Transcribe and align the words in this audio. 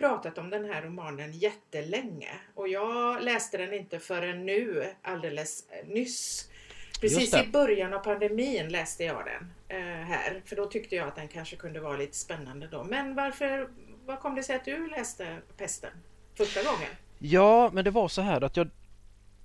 pratat 0.00 0.38
om 0.38 0.50
den 0.50 0.64
här 0.64 0.82
romanen 0.82 1.32
jättelänge 1.32 2.30
och 2.54 2.68
jag 2.68 3.22
läste 3.22 3.58
den 3.58 3.72
inte 3.72 3.98
förrän 3.98 4.46
nu 4.46 4.84
alldeles 5.02 5.64
nyss. 5.86 6.50
Precis 7.00 7.34
i 7.34 7.48
början 7.52 7.94
av 7.94 7.98
pandemin 7.98 8.68
läste 8.68 9.04
jag 9.04 9.24
den 9.24 9.52
eh, 9.68 10.06
här 10.06 10.42
för 10.44 10.56
då 10.56 10.66
tyckte 10.66 10.96
jag 10.96 11.08
att 11.08 11.16
den 11.16 11.28
kanske 11.28 11.56
kunde 11.56 11.80
vara 11.80 11.96
lite 11.96 12.16
spännande 12.16 12.66
då. 12.66 12.84
Men 12.84 13.14
varför, 13.14 13.68
vad 14.06 14.20
kom 14.20 14.34
det 14.34 14.42
sig 14.42 14.56
att 14.56 14.64
du 14.64 14.90
läste 14.90 15.36
Pesten 15.56 15.92
första 16.34 16.62
gången? 16.62 16.90
Ja, 17.18 17.70
men 17.72 17.84
det 17.84 17.90
var 17.90 18.08
så 18.08 18.22
här 18.22 18.40
att 18.40 18.56
jag 18.56 18.70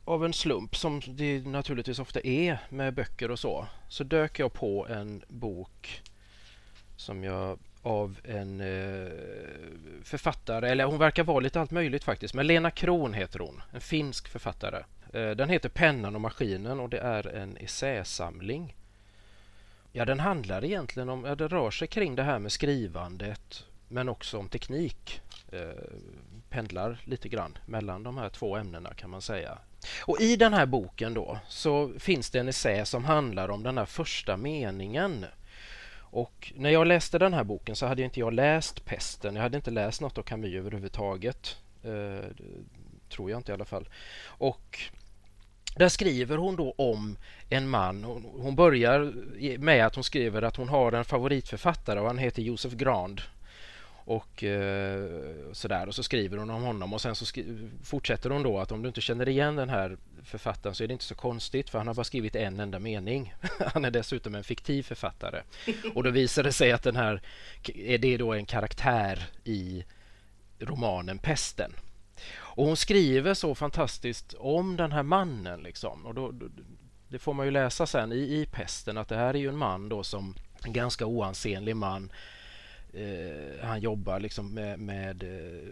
av 0.05 0.25
en 0.25 0.33
slump 0.33 0.75
som 0.75 1.01
det 1.07 1.47
naturligtvis 1.47 1.99
ofta 1.99 2.19
är 2.23 2.57
med 2.69 2.93
böcker 2.93 3.31
och 3.31 3.39
så 3.39 3.67
så 3.89 4.03
dök 4.03 4.39
jag 4.39 4.53
på 4.53 4.87
en 4.87 5.23
bok 5.27 6.01
som 6.97 7.23
jag 7.23 7.59
av 7.85 8.19
en 8.23 8.61
eh, 8.61 9.11
författare, 10.03 10.69
eller 10.69 10.85
hon 10.85 10.99
verkar 10.99 11.23
vara 11.23 11.39
lite 11.39 11.61
allt 11.61 11.71
möjligt 11.71 12.03
faktiskt, 12.03 12.33
men 12.33 12.47
Lena 12.47 12.71
Kron 12.71 13.13
heter 13.13 13.39
hon, 13.39 13.61
en 13.73 13.81
finsk 13.81 14.27
författare. 14.27 14.83
Eh, 15.13 15.29
den 15.29 15.49
heter 15.49 15.69
Pennan 15.69 16.15
och 16.15 16.21
maskinen 16.21 16.79
och 16.79 16.89
det 16.89 16.99
är 16.99 17.27
en 17.27 17.57
essäsamling. 17.57 18.75
Ja, 19.91 20.05
den 20.05 20.19
handlar 20.19 20.65
egentligen 20.65 21.09
om, 21.09 21.25
ja, 21.25 21.35
det 21.35 21.47
rör 21.47 21.71
sig 21.71 21.87
kring 21.87 22.15
det 22.15 22.23
här 22.23 22.39
med 22.39 22.51
skrivandet 22.51 23.65
men 23.87 24.09
också 24.09 24.37
om 24.37 24.49
teknik. 24.49 25.21
Eh, 25.51 25.59
pendlar 26.49 27.01
lite 27.03 27.29
grann 27.29 27.57
mellan 27.65 28.03
de 28.03 28.17
här 28.17 28.29
två 28.29 28.57
ämnena 28.57 28.93
kan 28.93 29.09
man 29.09 29.21
säga. 29.21 29.57
Och 30.01 30.21
i 30.21 30.35
den 30.35 30.53
här 30.53 30.65
boken 30.65 31.13
då 31.13 31.39
så 31.47 31.91
finns 31.99 32.29
det 32.29 32.39
en 32.39 32.47
essä 32.47 32.85
som 32.85 33.05
handlar 33.05 33.49
om 33.49 33.63
den 33.63 33.77
här 33.77 33.85
första 33.85 34.37
meningen. 34.37 35.25
Och 36.15 36.53
när 36.55 36.69
jag 36.69 36.87
läste 36.87 37.19
den 37.19 37.33
här 37.33 37.43
boken 37.43 37.75
så 37.75 37.85
hade 37.85 38.01
inte 38.01 38.19
jag 38.19 38.33
läst 38.33 38.85
Pesten. 38.85 39.35
Jag 39.35 39.41
hade 39.41 39.57
inte 39.57 39.71
läst 39.71 40.01
något 40.01 40.17
av 40.17 40.23
Camus 40.23 40.53
överhuvudtaget. 40.53 41.57
Eh, 41.83 42.29
tror 43.09 43.31
jag 43.31 43.39
inte 43.39 43.51
i 43.51 43.53
alla 43.53 43.65
fall. 43.65 43.89
Och 44.25 44.79
där 45.75 45.89
skriver 45.89 46.37
hon 46.37 46.55
då 46.55 46.73
om 46.77 47.17
en 47.49 47.69
man. 47.69 48.03
Hon 48.37 48.55
börjar 48.55 49.13
med 49.57 49.85
att 49.85 49.95
hon 49.95 50.03
skriver 50.03 50.41
att 50.41 50.55
hon 50.55 50.69
har 50.69 50.91
en 50.91 51.05
favoritförfattare 51.05 51.99
och 51.99 52.07
han 52.07 52.17
heter 52.17 52.41
Josef 52.41 52.73
Grand 52.73 53.21
och 54.05 54.43
eh, 54.43 55.09
sådär 55.51 55.87
och 55.87 55.95
så 55.95 56.03
skriver 56.03 56.37
hon 56.37 56.49
om 56.49 56.63
honom 56.63 56.93
och 56.93 57.01
sen 57.01 57.15
så 57.15 57.25
fortsätter 57.83 58.29
hon 58.29 58.43
då 58.43 58.59
att 58.59 58.71
om 58.71 58.81
du 58.81 58.87
inte 58.87 59.01
känner 59.01 59.29
igen 59.29 59.55
den 59.55 59.69
här 59.69 59.97
författaren 60.23 60.75
så 60.75 60.83
är 60.83 60.87
det 60.87 60.91
inte 60.91 61.05
så 61.05 61.15
konstigt 61.15 61.69
för 61.69 61.77
han 61.77 61.87
har 61.87 61.93
bara 61.93 62.03
skrivit 62.03 62.35
en 62.35 62.59
enda 62.59 62.79
mening. 62.79 63.33
han 63.73 63.85
är 63.85 63.91
dessutom 63.91 64.35
en 64.35 64.43
fiktiv 64.43 64.83
författare 64.83 65.41
och 65.95 66.03
då 66.03 66.09
visar 66.09 66.43
det 66.43 66.51
sig 66.51 66.71
att 66.71 66.83
den 66.83 66.95
här 66.95 67.21
är 67.75 67.97
det 67.97 68.17
då 68.17 68.33
en 68.33 68.45
karaktär 68.45 69.29
i 69.43 69.85
romanen 70.59 71.19
Pesten. 71.19 71.71
Och 72.37 72.65
hon 72.65 72.77
skriver 72.77 73.33
så 73.33 73.55
fantastiskt 73.55 74.33
om 74.33 74.77
den 74.77 74.91
här 74.91 75.03
mannen 75.03 75.63
liksom 75.63 76.05
och 76.05 76.13
då, 76.13 76.31
då 76.31 76.45
det 77.07 77.19
får 77.19 77.33
man 77.33 77.45
ju 77.45 77.51
läsa 77.51 77.85
sen 77.85 78.11
i, 78.11 78.15
i 78.15 78.47
Pesten 78.51 78.97
att 78.97 79.07
det 79.07 79.15
här 79.15 79.33
är 79.33 79.39
ju 79.39 79.49
en 79.49 79.57
man 79.57 79.89
då 79.89 80.03
som 80.03 80.35
en 80.63 80.73
ganska 80.73 81.05
oansenlig 81.05 81.75
man 81.75 82.11
Eh, 82.95 83.65
han 83.65 83.79
jobbar 83.79 84.19
liksom 84.19 84.53
med, 84.53 84.79
med 84.79 85.23
eh, 85.23 85.69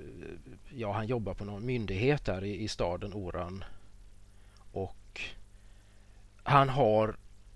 ja, 0.69 0.93
han 0.93 1.07
jobbar 1.07 1.33
på 1.33 1.45
någon 1.45 1.65
myndighet 1.65 2.25
där 2.25 2.43
i, 2.43 2.63
i 2.63 2.67
staden 2.67 3.13
Oran. 3.13 3.63
Och 4.71 5.21
han 6.43 6.69
har 6.69 7.15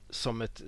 som 0.10 0.42
ett, 0.42 0.62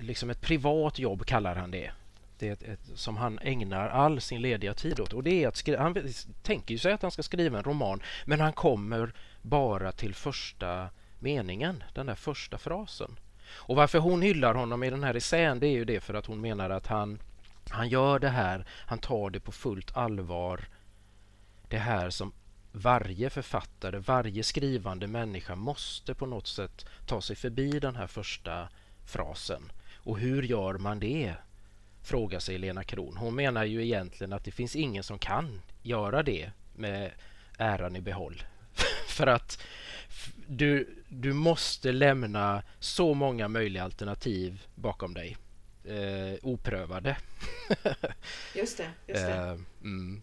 liksom 0.00 0.30
ett 0.30 0.40
privat 0.40 0.98
jobb 0.98 1.26
kallar 1.26 1.54
han 1.54 1.70
det. 1.70 1.90
Det 2.38 2.48
är 2.48 2.52
ett, 2.52 2.62
ett, 2.62 2.90
som 2.94 3.16
han 3.16 3.38
ägnar 3.42 3.88
all 3.88 4.20
sin 4.20 4.42
lediga 4.42 4.74
tid 4.74 5.00
åt. 5.00 5.12
Och 5.12 5.22
det 5.22 5.44
är 5.44 5.48
att 5.48 5.56
skriva, 5.56 5.82
han 5.82 5.96
tänker 6.42 6.74
ju 6.74 6.78
sig 6.78 6.92
att 6.92 7.02
han 7.02 7.10
ska 7.10 7.22
skriva 7.22 7.58
en 7.58 7.64
roman 7.64 8.02
men 8.24 8.40
han 8.40 8.52
kommer 8.52 9.12
bara 9.42 9.92
till 9.92 10.14
första 10.14 10.88
meningen, 11.18 11.84
den 11.94 12.06
där 12.06 12.14
första 12.14 12.58
frasen. 12.58 13.18
Och 13.50 13.76
varför 13.76 13.98
hon 13.98 14.22
hyllar 14.22 14.54
honom 14.54 14.82
i 14.82 14.90
den 14.90 15.04
här 15.04 15.14
essän 15.14 15.60
det 15.60 15.66
är 15.66 15.72
ju 15.72 15.84
det 15.84 16.00
för 16.00 16.14
att 16.14 16.26
hon 16.26 16.40
menar 16.40 16.70
att 16.70 16.86
han 16.86 17.18
han 17.70 17.88
gör 17.88 18.18
det 18.18 18.28
här, 18.28 18.64
han 18.68 18.98
tar 18.98 19.30
det 19.30 19.40
på 19.40 19.52
fullt 19.52 19.96
allvar. 19.96 20.68
Det 21.68 21.78
här 21.78 22.10
som 22.10 22.32
varje 22.72 23.30
författare, 23.30 23.98
varje 23.98 24.42
skrivande 24.42 25.06
människa 25.06 25.54
måste 25.54 26.14
på 26.14 26.26
något 26.26 26.46
sätt 26.46 26.86
ta 27.06 27.20
sig 27.20 27.36
förbi 27.36 27.70
den 27.70 27.96
här 27.96 28.06
första 28.06 28.68
frasen. 29.06 29.72
Och 29.96 30.18
hur 30.18 30.42
gör 30.42 30.78
man 30.78 31.00
det? 31.00 31.34
Frågar 32.02 32.38
sig 32.38 32.58
Lena 32.58 32.84
Kron. 32.84 33.16
Hon 33.16 33.34
menar 33.34 33.64
ju 33.64 33.84
egentligen 33.84 34.32
att 34.32 34.44
det 34.44 34.50
finns 34.50 34.76
ingen 34.76 35.02
som 35.02 35.18
kan 35.18 35.60
göra 35.82 36.22
det 36.22 36.50
med 36.76 37.12
äran 37.58 37.96
i 37.96 38.00
behåll. 38.00 38.42
För 39.06 39.26
att 39.26 39.62
du, 40.46 41.02
du 41.08 41.32
måste 41.32 41.92
lämna 41.92 42.62
så 42.78 43.14
många 43.14 43.48
möjliga 43.48 43.84
alternativ 43.84 44.62
bakom 44.74 45.14
dig 45.14 45.36
eh, 45.84 46.38
oprövade. 46.42 47.16
just 48.54 48.76
det. 48.76 48.90
Just 49.06 49.26
det. 49.26 49.32
Eh, 49.32 49.56
mm. 49.82 50.22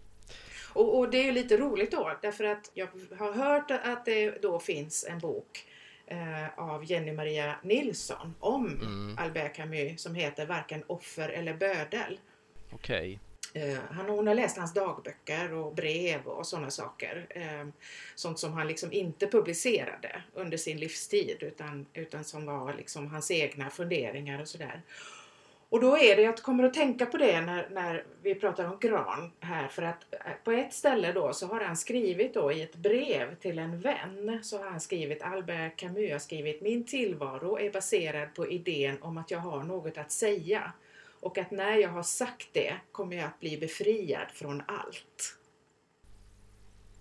och, 0.74 0.98
och, 0.98 1.10
det 1.10 1.18
är 1.18 1.24
ju 1.24 1.32
lite 1.32 1.58
roligt 1.58 1.92
då 1.92 2.18
därför 2.22 2.44
att 2.44 2.72
jag 2.74 2.88
har 3.18 3.34
hört 3.34 3.72
att 3.72 4.06
det 4.06 4.42
då 4.42 4.60
finns 4.60 5.06
en 5.10 5.20
bok 5.20 5.66
eh, 6.08 6.60
av 6.60 6.92
Jenny 6.92 7.12
Maria 7.12 7.56
Nilsson 7.64 8.36
om 8.40 8.66
mm. 8.66 9.18
Albert 9.18 9.56
Camus 9.56 10.02
som 10.02 10.16
heter 10.16 10.46
Varken 10.46 10.84
offer 10.88 11.30
eller 11.30 11.54
bödel. 11.54 12.20
Okej. 12.72 12.98
Okay. 12.98 13.20
Uh, 13.58 13.80
han, 13.92 14.10
hon 14.10 14.28
har 14.28 14.36
läst 14.36 14.58
hans 14.58 14.74
dagböcker 14.74 15.54
och 15.54 15.76
brev 15.76 16.28
och 16.28 16.48
sådana 16.48 16.72
saker. 16.72 17.28
Uh, 17.36 17.70
sånt 18.16 18.40
som 18.40 18.54
han 18.54 18.68
liksom 18.68 18.94
inte 18.94 19.28
publicerade 19.28 20.22
under 20.34 20.58
sin 20.58 20.80
livstid 20.80 21.38
utan, 21.40 21.86
utan 21.94 22.24
som 22.24 22.46
var 22.46 22.74
liksom 22.74 23.08
hans 23.08 23.32
egna 23.32 23.70
funderingar 23.70 24.42
och 24.42 24.48
sådär. 24.48 24.82
Och 25.70 25.82
då 25.82 25.98
är 25.98 26.16
det, 26.16 26.22
jag 26.22 26.38
kommer 26.38 26.64
att 26.64 26.74
tänka 26.74 27.06
på 27.06 27.18
det 27.18 27.42
när, 27.42 27.70
när 27.70 28.04
vi 28.22 28.36
pratar 28.36 28.66
om 28.66 28.78
gran 28.80 29.32
här 29.40 29.68
för 29.68 29.82
att 29.84 30.14
eh, 30.14 30.20
på 30.44 30.52
ett 30.52 30.74
ställe 30.74 31.12
då 31.12 31.34
så 31.34 31.48
har 31.48 31.62
han 31.62 31.78
skrivit 31.78 32.34
då 32.34 32.52
i 32.52 32.62
ett 32.62 32.76
brev 32.76 33.36
till 33.36 33.60
en 33.60 33.80
vän 33.80 34.40
så 34.44 34.58
har 34.58 34.70
han 34.70 34.82
skrivit 34.82 35.22
Albert 35.22 35.76
Camus 35.76 36.12
har 36.12 36.20
skrivit 36.20 36.62
Min 36.62 36.86
tillvaro 36.86 37.60
är 37.60 37.72
baserad 37.72 38.36
på 38.36 38.48
idén 38.48 38.98
om 39.02 39.18
att 39.18 39.32
jag 39.32 39.40
har 39.40 39.64
något 39.64 39.98
att 39.98 40.12
säga 40.12 40.72
och 41.20 41.38
att 41.38 41.52
när 41.52 41.78
jag 41.78 41.90
har 41.90 42.04
sagt 42.04 42.48
det 42.54 42.74
kommer 42.92 43.16
jag 43.16 43.26
att 43.26 43.40
bli 43.40 43.58
befriad 43.58 44.28
från 44.34 44.64
allt. 44.68 45.38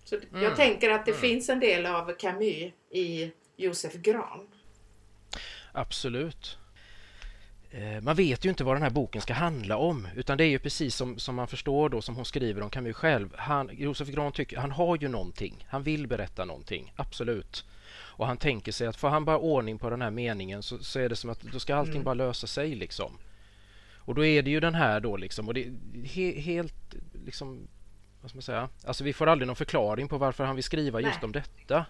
Så 0.03 0.15
mm. 0.15 0.43
Jag 0.43 0.55
tänker 0.55 0.89
att 0.89 1.05
det 1.05 1.11
mm. 1.11 1.21
finns 1.21 1.49
en 1.49 1.59
del 1.59 1.85
av 1.85 2.13
Camus 2.13 2.73
i 2.89 3.31
Josef 3.55 3.93
Gran. 3.93 4.47
Absolut. 5.73 6.57
Eh, 7.71 8.01
man 8.01 8.15
vet 8.15 8.45
ju 8.45 8.49
inte 8.49 8.63
vad 8.63 8.75
den 8.75 8.83
här 8.83 8.89
boken 8.89 9.21
ska 9.21 9.33
handla 9.33 9.77
om 9.77 10.07
utan 10.15 10.37
det 10.37 10.43
är 10.43 10.49
ju 10.49 10.59
precis 10.59 10.95
som, 10.95 11.19
som 11.19 11.35
man 11.35 11.47
förstår 11.47 11.89
då 11.89 12.01
som 12.01 12.15
hon 12.15 12.25
skriver 12.25 12.61
om 12.61 12.69
Camus 12.69 12.95
själv. 12.95 13.35
Han, 13.37 13.69
Josef 13.73 14.07
Gran 14.07 14.31
tycker, 14.31 14.57
han 14.57 14.71
har 14.71 14.97
ju 14.97 15.07
någonting, 15.07 15.65
han 15.69 15.83
vill 15.83 16.07
berätta 16.07 16.45
någonting, 16.45 16.93
absolut. 16.95 17.65
Och 18.17 18.27
han 18.27 18.37
tänker 18.37 18.71
sig 18.71 18.87
att 18.87 18.95
får 18.95 19.09
han 19.09 19.25
bara 19.25 19.37
ordning 19.37 19.79
på 19.79 19.89
den 19.89 20.01
här 20.01 20.11
meningen 20.11 20.63
så, 20.63 20.77
så 20.77 20.99
är 20.99 21.09
det 21.09 21.15
som 21.15 21.29
att 21.29 21.41
då 21.41 21.59
ska 21.59 21.75
allting 21.75 21.93
mm. 21.93 22.03
bara 22.03 22.13
lösa 22.13 22.47
sig 22.47 22.75
liksom. 22.75 23.17
Och 23.95 24.15
då 24.15 24.25
är 24.25 24.41
det 24.41 24.49
ju 24.49 24.59
den 24.59 24.75
här 24.75 24.99
då 24.99 25.17
liksom 25.17 25.47
och 25.47 25.53
det 25.53 25.65
är 25.65 25.71
he, 26.03 26.41
helt 26.41 26.95
liksom 27.25 27.67
vad 28.21 28.29
ska 28.29 28.37
man 28.37 28.41
säga? 28.41 28.69
Alltså 28.85 29.03
vi 29.03 29.13
får 29.13 29.27
aldrig 29.27 29.47
någon 29.47 29.55
förklaring 29.55 30.07
på 30.07 30.17
varför 30.17 30.43
han 30.43 30.55
vill 30.55 30.63
skriva 30.63 30.99
Nej. 30.99 31.07
just 31.07 31.23
om 31.23 31.31
detta. 31.31 31.85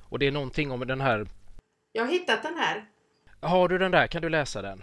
Och 0.00 0.18
det 0.18 0.26
är 0.26 0.32
någonting 0.32 0.70
om 0.70 0.86
den 0.86 1.00
här 1.00 1.26
Jag 1.92 2.04
har 2.04 2.12
hittat 2.12 2.42
den 2.42 2.56
här. 2.56 2.84
Har 3.40 3.68
du 3.68 3.78
den 3.78 3.90
där? 3.90 4.06
Kan 4.06 4.22
du 4.22 4.28
läsa 4.28 4.62
den? 4.62 4.82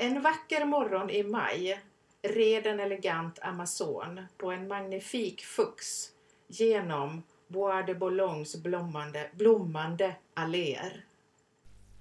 En 0.00 0.22
vacker 0.22 0.64
morgon 0.64 1.10
i 1.10 1.22
maj 1.22 1.80
red 2.22 2.66
en 2.66 2.80
elegant 2.80 3.38
amazon 3.42 4.20
på 4.36 4.52
en 4.52 4.68
magnifik 4.68 5.40
fux 5.40 5.86
genom 6.48 7.22
Bois 7.48 7.86
de 7.86 7.94
Boulognes 7.94 8.62
blommande, 8.62 9.30
blommande 9.32 10.16
alléer. 10.34 11.04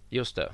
Just 0.10 0.36
det. 0.36 0.54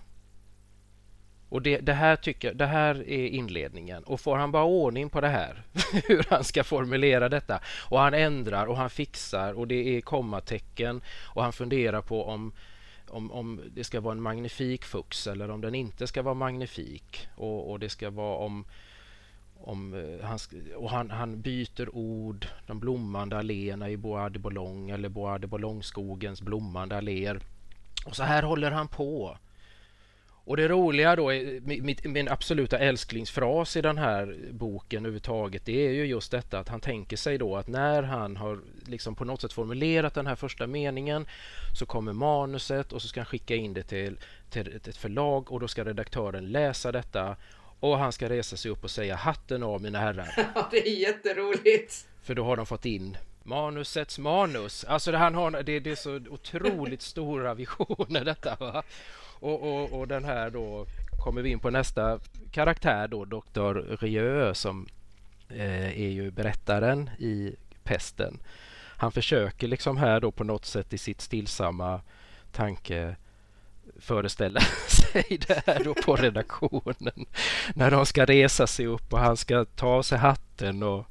Och 1.50 1.62
det, 1.62 1.78
det, 1.78 1.94
här 1.94 2.16
tycker, 2.16 2.54
det 2.54 2.66
här 2.66 2.96
är 3.10 3.28
inledningen. 3.28 4.04
Och 4.04 4.20
får 4.20 4.38
han 4.38 4.52
bara 4.52 4.64
ordning 4.64 5.10
på 5.10 5.22
det 5.22 5.28
här, 5.28 5.64
hur 6.08 6.26
han 6.30 6.44
ska 6.44 6.64
formulera 6.64 7.30
detta, 7.30 7.60
och 7.90 8.00
han 8.00 8.14
ändrar 8.14 8.66
och 8.66 8.78
han 8.78 8.90
fixar 8.90 9.54
och 9.54 9.68
det 9.68 9.98
är 9.98 10.02
kommatecken 10.02 11.02
och 11.36 11.44
han 11.44 11.54
funderar 11.54 12.02
på 12.02 12.26
om 12.26 12.54
om, 13.14 13.32
om 13.32 13.62
det 13.76 13.84
ska 13.84 14.02
vara 14.02 14.12
en 14.12 14.22
magnifik 14.22 14.86
fux 14.86 15.28
eller 15.28 15.52
om 15.52 15.62
den 15.62 15.76
inte 15.76 16.08
ska 16.08 16.22
vara 16.22 16.34
magnifik. 16.34 17.28
Och, 17.36 17.72
och 17.72 17.80
det 17.80 17.90
ska 17.90 18.10
vara 18.10 18.38
om, 18.38 18.66
om 19.58 19.94
eh, 19.94 20.26
han, 20.26 20.40
och 20.76 20.90
han, 20.90 21.12
han 21.12 21.42
byter 21.42 21.96
ord, 21.96 22.48
de 22.68 22.80
blommande 22.80 23.38
alléerna 23.38 23.90
i 23.90 23.98
Bois 23.98 24.34
de 24.34 24.40
Boulogne 24.40 24.94
eller 24.94 25.10
Bois 25.10 25.42
de 25.42 25.48
Boulogne-skogens 25.48 26.42
blommande 26.42 26.98
alléer. 26.98 27.40
Och 28.06 28.16
så 28.16 28.24
här 28.24 28.44
håller 28.44 28.72
han 28.72 28.88
på. 28.88 29.38
Och 30.46 30.58
det 30.58 30.68
roliga 30.68 31.16
då, 31.16 31.30
min, 31.62 31.96
min 32.04 32.30
absoluta 32.30 32.80
älsklingsfras 32.80 33.78
i 33.78 33.82
den 33.82 33.98
här 33.98 34.38
boken 34.52 35.00
överhuvudtaget, 35.00 35.66
det 35.66 35.88
är 35.88 35.92
ju 35.92 36.06
just 36.06 36.32
detta 36.32 36.60
att 36.60 36.70
han 36.70 36.82
tänker 36.82 37.18
sig 37.18 37.38
då 37.38 37.56
att 37.56 37.68
när 37.68 38.04
han 38.04 38.38
har 38.38 38.60
liksom 38.86 39.16
på 39.16 39.26
något 39.26 39.42
sätt 39.42 39.54
formulerat 39.54 40.14
den 40.14 40.28
här 40.28 40.36
första 40.36 40.68
meningen 40.68 41.26
så 41.80 41.86
kommer 41.86 42.14
manuset 42.14 42.94
och 42.94 43.02
så 43.02 43.08
ska 43.08 43.20
han 43.20 43.26
skicka 43.26 43.56
in 43.56 43.74
det 43.74 43.84
till, 43.84 44.18
till 44.50 44.76
ett 44.76 44.98
förlag 44.98 45.52
och 45.52 45.60
då 45.60 45.68
ska 45.68 45.84
redaktören 45.84 46.52
läsa 46.52 46.92
detta 46.92 47.36
och 47.80 47.98
han 47.98 48.12
ska 48.12 48.30
resa 48.30 48.58
sig 48.58 48.72
upp 48.72 48.84
och 48.84 48.92
säga 48.92 49.16
hatten 49.16 49.64
av 49.64 49.82
mina 49.82 50.00
herrar. 50.00 50.34
Ja, 50.56 50.68
det 50.72 50.88
är 50.88 51.00
jätteroligt. 51.00 52.08
För 52.24 52.36
då 52.36 52.44
har 52.44 52.58
de 52.58 52.66
fått 52.66 52.86
in 52.86 53.18
manusets 53.44 54.20
manus. 54.20 54.84
Alltså 54.84 55.12
det, 55.12 55.18
han 55.18 55.36
har, 55.36 55.52
det, 55.52 55.80
det 55.80 55.92
är 55.92 55.96
så 55.96 56.16
otroligt 56.16 57.02
stora 57.12 57.54
visioner 57.54 58.26
detta. 58.26 58.56
Va? 58.60 58.84
Och, 59.44 59.64
och, 59.64 60.00
och 60.00 60.08
den 60.08 60.26
här 60.26 60.50
då 60.50 60.86
kommer 61.24 61.42
vi 61.42 61.50
in 61.50 61.60
på 61.60 61.70
nästa 61.70 62.20
karaktär 62.52 63.08
då, 63.08 63.26
Dr. 63.26 63.96
Rieu 64.00 64.54
som 64.54 64.88
eh, 65.50 66.00
är 66.02 66.10
ju 66.10 66.32
berättaren 66.32 67.10
i 67.20 67.56
Pesten. 67.84 68.40
Han 68.98 69.12
försöker 69.12 69.68
liksom 69.68 69.98
här 69.98 70.20
då 70.20 70.32
på 70.32 70.44
något 70.44 70.66
sätt 70.66 70.94
i 70.94 70.98
sitt 70.98 71.22
stillsamma 71.22 72.02
tanke 72.52 73.16
föreställa 74.00 74.60
sig 75.14 75.40
det 75.48 75.64
här 75.68 75.84
då 75.84 75.94
på 75.94 76.16
redaktionen 76.16 77.26
när 77.76 77.92
de 77.92 78.06
ska 78.06 78.26
resa 78.26 78.68
sig 78.68 78.88
upp 78.88 79.14
och 79.14 79.20
han 79.20 79.38
ska 79.38 79.66
ta 79.66 79.88
av 79.88 80.02
sig 80.02 80.18
hatten. 80.18 80.84
Och... 80.84 81.06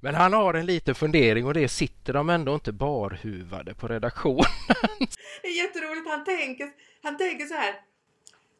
Men 0.00 0.14
han 0.14 0.32
har 0.32 0.54
en 0.54 0.66
liten 0.66 0.94
fundering 0.94 1.46
och 1.46 1.54
det 1.54 1.68
sitter 1.68 2.12
de 2.12 2.30
ändå 2.30 2.54
inte 2.54 2.72
barhuvade 2.72 3.74
på 3.74 3.88
redaktionen. 3.88 4.44
Det 5.42 5.48
är 5.48 5.64
jätteroligt. 5.64 6.08
Han 6.08 6.24
tänker, 6.24 6.70
han 7.02 7.16
tänker 7.16 7.46
så 7.46 7.54
här. 7.54 7.74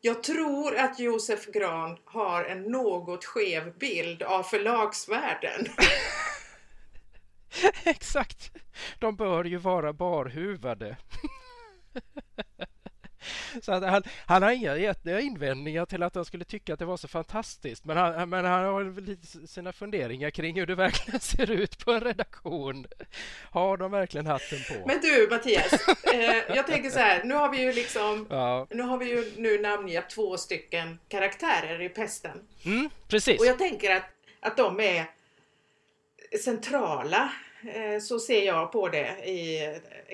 Jag 0.00 0.22
tror 0.22 0.76
att 0.76 1.00
Josef 1.00 1.46
Gran 1.46 1.98
har 2.04 2.44
en 2.44 2.62
något 2.62 3.24
skev 3.24 3.78
bild 3.78 4.22
av 4.22 4.42
förlagsvärlden. 4.42 5.66
Exakt. 7.84 8.52
De 8.98 9.16
bör 9.16 9.44
ju 9.44 9.56
vara 9.56 9.92
barhuvade. 9.92 10.96
Så 13.62 13.72
att 13.72 13.82
han, 13.82 14.02
han 14.26 14.42
har 14.42 14.50
inga 14.50 15.20
invändningar 15.20 15.86
till 15.86 16.02
att 16.02 16.14
han 16.14 16.24
skulle 16.24 16.44
tycka 16.44 16.72
att 16.72 16.78
det 16.78 16.84
var 16.84 16.96
så 16.96 17.08
fantastiskt. 17.08 17.84
Men 17.84 17.96
han, 17.96 18.28
men 18.28 18.44
han 18.44 18.64
har 18.64 19.00
lite 19.00 19.46
sina 19.46 19.72
funderingar 19.72 20.30
kring 20.30 20.56
hur 20.56 20.66
det 20.66 20.74
verkligen 20.74 21.20
ser 21.36 21.50
ut 21.50 21.84
på 21.84 21.92
en 21.92 22.00
redaktion. 22.00 22.86
Har 23.50 23.76
de 23.76 23.90
verkligen 23.90 24.26
hatten 24.26 24.58
på? 24.68 24.86
Men 24.86 25.00
du 25.00 25.28
Mattias, 25.30 25.72
eh, 26.12 26.56
jag 26.56 26.66
tänker 26.66 26.90
så 26.90 26.98
här. 26.98 27.24
Nu 27.24 27.34
har 27.34 27.50
vi 27.50 27.60
ju 27.60 27.72
liksom, 27.72 28.26
ja. 28.30 28.66
nu 28.70 28.82
har 28.82 28.98
vi 28.98 29.10
ju 29.10 29.32
nu 29.36 29.58
namngett 29.58 30.10
två 30.10 30.36
stycken 30.36 30.98
karaktärer 31.08 31.82
i 31.82 31.88
Pesten. 31.88 32.40
Mm, 32.64 32.90
precis. 33.08 33.40
Och 33.40 33.46
jag 33.46 33.58
tänker 33.58 33.96
att, 33.96 34.10
att 34.40 34.56
de 34.56 34.80
är 34.80 35.06
centrala 36.44 37.32
så 38.00 38.18
ser 38.18 38.46
jag 38.46 38.72
på 38.72 38.88
det. 38.88 39.28
I, 39.28 39.60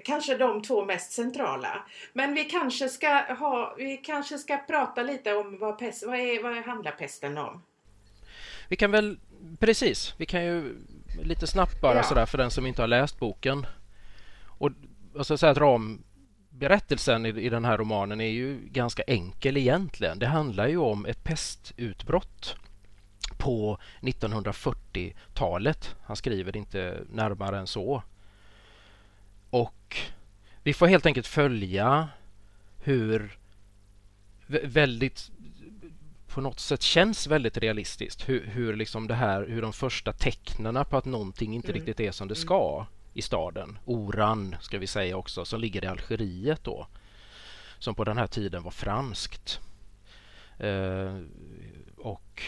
kanske 0.05 0.37
de 0.37 0.63
två 0.63 0.85
mest 0.85 1.13
centrala. 1.13 1.87
Men 2.13 2.35
vi 2.35 2.45
kanske 2.45 2.89
ska, 2.89 3.35
ha, 3.39 3.75
vi 3.79 3.97
kanske 3.97 4.39
ska 4.39 4.57
prata 4.57 5.03
lite 5.03 5.35
om 5.35 5.59
vad, 5.59 5.79
pest, 5.79 6.07
vad, 6.07 6.17
är, 6.17 6.43
vad 6.43 6.57
handlar 6.57 6.93
pesten 6.93 7.39
om? 7.39 7.63
Vi 8.69 8.77
kan 8.77 8.91
väl, 8.91 9.19
precis, 9.59 10.15
vi 10.19 10.27
kan 10.27 10.45
ju 10.45 10.77
lite 11.23 11.47
snabbt 11.47 11.81
bara 11.81 11.97
ja. 11.97 12.03
sådär 12.03 12.27
för 12.27 12.39
den 12.39 12.51
som 12.51 12.67
inte 12.67 12.83
har 12.83 12.89
läst 12.89 13.19
boken. 13.19 13.67
Och, 14.59 14.71
och 15.15 15.27
så 15.27 15.39
säga 15.39 15.53
att 15.53 15.59
ramberättelsen 15.59 17.27
i, 17.27 17.29
i 17.29 17.49
den 17.49 17.65
här 17.65 17.79
romanen 17.79 18.21
är 18.21 18.31
ju 18.31 18.59
ganska 18.63 19.03
enkel 19.03 19.57
egentligen. 19.57 20.19
Det 20.19 20.27
handlar 20.27 20.69
ju 20.69 20.79
om 20.79 21.07
ett 21.07 21.25
pestutbrott 21.25 22.57
på 23.45 23.79
1940-talet. 24.01 25.97
Han 26.03 26.17
skriver 26.17 26.57
inte 26.57 27.01
närmare 27.11 27.59
än 27.59 27.67
så. 27.67 28.03
Och 29.51 29.97
vi 30.63 30.75
får 30.75 30.87
helt 30.87 31.07
enkelt 31.07 31.27
följa 31.27 32.09
hur 32.83 33.39
väldigt 34.47 35.31
på 36.29 36.41
något 36.41 36.61
sätt 36.61 36.83
känns 36.83 37.27
väldigt 37.27 37.57
realistiskt 37.57 38.29
hur, 38.29 38.47
hur 38.47 38.77
liksom 38.77 39.07
det 39.07 39.15
här, 39.15 39.47
hur 39.47 39.63
de 39.63 39.73
första 39.73 40.13
tecknena 40.13 40.85
på 40.85 40.97
att 40.97 41.05
någonting 41.05 41.55
inte 41.55 41.69
mm. 41.69 41.75
riktigt 41.75 42.01
är 42.01 42.13
som 42.13 42.29
det 42.29 42.35
mm. 42.35 42.43
ska 42.43 42.87
i 43.15 43.23
staden, 43.23 43.79
Oran 43.85 44.57
ska 44.61 44.79
vi 44.79 44.87
säga 44.87 45.17
också, 45.17 45.45
som 45.45 45.61
ligger 45.61 45.85
i 45.85 45.87
Algeriet 45.87 46.65
då, 46.65 46.87
som 47.79 47.95
på 47.95 48.05
den 48.05 48.19
här 48.19 48.27
tiden 48.27 48.63
var 48.63 48.71
franskt. 48.71 49.61
Eh, 50.59 51.19
och 51.97 52.43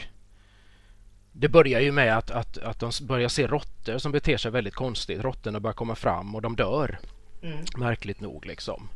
det 1.38 1.48
börjar 1.48 1.80
ju 1.80 1.92
med 1.92 2.18
att, 2.18 2.30
att, 2.30 2.58
att 2.58 2.78
de 2.78 2.90
börjar 3.02 3.28
se 3.28 3.46
råttor 3.46 3.98
som 3.98 4.12
beter 4.12 4.36
sig 4.36 4.50
väldigt 4.50 4.74
konstigt. 4.74 5.20
Råttorna 5.20 5.60
börjar 5.60 5.74
komma 5.74 5.94
fram 5.94 6.34
och 6.34 6.42
de 6.42 6.56
dör. 6.56 6.98
Mm. 7.42 7.58
Märkligt 7.76 8.20
nog 8.20 8.46
liksom. 8.46 8.88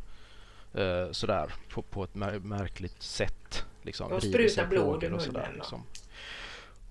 Uh, 0.79 1.13
sådär 1.13 1.53
på, 1.69 1.83
på 1.83 2.05
ett 2.05 2.15
mär 2.15 2.39
märkligt 2.39 3.03
sätt. 3.03 3.65
Liksom, 3.83 4.13
och 4.13 4.23
sprutar 4.23 4.67
blod 4.67 5.05
i 5.05 5.07
munnen. 5.07 5.15
Och, 5.15 5.23
sådär, 5.23 5.51
liksom. 5.55 5.83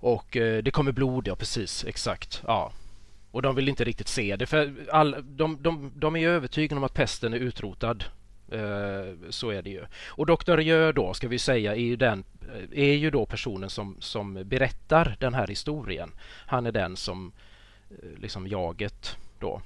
och 0.00 0.36
uh, 0.36 0.58
det 0.58 0.70
kommer 0.70 0.92
blod, 0.92 1.28
ja 1.28 1.36
precis, 1.36 1.84
exakt. 1.84 2.42
Ja. 2.46 2.72
Och 3.30 3.42
de 3.42 3.54
vill 3.54 3.68
inte 3.68 3.84
riktigt 3.84 4.08
se 4.08 4.36
det 4.36 4.46
för 4.46 4.74
all, 4.92 5.16
de, 5.28 5.62
de, 5.62 5.92
de 5.94 6.16
är 6.16 6.28
övertygade 6.28 6.78
om 6.78 6.84
att 6.84 6.94
pesten 6.94 7.34
är 7.34 7.38
utrotad. 7.38 8.04
Uh, 8.52 9.30
så 9.30 9.50
är 9.50 9.62
det 9.62 9.70
ju. 9.70 9.84
Och 10.08 10.26
Dr. 10.26 10.56
Rieu 10.56 10.92
då 10.92 11.14
ska 11.14 11.28
vi 11.28 11.38
säga 11.38 11.72
är 11.72 11.80
ju 11.80 11.96
den 11.96 12.24
är 12.72 12.94
ju 12.94 13.10
då 13.10 13.26
personen 13.26 13.70
som, 13.70 13.96
som 14.00 14.42
berättar 14.44 15.16
den 15.20 15.34
här 15.34 15.46
historien. 15.46 16.12
Han 16.46 16.66
är 16.66 16.72
den 16.72 16.96
som 16.96 17.32
eh, 17.90 18.18
liksom 18.18 18.46
jaget 18.46 19.16
då. 19.38 19.62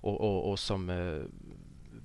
Och, 0.00 0.20
och, 0.20 0.50
och 0.50 0.58
som 0.58 0.90
eh, 0.90 1.22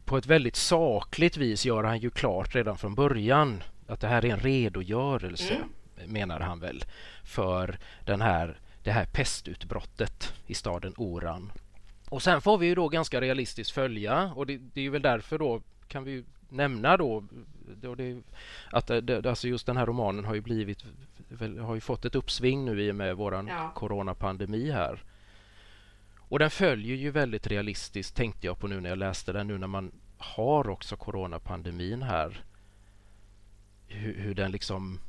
på 0.06 0.18
ett 0.18 0.26
väldigt 0.26 0.56
sakligt 0.56 1.38
vis 1.38 1.66
gör 1.66 1.84
han 1.84 2.00
ju 2.00 2.10
klart 2.10 2.56
redan 2.56 2.78
från 2.78 2.96
början 2.96 3.64
att 3.88 4.02
det 4.02 4.08
här 4.08 4.26
är 4.26 4.30
en 4.30 4.40
redogörelse, 4.40 5.56
mm. 5.56 6.12
menar 6.14 6.40
han 6.40 6.60
väl, 6.60 6.86
för 7.24 7.78
den 8.06 8.22
här, 8.22 8.60
det 8.84 8.92
här 8.92 9.06
pestutbrottet 9.06 10.34
i 10.48 10.54
staden 10.54 10.94
Oran. 10.98 11.52
Och 12.14 12.24
sen 12.24 12.42
får 12.42 12.58
vi 12.58 12.68
ju 12.68 12.76
då 12.76 12.90
ganska 12.90 13.22
realistiskt 13.22 13.72
följa 13.72 14.34
och 14.36 14.46
det, 14.46 14.58
det 14.58 14.86
är 14.86 14.90
väl 14.90 15.02
därför 15.02 15.38
då 15.38 15.62
kan 15.88 16.04
vi 16.04 16.24
nämna 16.50 16.98
då 16.98 17.24
det, 17.96 18.22
att 18.72 18.88
det, 18.88 19.26
alltså 19.26 19.48
just 19.48 19.66
den 19.66 19.78
här 19.78 19.86
romanen 19.86 20.26
har 20.26 20.36
ju 20.36 20.42
blivit 20.42 20.86
har 21.60 21.76
ju 21.76 21.82
fått 21.82 22.06
ett 22.06 22.16
uppsving 22.16 22.66
nu 22.66 22.82
i 22.82 22.92
och 22.92 22.96
med 22.96 23.16
våran 23.16 23.48
ja. 23.48 23.72
coronapandemi 23.76 24.72
här. 24.72 25.04
Och 26.18 26.40
den 26.40 26.52
följer 26.52 26.96
ju 26.96 27.12
väldigt 27.12 27.48
realistiskt 27.48 28.16
tänkte 28.16 28.48
jag 28.48 28.60
på 28.60 28.68
nu 28.68 28.82
när 28.82 28.90
jag 28.90 28.98
läste 28.98 29.34
den 29.34 29.48
nu 29.48 29.58
när 29.58 29.68
man 29.68 29.92
har 30.18 30.70
också 30.70 30.96
coronapandemin 30.96 32.02
här. 32.02 32.44
Hur, 33.88 34.14
hur 34.14 34.36
den 34.36 34.52
liksom 34.52 35.00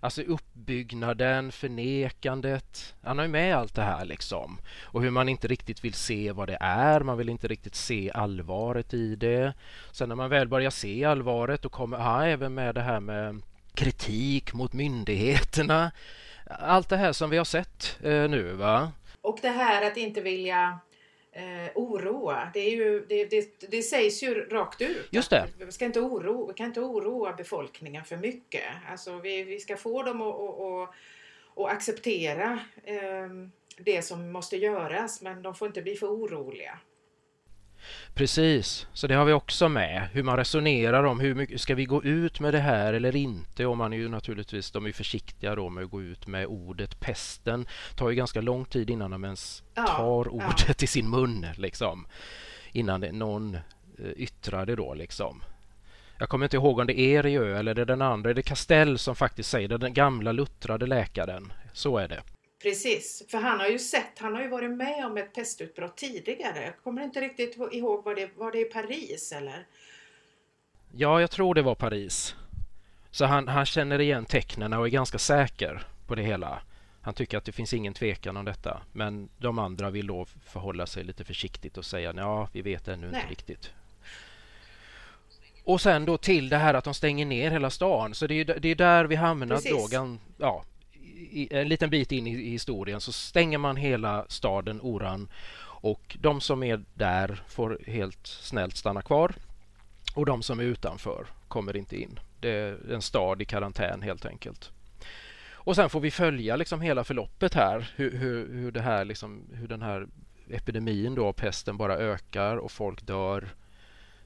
Alltså 0.00 0.22
uppbyggnaden, 0.22 1.52
förnekandet. 1.52 2.94
Han 3.02 3.18
har 3.18 3.24
ju 3.24 3.30
med 3.30 3.56
allt 3.56 3.74
det 3.74 3.82
här 3.82 4.04
liksom. 4.04 4.58
Och 4.82 5.02
hur 5.02 5.10
man 5.10 5.28
inte 5.28 5.48
riktigt 5.48 5.84
vill 5.84 5.94
se 5.94 6.32
vad 6.32 6.48
det 6.48 6.58
är. 6.60 7.00
Man 7.00 7.18
vill 7.18 7.28
inte 7.28 7.48
riktigt 7.48 7.74
se 7.74 8.10
allvaret 8.14 8.94
i 8.94 9.16
det. 9.16 9.54
Sen 9.92 10.08
när 10.08 10.16
man 10.16 10.30
väl 10.30 10.48
börjar 10.48 10.70
se 10.70 11.04
allvaret 11.04 11.62
då 11.62 11.68
kommer 11.68 11.96
han 11.96 12.22
även 12.22 12.54
med 12.54 12.74
det 12.74 12.82
här 12.82 13.00
med 13.00 13.42
kritik 13.74 14.54
mot 14.54 14.72
myndigheterna. 14.72 15.92
Allt 16.46 16.88
det 16.88 16.96
här 16.96 17.12
som 17.12 17.30
vi 17.30 17.36
har 17.36 17.44
sett 17.44 17.98
eh, 18.02 18.28
nu 18.28 18.52
va. 18.52 18.92
Och 19.22 19.38
det 19.42 19.48
här 19.48 19.86
att 19.86 19.96
inte 19.96 20.20
vilja 20.20 20.78
eh, 21.32 21.70
oroa. 21.74 22.50
Det, 22.54 22.60
är 22.60 22.70
ju, 22.70 23.06
det, 23.08 23.24
det, 23.24 23.70
det 23.70 23.82
sägs 23.82 24.22
ju 24.22 24.34
rakt 24.34 24.80
ut. 24.80 25.08
Just 25.10 25.30
det. 25.30 25.48
Vi, 25.58 25.72
ska 25.72 25.84
inte 25.84 26.00
oro, 26.00 26.46
vi 26.46 26.54
kan 26.54 26.66
inte 26.66 26.80
oroa 26.80 27.32
befolkningen 27.32 28.04
för 28.04 28.16
mycket. 28.16 28.64
Alltså 28.90 29.18
vi, 29.18 29.42
vi 29.42 29.60
ska 29.60 29.76
få 29.76 30.02
dem 30.02 30.20
att, 30.22 30.34
att, 30.34 30.60
att, 30.60 30.94
att 31.56 31.72
acceptera 31.72 32.60
eh, 32.84 33.28
det 33.76 34.02
som 34.02 34.32
måste 34.32 34.56
göras 34.56 35.22
men 35.22 35.42
de 35.42 35.54
får 35.54 35.68
inte 35.68 35.82
bli 35.82 35.96
för 35.96 36.06
oroliga. 36.06 36.78
Precis, 38.14 38.86
så 38.92 39.06
det 39.06 39.14
har 39.14 39.24
vi 39.24 39.32
också 39.32 39.68
med. 39.68 40.08
Hur 40.12 40.22
man 40.22 40.36
resonerar 40.36 41.04
om 41.04 41.20
hur 41.20 41.34
mycket 41.34 41.60
ska 41.60 41.74
vi 41.74 41.84
gå 41.84 42.04
ut 42.04 42.40
med 42.40 42.54
det 42.54 42.60
här 42.60 42.92
eller 42.92 43.16
inte? 43.16 43.66
Och 43.66 43.76
man 43.76 43.92
är 43.92 43.96
ju 43.96 44.08
naturligtvis 44.08 44.70
de 44.70 44.86
är 44.86 44.92
försiktiga 44.92 45.54
då 45.54 45.68
med 45.68 45.84
att 45.84 45.90
gå 45.90 46.02
ut 46.02 46.26
med 46.26 46.46
ordet 46.46 47.00
pesten. 47.00 47.66
Det 47.90 47.96
tar 47.96 48.10
ju 48.10 48.16
ganska 48.16 48.40
lång 48.40 48.64
tid 48.64 48.90
innan 48.90 49.10
de 49.10 49.24
ens 49.24 49.62
ja, 49.74 49.86
tar 49.86 50.28
ordet 50.28 50.64
ja. 50.68 50.74
i 50.80 50.86
sin 50.86 51.10
mun 51.10 51.46
liksom. 51.56 52.06
Innan 52.72 53.00
det, 53.00 53.12
någon 53.12 53.54
eh, 53.54 54.10
yttrar 54.16 54.66
det 54.66 54.76
då 54.76 54.94
liksom. 54.94 55.42
Jag 56.18 56.28
kommer 56.28 56.46
inte 56.46 56.56
ihåg 56.56 56.78
om 56.78 56.86
det 56.86 57.00
är 57.00 57.22
Rieu 57.22 57.56
eller 57.56 57.74
det 57.74 57.82
är 57.82 57.86
den 57.86 58.02
andra. 58.02 58.34
Det 58.34 58.40
är 58.40 58.42
Castell 58.42 58.98
som 58.98 59.16
faktiskt 59.16 59.50
säger 59.50 59.68
det, 59.68 59.78
den 59.78 59.94
gamla 59.94 60.32
luttrade 60.32 60.86
läkaren. 60.86 61.52
Så 61.72 61.98
är 61.98 62.08
det. 62.08 62.22
Precis, 62.62 63.22
för 63.28 63.38
han 63.38 63.60
har 63.60 63.66
ju 63.68 63.78
sett, 63.78 64.18
han 64.18 64.34
har 64.34 64.42
ju 64.42 64.48
varit 64.48 64.70
med 64.70 65.06
om 65.06 65.16
ett 65.16 65.34
pestutbrott 65.34 65.96
tidigare. 65.96 66.64
Jag 66.64 66.82
kommer 66.84 67.02
inte 67.02 67.20
riktigt 67.20 67.56
ihåg, 67.72 68.04
var 68.04 68.14
det, 68.14 68.30
var 68.36 68.52
det 68.52 68.60
i 68.60 68.64
Paris 68.64 69.32
eller? 69.32 69.66
Ja, 70.92 71.20
jag 71.20 71.30
tror 71.30 71.54
det 71.54 71.62
var 71.62 71.74
Paris. 71.74 72.34
Så 73.10 73.24
han, 73.24 73.48
han 73.48 73.66
känner 73.66 74.00
igen 74.00 74.24
tecknen 74.24 74.72
och 74.72 74.86
är 74.86 74.90
ganska 74.90 75.18
säker 75.18 75.86
på 76.06 76.14
det 76.14 76.22
hela. 76.22 76.62
Han 77.02 77.14
tycker 77.14 77.38
att 77.38 77.44
det 77.44 77.52
finns 77.52 77.74
ingen 77.74 77.94
tvekan 77.94 78.36
om 78.36 78.44
detta. 78.44 78.82
Men 78.92 79.28
de 79.38 79.58
andra 79.58 79.90
vill 79.90 80.06
då 80.06 80.26
förhålla 80.46 80.86
sig 80.86 81.04
lite 81.04 81.24
försiktigt 81.24 81.78
och 81.78 81.84
säga 81.84 82.14
ja, 82.16 82.48
vi 82.52 82.62
vet 82.62 82.88
ännu 82.88 83.10
Nej. 83.10 83.20
inte 83.20 83.30
riktigt. 83.30 83.70
Och 85.64 85.80
sen 85.80 86.04
då 86.04 86.16
till 86.16 86.48
det 86.48 86.56
här 86.56 86.74
att 86.74 86.84
de 86.84 86.94
stänger 86.94 87.26
ner 87.26 87.50
hela 87.50 87.70
stan. 87.70 88.14
Så 88.14 88.26
det 88.26 88.34
är, 88.34 88.44
det 88.44 88.68
är 88.68 88.74
där 88.74 89.04
vi 89.04 89.16
hamnar 89.16 89.60
då. 89.70 90.18
Ja, 90.38 90.64
en 91.50 91.68
liten 91.68 91.90
bit 91.90 92.12
in 92.12 92.26
i 92.26 92.50
historien 92.50 93.00
så 93.00 93.12
stänger 93.12 93.58
man 93.58 93.76
hela 93.76 94.26
staden 94.28 94.80
Oran 94.82 95.28
och 95.82 96.16
de 96.20 96.40
som 96.40 96.62
är 96.62 96.84
där 96.94 97.42
får 97.48 97.78
helt 97.86 98.26
snällt 98.26 98.76
stanna 98.76 99.02
kvar 99.02 99.34
och 100.14 100.26
de 100.26 100.42
som 100.42 100.60
är 100.60 100.64
utanför 100.64 101.26
kommer 101.48 101.76
inte 101.76 101.96
in. 101.96 102.20
Det 102.40 102.50
är 102.50 102.92
en 102.92 103.02
stad 103.02 103.42
i 103.42 103.44
karantän 103.44 104.02
helt 104.02 104.26
enkelt. 104.26 104.70
Och 105.62 105.76
sen 105.76 105.90
får 105.90 106.00
vi 106.00 106.10
följa 106.10 106.56
liksom 106.56 106.80
hela 106.80 107.04
förloppet 107.04 107.54
här, 107.54 107.92
hur, 107.96 108.18
hur, 108.18 108.54
hur, 108.54 108.72
det 108.72 108.80
här 108.80 109.04
liksom, 109.04 109.42
hur 109.52 109.68
den 109.68 109.82
här 109.82 110.06
epidemin 110.50 111.14
då, 111.14 111.32
pesten 111.32 111.76
bara 111.76 111.96
ökar 111.96 112.56
och 112.56 112.70
folk 112.72 113.06
dör 113.06 113.48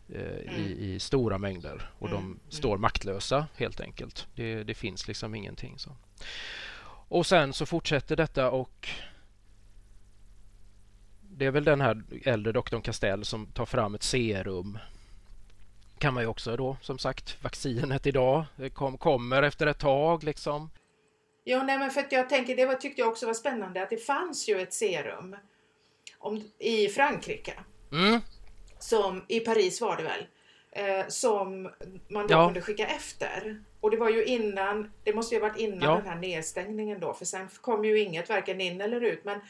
eh, 0.09 0.21
mm. 0.21 0.55
i, 0.55 0.95
i, 0.95 1.01
stora 1.01 1.39
mängder 1.39 1.91
och 1.99 2.09
mm. 2.09 2.21
de 2.21 2.25
mm. 2.25 2.41
står 2.49 2.79
maktlösa 2.79 3.47
helt 3.57 3.81
enkelt. 3.81 4.27
Det, 4.35 4.65
det 4.65 4.75
finns 4.75 5.09
liksom 5.09 5.35
ingenting. 5.35 5.79
så. 5.79 5.91
Och 7.15 7.27
sen 7.27 7.53
så 7.53 7.67
fortsätter 7.67 8.17
detta 8.17 8.51
och 8.51 8.89
det 11.21 11.47
är 11.47 11.51
väl 11.51 11.65
den 11.65 11.81
här 11.81 12.03
äldre 12.25 12.53
doktorn 12.53 12.83
Castell 12.83 13.25
som 13.25 13.47
tar 13.47 13.67
fram 13.67 13.95
ett 13.95 14.03
serum. 14.03 14.79
Kan 15.99 16.15
man 16.15 16.23
ju 16.23 16.29
också 16.29 16.57
då, 16.57 16.77
som 16.81 16.99
sagt, 16.99 17.45
vaccinet 17.45 18.07
idag 18.07 18.45
kom, 18.73 18.99
kommer 18.99 19.43
efter 19.43 19.67
ett 19.67 19.79
tag 19.79 20.25
liksom. 20.25 20.71
Ja, 21.45 21.63
nej, 21.63 21.79
men 21.79 21.91
för 21.91 22.01
att 22.01 22.13
jag 22.13 22.29
tänker, 22.29 22.57
det 22.57 22.67
var, 22.67 22.75
tyckte 22.75 23.01
jag 23.01 23.09
också 23.11 23.27
var 23.27 23.35
spännande 23.35 23.83
att 23.83 23.91
det 23.91 23.97
fanns 24.07 24.49
ju 24.49 24.61
ett 24.61 24.73
serum 24.73 25.37
om, 26.19 26.51
i 26.59 26.89
Frankrike. 26.89 27.55
Mm. 27.93 28.21
Som, 28.79 29.25
I 29.29 29.41
Paris 29.41 29.81
var 29.81 29.97
det 29.97 30.03
väl. 30.03 30.27
Eh, 30.73 31.09
som 31.09 31.63
man 32.09 32.27
då 32.27 32.35
ja. 32.35 32.47
kunde 32.47 32.61
skicka 32.61 32.87
efter. 32.87 33.63
Och 33.85 33.91
det 33.91 33.97
var 33.97 34.11
ju 34.11 34.25
innan, 34.25 34.93
det 35.03 35.15
måste 35.15 35.35
ju 35.35 35.41
ha 35.41 35.49
varit 35.49 35.61
innan 35.61 35.91
ja. 35.91 35.97
den 35.97 36.07
här 36.07 36.17
nedstängningen 36.17 37.01
då, 37.01 37.15
för 37.15 37.25
sen 37.25 37.49
kom 37.61 37.85
ju 37.85 37.99
inget 37.99 38.29
varken 38.29 38.61
in 38.61 38.81
eller 38.81 39.01
ut. 39.01 39.25
Men, 39.25 39.41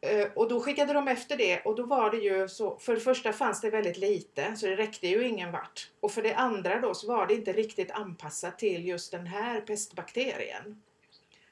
eh, 0.00 0.26
och 0.34 0.48
då 0.48 0.60
skickade 0.60 0.92
de 0.92 1.08
efter 1.08 1.36
det 1.36 1.60
och 1.60 1.76
då 1.76 1.86
var 1.86 2.10
det 2.10 2.16
ju 2.16 2.48
så, 2.48 2.78
för 2.78 2.94
det 2.94 3.00
första 3.00 3.32
fanns 3.32 3.60
det 3.60 3.70
väldigt 3.70 3.96
lite 3.96 4.56
så 4.56 4.66
det 4.66 4.76
räckte 4.76 5.08
ju 5.08 5.28
ingen 5.28 5.52
vart. 5.52 5.90
Och 6.00 6.12
för 6.12 6.22
det 6.22 6.34
andra 6.34 6.80
då 6.80 6.94
så 6.94 7.06
var 7.06 7.26
det 7.26 7.34
inte 7.34 7.52
riktigt 7.52 7.90
anpassat 7.90 8.58
till 8.58 8.86
just 8.86 9.12
den 9.12 9.26
här 9.26 9.60
pestbakterien. 9.60 10.82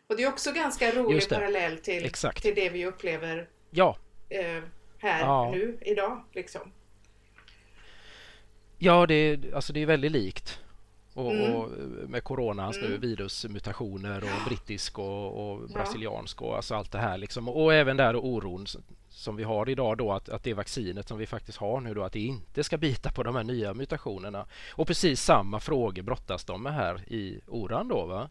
Och 0.06 0.16
det 0.16 0.22
är 0.22 0.28
också 0.28 0.52
ganska 0.52 0.92
rolig 0.92 1.28
parallell 1.28 1.78
till, 1.78 2.12
till 2.42 2.54
det 2.54 2.68
vi 2.68 2.86
upplever 2.86 3.48
ja. 3.70 3.96
eh, 4.28 4.62
här 4.98 5.20
ja. 5.20 5.50
nu 5.50 5.78
idag. 5.80 6.24
Liksom. 6.32 6.72
Ja, 8.78 9.06
det 9.06 9.14
är, 9.14 9.54
alltså 9.54 9.72
det 9.72 9.82
är 9.82 9.86
väldigt 9.86 10.12
likt. 10.12 10.60
Och, 11.14 11.32
mm. 11.32 11.54
och 11.54 11.70
med 12.08 12.24
coronans 12.24 12.76
mm. 12.76 12.90
nu 12.90 12.96
virusmutationer 12.98 14.24
och 14.24 14.48
brittisk 14.48 14.98
och, 14.98 15.50
och 15.50 15.68
brasiliansk 15.68 16.42
och 16.42 16.56
alltså 16.56 16.74
allt 16.74 16.92
det 16.92 16.98
här 16.98 17.18
liksom. 17.18 17.48
Och 17.48 17.74
även 17.74 17.96
där 17.96 18.16
oron 18.16 18.66
som 19.08 19.36
vi 19.36 19.44
har 19.44 19.68
idag 19.68 19.98
då 19.98 20.12
att, 20.12 20.28
att 20.28 20.44
det 20.44 20.54
vaccinet 20.54 21.08
som 21.08 21.18
vi 21.18 21.26
faktiskt 21.26 21.58
har 21.58 21.80
nu 21.80 21.94
då 21.94 22.02
att 22.02 22.12
det 22.12 22.20
inte 22.20 22.64
ska 22.64 22.78
bita 22.78 23.10
på 23.10 23.22
de 23.22 23.36
här 23.36 23.44
nya 23.44 23.74
mutationerna. 23.74 24.46
Och 24.74 24.86
precis 24.86 25.22
samma 25.22 25.60
frågor 25.60 26.02
brottas 26.02 26.44
de 26.44 26.62
med 26.62 26.74
här 26.74 27.12
i 27.12 27.40
oran 27.46 27.88
då 27.88 28.06
va? 28.06 28.30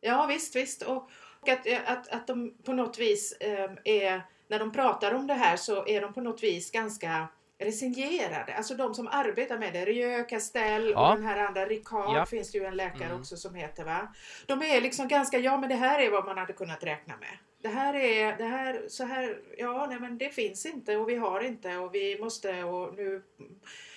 Ja 0.00 0.26
visst, 0.26 0.56
visst. 0.56 0.82
Och, 0.82 1.10
och 1.40 1.48
att, 1.48 1.66
att, 1.86 2.08
att 2.08 2.26
de 2.26 2.54
på 2.64 2.72
något 2.72 2.98
vis 2.98 3.32
eh, 3.32 3.70
är, 3.84 4.22
när 4.48 4.58
de 4.58 4.72
pratar 4.72 5.14
om 5.14 5.26
det 5.26 5.34
här 5.34 5.56
så 5.56 5.86
är 5.86 6.00
de 6.00 6.12
på 6.12 6.20
något 6.20 6.42
vis 6.42 6.70
ganska 6.70 7.28
resignerade. 7.58 8.54
Alltså 8.54 8.74
de 8.74 8.94
som 8.94 9.08
arbetar 9.08 9.58
med 9.58 9.72
det. 9.72 9.84
Rieu, 9.84 10.24
Castell 10.24 10.90
ja. 10.90 11.10
och 11.10 11.16
den 11.16 11.26
här 11.26 11.46
andra 11.46 11.66
Ricard 11.66 12.16
ja. 12.16 12.26
finns 12.26 12.52
det 12.52 12.58
ju 12.58 12.64
en 12.64 12.76
läkare 12.76 13.08
mm. 13.08 13.20
också 13.20 13.36
som 13.36 13.54
heter 13.54 13.84
va. 13.84 14.14
De 14.46 14.62
är 14.62 14.80
liksom 14.80 15.08
ganska, 15.08 15.38
ja 15.38 15.58
men 15.58 15.68
det 15.68 15.74
här 15.74 16.00
är 16.00 16.10
vad 16.10 16.24
man 16.24 16.38
hade 16.38 16.52
kunnat 16.52 16.84
räkna 16.84 17.16
med. 17.16 17.38
Det 17.62 17.68
här 17.68 17.94
är, 17.94 18.36
det 18.38 18.44
här, 18.44 18.82
så 18.88 19.04
här, 19.04 19.38
ja 19.58 19.86
nej 19.90 20.00
men 20.00 20.18
det 20.18 20.34
finns 20.34 20.66
inte 20.66 20.96
och 20.96 21.08
vi 21.08 21.16
har 21.16 21.40
inte 21.40 21.76
och 21.76 21.94
vi 21.94 22.18
måste 22.20 22.64
och 22.64 22.94
nu 22.94 23.22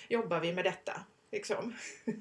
jobbar 0.08 0.40
vi 0.40 0.52
med 0.52 0.64
detta. 0.64 0.92
Liksom. 1.32 1.74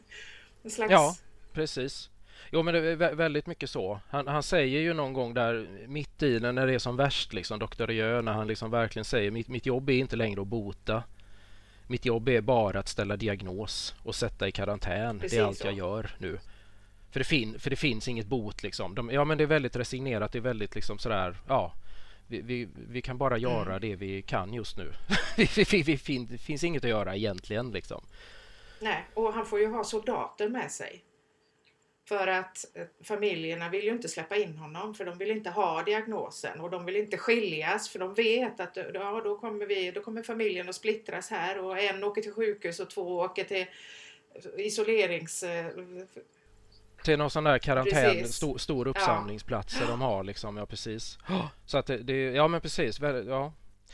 En 0.63 0.71
slags... 0.71 0.91
Ja, 0.91 1.15
precis. 1.53 2.09
Jo 2.51 2.63
men 2.63 2.73
det 2.73 2.79
är 2.79 3.15
väldigt 3.15 3.47
mycket 3.47 3.69
så. 3.69 3.99
Han, 4.09 4.27
han, 4.27 4.43
säger 4.43 4.79
ju 4.79 4.93
någon 4.93 5.13
gång 5.13 5.33
där 5.33 5.67
mitt 5.87 6.23
i 6.23 6.39
när 6.39 6.67
det 6.67 6.73
är 6.73 6.79
som 6.79 6.97
värst, 6.97 7.33
liksom, 7.33 7.59
Dr. 7.59 7.85
Rieu, 7.85 8.21
när 8.21 8.33
han 8.33 8.47
liksom 8.47 8.71
verkligen 8.71 9.05
säger 9.05 9.31
mitt, 9.31 9.47
mitt 9.47 9.65
jobb 9.65 9.89
är 9.89 9.93
inte 9.93 10.15
längre 10.15 10.41
att 10.41 10.47
bota. 10.47 11.03
Mitt 11.91 12.05
jobb 12.05 12.29
är 12.29 12.41
bara 12.41 12.79
att 12.79 12.87
ställa 12.87 13.17
diagnos 13.17 13.95
och 14.03 14.15
sätta 14.15 14.47
i 14.47 14.51
karantän. 14.51 15.19
Precis 15.19 15.37
det 15.37 15.43
är 15.43 15.47
allt 15.47 15.57
så. 15.57 15.67
jag 15.67 15.73
gör 15.73 16.11
nu. 16.17 16.39
För 17.11 17.19
det, 17.19 17.23
fin 17.23 17.59
för 17.59 17.69
det 17.69 17.75
finns 17.75 18.07
inget 18.07 18.25
bot 18.25 18.63
liksom. 18.63 18.95
De, 18.95 19.09
ja 19.09 19.25
men 19.25 19.37
det 19.37 19.43
är 19.43 19.47
väldigt 19.47 19.75
resignerat, 19.75 20.31
det 20.31 20.37
är 20.37 20.41
väldigt 20.41 20.75
liksom 20.75 20.99
sådär, 20.99 21.35
ja. 21.47 21.73
Vi, 22.27 22.41
vi, 22.41 22.67
vi 22.89 23.01
kan 23.01 23.17
bara 23.17 23.37
göra 23.37 23.69
mm. 23.69 23.81
det 23.81 23.95
vi 23.95 24.21
kan 24.21 24.53
just 24.53 24.77
nu. 24.77 24.93
det 25.35 26.37
finns 26.41 26.63
inget 26.63 26.83
att 26.83 26.89
göra 26.89 27.15
egentligen 27.15 27.71
liksom. 27.71 28.03
Nej, 28.79 29.05
och 29.13 29.33
han 29.33 29.45
får 29.45 29.59
ju 29.59 29.67
ha 29.67 29.83
soldater 29.83 30.49
med 30.49 30.71
sig. 30.71 31.03
För 32.11 32.27
att 32.27 32.65
eh, 32.73 32.85
familjerna 33.03 33.69
vill 33.69 33.83
ju 33.83 33.91
inte 33.91 34.09
släppa 34.09 34.35
in 34.35 34.57
honom 34.57 34.95
för 34.95 35.05
de 35.05 35.17
vill 35.17 35.31
inte 35.31 35.49
ha 35.49 35.83
diagnosen 35.83 36.59
och 36.59 36.69
de 36.69 36.85
vill 36.85 36.95
inte 36.95 37.17
skiljas 37.17 37.89
för 37.89 37.99
de 37.99 38.13
vet 38.13 38.59
att 38.59 38.77
ja, 38.93 39.21
då, 39.23 39.37
kommer 39.37 39.65
vi, 39.65 39.91
då 39.91 40.01
kommer 40.01 40.23
familjen 40.23 40.69
att 40.69 40.75
splittras 40.75 41.29
här 41.29 41.59
och 41.59 41.79
en 41.79 42.03
åker 42.03 42.21
till 42.21 42.33
sjukhus 42.33 42.79
och 42.79 42.89
två 42.89 43.17
åker 43.17 43.43
till 43.43 43.65
isolerings... 44.57 45.43
Eh, 45.43 45.65
till 47.03 47.17
någon 47.17 47.29
sån 47.29 47.43
där 47.43 47.57
karantän, 47.57 48.27
stor, 48.27 48.57
stor 48.57 48.87
uppsamlingsplats 48.87 49.77
ja. 49.81 49.87
de 49.87 50.01
har 50.01 50.23
liksom, 50.23 50.57
ja 50.57 50.65
precis. 50.65 51.17
Så 51.65 51.77
att 51.77 51.85
det, 51.85 51.97
det 51.97 52.31
ja 52.31 52.47
men 52.47 52.61
precis, 52.61 52.99
ja. 53.27 53.53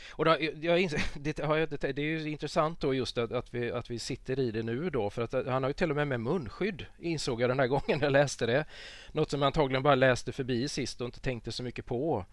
Och 0.10 0.26
då, 0.26 0.38
jag, 0.62 0.90
det, 1.14 1.38
det, 1.82 2.00
är 2.00 2.00
ju 2.00 2.30
intressant 2.30 2.80
då 2.80 2.94
just 2.94 3.18
att, 3.18 3.32
att, 3.32 3.54
vi, 3.54 3.72
att 3.72 3.92
vi 3.92 4.00
sitter 4.00 4.40
i 4.40 4.52
det 4.52 4.64
nu 4.64 4.90
då 4.90 5.10
för 5.10 5.22
att 5.22 5.34
han 5.34 5.64
har 5.64 5.70
ju 5.70 5.74
till 5.74 5.90
och 5.90 5.96
med 5.96 6.08
med 6.08 6.20
munskydd 6.20 6.86
insåg 7.00 7.42
jag 7.42 7.50
den 7.50 7.60
här 7.60 7.68
gången 7.78 8.00
jag 8.02 8.12
läste 8.12 8.46
det. 8.46 8.66
Något 9.12 9.32
som 9.32 9.42
jag 9.42 9.48
antagligen 9.48 9.84
bara 9.84 9.96
läste 9.96 10.32
förbi 10.32 10.68
sist 10.68 11.02
och 11.02 11.06
inte 11.06 11.20
tänkte 11.20 11.52
så 11.52 11.64
mycket 11.64 11.86
på. 11.86 12.26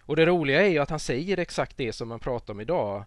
Och 0.00 0.16
det 0.16 0.26
roliga 0.26 0.62
är 0.62 0.68
ju 0.68 0.78
att 0.78 0.90
han 0.90 1.00
säger 1.00 1.38
exakt 1.38 1.76
det 1.76 1.92
som 1.92 2.08
man 2.08 2.20
pratar 2.20 2.54
om 2.54 2.60
idag. 2.60 3.04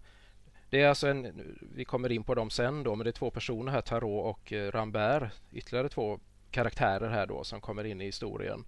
Det 0.69 0.81
är 0.81 0.87
alltså 0.87 1.07
en, 1.07 1.55
vi 1.75 1.85
kommer 1.85 2.11
in 2.11 2.23
på 2.23 2.35
dem 2.35 2.49
sen 2.49 2.83
då, 2.83 2.95
men 2.95 3.03
det 3.03 3.09
är 3.09 3.11
två 3.11 3.31
personer 3.31 3.71
här, 3.71 3.81
Tarot 3.81 4.25
och 4.25 4.53
eh, 4.53 4.71
Rambert, 4.71 5.31
ytterligare 5.53 5.89
två 5.89 6.19
karaktärer 6.51 7.09
här 7.09 7.25
då 7.25 7.43
som 7.43 7.61
kommer 7.61 7.83
in 7.83 8.01
i 8.01 8.05
historien. 8.05 8.65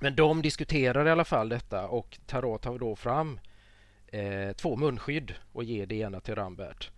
Men 0.00 0.16
de 0.16 0.42
diskuterar 0.42 1.06
i 1.06 1.10
alla 1.10 1.24
fall 1.24 1.48
detta 1.48 1.88
och 1.88 2.18
Tarot 2.26 2.62
tar 2.62 2.78
då 2.78 2.96
fram 2.96 3.40
eh, 4.14 4.52
två 4.52 4.76
munskydd 4.76 5.34
och 5.52 5.64
ger 5.64 5.86
det 5.86 5.94
ena 5.94 6.20
till 6.20 6.34
Rambert. 6.34 6.90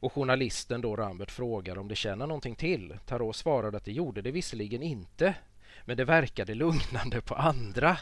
Och 0.00 0.12
journalisten 0.12 0.80
då 0.80 0.96
Rambert 0.96 1.30
frågar 1.30 1.78
om 1.78 1.88
det 1.88 1.96
känner 1.96 2.26
någonting 2.26 2.54
till. 2.54 2.98
Tarot 3.06 3.36
svarade 3.36 3.76
att 3.76 3.84
det 3.84 3.92
gjorde 3.92 4.22
det 4.22 4.30
visserligen 4.30 4.82
inte, 4.82 5.34
men 5.84 5.96
det 5.96 6.04
verkade 6.04 6.54
lugnande 6.54 7.20
på 7.20 7.34
andra. 7.34 7.96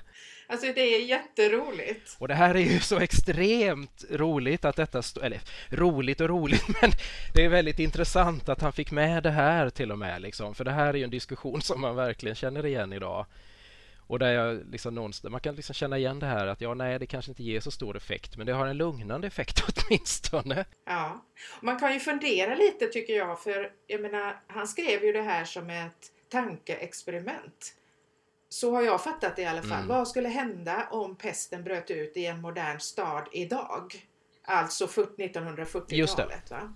Alltså 0.48 0.66
det 0.74 0.80
är 0.80 1.04
jätteroligt. 1.04 2.16
Och 2.18 2.28
det 2.28 2.34
här 2.34 2.54
är 2.54 2.60
ju 2.60 2.80
så 2.80 2.98
extremt 2.98 4.04
roligt 4.10 4.64
att 4.64 4.76
detta, 4.76 5.02
eller 5.22 5.40
roligt 5.68 6.20
och 6.20 6.28
roligt, 6.28 6.68
men 6.82 6.90
det 7.34 7.44
är 7.44 7.48
väldigt 7.48 7.78
intressant 7.78 8.48
att 8.48 8.60
han 8.60 8.72
fick 8.72 8.90
med 8.90 9.22
det 9.22 9.30
här 9.30 9.70
till 9.70 9.92
och 9.92 9.98
med 9.98 10.22
liksom, 10.22 10.54
för 10.54 10.64
det 10.64 10.72
här 10.72 10.88
är 10.88 10.94
ju 10.94 11.04
en 11.04 11.10
diskussion 11.10 11.62
som 11.62 11.80
man 11.80 11.96
verkligen 11.96 12.36
känner 12.36 12.66
igen 12.66 12.92
idag. 12.92 13.26
Och 14.08 14.18
där 14.18 14.32
jag 14.32 14.70
liksom 14.70 14.94
någonstans, 14.94 15.32
man 15.32 15.40
kan 15.40 15.54
liksom 15.54 15.74
känna 15.74 15.98
igen 15.98 16.18
det 16.18 16.26
här 16.26 16.46
att 16.46 16.60
ja, 16.60 16.74
nej, 16.74 16.98
det 16.98 17.06
kanske 17.06 17.30
inte 17.30 17.42
ger 17.42 17.60
så 17.60 17.70
stor 17.70 17.96
effekt, 17.96 18.36
men 18.36 18.46
det 18.46 18.52
har 18.52 18.66
en 18.66 18.76
lugnande 18.76 19.26
effekt 19.26 19.62
åtminstone. 19.68 20.64
Ja, 20.84 21.24
man 21.60 21.78
kan 21.78 21.92
ju 21.94 22.00
fundera 22.00 22.54
lite 22.54 22.86
tycker 22.86 23.16
jag, 23.16 23.42
för 23.42 23.72
jag 23.86 24.00
menar, 24.00 24.40
han 24.46 24.68
skrev 24.68 25.04
ju 25.04 25.12
det 25.12 25.22
här 25.22 25.44
som 25.44 25.70
ett 25.70 26.12
tankeexperiment. 26.28 27.74
Så 28.48 28.74
har 28.74 28.82
jag 28.82 29.04
fattat 29.04 29.36
det 29.36 29.42
i 29.42 29.46
alla 29.46 29.62
fall. 29.62 29.72
Mm. 29.72 29.88
Vad 29.88 30.08
skulle 30.08 30.28
hända 30.28 30.88
om 30.90 31.16
pesten 31.16 31.64
bröt 31.64 31.90
ut 31.90 32.16
i 32.16 32.26
en 32.26 32.40
modern 32.40 32.80
stad 32.80 33.28
idag? 33.32 34.08
Alltså 34.44 34.86
1940-talet. 34.86 36.50
Va? 36.50 36.74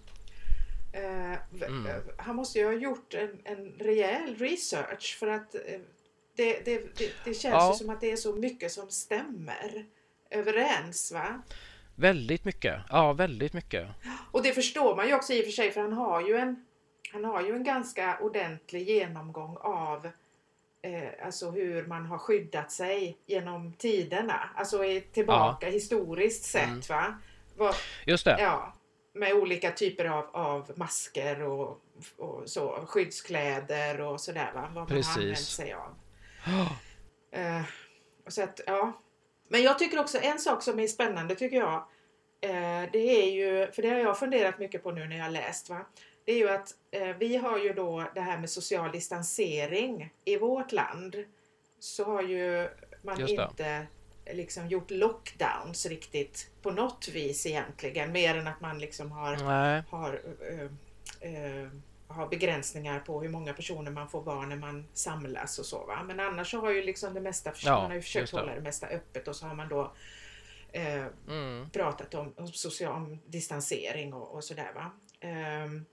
Uh, 0.97 1.63
mm. 1.63 1.87
Han 2.19 2.37
måste 2.37 2.59
ju 2.59 2.65
ha 2.65 2.73
gjort 2.73 3.15
en, 3.15 3.39
en 3.45 3.73
rejäl 3.79 4.37
research 4.37 5.17
för 5.19 5.27
att 5.27 5.55
uh, 5.55 5.81
det, 6.37 6.65
det, 6.65 6.97
det, 6.99 7.13
det 7.25 7.35
känns 7.35 7.55
ja. 7.55 7.73
ju 7.73 7.79
som 7.79 7.91
att 7.91 8.01
det 8.01 8.13
är 8.13 8.17
så 8.17 8.33
mycket 8.33 8.73
som 8.73 8.91
stämmer 8.91 9.85
överens 10.31 11.13
va? 11.13 11.43
Väldigt 11.95 12.45
mycket, 12.45 12.81
ja 12.89 13.13
väldigt 13.13 13.53
mycket. 13.53 13.89
Och 14.31 14.43
det 14.43 14.53
förstår 14.53 14.97
man 14.97 15.09
ju 15.09 15.15
också 15.15 15.33
i 15.33 15.41
och 15.41 15.45
för 15.45 15.53
sig 15.53 15.71
för 15.71 15.81
han 15.81 15.93
har 15.93 16.21
ju 16.21 16.37
en 16.37 16.65
han 17.13 17.25
har 17.25 17.43
ju 17.43 17.57
en 17.57 17.65
ganska 17.65 18.19
ordentlig 18.21 18.89
genomgång 18.89 19.57
av 19.61 20.07
eh, 20.83 21.27
alltså 21.27 21.51
hur 21.51 21.87
man 21.87 22.07
har 22.07 22.19
skyddat 22.19 22.73
sig 22.73 23.19
genom 23.27 23.73
tiderna. 23.73 24.51
Alltså 24.57 24.79
tillbaka 25.13 25.67
ja. 25.67 25.73
historiskt 25.73 26.45
sett. 26.45 26.65
Mm. 26.65 26.81
Va? 26.89 27.19
Var, 27.57 27.75
Just 28.07 28.25
det. 28.25 28.37
Ja, 28.41 28.75
med 29.13 29.33
olika 29.33 29.71
typer 29.71 30.05
av, 30.05 30.25
av 30.33 30.73
masker 30.77 31.43
och, 31.43 31.81
och 32.17 32.43
så, 32.47 32.87
skyddskläder 32.87 34.01
och 34.01 34.21
sådär. 34.21 34.53
Va? 34.55 34.71
Vad 34.75 34.89
Precis. 34.89 35.07
man 35.07 35.15
har 35.15 35.23
använt 35.23 35.39
sig 35.39 35.73
av. 35.73 35.95
Eh, 37.33 37.63
så 38.27 38.43
att, 38.43 38.61
ja. 38.67 39.03
Men 39.49 39.63
jag 39.63 39.79
tycker 39.79 40.01
också 40.01 40.19
en 40.23 40.39
sak 40.39 40.63
som 40.63 40.79
är 40.79 40.87
spännande 40.87 41.35
tycker 41.35 41.57
jag. 41.57 41.87
Eh, 42.41 42.91
det 42.93 43.23
är 43.23 43.31
ju, 43.33 43.73
för 43.73 43.83
det 43.83 43.89
har 43.89 43.99
jag 43.99 44.19
funderat 44.19 44.59
mycket 44.59 44.83
på 44.83 44.91
nu 44.91 45.09
när 45.09 45.19
jag 45.19 45.33
läst. 45.33 45.71
Va? 45.71 45.87
Det 46.25 46.33
är 46.33 46.37
ju 46.37 46.49
att 46.49 46.75
eh, 46.91 47.17
vi 47.19 47.37
har 47.37 47.59
ju 47.59 47.73
då 47.73 48.05
det 48.15 48.21
här 48.21 48.39
med 48.39 48.51
social 48.51 48.93
distansering 48.93 50.13
i 50.25 50.37
vårt 50.37 50.73
land. 50.73 51.17
Så 51.79 52.05
har 52.05 52.23
ju 52.23 52.69
man 53.03 53.29
inte 53.29 53.87
liksom 54.33 54.69
gjort 54.69 54.91
lockdowns 54.91 55.87
riktigt 55.87 56.51
på 56.63 56.71
något 56.71 57.09
vis 57.09 57.47
egentligen. 57.47 58.13
Mer 58.13 58.37
än 58.37 58.47
att 58.47 58.61
man 58.61 58.79
liksom 58.79 59.13
har, 59.13 59.37
har, 59.91 60.21
äh, 61.21 61.33
äh, 61.35 61.69
har 62.13 62.29
begränsningar 62.29 63.01
på 63.01 63.23
hur 63.23 63.29
många 63.29 63.53
personer 63.53 63.91
man 63.91 64.09
får 64.09 64.23
vara 64.23 64.47
när 64.47 64.57
man 64.57 64.89
samlas 64.93 65.59
och 65.59 65.67
så. 65.67 65.87
Va? 65.87 66.03
Men 66.03 66.21
annars 66.21 66.51
så 66.51 66.61
har 66.61 66.71
ju 66.71 66.83
liksom 66.83 67.15
det 67.15 67.21
mesta, 67.21 67.53
ja, 67.65 67.81
man 67.81 67.91
har 67.91 67.95
ju 67.95 68.03
försökt 68.03 68.33
hålla 68.33 68.55
det 68.55 68.61
mesta 68.61 68.87
öppet 68.87 69.29
och 69.29 69.37
så 69.37 69.47
har 69.47 69.55
man 69.55 69.69
då 69.69 69.93
eh, 70.73 71.07
mm. 71.29 71.71
pratat 71.71 72.15
om, 72.15 72.35
om 72.37 72.49
social 72.49 72.93
om 72.93 73.19
distansering 73.27 74.15
och, 74.15 74.35
och 74.35 74.45
sådär. 74.45 74.73
Va? 74.75 74.91
Um, 75.65 75.85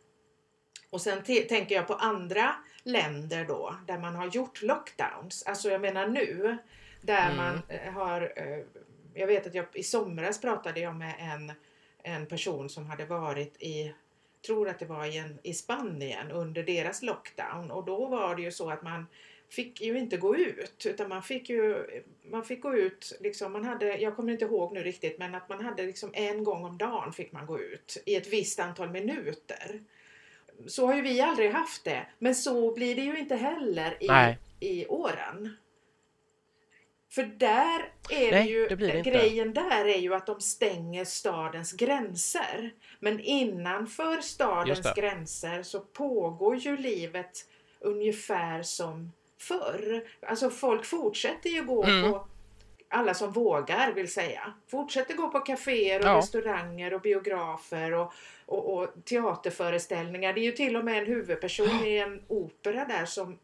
och 0.90 1.02
sen 1.02 1.24
tänker 1.24 1.76
jag 1.76 1.88
på 1.88 1.94
andra 1.94 2.56
länder 2.84 3.46
då 3.46 3.76
där 3.88 3.98
man 3.98 4.16
har 4.16 4.28
gjort 4.28 4.62
lockdowns. 4.62 5.44
Alltså 5.44 5.70
jag 5.70 5.82
menar 5.82 6.08
nu 6.08 6.58
där 7.02 7.32
mm. 7.32 7.38
man 7.38 7.62
eh, 7.68 7.94
har, 7.94 8.34
eh, 8.36 8.66
jag 9.14 9.28
vet 9.28 9.48
att 9.48 9.54
jag 9.54 9.66
i 9.74 9.84
somras 9.84 10.42
pratade 10.42 10.80
jag 10.80 10.96
med 10.96 11.16
en, 11.20 11.52
en 12.04 12.26
person 12.26 12.70
som 12.70 12.86
hade 12.86 13.06
varit 13.06 13.62
i 13.62 13.94
tror 14.46 14.70
att 14.70 14.80
det 14.80 14.86
var 14.86 15.06
i, 15.06 15.18
en, 15.18 15.40
i 15.44 15.54
Spanien 15.54 16.32
under 16.32 16.64
deras 16.64 17.02
lockdown 17.02 17.72
och 17.72 17.86
då 17.86 18.08
var 18.08 18.36
det 18.36 18.42
ju 18.42 18.52
så 18.52 18.70
att 18.70 18.84
man 18.84 19.06
fick 19.50 19.82
ju 19.82 19.98
inte 19.98 20.18
gå 20.18 20.36
ut 20.36 20.86
utan 20.86 21.10
man 21.10 21.24
fick 21.24 21.50
ju 21.50 21.86
man 22.24 22.46
fick 22.46 22.62
gå 22.62 22.76
ut 22.76 23.18
liksom 23.20 23.54
man 23.54 23.66
hade 23.66 23.98
jag 23.98 24.16
kommer 24.16 24.32
inte 24.32 24.46
ihåg 24.46 24.74
nu 24.74 24.84
riktigt 24.84 25.20
men 25.20 25.36
att 25.36 25.50
man 25.50 25.66
hade 25.66 25.86
liksom 25.86 26.10
en 26.14 26.44
gång 26.44 26.66
om 26.66 26.78
dagen 26.78 27.14
fick 27.14 27.32
man 27.32 27.46
gå 27.46 27.60
ut 27.60 28.04
i 28.06 28.16
ett 28.16 28.28
visst 28.28 28.60
antal 28.60 28.90
minuter. 28.90 29.84
Så 30.68 30.88
har 30.88 30.96
ju 30.96 31.02
vi 31.02 31.22
aldrig 31.22 31.52
haft 31.52 31.84
det 31.84 32.08
men 32.18 32.36
så 32.36 32.74
blir 32.74 32.96
det 32.96 33.02
ju 33.02 33.20
inte 33.20 33.36
heller 33.36 33.98
i, 34.00 34.08
i 34.60 34.88
åren. 34.88 35.58
För 37.12 37.24
där 37.24 37.92
är 38.10 38.32
Nej, 38.32 38.44
det 38.44 38.50
ju, 38.50 38.68
det 38.68 39.02
grejen 39.02 39.54
där 39.54 39.86
är 39.86 39.98
ju 39.98 40.14
att 40.14 40.26
de 40.26 40.42
stänger 40.42 41.06
stadens 41.06 41.72
gränser. 41.72 42.74
Men 43.00 43.20
innanför 43.20 44.22
stadens 44.22 44.94
gränser 44.96 45.64
så 45.64 45.80
pågår 45.80 46.56
ju 46.56 46.78
livet 46.78 47.46
ungefär 47.80 48.64
som 48.64 49.12
förr. 49.38 50.08
Alltså 50.22 50.50
folk 50.50 50.86
fortsätter 50.86 51.50
ju 51.50 51.64
gå 51.64 51.84
mm. 51.84 52.12
på 52.12 52.28
alla 52.90 53.14
som 53.14 53.32
vågar 53.32 53.94
vill 53.94 54.12
säga. 54.12 54.54
Fortsätter 54.68 55.14
gå 55.14 55.30
på 55.30 55.40
kaféer 55.40 56.00
och 56.00 56.06
ja. 56.06 56.18
restauranger 56.18 56.94
och 56.94 57.02
biografer 57.02 57.94
och, 57.94 58.14
och, 58.46 58.74
och, 58.74 59.06
teaterföreställningar. 59.06 60.34
Det 60.34 60.40
är 60.40 60.44
ju 60.46 60.52
till 60.52 60.76
och 60.78 60.86
med 60.86 60.98
en 60.98 61.06
huvudperson 61.06 61.86
i 61.86 61.98
en 61.98 62.24
opera 62.28 62.86
där 62.86 63.06
som, 63.06 63.40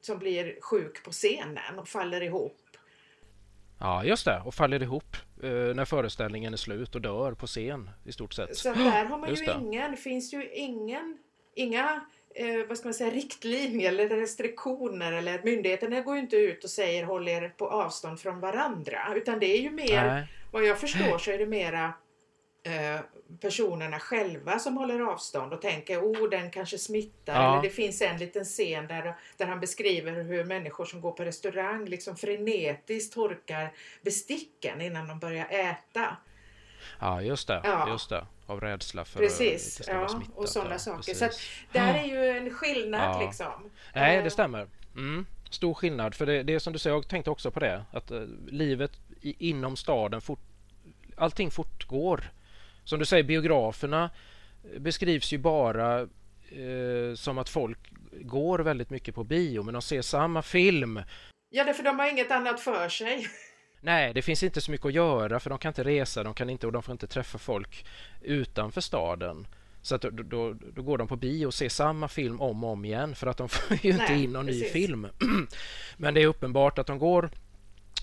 som 0.00 0.18
blir 0.18 0.60
sjuk 0.60 1.04
på 1.04 1.10
scenen 1.10 1.78
och 1.78 1.88
faller 1.88 2.20
ihop. 2.20 2.61
Ja, 3.82 4.04
just 4.04 4.24
det. 4.24 4.42
Och 4.44 4.54
faller 4.54 4.82
ihop 4.82 5.16
eh, 5.42 5.50
när 5.50 5.84
föreställningen 5.84 6.52
är 6.52 6.56
slut 6.56 6.94
och 6.94 7.00
dör 7.00 7.32
på 7.32 7.46
scen 7.46 7.90
i 8.04 8.12
stort 8.12 8.32
sett. 8.32 8.56
Så 8.56 8.72
där 8.74 9.04
har 9.04 9.18
man 9.18 9.28
just 9.28 9.42
ju 9.42 9.46
det. 9.46 9.58
ingen, 9.60 9.96
finns 9.96 10.34
ju 10.34 10.50
ingen, 10.52 11.18
inga 11.54 12.04
eh, 12.34 12.66
vad 12.68 12.78
ska 12.78 12.88
man 12.88 12.94
säga, 12.94 13.10
riktlinjer 13.10 13.88
eller 13.88 14.08
restriktioner 14.08 15.12
eller 15.12 15.42
myndigheterna 15.44 16.00
går 16.00 16.14
ju 16.14 16.20
inte 16.20 16.36
ut 16.36 16.64
och 16.64 16.70
säger 16.70 17.04
håll 17.04 17.28
er 17.28 17.48
på 17.48 17.68
avstånd 17.68 18.20
från 18.20 18.40
varandra 18.40 18.98
utan 19.16 19.38
det 19.38 19.46
är 19.46 19.60
ju 19.60 19.70
mer, 19.70 20.06
Nej. 20.06 20.26
vad 20.52 20.64
jag 20.64 20.78
förstår 20.78 21.18
så 21.18 21.30
är 21.30 21.38
det 21.38 21.46
mera 21.46 21.94
Eh, 22.64 23.00
personerna 23.40 23.98
själva 23.98 24.58
som 24.58 24.76
håller 24.76 25.00
avstånd 25.00 25.52
och 25.52 25.62
tänker 25.62 25.98
oh 25.98 26.30
den 26.30 26.50
kanske 26.50 26.78
smittar. 26.78 27.42
Ja. 27.42 27.52
Eller 27.52 27.62
det 27.62 27.74
finns 27.74 28.02
en 28.02 28.16
liten 28.16 28.44
scen 28.44 28.86
där, 28.86 29.14
där 29.36 29.46
han 29.46 29.60
beskriver 29.60 30.22
hur 30.22 30.44
människor 30.44 30.84
som 30.84 31.00
går 31.00 31.12
på 31.12 31.24
restaurang 31.24 31.84
liksom 31.84 32.16
frenetiskt 32.16 33.14
torkar 33.14 33.72
besticken 34.02 34.80
innan 34.80 35.08
de 35.08 35.18
börjar 35.18 35.46
äta. 35.50 36.16
Ja 37.00 37.22
just 37.22 37.48
det, 37.48 37.60
ja. 37.64 37.88
just 37.88 38.08
det. 38.08 38.26
Av 38.46 38.60
rädsla 38.60 39.04
för 39.04 39.18
Precis, 39.18 39.80
att 39.80 39.86
det 39.86 39.92
ja, 39.92 40.08
smittat. 40.08 40.36
och 40.36 40.48
sådana 40.48 40.78
saker. 40.78 41.14
Så 41.14 41.24
att 41.24 41.40
där 41.72 41.94
är 41.94 42.04
ju 42.04 42.26
en 42.28 42.50
skillnad 42.50 43.14
ja. 43.14 43.26
liksom. 43.26 43.70
Nej 43.94 44.16
det 44.16 44.22
eh. 44.22 44.30
stämmer. 44.30 44.68
Mm. 44.96 45.26
Stor 45.50 45.74
skillnad. 45.74 46.14
För 46.14 46.26
det, 46.26 46.42
det 46.42 46.54
är 46.54 46.58
som 46.58 46.72
du 46.72 46.78
säger, 46.78 46.96
jag 46.96 47.08
tänkte 47.08 47.30
också 47.30 47.50
på 47.50 47.60
det. 47.60 47.84
Att 47.92 48.10
uh, 48.10 48.28
livet 48.46 48.92
i, 49.20 49.48
inom 49.48 49.76
staden, 49.76 50.20
fort, 50.20 50.40
allting 51.16 51.50
fortgår 51.50 52.32
som 52.84 52.98
du 52.98 53.04
säger, 53.04 53.24
biograferna 53.24 54.10
beskrivs 54.78 55.32
ju 55.32 55.38
bara 55.38 56.00
eh, 56.00 57.14
som 57.14 57.38
att 57.38 57.48
folk 57.48 57.78
går 58.12 58.58
väldigt 58.58 58.90
mycket 58.90 59.14
på 59.14 59.24
bio, 59.24 59.62
men 59.62 59.72
de 59.72 59.82
ser 59.82 60.02
samma 60.02 60.42
film. 60.42 61.02
Ja, 61.50 61.64
det 61.64 61.74
för 61.74 61.82
de 61.82 61.98
har 61.98 62.10
inget 62.10 62.30
annat 62.30 62.60
för 62.60 62.88
sig. 62.88 63.26
Nej, 63.80 64.14
det 64.14 64.22
finns 64.22 64.42
inte 64.42 64.60
så 64.60 64.70
mycket 64.70 64.86
att 64.86 64.92
göra 64.92 65.40
för 65.40 65.50
de 65.50 65.58
kan 65.58 65.70
inte 65.70 65.84
resa, 65.84 66.22
de 66.22 66.34
kan 66.34 66.50
inte 66.50 66.66
och 66.66 66.72
de 66.72 66.82
får 66.82 66.92
inte 66.92 67.06
träffa 67.06 67.38
folk 67.38 67.86
utanför 68.22 68.80
staden. 68.80 69.46
Så 69.82 69.94
att 69.94 70.02
då, 70.02 70.10
då, 70.10 70.52
då, 70.52 70.82
går 70.82 70.98
de 70.98 71.08
på 71.08 71.16
bio 71.16 71.46
och 71.46 71.54
ser 71.54 71.68
samma 71.68 72.08
film 72.08 72.40
om 72.40 72.64
och 72.64 72.70
om 72.70 72.84
igen 72.84 73.14
för 73.14 73.26
att 73.26 73.36
de 73.36 73.48
får 73.48 73.84
ju 73.84 73.90
inte 73.90 74.12
Nej, 74.12 74.24
in 74.24 74.32
någon 74.32 74.46
precis. 74.46 74.62
ny 74.62 74.68
film. 74.68 75.08
Men 75.96 76.14
det 76.14 76.22
är 76.22 76.26
uppenbart 76.26 76.78
att 76.78 76.86
de 76.86 76.98
går 76.98 77.30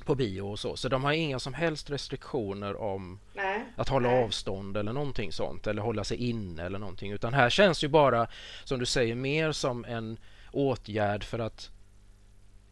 på 0.10 0.16
bio 0.16 0.42
och 0.42 0.60
så. 0.60 0.76
Så 0.76 0.90
de 0.90 1.04
har 1.04 1.12
inga 1.12 1.40
som 1.40 1.54
helst 1.54 1.90
restriktioner 1.90 2.76
om 2.76 3.20
nej, 3.34 3.66
att 3.76 3.90
hålla 3.90 4.10
nej. 4.10 4.24
avstånd 4.24 4.78
eller 4.78 4.94
någonting 4.94 5.32
sånt 5.32 5.68
eller 5.68 5.82
hålla 5.82 6.04
sig 6.04 6.30
inne 6.30 6.64
eller 6.64 6.80
någonting. 6.80 7.12
Utan 7.12 7.34
här 7.34 7.50
känns 7.50 7.84
ju 7.84 7.88
bara, 7.88 8.28
som 8.64 8.80
du 8.80 8.86
säger, 8.86 9.16
mer 9.16 9.52
som 9.52 9.86
en 9.86 10.20
åtgärd 10.52 11.24
för 11.24 11.40
att 11.40 11.70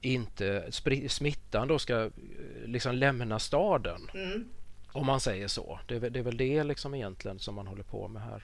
inte 0.02 0.72
smittan 1.10 1.68
då 1.68 1.80
ska 1.80 2.04
eh, 2.04 2.12
liksom 2.66 2.96
lämna 2.96 3.40
staden. 3.40 4.10
Mm. 4.14 4.50
Om 4.92 5.06
man 5.06 5.20
säger 5.20 5.48
så. 5.48 5.80
Det 5.88 5.96
är, 5.96 6.10
det 6.10 6.20
är 6.20 6.24
väl 6.24 6.38
det 6.38 6.64
liksom 6.64 6.96
egentligen 6.96 7.40
som 7.40 7.56
man 7.56 7.68
håller 7.68 7.84
på 7.84 8.08
med 8.08 8.22
här. 8.22 8.44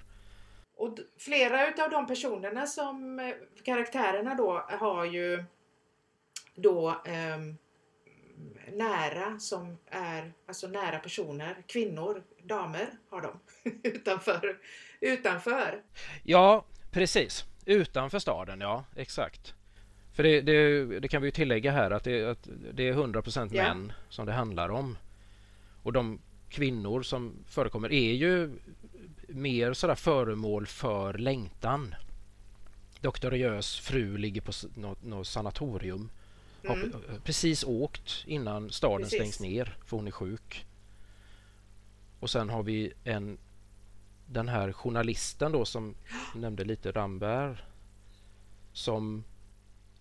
Och 0.77 0.97
flera 1.17 1.67
utav 1.67 1.89
de 1.89 2.07
personerna 2.07 2.67
som 2.67 3.19
eh, 3.19 3.33
karaktärerna 3.63 4.35
då 4.35 4.65
har 4.69 5.05
ju 5.05 5.43
då 6.55 6.89
um, 7.35 7.57
nära 8.73 9.39
som 9.39 9.77
är 9.89 10.33
alltså 10.47 10.67
nära 10.67 10.99
personer, 10.99 11.63
kvinnor, 11.67 12.23
damer 12.43 12.89
har 13.09 13.21
de 13.21 13.39
utanför, 13.83 14.57
utanför. 14.99 15.81
Ja, 16.23 16.65
precis. 16.91 17.45
Utanför 17.65 18.19
staden, 18.19 18.61
ja 18.61 18.85
exakt. 18.95 19.53
För 20.13 20.23
det, 20.23 20.41
det, 20.41 20.85
det 20.99 21.07
kan 21.07 21.21
vi 21.21 21.27
ju 21.27 21.31
tillägga 21.31 21.71
här 21.71 21.91
att 21.91 22.03
det, 22.03 22.29
att 22.29 22.47
det 22.73 22.89
är 22.89 22.93
100% 22.93 23.49
ja. 23.53 23.63
män 23.63 23.93
som 24.09 24.25
det 24.25 24.33
handlar 24.33 24.69
om. 24.69 24.97
Och 25.83 25.93
de 25.93 26.21
kvinnor 26.49 27.01
som 27.01 27.43
förekommer 27.47 27.91
är 27.91 28.13
ju 28.13 28.59
mer 29.27 29.73
sådär 29.73 29.95
föremål 29.95 30.65
för 30.65 31.13
längtan. 31.13 31.95
Doktor 33.01 33.35
Jös 33.35 33.79
fru 33.79 34.17
ligger 34.17 34.41
på 34.41 34.51
något, 34.75 35.03
något 35.03 35.27
sanatorium 35.27 36.09
har 36.67 36.75
mm. 36.75 36.91
precis 37.23 37.63
åkt 37.63 38.23
innan 38.27 38.69
staden 38.69 39.01
precis. 39.01 39.19
stängs 39.19 39.39
ner 39.39 39.77
för 39.85 39.97
hon 39.97 40.07
är 40.07 40.11
sjuk. 40.11 40.65
Och 42.19 42.29
sen 42.29 42.49
har 42.49 42.63
vi 42.63 42.93
en 43.03 43.37
den 44.25 44.47
här 44.47 44.71
journalisten 44.71 45.51
då 45.51 45.65
som 45.65 45.95
nämnde 46.35 46.63
lite 46.63 46.91
Rambert 46.91 47.57
som 48.73 49.23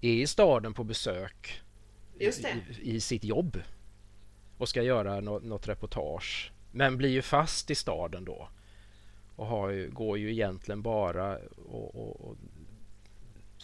är 0.01 0.13
i 0.13 0.27
staden 0.27 0.75
på 0.75 0.85
besök 0.85 1.63
i, 2.19 2.31
i, 2.83 3.01
sitt 3.01 3.25
jobb 3.25 3.59
och 4.59 4.69
ska 4.69 4.83
göra 4.83 5.21
något, 5.21 5.43
något 5.43 5.69
reportage 5.69 6.53
men 6.73 6.97
blir 6.97 7.11
ju 7.11 7.23
fast 7.23 7.71
i 7.71 7.75
staden 7.75 8.25
då 8.25 8.49
och 9.37 9.47
har, 9.47 9.89
går 9.89 10.19
ju 10.19 10.33
egentligen 10.33 10.83
bara 10.83 11.39
och, 11.67 11.95
och, 11.95 12.21
och 12.21 12.37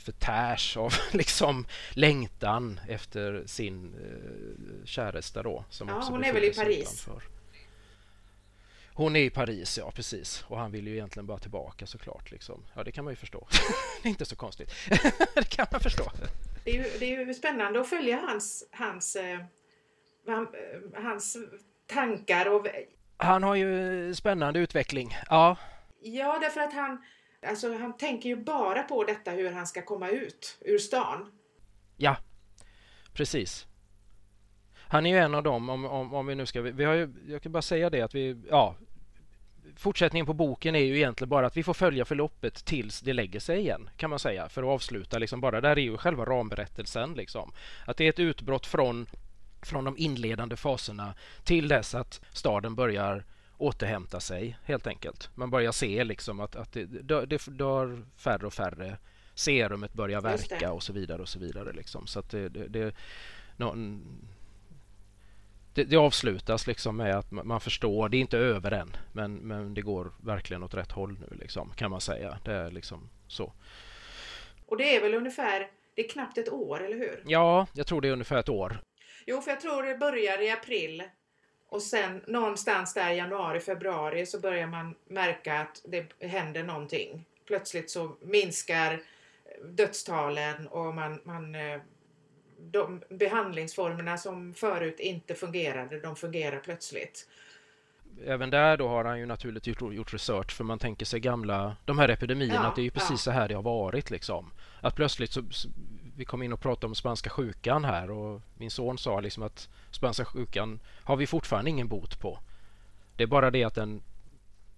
förtärs 0.08 0.76
av 0.76 0.94
liksom 1.12 1.66
längtan 1.90 2.80
efter 2.88 3.42
sin 3.46 3.94
eh, 3.94 4.86
käresta 4.86 5.42
då. 5.42 5.64
Som 5.70 5.88
ja, 5.88 6.04
hon 6.10 6.24
är 6.24 6.32
väl 6.32 6.44
i 6.44 6.52
Paris? 6.52 6.78
Utanför. 6.78 7.22
Hon 8.92 9.16
är 9.16 9.20
i 9.20 9.30
Paris, 9.30 9.78
ja 9.78 9.90
precis. 9.90 10.44
Och 10.48 10.58
han 10.58 10.72
vill 10.72 10.86
ju 10.86 10.92
egentligen 10.92 11.26
bara 11.26 11.38
tillbaka 11.38 11.86
såklart. 11.86 12.30
Liksom. 12.30 12.64
Ja, 12.74 12.84
det 12.84 12.92
kan 12.92 13.04
man 13.04 13.12
ju 13.12 13.16
förstå. 13.16 13.46
det 14.02 14.08
är 14.08 14.10
inte 14.10 14.24
så 14.24 14.36
konstigt. 14.36 14.70
det 15.34 15.48
kan 15.48 15.66
man 15.72 15.80
förstå. 15.80 16.04
Det 16.64 16.70
är 16.70 16.74
ju, 16.74 16.98
det 16.98 17.14
är 17.14 17.26
ju 17.26 17.34
spännande 17.34 17.80
att 17.80 17.88
följa 17.88 18.16
hans, 18.16 18.68
hans, 18.72 19.16
eh, 19.16 19.40
hans 20.94 21.36
tankar. 21.86 22.46
Och... 22.46 22.66
Han 23.16 23.42
har 23.42 23.54
ju 23.54 24.14
spännande 24.14 24.60
utveckling. 24.60 25.16
Ja. 25.30 25.56
Ja, 26.00 26.38
därför 26.40 26.60
att 26.60 26.72
han, 26.72 27.02
alltså, 27.46 27.78
han 27.78 27.96
tänker 27.96 28.28
ju 28.28 28.36
bara 28.36 28.82
på 28.82 29.04
detta 29.04 29.30
hur 29.30 29.52
han 29.52 29.66
ska 29.66 29.82
komma 29.82 30.08
ut 30.08 30.58
ur 30.60 30.78
stan. 30.78 31.32
Ja, 31.96 32.16
precis. 33.12 33.66
Han 34.74 35.06
är 35.06 35.10
ju 35.10 35.18
en 35.18 35.34
av 35.34 35.42
dem, 35.42 35.68
om, 35.68 35.84
om, 35.84 36.14
om 36.14 36.26
vi 36.26 36.34
nu 36.34 36.46
ska... 36.46 36.60
Vi 36.60 36.84
har 36.84 36.94
ju, 36.94 37.14
jag 37.28 37.42
kan 37.42 37.52
bara 37.52 37.62
säga 37.62 37.90
det 37.90 38.02
att 38.02 38.14
vi... 38.14 38.36
Ja, 38.50 38.76
fortsättningen 39.76 40.26
på 40.26 40.34
boken 40.34 40.74
är 40.74 40.84
ju 40.84 40.96
egentligen 40.96 41.28
bara 41.28 41.46
att 41.46 41.56
vi 41.56 41.62
får 41.62 41.74
följa 41.74 42.04
förloppet 42.04 42.64
tills 42.64 43.00
det 43.00 43.12
lägger 43.12 43.40
sig 43.40 43.58
igen, 43.58 43.90
kan 43.96 44.10
man 44.10 44.18
säga, 44.18 44.48
för 44.48 44.62
att 44.62 44.68
avsluta 44.68 45.18
liksom 45.18 45.40
bara. 45.40 45.60
Där 45.60 45.70
är 45.70 45.82
ju 45.82 45.96
själva 45.96 46.24
ramberättelsen 46.24 47.12
liksom. 47.12 47.52
Att 47.86 47.96
det 47.96 48.04
är 48.04 48.08
ett 48.08 48.18
utbrott 48.18 48.66
från, 48.66 49.06
från 49.62 49.84
de 49.84 49.98
inledande 49.98 50.56
faserna 50.56 51.14
till 51.44 51.68
dess 51.68 51.94
att 51.94 52.20
staden 52.32 52.74
börjar 52.74 53.24
återhämta 53.58 54.20
sig, 54.20 54.58
helt 54.64 54.86
enkelt. 54.86 55.30
Man 55.34 55.50
börjar 55.50 55.72
se 55.72 56.04
liksom 56.04 56.40
att, 56.40 56.56
att 56.56 56.72
det, 56.72 56.84
det 57.26 57.46
dör 57.46 58.04
färre 58.16 58.46
och 58.46 58.54
färre. 58.54 58.98
Serumet 59.34 59.92
börjar 59.92 60.20
verka 60.20 60.72
och 60.72 60.82
så 60.82 60.92
vidare 60.92 61.22
och 61.22 61.28
så 61.28 61.38
vidare 61.38 61.72
liksom. 61.72 62.06
Så 62.06 62.18
att 62.18 62.30
det, 62.30 62.48
det, 62.48 62.68
det 62.68 62.94
någon, 63.56 64.04
det, 65.74 65.84
det, 65.84 65.96
avslutas 65.96 66.66
liksom 66.66 66.96
med 66.96 67.18
att 67.18 67.30
man 67.30 67.60
förstår, 67.60 68.08
det 68.08 68.16
är 68.16 68.20
inte 68.20 68.38
över 68.38 68.70
än, 68.70 68.96
men, 69.12 69.34
men 69.34 69.74
det 69.74 69.82
går 69.82 70.12
verkligen 70.24 70.62
åt 70.62 70.74
rätt 70.74 70.92
håll 70.92 71.18
nu 71.20 71.36
liksom, 71.40 71.72
kan 71.76 71.90
man 71.90 72.00
säga. 72.00 72.38
Det 72.44 72.52
är 72.52 72.70
liksom 72.70 73.10
så. 73.28 73.52
Och 74.66 74.76
det 74.76 74.96
är 74.96 75.00
väl 75.00 75.14
ungefär, 75.14 75.70
det 75.94 76.04
är 76.04 76.08
knappt 76.08 76.38
ett 76.38 76.52
år, 76.52 76.84
eller 76.84 76.96
hur? 76.96 77.22
Ja, 77.26 77.66
jag 77.72 77.86
tror 77.86 78.00
det 78.00 78.08
är 78.08 78.12
ungefär 78.12 78.38
ett 78.38 78.48
år. 78.48 78.80
Jo, 79.26 79.40
för 79.40 79.50
jag 79.50 79.60
tror 79.60 79.82
det 79.82 79.98
börjar 79.98 80.42
i 80.42 80.50
april 80.50 81.02
och 81.68 81.82
sen 81.82 82.20
någonstans 82.26 82.94
där 82.94 83.10
i 83.10 83.16
januari, 83.16 83.60
februari 83.60 84.26
så 84.26 84.40
börjar 84.40 84.66
man 84.66 84.94
märka 85.08 85.60
att 85.60 85.82
det 85.84 86.26
händer 86.26 86.62
någonting. 86.62 87.24
Plötsligt 87.46 87.90
så 87.90 88.16
minskar 88.20 89.00
dödstalen 89.64 90.68
och 90.68 90.94
man, 90.94 91.20
man 91.24 91.54
eh, 91.54 91.80
de 92.58 93.02
behandlingsformerna 93.08 94.18
som 94.18 94.54
förut 94.54 95.00
inte 95.00 95.34
fungerade, 95.34 96.00
de 96.00 96.16
fungerar 96.16 96.60
plötsligt. 96.60 97.28
Även 98.26 98.50
där 98.50 98.76
då 98.76 98.88
har 98.88 99.04
han 99.04 99.18
ju 99.18 99.26
naturligtvis 99.26 99.80
gjort, 99.80 99.94
gjort 99.94 100.12
research 100.12 100.52
för 100.52 100.64
man 100.64 100.78
tänker 100.78 101.06
sig 101.06 101.20
gamla, 101.20 101.76
de 101.84 101.98
här 101.98 102.08
epidemierna, 102.08 102.54
ja, 102.54 102.66
att 102.68 102.76
det 102.76 102.80
är 102.80 102.84
ju 102.84 102.90
precis 102.90 103.10
ja. 103.10 103.16
så 103.16 103.30
här 103.30 103.48
det 103.48 103.54
har 103.54 103.62
varit 103.62 104.10
liksom. 104.10 104.50
Att 104.80 104.96
plötsligt 104.96 105.32
så, 105.32 105.42
vi 106.18 106.24
kom 106.24 106.42
in 106.42 106.52
och 106.52 106.60
pratade 106.60 106.86
om 106.86 106.94
spanska 106.94 107.30
sjukan 107.30 107.84
här 107.84 108.10
och 108.10 108.40
min 108.54 108.70
son 108.70 108.98
sa 108.98 109.20
liksom 109.20 109.42
att 109.42 109.68
spanska 109.90 110.24
sjukan 110.24 110.80
har 111.04 111.16
vi 111.16 111.26
fortfarande 111.26 111.70
ingen 111.70 111.88
bot 111.88 112.20
på. 112.20 112.38
Det 113.16 113.22
är 113.22 113.26
bara 113.26 113.50
det 113.50 113.64
att 113.64 113.74
den 113.74 114.02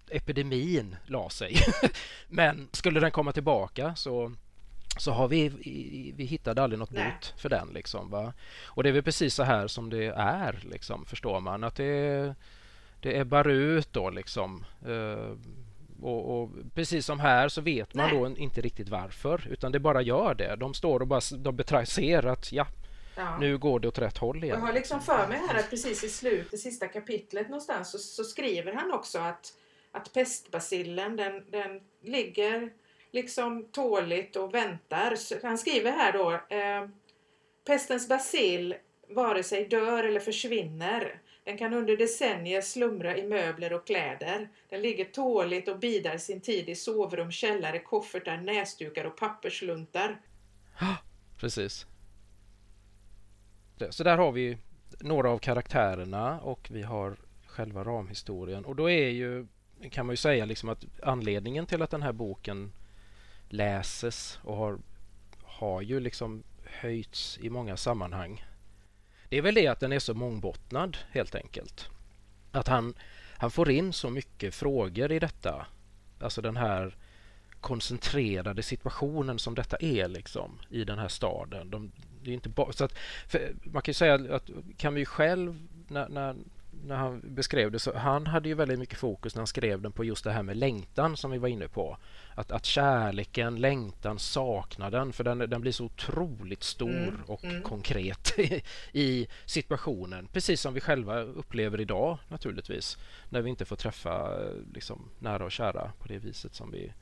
epidemin 0.09 0.95
la 1.05 1.29
sig. 1.29 1.55
Men 2.27 2.67
skulle 2.71 2.99
den 2.99 3.11
komma 3.11 3.31
tillbaka 3.31 3.95
så 3.95 4.31
så 4.97 5.11
har 5.11 5.27
vi, 5.27 5.49
vi 6.15 6.25
hittade 6.25 6.63
aldrig 6.63 6.79
något 6.79 6.89
bot 6.89 7.33
för 7.37 7.49
den. 7.49 7.69
Liksom, 7.73 8.09
va? 8.09 8.33
Och 8.65 8.83
det 8.83 8.89
är 8.89 8.93
väl 8.93 9.03
precis 9.03 9.33
så 9.33 9.43
här 9.43 9.67
som 9.67 9.89
det 9.89 10.05
är, 10.15 10.59
liksom, 10.71 11.05
förstår 11.05 11.39
man. 11.39 11.63
Att 11.63 11.75
det, 11.75 12.35
det 12.99 13.17
är 13.17 13.23
barut 13.23 13.93
då 13.93 14.09
liksom. 14.09 14.65
Uh, 14.87 15.37
och, 16.01 16.41
och, 16.41 16.49
precis 16.75 17.05
som 17.05 17.19
här 17.19 17.49
så 17.49 17.61
vet 17.61 17.93
man 17.93 18.09
Nej. 18.09 18.19
då 18.19 18.41
inte 18.41 18.61
riktigt 18.61 18.89
varför 18.89 19.47
utan 19.51 19.71
det 19.71 19.79
bara 19.79 20.01
gör 20.01 20.35
det. 20.35 20.55
De 20.55 20.73
står 20.73 20.99
och 20.99 21.07
bara 21.07 21.21
de 21.37 21.85
ser 21.85 22.25
att 22.25 22.51
ja, 22.51 22.67
ja, 23.15 23.37
nu 23.39 23.57
går 23.57 23.79
det 23.79 23.87
åt 23.87 23.99
rätt 23.99 24.17
håll 24.17 24.43
igen. 24.43 24.59
Jag 24.59 24.65
har 24.65 24.73
liksom 24.73 25.01
för 25.01 25.27
mig 25.27 25.41
här 25.47 25.59
att 25.59 25.69
precis 25.69 26.03
i 26.03 26.09
slutet, 26.09 26.59
sista 26.59 26.87
kapitlet 26.87 27.49
någonstans 27.49 27.91
så, 27.91 27.97
så 27.97 28.23
skriver 28.23 28.73
han 28.73 28.91
också 28.91 29.19
att, 29.19 29.53
att 29.91 30.13
pestbacillen 30.13 31.15
den, 31.15 31.43
den 31.51 31.81
ligger 32.01 32.69
liksom 33.11 33.67
tåligt 33.71 34.35
och 34.35 34.53
väntar. 34.53 35.15
Så 35.15 35.35
han 35.43 35.57
skriver 35.57 35.91
här 35.91 36.13
då 36.13 36.31
eh, 36.31 36.87
Pestens 37.65 38.09
basil 38.09 38.75
vare 39.09 39.43
sig 39.43 39.67
dör 39.67 40.03
eller 40.03 40.19
försvinner. 40.19 41.21
Den 41.51 41.57
kan 41.57 41.73
under 41.73 41.97
decennier 41.97 42.61
slumra 42.61 43.17
i 43.17 43.27
möbler 43.27 43.73
och 43.73 43.87
kläder. 43.87 44.49
Den 44.69 44.81
ligger 44.81 45.05
tåligt 45.05 45.67
och 45.67 45.79
bidar 45.79 46.17
sin 46.17 46.41
tid 46.41 46.69
i 46.69 46.75
sovrum, 46.75 47.31
källare, 47.31 47.79
koffertar, 47.79 48.37
näsdukar 48.37 49.05
och 49.05 49.17
pappersluntar. 49.17 50.21
Ah, 50.79 50.95
precis. 51.37 51.85
Så 53.89 54.03
där 54.03 54.17
har 54.17 54.31
vi 54.31 54.57
några 54.99 55.29
av 55.29 55.37
karaktärerna 55.37 56.39
och 56.39 56.67
vi 56.71 56.81
har 56.81 57.17
själva 57.45 57.83
ramhistorien. 57.83 58.65
Och 58.65 58.75
då 58.75 58.89
är 58.89 59.09
ju, 59.09 59.47
kan 59.91 60.05
man 60.05 60.13
ju 60.13 60.17
säga 60.17 60.45
liksom 60.45 60.69
att 60.69 60.85
anledningen 61.03 61.65
till 61.65 61.81
att 61.81 61.91
den 61.91 62.01
här 62.01 62.13
boken 62.13 62.71
läses 63.49 64.39
och 64.43 64.57
har, 64.57 64.79
har 65.43 65.81
ju 65.81 65.99
liksom 65.99 66.43
höjts 66.65 67.39
i 67.41 67.49
många 67.49 67.77
sammanhang. 67.77 68.45
Det 69.31 69.37
är 69.37 69.41
väl 69.41 69.55
det 69.55 69.67
att 69.67 69.79
den 69.79 69.91
är 69.91 69.99
så 69.99 70.13
mångbottnad 70.13 70.97
helt 71.11 71.35
enkelt. 71.35 71.89
Att 72.51 72.67
han, 72.67 72.93
han 73.37 73.51
får 73.51 73.71
in 73.71 73.93
så 73.93 74.09
mycket 74.09 74.55
frågor 74.55 75.11
i 75.11 75.19
detta. 75.19 75.65
Alltså 76.19 76.41
den 76.41 76.57
här 76.57 76.95
koncentrerade 77.61 78.63
situationen 78.63 79.39
som 79.39 79.55
detta 79.55 79.77
är 79.79 80.07
liksom 80.07 80.59
i 80.69 80.83
den 80.83 80.99
här 80.99 81.07
staden. 81.07 81.69
De, 81.69 81.91
det 82.23 82.29
är 82.29 82.33
inte 82.33 82.49
bara, 82.49 82.71
så 82.71 82.85
att, 82.85 82.93
man 83.63 83.81
kan 83.81 83.89
ju 83.89 83.93
säga 83.93 84.35
att 84.35 84.49
kan 84.77 84.93
vi 84.93 85.05
själv 85.05 85.67
när, 85.87 86.09
när, 86.09 86.35
när 86.85 86.95
han 86.95 87.21
beskrev 87.23 87.71
det 87.71 87.79
så 87.79 87.97
han 87.97 88.27
hade 88.27 88.49
ju 88.49 88.55
väldigt 88.55 88.79
mycket 88.79 88.97
fokus 88.97 89.35
när 89.35 89.39
han 89.39 89.47
skrev 89.47 89.81
den 89.81 89.91
på 89.91 90.03
just 90.03 90.23
det 90.23 90.31
här 90.31 90.43
med 90.43 90.57
längtan 90.57 91.17
som 91.17 91.31
vi 91.31 91.37
var 91.37 91.47
inne 91.47 91.67
på. 91.67 91.97
Att, 92.35 92.51
att 92.51 92.65
kärleken, 92.65 93.55
längtan, 93.55 94.19
saknaden, 94.19 95.13
för 95.13 95.23
den, 95.23 95.37
den 95.37 95.61
blir 95.61 95.71
så 95.71 95.85
otroligt 95.85 96.63
stor 96.63 96.89
mm, 96.89 97.21
och 97.27 97.43
mm. 97.43 97.61
konkret 97.61 98.33
i, 98.91 99.27
situationen. 99.45 100.27
Precis 100.33 100.61
som 100.61 100.73
vi 100.73 100.79
själva 100.79 101.19
upplever 101.19 101.81
idag 101.81 102.17
naturligtvis. 102.27 102.97
När 103.29 103.41
vi 103.41 103.49
inte 103.49 103.65
får 103.65 103.75
träffa 103.75 104.39
liksom, 104.73 105.09
nära 105.19 105.45
och 105.45 105.51
kära 105.51 105.91
på 105.99 106.07
det 106.07 106.17
viset 106.17 106.55
som 106.55 106.71
vi 106.71 106.93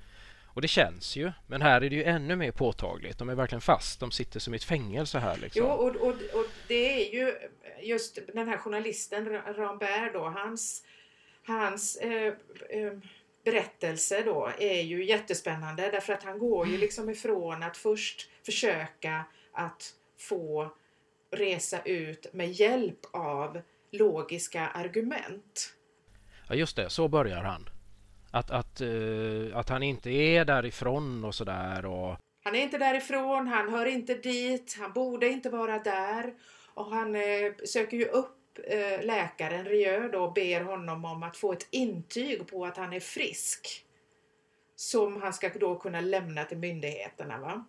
och 0.54 0.62
det 0.62 0.68
känns 0.68 1.16
ju, 1.16 1.32
men 1.48 1.62
här 1.62 1.82
är 1.82 1.90
det 1.90 1.96
ju 1.96 2.04
ännu 2.04 2.36
mer 2.36 2.52
påtagligt. 2.52 3.18
De 3.18 3.30
är 3.30 3.36
verkligen 3.36 3.62
fast, 3.62 4.00
de 4.00 4.12
sitter 4.12 4.40
som 4.40 4.54
i 4.54 4.58
ett 4.58 4.64
fängelse 4.64 5.20
här. 5.20 5.38
Liksom. 5.38 5.62
Jo, 5.62 5.70
och, 5.70 5.96
och, 5.96 6.14
och 6.34 6.46
det 6.68 7.04
är 7.04 7.14
ju 7.14 7.34
just 7.82 8.20
den 8.34 8.48
här 8.48 8.58
journalisten 8.58 9.42
Rambert 9.56 10.14
då, 10.14 10.24
hans, 10.24 10.84
hans 11.46 11.96
eh, 11.96 12.34
eh, 12.70 12.94
berättelse 13.44 14.22
då 14.26 14.52
är 14.60 14.82
ju 14.82 15.06
jättespännande 15.06 15.90
därför 15.92 16.14
att 16.14 16.24
han 16.24 16.40
går 16.40 16.68
ju 16.68 16.78
liksom 16.78 17.10
ifrån 17.10 17.64
att 17.64 17.78
först 17.78 18.30
försöka 18.46 19.26
att 19.54 19.94
få 20.18 20.74
resa 21.32 21.82
ut 21.82 22.34
med 22.34 22.52
hjälp 22.52 23.00
av 23.12 23.62
logiska 23.92 24.68
argument. 24.68 25.74
Ja 26.48 26.56
just 26.56 26.76
det, 26.76 26.90
så 26.90 27.08
börjar 27.08 27.44
han. 27.44 27.70
Att, 28.32 28.52
att, 28.52 28.82
uh, 28.82 29.58
att 29.58 29.70
han 29.70 29.84
inte 29.84 30.10
är 30.10 30.46
därifrån 30.46 31.24
och 31.24 31.36
sådär. 31.36 31.86
Och... 31.86 32.18
Han 32.44 32.56
är 32.56 32.60
inte 32.60 32.78
därifrån, 32.78 33.48
han 33.48 33.70
hör 33.70 33.86
inte 33.86 34.16
dit, 34.16 34.78
han 34.80 34.94
borde 34.94 35.28
inte 35.28 35.50
vara 35.50 35.80
där. 35.80 36.34
Och 36.74 36.86
han 36.86 37.16
uh, 37.16 37.54
söker 37.66 37.98
ju 37.98 38.06
upp 38.06 38.60
uh, 38.60 39.06
läkaren 39.06 39.66
Rieu 39.66 40.10
då 40.12 40.24
och 40.24 40.34
ber 40.34 40.62
honom 40.62 41.06
om 41.06 41.24
att 41.24 41.38
få 41.38 41.54
ett 41.54 41.68
intyg 41.72 42.48
på 42.48 42.66
att 42.66 42.78
han 42.78 42.94
är 42.94 43.00
frisk. 43.00 43.86
Som 44.76 45.22
han 45.22 45.34
ska 45.34 45.50
då 45.50 45.76
kunna 45.76 46.02
lämna 46.02 46.44
till 46.44 46.58
myndigheterna. 46.58 47.38
Va? 47.38 47.66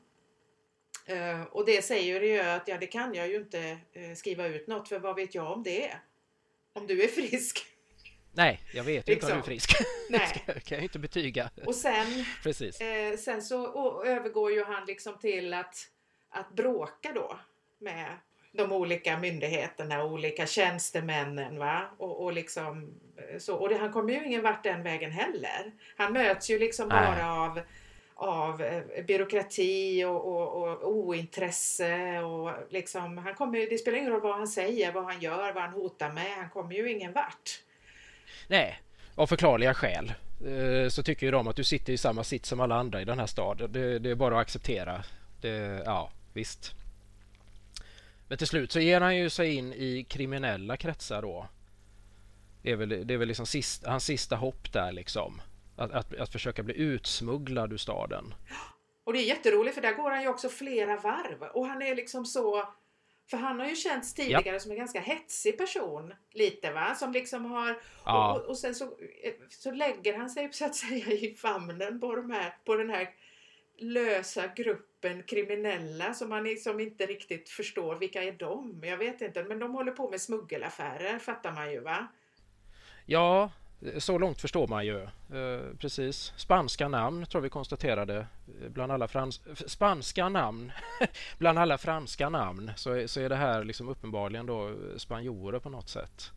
och 1.50 1.66
det 1.66 1.84
säger 1.84 2.20
Rieu 2.20 2.40
att 2.40 2.68
ja, 2.68 2.78
det 2.80 2.86
kan 2.86 3.14
jag 3.14 3.28
ju 3.28 3.36
inte 3.36 3.78
skriva 4.16 4.46
ut 4.46 4.66
något 4.66 4.88
för 4.88 4.98
vad 4.98 5.16
vet 5.16 5.34
jag 5.34 5.52
om 5.52 5.62
det? 5.62 5.90
Om 6.72 6.86
du 6.86 7.04
är 7.04 7.08
frisk. 7.08 7.69
Nej, 8.32 8.60
jag 8.72 8.84
vet 8.84 9.08
ju 9.08 9.12
liksom. 9.14 9.28
inte 9.28 9.32
om 9.32 9.32
du 9.32 9.42
är 9.42 9.46
frisk. 9.46 9.72
Nej. 10.10 10.44
det 10.46 10.60
kan 10.60 10.76
jag 10.76 10.82
inte 10.82 10.98
betyga. 10.98 11.50
Och 11.66 11.74
sen, 11.74 12.24
Precis. 12.42 12.80
Eh, 12.80 13.16
sen 13.16 13.42
så 13.42 14.02
övergår 14.04 14.52
ju 14.52 14.64
han 14.64 14.86
liksom 14.86 15.18
till 15.18 15.54
att, 15.54 15.76
att 16.30 16.52
bråka 16.52 17.12
då 17.14 17.38
med 17.78 18.16
de 18.52 18.72
olika 18.72 19.18
myndigheterna 19.18 20.02
och 20.02 20.12
olika 20.12 20.46
tjänstemännen. 20.46 21.58
Va? 21.58 21.82
Och, 21.98 22.24
och, 22.24 22.32
liksom, 22.32 22.94
eh, 23.16 23.38
så, 23.38 23.56
och 23.56 23.68
det, 23.68 23.76
han 23.76 23.92
kommer 23.92 24.12
ju 24.12 24.26
ingen 24.26 24.42
vart 24.42 24.64
den 24.64 24.82
vägen 24.82 25.10
heller. 25.10 25.72
Han 25.96 26.12
möts 26.12 26.50
ju 26.50 26.58
liksom 26.58 26.88
Nej. 26.88 27.06
bara 27.06 27.32
av 27.32 27.60
av 28.20 28.62
eh, 28.62 29.04
byråkrati 29.04 30.04
och, 30.04 30.26
och, 30.26 30.62
och, 30.62 30.90
ointresse. 30.90 32.18
Och 32.18 32.52
liksom, 32.68 33.18
han 33.18 33.34
kommer, 33.34 33.70
det 33.70 33.78
spelar 33.78 33.98
ingen 33.98 34.10
roll 34.10 34.20
vad 34.20 34.36
han 34.36 34.48
säger, 34.48 34.92
vad 34.92 35.04
han 35.04 35.20
gör, 35.20 35.52
vad 35.52 35.62
han 35.62 35.72
hotar 35.72 36.12
med. 36.12 36.36
Han 36.36 36.50
kommer 36.50 36.74
ju 36.74 36.90
ingen 36.90 37.12
vart. 37.12 37.62
Nej, 38.50 38.80
av 39.14 39.26
förklarliga 39.26 39.74
skäl 39.74 40.12
eh, 40.46 40.88
så 40.88 41.02
tycker 41.02 41.26
ju 41.26 41.32
de 41.32 41.48
att 41.48 41.56
du 41.56 41.64
sitter 41.64 41.92
i 41.92 41.96
samma 41.98 42.24
sitt 42.24 42.46
som 42.46 42.60
alla 42.60 42.74
andra 42.74 43.00
i 43.00 43.04
den 43.04 43.18
här 43.18 43.26
staden. 43.26 43.72
Det, 43.72 43.98
det 43.98 44.10
är 44.10 44.14
bara 44.14 44.34
att 44.34 44.40
acceptera. 44.40 45.04
Det, 45.40 45.82
ja, 45.84 46.10
visst. 46.32 46.74
Men 48.28 48.38
till 48.38 48.46
slut 48.46 48.72
så 48.72 48.80
ger 48.80 49.00
han 49.00 49.16
ju 49.16 49.30
sig 49.30 49.54
in 49.54 49.72
i 49.72 50.06
kriminella 50.08 50.76
kretsar 50.76 51.22
då. 51.22 51.46
Det 52.62 52.70
är 52.70 52.76
väl, 52.76 53.06
det 53.06 53.14
är 53.14 53.18
väl 53.18 53.28
liksom 53.28 53.46
sist, 53.46 53.86
hans 53.86 54.04
sista 54.04 54.36
hopp 54.36 54.72
där 54.72 54.92
liksom. 54.92 55.40
Att, 55.76 55.92
att, 55.92 56.14
att 56.14 56.32
försöka 56.32 56.62
bli 56.62 56.74
utsmugglad 56.74 57.72
ur 57.72 57.76
staden. 57.76 58.34
Och 59.04 59.12
det 59.12 59.18
är 59.18 59.26
jätteroligt 59.26 59.74
för 59.74 59.82
där 59.82 59.94
går 59.94 60.10
han 60.10 60.22
ju 60.22 60.28
också 60.28 60.48
flera 60.48 60.96
varv 60.96 61.42
och 61.42 61.66
han 61.66 61.82
är 61.82 61.94
liksom 61.94 62.26
så 62.26 62.68
för 63.30 63.36
han 63.36 63.60
har 63.60 63.66
ju 63.66 63.76
känts 63.76 64.14
tidigare 64.14 64.42
ja. 64.44 64.60
som 64.60 64.70
en 64.70 64.76
ganska 64.76 65.00
hetsig 65.00 65.58
person. 65.58 66.14
Lite 66.32 66.72
va? 66.72 66.94
Som 66.94 67.12
liksom 67.12 67.44
har... 67.44 67.80
Ja. 68.04 68.34
Och, 68.34 68.44
och, 68.44 68.58
sen 68.58 68.74
så, 68.74 68.96
så 69.48 69.70
lägger 69.70 70.18
han 70.18 70.30
sig 70.30 70.48
så 70.52 70.64
att 70.64 70.76
säga 70.76 71.12
i 71.12 71.34
famnen 71.34 72.00
på, 72.00 72.16
de 72.16 72.30
här, 72.30 72.54
på 72.64 72.76
den 72.76 72.90
här 72.90 73.10
lösa 73.78 74.46
gruppen 74.46 75.22
kriminella 75.22 76.14
som 76.14 76.28
man 76.28 76.44
liksom 76.44 76.80
inte 76.80 77.06
riktigt 77.06 77.48
förstår. 77.48 77.96
Vilka 77.96 78.22
är 78.22 78.32
de? 78.32 78.80
Jag 78.82 78.96
vet 78.96 79.20
inte. 79.20 79.44
Men 79.44 79.58
de 79.58 79.74
håller 79.74 79.92
på 79.92 80.10
med 80.10 80.20
smuggelaffärer 80.20 81.18
fattar 81.18 81.52
man 81.52 81.72
ju 81.72 81.80
va? 81.80 82.06
Ja, 83.06 83.50
så 83.98 84.18
långt 84.18 84.40
förstår 84.40 84.66
man 84.66 84.86
ju. 84.86 85.02
Eh, 85.02 85.76
precis. 85.78 86.32
Spanska 86.36 86.88
namn 86.88 87.26
tror 87.26 87.42
vi 87.42 87.48
konstaterade. 87.48 88.16
Eh, 88.16 88.68
bland 88.68 88.92
alla 88.92 89.08
frans 89.08 89.40
spanska 89.66 90.28
namn 90.28 90.72
bland 91.38 91.58
alla 91.58 91.78
franska 91.78 92.28
namn 92.28 92.70
så 92.76 92.92
är, 92.92 93.06
så 93.06 93.20
är 93.20 93.28
det 93.28 93.36
här 93.36 93.64
liksom 93.64 93.88
uppenbarligen 93.88 94.46
då 94.46 94.74
spanjorer 94.96 95.58
på 95.58 95.68
något 95.68 95.88
sätt. 95.88 96.30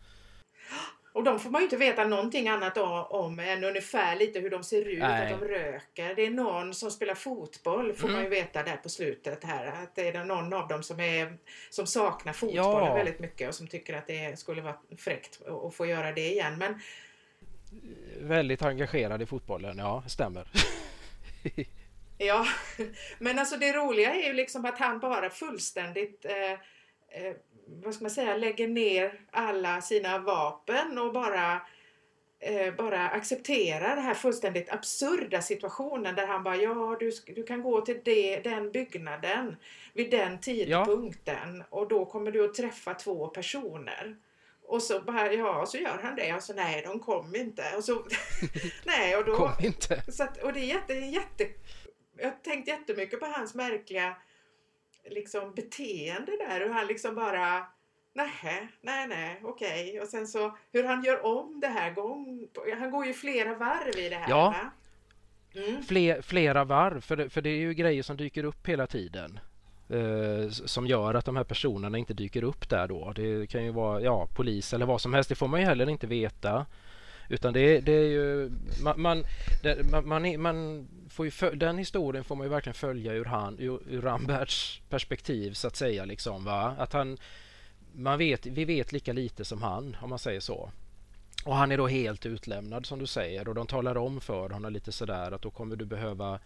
Och 1.13 1.23
de 1.23 1.39
får 1.39 1.49
man 1.49 1.61
ju 1.61 1.63
inte 1.63 1.77
veta 1.77 2.05
någonting 2.05 2.49
annat 2.49 2.77
om 2.77 3.39
än 3.39 3.63
ungefär 3.63 4.15
lite 4.15 4.39
hur 4.39 4.49
de 4.49 4.63
ser 4.63 4.87
ut, 4.87 4.99
Nej. 4.99 5.33
att 5.33 5.39
de 5.39 5.45
röker. 5.45 6.15
Det 6.15 6.25
är 6.25 6.29
någon 6.29 6.73
som 6.73 6.91
spelar 6.91 7.15
fotboll 7.15 7.93
får 7.93 8.07
mm. 8.07 8.13
man 8.13 8.23
ju 8.23 8.29
veta 8.29 8.63
där 8.63 8.77
på 8.77 8.89
slutet 8.89 9.43
här. 9.43 9.65
Att 9.65 9.95
det 9.95 10.07
är 10.07 10.25
någon 10.25 10.53
av 10.53 10.67
dem 10.67 10.83
som, 10.83 10.99
är, 10.99 11.37
som 11.69 11.87
saknar 11.87 12.33
fotbollen 12.33 12.87
ja. 12.87 12.93
väldigt 12.93 13.19
mycket 13.19 13.49
och 13.49 13.55
som 13.55 13.67
tycker 13.67 13.97
att 13.97 14.07
det 14.07 14.39
skulle 14.39 14.61
vara 14.61 14.75
fräckt 14.97 15.41
att 15.65 15.75
få 15.75 15.85
göra 15.85 16.11
det 16.11 16.31
igen. 16.31 16.57
Men 16.57 16.79
väldigt 18.19 18.61
engagerad 18.61 19.21
i 19.21 19.25
fotbollen, 19.25 19.77
ja, 19.77 20.03
stämmer. 20.07 20.47
ja, 22.17 22.45
men 23.19 23.39
alltså 23.39 23.57
det 23.57 23.73
roliga 23.73 24.13
är 24.13 24.27
ju 24.27 24.33
liksom 24.33 24.65
att 24.65 24.79
han 24.79 24.99
bara 24.99 25.29
fullständigt 25.29 26.25
eh, 26.25 26.51
eh, 26.51 27.35
vad 27.65 27.93
ska 27.93 28.03
man 28.03 28.11
säga, 28.11 28.37
lägger 28.37 28.67
ner 28.67 29.19
alla 29.31 29.81
sina 29.81 30.19
vapen 30.19 30.97
och 30.97 31.13
bara 31.13 31.61
eh, 32.39 32.75
bara 32.75 33.09
accepterar 33.09 33.95
den 33.95 34.05
här 34.05 34.13
fullständigt 34.13 34.71
absurda 34.71 35.41
situationen 35.41 36.15
där 36.15 36.27
han 36.27 36.43
bara 36.43 36.55
ja 36.55 36.97
du, 36.99 37.11
du 37.35 37.43
kan 37.43 37.61
gå 37.61 37.81
till 37.81 37.99
det, 38.05 38.39
den 38.39 38.71
byggnaden 38.71 39.55
vid 39.93 40.11
den 40.11 40.39
tidpunkten 40.39 41.57
ja. 41.57 41.65
och 41.69 41.87
då 41.87 42.05
kommer 42.05 42.31
du 42.31 42.45
att 42.45 42.53
träffa 42.53 42.93
två 42.93 43.27
personer. 43.27 44.15
Och 44.73 44.81
så 44.81 45.01
bara, 45.01 45.33
ja, 45.33 45.65
så 45.65 45.77
gör 45.77 45.99
han 46.03 46.15
det. 46.15 46.33
Och 46.33 46.43
så 46.43 46.53
nej, 46.53 46.81
de 46.85 46.99
kom 46.99 47.35
inte. 47.35 47.63
Och 47.77 47.83
så, 47.83 48.05
nej, 48.85 49.17
och 49.17 49.25
då... 49.25 49.35
Kom 49.35 49.51
inte. 49.59 50.11
Så 50.11 50.23
att, 50.23 50.43
och 50.43 50.53
det 50.53 50.59
är 50.59 50.65
jätte, 50.65 50.93
jätte... 50.93 51.47
Jag 52.17 52.25
har 52.25 52.37
tänkt 52.43 52.67
jättemycket 52.67 53.19
på 53.19 53.25
hans 53.25 53.55
märkliga 53.55 54.15
liksom 55.09 55.53
beteende 55.53 56.31
där. 56.37 56.59
Hur 56.59 56.69
han 56.69 56.87
liksom 56.87 57.15
bara 57.15 57.65
Nej, 58.13 58.67
nej, 58.81 59.07
nej, 59.07 59.41
okej. 59.43 59.89
Okay. 59.89 59.99
Och 59.99 60.07
sen 60.07 60.27
så 60.27 60.57
hur 60.71 60.83
han 60.83 61.03
gör 61.03 61.25
om 61.25 61.59
det 61.59 61.67
här 61.67 61.91
gång 61.91 62.47
Han 62.79 62.91
går 62.91 63.05
ju 63.05 63.13
flera 63.13 63.55
varv 63.55 63.97
i 63.97 64.09
det 64.09 64.15
här. 64.15 64.29
Ja, 64.29 64.55
mm. 65.55 65.83
Fler, 65.83 66.21
flera 66.21 66.63
varv. 66.63 67.01
För 67.01 67.15
det, 67.15 67.29
för 67.29 67.41
det 67.41 67.49
är 67.49 67.59
ju 67.59 67.73
grejer 67.73 68.03
som 68.03 68.17
dyker 68.17 68.43
upp 68.43 68.67
hela 68.67 68.87
tiden 68.87 69.39
eh, 69.89 70.49
som 70.49 70.87
gör 70.87 71.13
att 71.13 71.25
de 71.25 71.35
här 71.35 71.43
personerna 71.43 71.97
inte 71.97 72.13
dyker 72.13 72.43
upp 72.43 72.69
där 72.69 72.87
då. 72.87 73.13
Det 73.15 73.47
kan 73.47 73.65
ju 73.65 73.71
vara 73.71 74.01
ja, 74.01 74.27
polis 74.33 74.73
eller 74.73 74.85
vad 74.85 75.01
som 75.01 75.13
helst. 75.13 75.29
Det 75.29 75.35
får 75.35 75.47
man 75.47 75.59
ju 75.59 75.65
heller 75.65 75.89
inte 75.89 76.07
veta. 76.07 76.65
Utan 77.29 77.53
det, 77.53 77.79
det 77.79 77.91
är 77.91 78.07
ju... 78.07 78.51
Man, 78.83 79.01
man, 79.01 79.23
det, 79.63 79.91
man, 79.91 80.07
man, 80.07 80.41
man, 80.41 80.87
får 81.09 81.25
ju 81.25 81.31
den 81.55 81.77
historien 81.77 82.23
får 82.23 82.35
man 82.35 82.45
ju 82.45 82.49
verkligen 82.49 82.73
följa 82.73 83.13
ur, 83.13 83.25
han, 83.25 83.59
ur, 83.59 83.79
ur 83.89 84.01
Ramberts 84.01 84.81
perspektiv 84.89 85.53
så 85.53 85.67
att 85.67 85.75
säga. 85.75 86.05
Liksom, 86.05 86.45
va? 86.45 86.75
Att 86.77 86.93
han, 86.93 87.17
man 87.93 88.17
vet, 88.17 88.45
vi 88.45 88.65
vet 88.65 88.91
lika 88.91 89.13
lite 89.13 89.45
som 89.45 89.61
han 89.61 89.97
om 90.01 90.09
man 90.09 90.19
säger 90.19 90.39
så. 90.39 90.71
Och 91.45 91.55
han 91.55 91.71
är 91.71 91.77
då 91.77 91.87
helt 91.87 92.25
utlämnad 92.25 92.85
som 92.85 92.99
du 92.99 93.05
säger 93.05 93.47
och 93.47 93.55
de 93.55 93.67
talar 93.67 93.97
om 93.97 94.21
för 94.21 94.49
honom 94.49 94.73
lite 94.73 94.91
sådär 94.91 95.31
att 95.31 95.41
då 95.41 95.49
kommer 95.49 95.75
du 95.75 95.85
behöva 95.85 96.39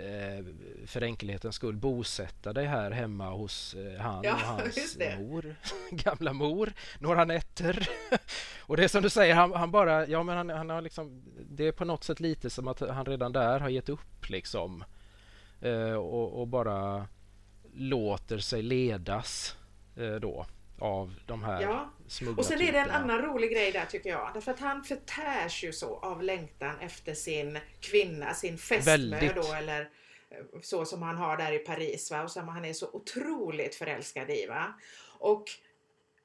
Eh, 0.00 0.44
för 0.86 1.02
enkelhetens 1.02 1.54
skull 1.54 1.76
bosätta 1.76 2.52
dig 2.52 2.66
här 2.66 2.90
hemma 2.90 3.30
hos 3.30 3.74
eh, 3.74 4.00
han 4.00 4.24
ja, 4.24 4.34
och 4.34 4.40
hans 4.40 4.98
mor, 5.18 5.56
gamla 5.90 6.32
mor, 6.32 6.72
några 6.98 7.24
nätter. 7.24 7.88
och 8.60 8.76
det 8.76 8.84
är 8.84 8.88
som 8.88 9.02
du 9.02 9.10
säger, 9.10 9.34
han, 9.34 9.52
han 9.52 9.70
bara, 9.70 10.06
ja 10.06 10.22
men 10.22 10.36
han, 10.36 10.50
han, 10.50 10.70
har 10.70 10.80
liksom, 10.80 11.22
det 11.50 11.66
är 11.66 11.72
på 11.72 11.84
något 11.84 12.04
sätt 12.04 12.20
lite 12.20 12.50
som 12.50 12.68
att 12.68 12.80
han 12.80 13.06
redan 13.06 13.32
där 13.32 13.60
har 13.60 13.68
gett 13.68 13.88
upp 13.88 14.28
liksom. 14.28 14.84
Eh, 15.60 15.94
och, 15.94 16.40
och, 16.40 16.48
bara 16.48 17.06
låter 17.72 18.38
sig 18.38 18.62
ledas 18.62 19.56
då 20.20 20.46
av 20.80 21.14
de 21.26 21.44
här 21.44 21.62
ja. 21.62 21.90
Och 22.36 22.44
sen 22.44 22.60
är 22.60 22.72
det 22.72 22.78
en 22.78 22.90
annan 22.90 23.22
rolig 23.22 23.52
grej 23.52 23.72
där 23.72 23.86
tycker 23.86 24.10
jag. 24.10 24.30
Därför 24.34 24.50
att 24.50 24.60
han 24.60 24.84
förtärs 24.84 25.64
ju 25.64 25.72
så 25.72 25.96
av 25.96 26.22
längtan 26.22 26.78
efter 26.80 27.14
sin 27.14 27.58
kvinna, 27.80 28.34
sin 28.34 28.58
fästmö 28.58 29.32
då 29.34 29.52
eller 29.52 29.80
eh, 30.30 30.60
så 30.62 30.84
som 30.84 31.02
han 31.02 31.16
har 31.16 31.36
där 31.36 31.52
i 31.52 31.58
Paris 31.58 32.10
va? 32.10 32.22
och 32.22 32.30
som 32.30 32.48
han 32.48 32.64
är 32.64 32.72
så 32.72 32.88
otroligt 32.92 33.74
förälskad 33.74 34.30
i. 34.30 34.46
Va? 34.46 34.74
Och 35.18 35.44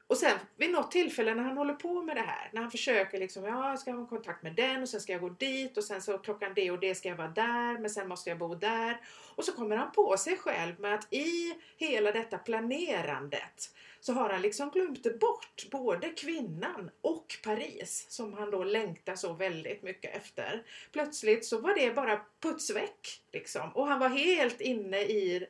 och 0.08 0.18
sen 0.18 0.40
vid 0.58 0.72
något 0.72 0.92
tillfälle 0.92 1.36
när 1.36 1.44
han 1.44 1.58
håller 1.58 1.74
på 1.74 2.02
med 2.02 2.16
det 2.16 2.22
här, 2.22 2.50
när 2.54 2.62
han 2.62 2.72
försöker 2.72 3.20
liksom, 3.20 3.44
ja 3.44 3.70
jag 3.70 3.80
ska 3.80 3.92
ha 3.92 4.08
kontakt 4.08 4.44
med 4.44 4.56
den 4.56 4.82
och 4.82 4.90
sen 4.90 5.02
ska 5.02 5.12
jag 5.12 5.22
gå 5.22 5.30
dit 5.30 5.78
och 5.78 5.84
sen 5.84 6.02
så 6.02 6.18
klockan 6.18 6.52
det 6.56 6.72
och 6.72 6.80
det 6.80 6.96
ska 6.96 7.10
jag 7.10 7.16
vara 7.16 7.28
där 7.28 7.80
men 7.80 7.90
sen 7.90 8.08
måste 8.08 8.30
jag 8.30 8.40
bo 8.40 8.56
där. 8.56 9.02
Och 9.36 9.46
så 9.46 9.52
kommer 9.52 9.76
han 9.76 9.92
på 9.92 10.18
sig 10.18 10.38
själv 10.38 10.80
med 10.80 10.94
att 10.94 11.14
i 11.14 11.56
hela 11.78 12.12
detta 12.12 12.38
planerandet 12.38 13.72
så 14.06 14.14
har 14.14 14.30
han 14.30 14.42
liksom 14.42 14.70
glömt 14.70 15.20
bort 15.20 15.66
både 15.72 16.10
kvinnan 16.10 16.90
och 17.02 17.38
Paris 17.44 18.06
som 18.10 18.34
han 18.34 18.52
då 18.52 18.64
längtar 18.64 19.16
så 19.16 19.34
väldigt 19.34 19.84
mycket 19.84 20.16
efter. 20.16 20.64
Plötsligt 20.92 21.46
så 21.46 21.60
var 21.60 21.76
det 21.76 21.96
bara 21.96 22.22
putsväck 22.40 23.22
liksom 23.32 23.72
och 23.72 23.88
han 23.88 24.00
var 24.00 24.10
helt 24.10 24.62
inne 24.62 25.00
i 25.00 25.48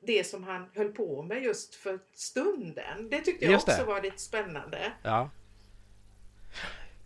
det 0.00 0.24
som 0.24 0.44
han 0.44 0.66
höll 0.74 0.92
på 0.92 1.22
med 1.22 1.42
just 1.42 1.74
för 1.74 1.98
stunden. 2.14 3.08
Det 3.10 3.20
tyckte 3.20 3.44
jag 3.44 3.54
också 3.54 3.84
var 3.84 4.02
lite 4.02 4.18
spännande. 4.18 4.92
Ja. 5.02 5.30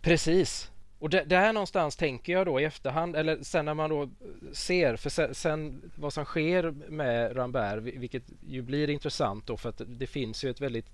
Precis. 0.01 0.69
Och 1.03 1.09
det, 1.09 1.23
det 1.23 1.37
här 1.37 1.53
någonstans 1.53 1.95
tänker 1.95 2.33
jag 2.33 2.45
då 2.45 2.59
i 2.59 2.63
efterhand, 2.63 3.15
eller 3.15 3.43
sen 3.43 3.65
när 3.65 3.73
man 3.73 3.89
då 3.89 4.09
ser, 4.51 4.95
för 4.95 5.09
sen, 5.09 5.35
sen 5.35 5.91
vad 5.95 6.13
som 6.13 6.25
sker 6.25 6.71
med 6.71 7.37
Rambert, 7.37 7.83
vilket 7.83 8.23
ju 8.47 8.61
blir 8.61 8.89
intressant 8.89 9.47
då 9.47 9.57
för 9.57 9.69
att 9.69 9.81
det 9.87 10.07
finns 10.07 10.43
ju 10.43 10.49
ett 10.49 10.61
väldigt 10.61 10.89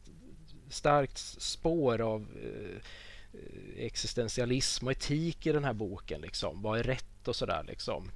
starkt 0.69 1.17
spår 1.17 2.01
av 2.01 2.27
eh, 2.43 3.85
existentialism 3.85 4.85
och 4.85 4.91
etik 4.91 5.47
i 5.47 5.51
den 5.51 5.63
här 5.63 5.73
boken. 5.73 6.21
Liksom. 6.21 6.61
Vad 6.61 6.79
är 6.79 6.83
rätt 6.83 7.27
och 7.27 7.35
sådär 7.35 7.63
liksom. 7.67 8.11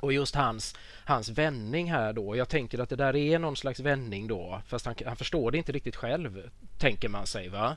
Och 0.00 0.12
just 0.12 0.34
hans, 0.34 0.76
hans 1.04 1.28
vändning 1.28 1.90
här 1.90 2.12
då. 2.12 2.36
Jag 2.36 2.48
tänker 2.48 2.78
att 2.78 2.88
det 2.88 2.96
där 2.96 3.16
är 3.16 3.38
någon 3.38 3.56
slags 3.56 3.80
vändning 3.80 4.26
då. 4.26 4.62
Fast 4.66 4.86
han, 4.86 4.94
han 5.06 5.16
förstår 5.16 5.50
det 5.50 5.58
inte 5.58 5.72
riktigt 5.72 5.96
själv, 5.96 6.50
tänker 6.78 7.08
man 7.08 7.26
sig. 7.26 7.48
va 7.48 7.76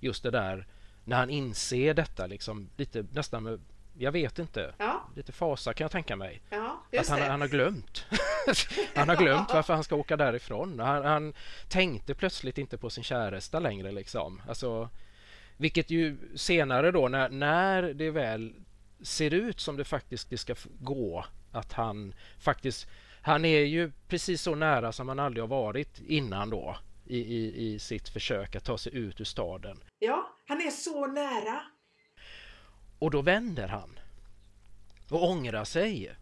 Just 0.00 0.22
det 0.22 0.30
där 0.30 0.66
när 1.06 1.16
han 1.16 1.30
inser 1.30 1.94
detta 1.94 2.26
liksom 2.26 2.70
lite 2.76 3.06
nästan 3.12 3.42
med 3.42 3.60
jag 3.98 4.12
vet 4.12 4.38
inte. 4.38 4.74
Ja. 4.78 5.08
Lite 5.16 5.32
fasa 5.32 5.74
kan 5.74 5.84
jag 5.84 5.90
tänka 5.90 6.16
mig. 6.16 6.42
Ja, 6.50 6.82
att 6.98 7.08
han, 7.08 7.22
han, 7.22 7.40
har 7.40 7.48
glömt. 7.48 8.06
han 8.94 9.08
har 9.08 9.16
glömt 9.16 9.48
varför 9.54 9.74
han 9.74 9.84
ska 9.84 9.96
åka 9.96 10.16
därifrån. 10.16 10.80
Han, 10.80 11.04
han 11.04 11.34
tänkte 11.68 12.14
plötsligt 12.14 12.58
inte 12.58 12.78
på 12.78 12.90
sin 12.90 13.04
käresta 13.04 13.60
längre. 13.60 13.92
Liksom. 13.92 14.42
Alltså, 14.48 14.88
vilket 15.56 15.90
ju 15.90 16.16
senare 16.34 16.90
då 16.90 17.08
när, 17.08 17.28
när 17.28 17.82
det 17.82 18.10
väl 18.10 18.54
ser 19.00 19.34
ut 19.34 19.60
som 19.60 19.76
det 19.76 19.84
faktiskt 19.84 20.30
det 20.30 20.38
ska 20.38 20.54
gå 20.80 21.24
att 21.52 21.72
han 21.72 22.14
faktiskt 22.38 22.86
han 23.22 23.44
är 23.44 23.60
ju 23.60 23.92
precis 24.08 24.42
så 24.42 24.54
nära 24.54 24.92
som 24.92 25.08
han 25.08 25.18
aldrig 25.18 25.42
har 25.42 25.48
varit 25.48 26.00
innan 26.06 26.50
då 26.50 26.76
i, 27.06 27.18
i, 27.18 27.66
i 27.66 27.78
sitt 27.78 28.08
försök 28.08 28.56
att 28.56 28.64
ta 28.64 28.78
sig 28.78 28.94
ut 28.96 29.20
ur 29.20 29.24
staden. 29.24 29.80
Ja, 29.98 30.35
han 30.46 30.60
är 30.60 30.70
så 30.70 31.06
nära. 31.06 31.60
Och 32.98 33.10
då 33.10 33.22
vänder 33.22 33.68
han 33.68 33.98
och 35.10 35.30
ångrar 35.30 35.64
sig. 35.64 36.16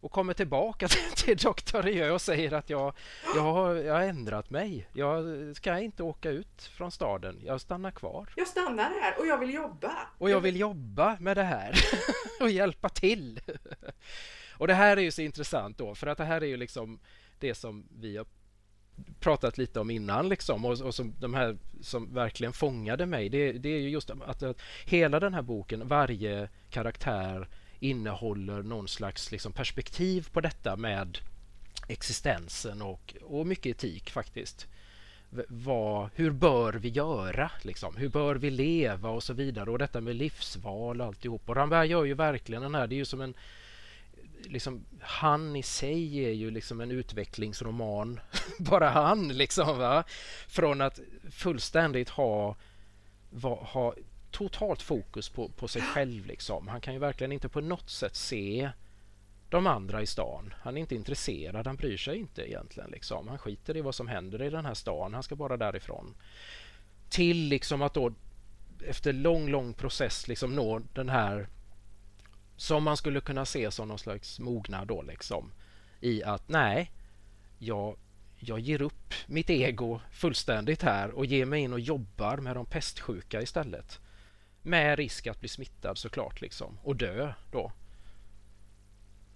och 0.00 0.12
kommer 0.12 0.34
tillbaka 0.34 0.88
till 1.16 1.36
Dr. 1.36 1.88
Jö 1.88 2.10
och 2.10 2.20
säger 2.20 2.52
att 2.52 2.70
jag, 2.70 2.94
jag, 3.34 3.42
har, 3.42 3.74
jag 3.74 3.94
har 3.94 4.00
ändrat 4.02 4.50
mig. 4.50 4.88
Jag 4.92 5.24
ska 5.56 5.78
inte 5.78 6.02
åka 6.02 6.30
ut 6.30 6.62
från 6.62 6.90
staden. 6.90 7.40
Jag 7.44 7.60
stannar 7.60 7.90
kvar. 7.90 8.28
Jag 8.36 8.48
stannar 8.48 8.90
här 9.00 9.18
och 9.18 9.26
jag 9.26 9.38
vill 9.38 9.54
jobba. 9.54 9.92
Och 10.18 10.30
jag 10.30 10.40
vill 10.40 10.56
jobba 10.56 11.16
med 11.20 11.36
det 11.36 11.42
här 11.42 11.74
och 12.40 12.50
hjälpa 12.50 12.88
till. 12.88 13.40
Och 14.58 14.66
det 14.66 14.74
här 14.74 14.96
är 14.96 15.00
ju 15.00 15.10
så 15.10 15.22
intressant 15.22 15.78
då 15.78 15.94
för 15.94 16.06
att 16.06 16.18
det 16.18 16.24
här 16.24 16.40
är 16.40 16.46
ju 16.46 16.56
liksom 16.56 17.00
det 17.38 17.54
som 17.54 17.88
vi 18.00 18.16
har 18.16 18.26
pratat 19.20 19.58
lite 19.58 19.80
om 19.80 19.90
innan 19.90 20.28
liksom 20.28 20.64
och, 20.64 20.80
och 20.80 20.94
som 20.94 21.14
de 21.18 21.34
här 21.34 21.56
som 21.80 22.14
verkligen 22.14 22.52
fångade 22.52 23.06
mig. 23.06 23.28
Det, 23.28 23.52
det 23.52 23.68
är 23.68 23.78
ju 23.78 23.88
just 23.88 24.10
att, 24.10 24.42
att 24.42 24.60
hela 24.84 25.20
den 25.20 25.34
här 25.34 25.42
boken, 25.42 25.88
varje 25.88 26.48
karaktär 26.70 27.48
innehåller 27.80 28.62
någon 28.62 28.88
slags 28.88 29.32
liksom 29.32 29.52
perspektiv 29.52 30.28
på 30.32 30.40
detta 30.40 30.76
med 30.76 31.18
existensen 31.88 32.82
och, 32.82 33.14
och 33.22 33.46
mycket 33.46 33.76
etik 33.76 34.10
faktiskt. 34.10 34.66
Vad, 35.48 36.10
hur 36.14 36.30
bör 36.30 36.72
vi 36.72 36.88
göra? 36.88 37.50
Liksom? 37.62 37.96
Hur 37.96 38.08
bör 38.08 38.34
vi 38.34 38.50
leva 38.50 39.10
och 39.10 39.22
så 39.22 39.32
vidare 39.32 39.70
och 39.70 39.78
detta 39.78 40.00
med 40.00 40.16
livsval 40.16 41.00
och 41.00 41.06
alltihop. 41.06 41.48
Och 41.48 41.56
Ramberg 41.56 41.88
gör 41.88 42.04
ju 42.04 42.14
verkligen 42.14 42.62
den 42.62 42.74
här, 42.74 42.86
det 42.86 42.94
är 42.94 42.96
ju 42.96 43.04
som 43.04 43.20
en 43.20 43.34
liksom, 44.44 44.84
han 45.00 45.56
i 45.56 45.62
sig 45.62 46.24
är 46.24 46.32
ju 46.32 46.50
liksom 46.50 46.80
en 46.80 46.90
utvecklingsroman. 46.90 48.20
Bara 48.58 48.88
han 48.88 49.28
liksom 49.28 49.78
va. 49.78 50.04
Från 50.48 50.80
att 50.80 51.00
fullständigt 51.30 52.08
ha, 52.08 52.56
va, 53.30 53.54
ha 53.54 53.94
totalt 54.30 54.82
fokus 54.82 55.28
på, 55.28 55.48
på 55.48 55.68
sig 55.68 55.82
själv 55.82 56.26
liksom. 56.26 56.68
Han 56.68 56.80
kan 56.80 56.94
ju 56.94 57.00
verkligen 57.00 57.32
inte 57.32 57.48
på 57.48 57.60
något 57.60 57.90
sätt 57.90 58.16
se 58.16 58.70
de 59.48 59.66
andra 59.66 60.02
i 60.02 60.06
stan. 60.06 60.54
Han 60.62 60.76
är 60.76 60.80
inte 60.80 60.94
intresserad, 60.94 61.66
han 61.66 61.76
bryr 61.76 61.96
sig 61.96 62.18
inte 62.18 62.50
egentligen. 62.50 62.90
Liksom. 62.90 63.28
Han 63.28 63.38
skiter 63.38 63.76
i 63.76 63.80
vad 63.80 63.94
som 63.94 64.08
händer 64.08 64.42
i 64.42 64.50
den 64.50 64.66
här 64.66 64.74
stan, 64.74 65.14
han 65.14 65.22
ska 65.22 65.36
bara 65.36 65.56
därifrån. 65.56 66.14
Till 67.08 67.48
liksom 67.48 67.82
att 67.82 67.94
då 67.94 68.12
efter 68.86 69.12
lång, 69.12 69.48
lång 69.48 69.74
process 69.74 70.28
liksom 70.28 70.54
nå 70.54 70.78
den 70.94 71.08
här 71.08 71.48
som 72.60 72.84
man 72.84 72.96
skulle 72.96 73.20
kunna 73.20 73.44
se 73.44 73.70
som 73.70 73.88
någon 73.88 73.98
slags 73.98 74.38
mognad 74.38 74.88
då 74.88 75.02
liksom. 75.02 75.52
I 76.00 76.22
att 76.22 76.48
nej, 76.48 76.92
jag, 77.58 77.96
jag 78.38 78.60
ger 78.60 78.82
upp 78.82 79.14
mitt 79.26 79.50
ego 79.50 80.00
fullständigt 80.12 80.82
här 80.82 81.10
och 81.10 81.26
ger 81.26 81.44
mig 81.44 81.60
in 81.60 81.72
och 81.72 81.80
jobbar 81.80 82.36
med 82.36 82.56
de 82.56 82.66
pestsjuka 82.66 83.42
istället. 83.42 84.00
Med 84.62 84.98
risk 84.98 85.26
att 85.26 85.40
bli 85.40 85.48
smittad 85.48 85.98
såklart 85.98 86.40
liksom 86.40 86.78
och 86.82 86.96
dö 86.96 87.32
då. 87.52 87.72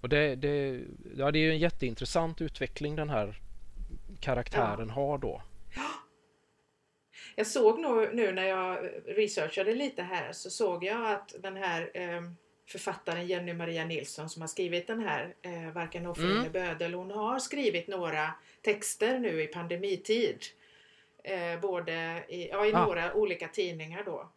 Och 0.01 0.09
det, 0.09 0.37
det, 0.37 0.83
ja, 1.17 1.31
det 1.31 1.39
är 1.39 1.51
en 1.51 1.59
jätteintressant 1.59 2.41
utveckling 2.41 2.97
den 2.97 3.11
här 3.11 3.41
karaktären 4.21 4.89
ja. 4.89 4.95
har 4.95 5.19
då. 5.19 5.43
Jag 7.37 7.47
såg 7.47 7.81
nog 7.81 8.15
nu 8.15 8.33
när 8.33 8.45
jag 8.45 8.91
researchade 9.07 9.75
lite 9.75 10.03
här 10.03 10.33
så 10.33 10.51
såg 10.51 10.85
jag 10.85 11.13
att 11.13 11.35
den 11.43 11.57
här 11.57 11.91
eh, 11.95 12.23
författaren 12.66 13.27
Jenny 13.27 13.53
Maria 13.53 13.85
Nilsson 13.85 14.29
som 14.29 14.42
har 14.42 14.48
skrivit 14.48 14.87
den 14.87 15.00
här 15.00 15.35
eh, 15.42 15.70
Varken 15.72 16.07
offer 16.07 16.24
mm. 16.24 16.38
eller 16.38 16.50
bödel. 16.50 16.94
Hon 16.94 17.11
har 17.11 17.38
skrivit 17.38 17.88
några 17.88 18.35
texter 18.62 19.18
nu 19.18 19.42
i 19.42 19.46
pandemitid. 19.46 20.38
Eh, 21.24 21.61
både 21.61 22.24
i, 22.29 22.48
ja, 22.48 22.66
i 22.66 22.72
ah. 22.72 22.85
några 22.87 23.14
olika 23.14 23.48
tidningar 23.48 24.03
då. 24.05 24.29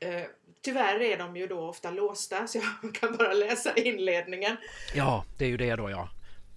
Eh, 0.00 0.22
tyvärr 0.62 1.00
är 1.00 1.18
de 1.18 1.36
ju 1.36 1.46
då 1.46 1.60
ofta 1.60 1.90
låsta 1.90 2.46
så 2.46 2.58
jag 2.58 2.94
kan 3.00 3.16
bara 3.16 3.32
läsa 3.32 3.74
inledningen. 3.74 4.56
Ja, 4.94 5.24
det 5.38 5.44
är 5.44 5.48
ju 5.48 5.56
det 5.56 5.76
då 5.76 5.90
ja. 5.90 6.08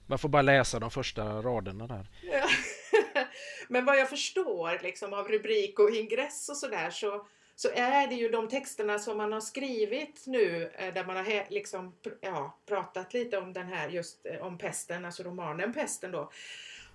Man 0.07 0.19
får 0.19 0.29
bara 0.29 0.41
läsa 0.41 0.79
de 0.79 0.91
första 0.91 1.41
raderna 1.41 1.87
där. 1.87 2.07
Men 3.67 3.85
vad 3.85 3.97
jag 3.97 4.09
förstår 4.09 4.79
liksom 4.83 5.13
av 5.13 5.27
rubrik 5.27 5.79
och 5.79 5.89
ingress 5.89 6.49
och 6.49 6.57
sådär 6.57 6.89
så 6.89 7.13
så 7.13 7.27
är 7.69 8.07
det 8.07 8.15
ju 8.15 8.29
de 8.29 8.47
texterna 8.47 8.99
som 8.99 9.17
man 9.17 9.33
har 9.33 9.41
skrivit 9.41 10.23
nu 10.27 10.71
eh, 10.75 10.93
där 10.93 11.05
man 11.05 11.15
har 11.15 11.51
liksom, 11.51 11.95
ja, 12.21 12.57
pratat 12.65 13.13
lite 13.13 13.37
om 13.37 13.53
den 13.53 13.67
här 13.67 13.89
just 13.89 14.25
eh, 14.25 14.45
om 14.45 14.57
pesten, 14.57 15.05
alltså 15.05 15.23
romanen 15.23 15.73
Pesten 15.73 16.11
då. 16.11 16.31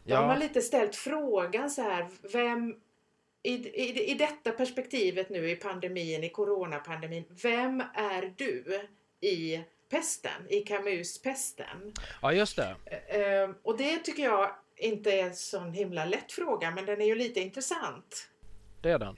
Ja. 0.05 0.21
De 0.21 0.29
har 0.29 0.37
lite 0.37 0.63
ställt 0.63 0.97
frågan 0.97 1.71
så 1.71 1.83
här, 1.83 2.09
vem 2.33 2.77
i, 3.43 3.53
i, 3.55 4.11
i 4.11 4.15
detta 4.15 4.53
perspektivet 4.53 5.31
nu 5.31 5.51
i 5.51 5.57
pandemin, 5.57 6.25
i 6.25 6.29
coronapandemin, 6.29 7.25
vem 7.43 7.83
är 7.95 8.35
du 8.37 8.89
i 9.21 9.65
pesten, 9.91 10.49
i 10.49 10.61
Camus 10.61 11.23
pesten? 11.23 11.93
Ja, 12.23 12.33
just 12.33 12.57
det. 12.57 12.77
Eh, 13.09 13.51
och 13.63 13.77
det 13.77 13.99
tycker 13.99 14.23
jag 14.23 14.51
inte 14.77 15.13
är 15.13 15.25
en 15.25 15.35
sån 15.35 15.73
himla 15.73 16.05
lätt 16.05 16.33
fråga, 16.33 16.71
men 16.71 16.87
den 16.87 17.01
är 17.01 17.07
ju 17.07 17.15
lite 17.15 17.41
intressant. 17.41 18.29
Det 18.83 18.91
är 18.91 18.99
den. 18.99 19.17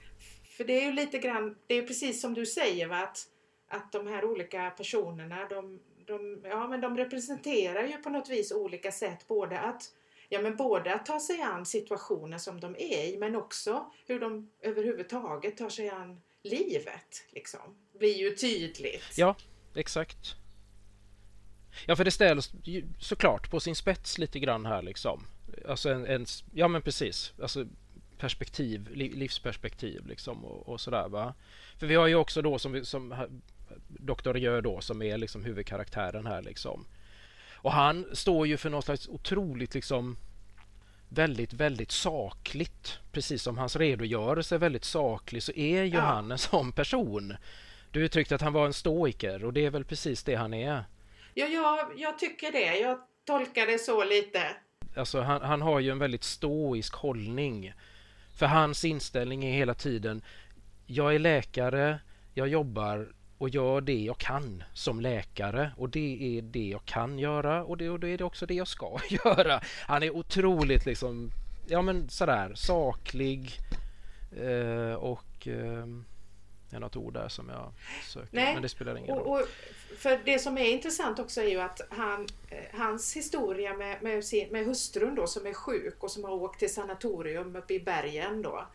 För 0.61 0.67
det 0.67 0.81
är 0.81 0.85
ju 0.85 0.91
lite 0.91 1.17
grann, 1.17 1.55
det 1.67 1.75
är 1.75 1.81
precis 1.81 2.21
som 2.21 2.33
du 2.33 2.45
säger 2.45 2.87
va? 2.87 2.97
Att, 2.97 3.27
att 3.67 3.91
de 3.91 4.07
här 4.07 4.25
olika 4.25 4.69
personerna 4.69 5.47
de, 5.49 5.79
de, 6.05 6.41
ja, 6.43 6.67
men 6.67 6.81
de 6.81 6.97
representerar 6.97 7.83
ju 7.83 7.97
på 7.97 8.09
något 8.09 8.29
vis 8.29 8.51
olika 8.51 8.91
sätt 8.91 9.27
både 9.27 9.59
att 9.59 9.83
Ja 10.29 10.41
men 10.41 10.55
både 10.55 10.93
att 10.93 11.05
ta 11.05 11.19
sig 11.19 11.41
an 11.41 11.65
situationen 11.65 12.39
som 12.39 12.59
de 12.59 12.75
är 12.75 13.13
i 13.13 13.17
men 13.17 13.35
också 13.35 13.91
hur 14.07 14.19
de 14.19 14.51
överhuvudtaget 14.61 15.57
tar 15.57 15.69
sig 15.69 15.89
an 15.89 16.21
livet. 16.43 17.23
Liksom. 17.29 17.75
blir 17.99 18.17
ju 18.17 18.35
tydligt. 18.35 19.17
Ja, 19.17 19.35
exakt. 19.75 20.35
Ja 21.85 21.95
för 21.95 22.05
det 22.05 22.11
ställs 22.11 22.51
såklart 22.99 23.51
på 23.51 23.59
sin 23.59 23.75
spets 23.75 24.17
lite 24.17 24.39
grann 24.39 24.65
här 24.65 24.81
liksom. 24.81 25.23
Alltså 25.67 25.89
en, 25.89 26.05
en 26.05 26.25
ja 26.53 26.67
men 26.67 26.81
precis. 26.81 27.33
Alltså 27.41 27.65
perspektiv, 28.21 28.89
livsperspektiv 28.93 30.07
liksom 30.07 30.45
och, 30.45 30.69
och 30.69 30.81
sådär 30.81 31.09
va. 31.09 31.33
För 31.77 31.87
vi 31.87 31.95
har 31.95 32.07
ju 32.07 32.15
också 32.15 32.41
då 32.41 32.59
som, 32.59 32.85
som 32.85 33.27
Dr. 33.87 34.37
Gör 34.37 34.61
då 34.61 34.81
som 34.81 35.01
är 35.01 35.17
liksom 35.17 35.43
huvudkaraktären 35.45 36.25
här 36.25 36.41
liksom. 36.41 36.85
Och 37.53 37.71
han 37.71 38.05
står 38.13 38.47
ju 38.47 38.57
för 38.57 38.69
något 38.69 38.85
slags 38.85 39.07
otroligt 39.07 39.73
liksom 39.73 40.17
väldigt, 41.09 41.53
väldigt 41.53 41.91
sakligt. 41.91 42.99
Precis 43.11 43.43
som 43.43 43.57
hans 43.57 43.75
redogörelse 43.75 44.55
är 44.55 44.59
väldigt 44.59 44.85
saklig 44.85 45.43
så 45.43 45.51
är 45.51 45.83
ju 45.83 45.95
ja. 45.95 46.01
han 46.01 46.31
en 46.31 46.37
sån 46.37 46.71
person. 46.71 47.35
Du 47.91 48.05
uttryckte 48.05 48.35
att 48.35 48.41
han 48.41 48.53
var 48.53 48.65
en 48.65 48.73
stoiker 48.73 49.45
och 49.45 49.53
det 49.53 49.65
är 49.65 49.69
väl 49.69 49.85
precis 49.85 50.23
det 50.23 50.35
han 50.35 50.53
är. 50.53 50.83
Ja, 51.33 51.45
jag, 51.45 51.91
jag 51.97 52.19
tycker 52.19 52.51
det. 52.51 52.79
Jag 52.79 52.99
tolkar 53.25 53.67
det 53.67 53.79
så 53.79 54.03
lite. 54.03 54.41
Alltså 54.95 55.21
han, 55.21 55.41
han 55.41 55.61
har 55.61 55.79
ju 55.79 55.89
en 55.89 55.99
väldigt 55.99 56.23
stoisk 56.23 56.95
hållning 56.95 57.73
för 58.41 58.45
hans 58.47 58.85
inställning 58.85 59.45
är 59.45 59.53
hela 59.53 59.73
tiden 59.73 60.21
jag 60.85 61.15
är 61.15 61.19
läkare, 61.19 61.99
jag 62.33 62.47
jobbar 62.47 63.13
och 63.37 63.49
gör 63.49 63.81
det 63.81 63.99
jag 63.99 64.17
kan 64.17 64.63
som 64.73 65.01
läkare 65.01 65.71
och 65.77 65.89
det 65.89 66.37
är 66.37 66.41
det 66.41 66.67
jag 66.67 66.85
kan 66.85 67.19
göra 67.19 67.63
och 67.63 67.77
det, 67.77 67.89
och 67.89 67.99
det 67.99 68.07
är 68.07 68.23
också 68.23 68.45
det 68.45 68.53
jag 68.53 68.67
ska 68.67 68.99
göra. 69.09 69.61
Han 69.87 70.03
är 70.03 70.15
otroligt 70.15 70.85
liksom, 70.85 71.31
ja 71.67 71.81
men 71.81 72.09
sådär 72.09 72.51
saklig 72.55 73.51
eh, 74.37 74.93
och 74.93 75.47
eh, 75.47 75.85
det 76.69 76.75
är 76.75 76.79
något 76.79 76.95
ord 76.95 77.13
där 77.13 77.27
som 77.27 77.49
jag 77.49 77.73
söker, 78.03 78.35
Nej. 78.35 78.53
men 78.53 78.61
det 78.61 78.69
spelar 78.69 78.97
ingen 78.97 79.15
roll. 79.15 79.27
Och, 79.27 79.47
för 79.97 80.19
det 80.25 80.39
som 80.39 80.57
är 80.57 80.65
intressant 80.65 81.19
också 81.19 81.41
är 81.41 81.47
ju 81.47 81.61
att 81.61 81.81
han, 81.89 82.27
eh, 82.49 82.79
hans 82.79 83.15
historia 83.15 83.73
med, 83.73 84.03
med, 84.03 84.25
sin, 84.25 84.49
med 84.49 84.65
hustrun 84.65 85.15
då 85.15 85.27
som 85.27 85.45
är 85.45 85.53
sjuk 85.53 86.03
och 86.03 86.11
som 86.11 86.23
har 86.23 86.31
åkt 86.31 86.59
till 86.59 86.73
sanatorium 86.73 87.55
uppe 87.55 87.73
i 87.73 87.79
bergen 87.79 88.41
då 88.41 88.65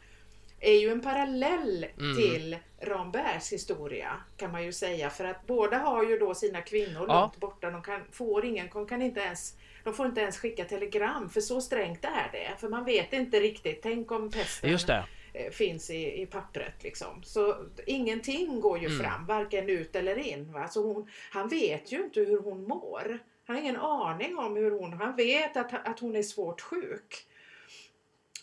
är 0.60 0.80
ju 0.80 0.90
en 0.90 1.00
parallell 1.00 1.86
mm. 1.98 2.16
till 2.16 2.56
Rambergs 2.80 3.52
historia 3.52 4.12
kan 4.36 4.52
man 4.52 4.64
ju 4.64 4.72
säga 4.72 5.10
för 5.10 5.24
att 5.24 5.46
båda 5.46 5.78
har 5.78 6.04
ju 6.04 6.18
då 6.18 6.34
sina 6.34 6.62
kvinnor 6.62 7.04
ja. 7.08 7.20
långt 7.20 7.36
borta. 7.36 7.70
De 7.70 7.82
kan, 7.82 8.00
får 8.12 8.44
ingen, 8.44 8.68
de 8.72 8.86
kan 8.86 9.02
inte 9.02 9.20
ens 9.20 9.54
de 9.84 9.94
får 9.94 10.06
inte 10.06 10.20
ens 10.20 10.38
skicka 10.38 10.64
telegram 10.64 11.30
för 11.30 11.40
så 11.40 11.60
strängt 11.60 12.04
är 12.04 12.28
det. 12.32 12.60
För 12.60 12.68
man 12.68 12.84
vet 12.84 13.12
inte 13.12 13.40
riktigt. 13.40 13.80
Tänk 13.82 14.10
om 14.12 14.30
pesten 14.30 14.70
Just 14.70 14.86
det. 14.86 15.04
Eh, 15.38 15.50
finns 15.50 15.90
i, 15.90 16.22
i 16.22 16.26
pappret. 16.26 16.82
Liksom. 16.82 17.22
Så 17.22 17.56
ingenting 17.86 18.60
går 18.60 18.78
ju 18.78 18.86
mm. 18.86 18.98
fram, 18.98 19.26
varken 19.26 19.68
ut 19.68 19.96
eller 19.96 20.18
in. 20.18 20.52
Va? 20.52 20.68
Så 20.68 20.82
hon, 20.82 21.10
han 21.30 21.48
vet 21.48 21.92
ju 21.92 22.04
inte 22.04 22.20
hur 22.20 22.38
hon 22.38 22.68
mår. 22.68 23.18
Han 23.46 23.56
har 23.56 23.62
ingen 23.62 23.76
aning 23.76 24.38
om 24.38 24.56
hur 24.56 24.70
hon... 24.70 24.92
Han 24.92 25.16
vet 25.16 25.56
att, 25.56 25.86
att 25.88 26.00
hon 26.00 26.16
är 26.16 26.22
svårt 26.22 26.60
sjuk. 26.60 27.26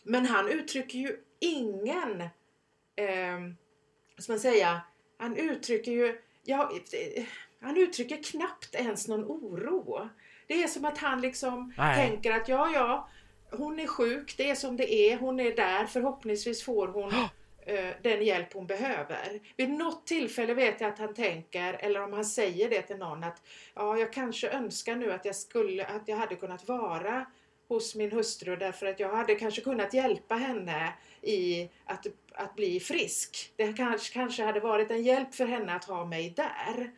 Men 0.04 0.26
han 0.26 0.50
uttrycker 0.50 1.00
ju 1.00 1.18
ingen... 1.40 2.22
Eh, 2.96 3.40
ska 4.18 4.32
man 4.32 4.40
säga? 4.40 4.82
Han 5.18 5.38
uttrycker 5.38 5.92
ju... 5.92 6.22
Ja, 6.44 6.72
han 7.60 7.78
uttrycker 7.78 8.24
knappt 8.24 8.76
ens 8.76 9.08
någon 9.08 9.24
oro. 9.24 10.10
Det 10.48 10.64
är 10.64 10.68
som 10.68 10.86
att 10.86 10.98
han 10.98 11.22
liksom 11.22 11.74
Nej. 11.78 11.96
tänker 11.96 12.32
att 12.32 12.48
ja, 12.48 12.72
ja, 12.74 13.10
hon 13.58 13.80
är 13.80 13.88
sjuk, 13.88 14.38
det 14.38 14.50
är 14.50 14.56
som 14.56 14.78
det 14.78 14.94
är, 14.94 15.18
hon 15.18 15.40
är 15.40 15.56
där, 15.56 15.86
förhoppningsvis 15.86 16.64
får 16.64 16.88
hon 16.88 17.14
eh, 17.66 17.90
den 18.02 18.26
hjälp 18.26 18.54
hon 18.54 18.68
behöver. 18.68 19.40
Vid 19.58 19.70
något 19.70 20.08
tillfälle 20.08 20.54
vet 20.54 20.82
jag 20.82 20.90
att 20.90 21.00
han 21.00 21.14
tänker, 21.14 21.74
eller 21.74 22.04
om 22.04 22.14
han 22.14 22.26
säger 22.26 22.70
det 22.70 22.82
till 22.82 22.98
någon, 22.98 23.24
att 23.24 23.42
ja, 23.74 23.98
jag 23.98 24.14
kanske 24.14 24.50
önskar 24.50 24.96
nu 24.96 25.12
att 25.12 25.26
jag, 25.26 25.36
skulle, 25.36 25.86
att 25.86 26.08
jag 26.08 26.18
hade 26.18 26.36
kunnat 26.36 26.68
vara 26.68 27.26
hos 27.68 27.96
min 27.96 28.12
hustru 28.12 28.56
därför 28.56 28.86
att 28.86 29.00
jag 29.00 29.16
hade 29.16 29.36
kanske 29.36 29.62
kunnat 29.62 29.94
hjälpa 29.94 30.36
henne 30.36 30.94
i 31.22 31.70
att, 31.86 32.08
att 32.32 32.56
bli 32.56 32.80
frisk. 32.80 33.54
Det 33.56 33.74
kanske, 33.74 34.14
kanske 34.14 34.44
hade 34.44 34.60
varit 34.60 34.92
en 34.92 35.04
hjälp 35.04 35.36
för 35.36 35.46
henne 35.46 35.76
att 35.76 35.86
ha 35.86 36.06
mig 36.06 36.30
där. 36.30 36.92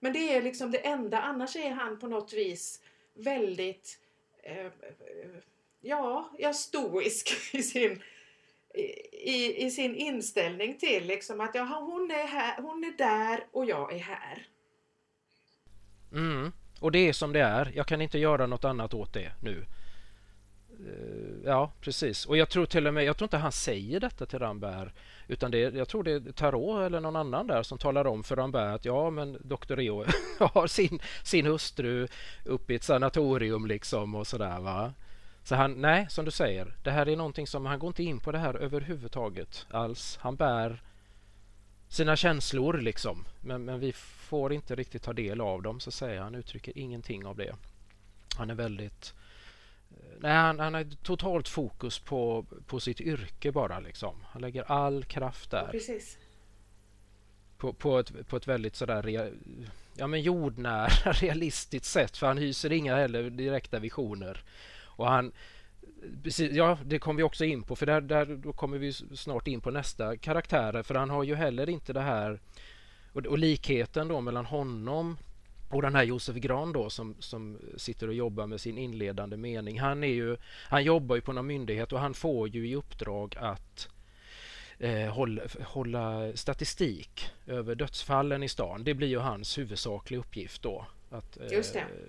Men 0.00 0.12
det 0.12 0.34
är 0.34 0.42
liksom 0.42 0.70
det 0.70 0.86
enda, 0.86 1.20
annars 1.20 1.56
är 1.56 1.70
han 1.70 1.98
på 1.98 2.06
något 2.08 2.32
vis 2.32 2.80
väldigt 3.14 3.98
eh, 4.42 4.66
ja, 5.82 6.30
ja, 6.38 6.52
stoisk 6.52 7.30
i 7.54 7.62
sin, 7.62 8.02
i, 9.24 9.66
i 9.66 9.70
sin 9.70 9.94
inställning 9.94 10.78
till 10.78 11.06
liksom 11.06 11.40
att 11.40 11.54
ja, 11.54 11.62
hon, 11.62 12.10
är 12.10 12.26
här, 12.26 12.62
hon 12.62 12.84
är 12.84 12.98
där 12.98 13.46
och 13.52 13.64
jag 13.66 13.92
är 13.92 13.98
här. 13.98 14.46
Mm. 16.12 16.52
Och 16.80 16.92
det 16.92 17.08
är 17.08 17.12
som 17.12 17.32
det 17.32 17.40
är. 17.40 17.72
Jag 17.74 17.86
kan 17.86 18.00
inte 18.00 18.18
göra 18.18 18.46
något 18.46 18.64
annat 18.64 18.94
åt 18.94 19.12
det 19.12 19.32
nu. 19.42 19.66
Eh, 20.86 21.44
ja, 21.44 21.72
precis. 21.80 22.26
Och 22.26 22.36
jag 22.36 22.50
tror 22.50 22.66
till 22.66 22.86
och 22.86 22.94
med, 22.94 23.04
jag 23.04 23.16
tror 23.16 23.26
inte 23.26 23.36
han 23.36 23.52
säger 23.52 24.00
detta 24.00 24.26
till 24.26 24.38
Rambert 24.38 24.92
utan 25.28 25.50
det, 25.50 25.58
jag 25.58 25.88
tror 25.88 26.02
det 26.02 26.12
är 26.12 26.32
Tarot 26.32 26.86
eller 26.86 27.00
någon 27.00 27.16
annan 27.16 27.46
där 27.46 27.62
som 27.62 27.78
talar 27.78 28.06
om 28.06 28.24
för 28.24 28.36
Rambert 28.36 28.74
att 28.74 28.84
ja 28.84 29.10
men 29.10 29.32
Dr. 29.32 29.76
Rio 29.76 30.04
har 30.38 30.66
sin, 30.66 31.00
sin 31.24 31.46
hustru 31.46 32.08
uppe 32.44 32.72
i 32.72 32.76
ett 32.76 32.82
sanatorium 32.82 33.66
liksom 33.66 34.14
och 34.14 34.26
sådär 34.26 34.60
va. 34.60 34.92
Så 35.44 35.54
han, 35.54 35.72
nej 35.72 36.06
som 36.10 36.24
du 36.24 36.30
säger, 36.30 36.74
det 36.82 36.90
här 36.90 37.08
är 37.08 37.16
någonting 37.16 37.46
som, 37.46 37.66
han 37.66 37.78
går 37.78 37.88
inte 37.88 38.02
in 38.02 38.20
på 38.20 38.32
det 38.32 38.38
här 38.38 38.54
överhuvudtaget 38.54 39.66
alls. 39.70 40.18
Han 40.20 40.36
bär 40.36 40.82
sina 41.88 42.16
känslor 42.16 42.78
liksom 42.78 43.24
men, 43.40 43.64
men 43.64 43.80
vi 43.80 43.92
får 43.92 44.52
inte 44.52 44.74
riktigt 44.74 45.02
ta 45.02 45.12
del 45.12 45.40
av 45.40 45.62
dem 45.62 45.80
så 45.80 45.90
att 45.90 45.94
säga. 45.94 46.22
Han 46.22 46.34
uttrycker 46.34 46.78
ingenting 46.78 47.26
av 47.26 47.36
det. 47.36 47.54
Han 48.36 48.50
är 48.50 48.54
väldigt 48.54 49.14
Nej, 50.20 50.32
han, 50.32 50.58
han 50.58 50.74
har 50.74 50.84
totalt 51.02 51.48
fokus 51.48 51.98
på, 51.98 52.46
på 52.66 52.80
sitt 52.80 53.00
yrke 53.00 53.52
bara 53.52 53.80
liksom. 53.80 54.14
Han 54.24 54.42
lägger 54.42 54.72
all 54.72 55.04
kraft 55.04 55.50
där. 55.50 55.68
Precis. 55.70 56.18
På, 57.56 57.72
på, 57.72 57.98
ett, 57.98 58.28
på 58.28 58.36
ett 58.36 58.48
väldigt 58.48 58.76
sådär 58.76 59.02
rea, 59.02 59.30
ja, 59.94 60.06
men 60.06 60.22
jordnära, 60.22 60.88
realistiskt 61.12 61.86
sätt 61.86 62.16
för 62.16 62.26
han 62.26 62.38
hyser 62.38 62.72
inga 62.72 62.96
heller 62.96 63.30
direkta 63.30 63.78
visioner. 63.78 64.42
Och 64.96 65.06
han, 65.06 65.32
ja, 66.50 66.78
det 66.84 66.98
kommer 66.98 67.18
vi 67.18 67.22
också 67.22 67.44
in 67.44 67.62
på 67.62 67.76
för 67.76 67.86
där, 67.86 68.00
där 68.00 68.26
då 68.26 68.52
kommer 68.52 68.78
vi 68.78 68.92
snart 68.92 69.48
in 69.48 69.60
på 69.60 69.70
nästa 69.70 70.16
karaktär 70.16 70.82
för 70.82 70.94
han 70.94 71.10
har 71.10 71.24
ju 71.24 71.34
heller 71.34 71.68
inte 71.68 71.92
det 71.92 72.00
här 72.00 72.40
och, 73.12 73.26
och 73.26 73.38
likheten 73.38 74.08
då 74.08 74.20
mellan 74.20 74.46
honom 74.46 75.16
och 75.72 75.82
den 75.82 75.94
här 75.94 76.02
Josef 76.02 76.36
Gran 76.36 76.72
då 76.72 76.90
som, 76.90 77.16
som 77.18 77.58
sitter 77.76 78.08
och 78.08 78.14
jobbar 78.14 78.46
med 78.46 78.60
sin 78.60 78.78
inledande 78.78 79.36
mening. 79.36 79.80
Han, 79.80 80.04
är 80.04 80.08
ju, 80.08 80.36
han 80.68 80.84
jobbar 80.84 81.16
ju 81.16 81.22
på 81.22 81.32
någon 81.32 81.46
myndighet 81.46 81.92
och 81.92 82.00
han 82.00 82.14
får 82.14 82.48
ju 82.48 82.68
i 82.68 82.74
uppdrag 82.74 83.34
att 83.38 83.88
eh, 84.78 85.08
hålla, 85.08 85.42
hålla, 85.60 86.36
statistik 86.36 87.30
över 87.46 87.74
dödsfallen 87.74 88.42
i 88.42 88.48
stan. 88.48 88.84
Det 88.84 88.94
blir 88.94 89.08
ju 89.08 89.18
hans 89.18 89.58
huvudsakliga 89.58 90.20
uppgift 90.20 90.62
då 90.62 90.86
att, 91.10 91.36
eh, 91.36 91.46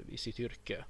i 0.09 0.17
sitt 0.17 0.39
yrke. 0.39 0.85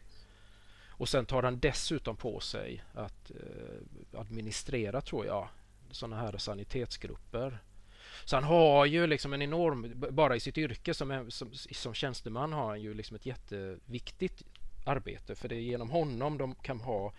Och 1.03 1.09
sen 1.09 1.25
tar 1.25 1.43
han 1.43 1.59
dessutom 1.59 2.15
på 2.15 2.39
sig 2.39 2.83
att 2.93 3.31
eh, 3.31 4.19
administrera, 4.19 5.01
tror 5.01 5.25
jag, 5.25 5.49
sådana 5.91 6.15
här 6.15 6.37
sanitetsgrupper. 6.37 7.57
Så 8.25 8.35
han 8.35 8.43
har 8.43 8.85
ju 8.85 9.07
liksom 9.07 9.33
en 9.33 9.41
enorm, 9.41 9.93
bara 10.09 10.35
i 10.35 10.39
sitt 10.39 10.57
yrke 10.57 10.93
som, 10.93 11.31
som, 11.31 11.53
som 11.53 11.93
tjänsteman 11.93 12.53
har 12.53 12.67
han 12.67 12.81
ju 12.81 12.93
liksom 12.93 13.15
ett 13.15 13.25
jätteviktigt 13.25 14.43
arbete. 14.85 15.35
För 15.35 15.49
det 15.49 15.55
är 15.55 15.59
genom 15.59 15.89
honom 15.89 16.37
de 16.37 16.55
kan 16.55 16.79
ha, 16.79 17.13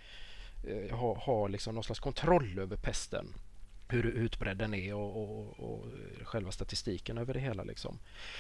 eh, 0.66 0.96
ha, 0.96 1.14
ha 1.14 1.48
liksom 1.48 1.74
någon 1.74 1.84
slags 1.84 2.00
kontroll 2.00 2.58
över 2.58 2.76
pesten 2.76 3.34
hur 3.94 4.06
utbredd 4.06 4.56
den 4.56 4.74
är 4.74 4.94
och, 4.94 5.22
och, 5.22 5.60
och, 5.60 5.86
själva 6.22 6.50
statistiken 6.50 7.18
över 7.18 7.34
det 7.34 7.40
hela. 7.40 7.64
Liksom. 7.64 7.98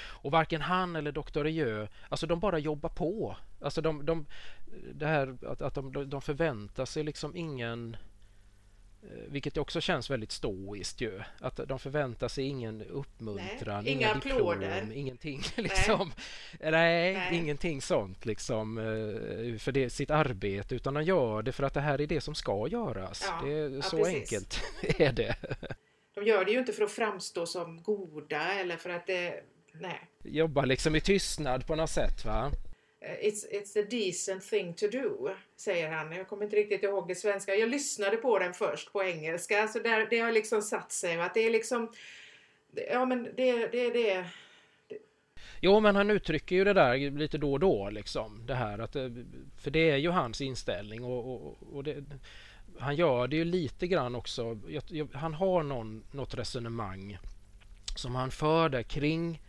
Och 0.08 0.32
varken 0.32 0.60
han 0.60 0.96
eller 0.96 1.12
Dr. 1.12 1.46
Ejö, 1.46 1.86
alltså 2.08 2.26
de 2.26 2.40
bara 2.40 2.58
jobbar 2.58 2.88
på. 2.88 3.36
Alltså 3.60 3.80
de, 3.80 4.06
de, 4.06 4.26
det 4.94 5.06
här 5.06 5.36
att, 5.46 5.62
att 5.62 5.74
de, 5.74 6.10
de 6.10 6.22
förväntar 6.22 6.84
sig 6.84 7.02
liksom 7.02 7.36
ingen 7.36 7.96
Eh, 7.96 8.13
vilket 9.28 9.56
också 9.56 9.80
känns 9.80 10.10
väldigt 10.10 10.32
stoiskt 10.32 11.00
ju. 11.00 11.20
Att 11.40 11.60
de 11.68 11.78
förväntar 11.78 12.28
sig 12.28 12.44
ingen 12.44 12.82
uppmuntran, 12.82 13.84
Nej, 13.84 13.92
inga, 13.92 14.00
inga 14.00 14.14
applåder. 14.14 14.92
ingenting 14.94 15.42
liksom. 15.56 16.12
Nej. 16.60 16.70
Nej, 16.70 17.14
Nej, 17.14 17.38
ingenting 17.38 17.82
sånt 17.82 18.26
liksom 18.26 18.78
eh, 18.78 19.58
för 19.58 19.72
det, 19.72 19.90
sitt 19.90 20.10
arbete 20.10 20.74
utan 20.74 20.94
de 20.94 21.02
gör 21.02 21.42
det 21.42 21.52
för 21.52 21.64
att 21.64 21.74
det 21.74 21.80
här 21.80 22.00
är 22.00 22.06
det 22.06 22.20
som 22.20 22.34
ska 22.34 22.68
göras. 22.68 23.24
Ja, 23.28 23.46
det 23.46 23.52
är, 23.52 23.80
så 23.80 23.96
precis. 23.96 24.14
enkelt 24.14 24.60
är 25.00 25.12
det. 25.12 25.36
De 26.14 26.24
gör 26.24 26.44
det 26.44 26.52
ju 26.52 26.58
inte 26.58 26.72
för 26.72 26.84
att 26.84 26.92
framstå 26.92 27.46
som 27.46 27.82
goda 27.82 28.54
eller 28.60 28.76
för 28.76 28.90
att 28.90 29.06
det... 29.06 29.42
Nej. 29.80 30.00
Jobbar 30.24 30.66
liksom 30.66 30.96
i 30.96 31.00
tystnad 31.00 31.66
på 31.66 31.74
något 31.76 31.90
sätt 31.90 32.24
va? 32.24 32.50
Eh, 33.06 33.28
it's, 33.28 33.44
it's 33.50 33.76
a 33.76 33.86
decent 33.90 34.42
thing 34.42 34.74
to 34.74 34.86
do, 34.86 35.30
säger 35.56 35.90
han. 35.90 36.12
Jag 36.12 36.28
kommer 36.28 36.44
inte 36.44 36.56
riktigt 36.56 36.82
ihåg 36.82 37.08
det 37.08 37.14
svenska. 37.14 37.54
Jag 37.54 37.68
lyssnade 37.68 38.16
på 38.16 38.38
den 38.38 38.54
först 38.54 38.92
på 38.92 39.04
engelska, 39.04 39.68
så 39.68 39.78
där, 39.78 40.06
det 40.10 40.18
har 40.18 40.32
liksom 40.32 40.62
satt 40.62 40.92
sig. 40.92 41.20
Att 41.20 41.34
det 41.34 41.40
är 41.40 41.50
liksom... 41.50 41.92
Ja, 42.90 43.04
men 43.04 43.28
det 43.36 43.48
är 43.48 43.58
det, 43.58 43.68
det, 43.68 43.90
det. 43.90 44.26
Jo, 45.60 45.80
men 45.80 45.96
han 45.96 46.10
uttrycker 46.10 46.56
ju 46.56 46.64
det 46.64 46.72
där 46.72 47.10
lite 47.10 47.38
då 47.38 47.52
och 47.52 47.60
då, 47.60 47.90
liksom. 47.90 48.46
Det 48.46 48.54
här 48.54 48.78
att... 48.78 48.96
Eh, 48.96 49.08
för 49.62 49.70
det 49.70 49.90
är 49.90 49.96
ju 49.96 50.10
hans 50.10 50.40
inställning 50.40 51.04
och, 51.04 51.46
och, 51.46 51.56
och 51.72 51.84
det, 51.84 52.04
han 52.78 52.96
gör 52.96 53.28
det 53.28 53.36
ju 53.36 53.44
lite 53.44 53.86
grann 53.86 54.14
också. 54.14 54.60
Han 55.12 55.34
har 55.34 55.62
någon, 55.62 56.04
något 56.12 56.34
resonemang 56.34 57.18
som 57.96 58.14
han 58.14 58.30
för 58.30 58.68
där 58.68 58.82
kring 58.82 59.40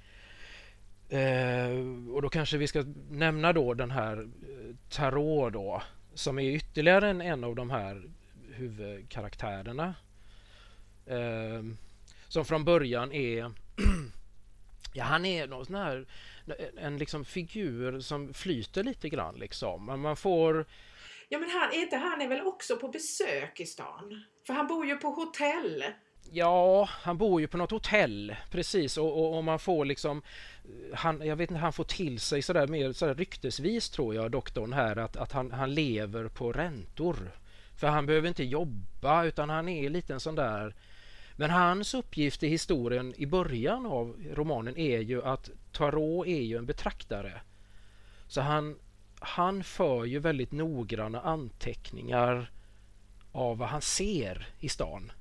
Eh, 1.10 2.14
och 2.14 2.22
då 2.22 2.30
kanske 2.30 2.58
vi 2.58 2.68
ska 2.68 2.84
nämna 3.10 3.54
då 3.54 3.74
den 3.74 3.92
här 3.92 4.18
eh, 4.22 4.76
Tarot 4.90 5.54
då 5.54 5.82
som 6.14 6.40
är 6.40 6.52
ytterligare 6.52 7.10
en, 7.10 7.22
en 7.22 7.44
av 7.44 7.56
de 7.56 7.70
här 7.70 8.12
huvudkaraktärerna. 8.54 9.96
Eh, 11.06 11.64
som 12.28 12.46
från 12.46 12.66
början 12.66 13.12
är 13.12 13.52
Ja, 14.94 15.04
han 15.04 15.26
är 15.26 15.48
någon 15.48 15.66
sån 15.66 15.76
här, 15.76 16.06
en 16.78 16.98
liksom 16.98 17.26
figur 17.26 18.00
som 18.00 18.34
flyter 18.34 18.84
lite 18.84 19.10
grann 19.10 19.36
liksom. 19.36 20.02
Man 20.02 20.16
får... 20.16 20.66
Ja 21.30 21.40
men 21.40 21.50
han, 21.50 21.74
inte 21.74 21.98
han 21.98 22.22
är 22.22 22.28
väl 22.28 22.42
också 22.42 22.78
på 22.78 22.88
besök 22.88 23.60
i 23.60 23.66
stan? 23.66 24.24
För 24.48 24.54
han 24.54 24.68
bor 24.68 24.86
ju 24.86 24.96
på 24.96 25.10
hotell. 25.10 25.84
Ja, 26.32 26.90
han 26.92 27.18
bor 27.18 27.42
ju 27.42 27.48
på 27.48 27.58
något 27.58 27.72
hotell 27.72 28.36
precis 28.52 28.98
och, 28.98 29.20
och, 29.20 29.38
och 29.38 29.44
man 29.44 29.60
får 29.60 29.86
liksom 29.86 30.22
eh, 30.64 30.98
han, 30.98 31.22
jag 31.26 31.36
vet 31.36 31.52
inte, 31.52 31.60
han 31.60 31.74
får 31.74 31.84
till 31.84 32.20
sig 32.20 32.42
sådär 32.42 32.68
mer 32.68 32.94
sådär 32.94 33.16
ryktesvis 33.16 33.90
tror 33.90 34.16
jag 34.16 34.32
doktorn 34.32 34.74
här 34.74 34.96
att, 34.96 35.18
att 35.18 35.32
han, 35.32 35.52
han 35.52 35.74
lever 35.74 36.28
på 36.28 36.52
räntor. 36.52 37.32
För 37.76 37.88
han 37.88 38.06
behöver 38.06 38.28
inte 38.28 38.44
jobba 38.44 39.24
utan 39.24 39.50
han 39.50 39.70
är 39.70 39.90
lite 39.90 40.14
en 40.14 40.20
sån 40.20 40.36
där 40.36 40.76
men 41.36 41.50
hans 41.50 41.94
uppgift 41.94 42.44
i 42.44 42.48
historien 42.48 43.14
i 43.18 43.26
början 43.26 43.86
av 43.86 44.16
romanen 44.34 44.78
är 44.78 45.00
ju 45.00 45.24
att 45.24 45.50
Tarot 45.72 46.28
är 46.28 46.42
ju 46.42 46.58
en 46.58 46.66
betraktare. 46.66 47.42
Så 48.28 48.42
han, 48.42 48.76
han 49.20 49.64
för 49.64 50.06
ju 50.06 50.20
väldigt 50.20 50.52
noggranna 50.52 51.22
anteckningar 51.22 52.52
av 53.32 53.58
vad 53.58 53.70
han 53.70 53.82
ser 53.82 54.48
i 54.60 54.70
stan. 54.70 55.12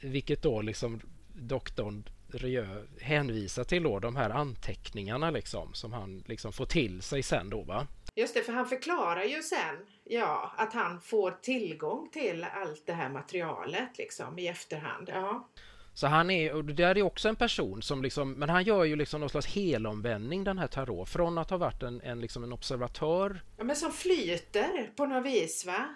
Vilket 0.00 0.42
då 0.42 0.62
liksom 0.62 1.00
doktorn 1.34 2.08
Rieu 2.32 2.86
hänvisar 3.00 3.64
till 3.64 3.82
då 3.82 3.98
de 3.98 4.16
här 4.16 4.30
anteckningarna 4.30 5.30
liksom 5.30 5.74
som 5.74 5.92
han 5.92 6.24
liksom 6.26 6.52
får 6.52 6.66
till 6.66 7.02
sig 7.02 7.22
sen 7.22 7.50
då 7.50 7.62
va? 7.62 7.86
Just 8.14 8.34
det, 8.34 8.42
för 8.42 8.52
han 8.52 8.66
förklarar 8.66 9.24
ju 9.24 9.42
sen 9.42 9.76
ja, 10.04 10.52
att 10.56 10.72
han 10.72 11.00
får 11.00 11.30
tillgång 11.30 12.08
till 12.12 12.44
allt 12.44 12.86
det 12.86 12.92
här 12.92 13.08
materialet 13.08 13.98
liksom 13.98 14.38
i 14.38 14.48
efterhand. 14.48 15.08
Ja. 15.08 15.48
Så 15.94 16.06
han 16.06 16.30
är, 16.30 16.54
och 16.54 16.64
det 16.64 16.82
är 16.82 17.02
också 17.02 17.28
en 17.28 17.36
person 17.36 17.82
som 17.82 18.02
liksom, 18.02 18.32
men 18.32 18.48
han 18.48 18.64
gör 18.64 18.84
ju 18.84 18.96
liksom 18.96 19.20
någon 19.20 19.30
slags 19.30 19.46
helomvändning 19.46 20.44
den 20.44 20.58
här 20.58 20.66
Tarot 20.66 21.08
från 21.08 21.38
att 21.38 21.50
ha 21.50 21.56
varit 21.56 21.82
en, 21.82 22.00
en, 22.00 22.20
liksom 22.20 22.44
en 22.44 22.52
observatör. 22.52 23.40
Ja 23.56 23.64
men 23.64 23.76
som 23.76 23.92
flyter 23.92 24.92
på 24.96 25.06
något 25.06 25.26
vis 25.26 25.66
va? 25.66 25.94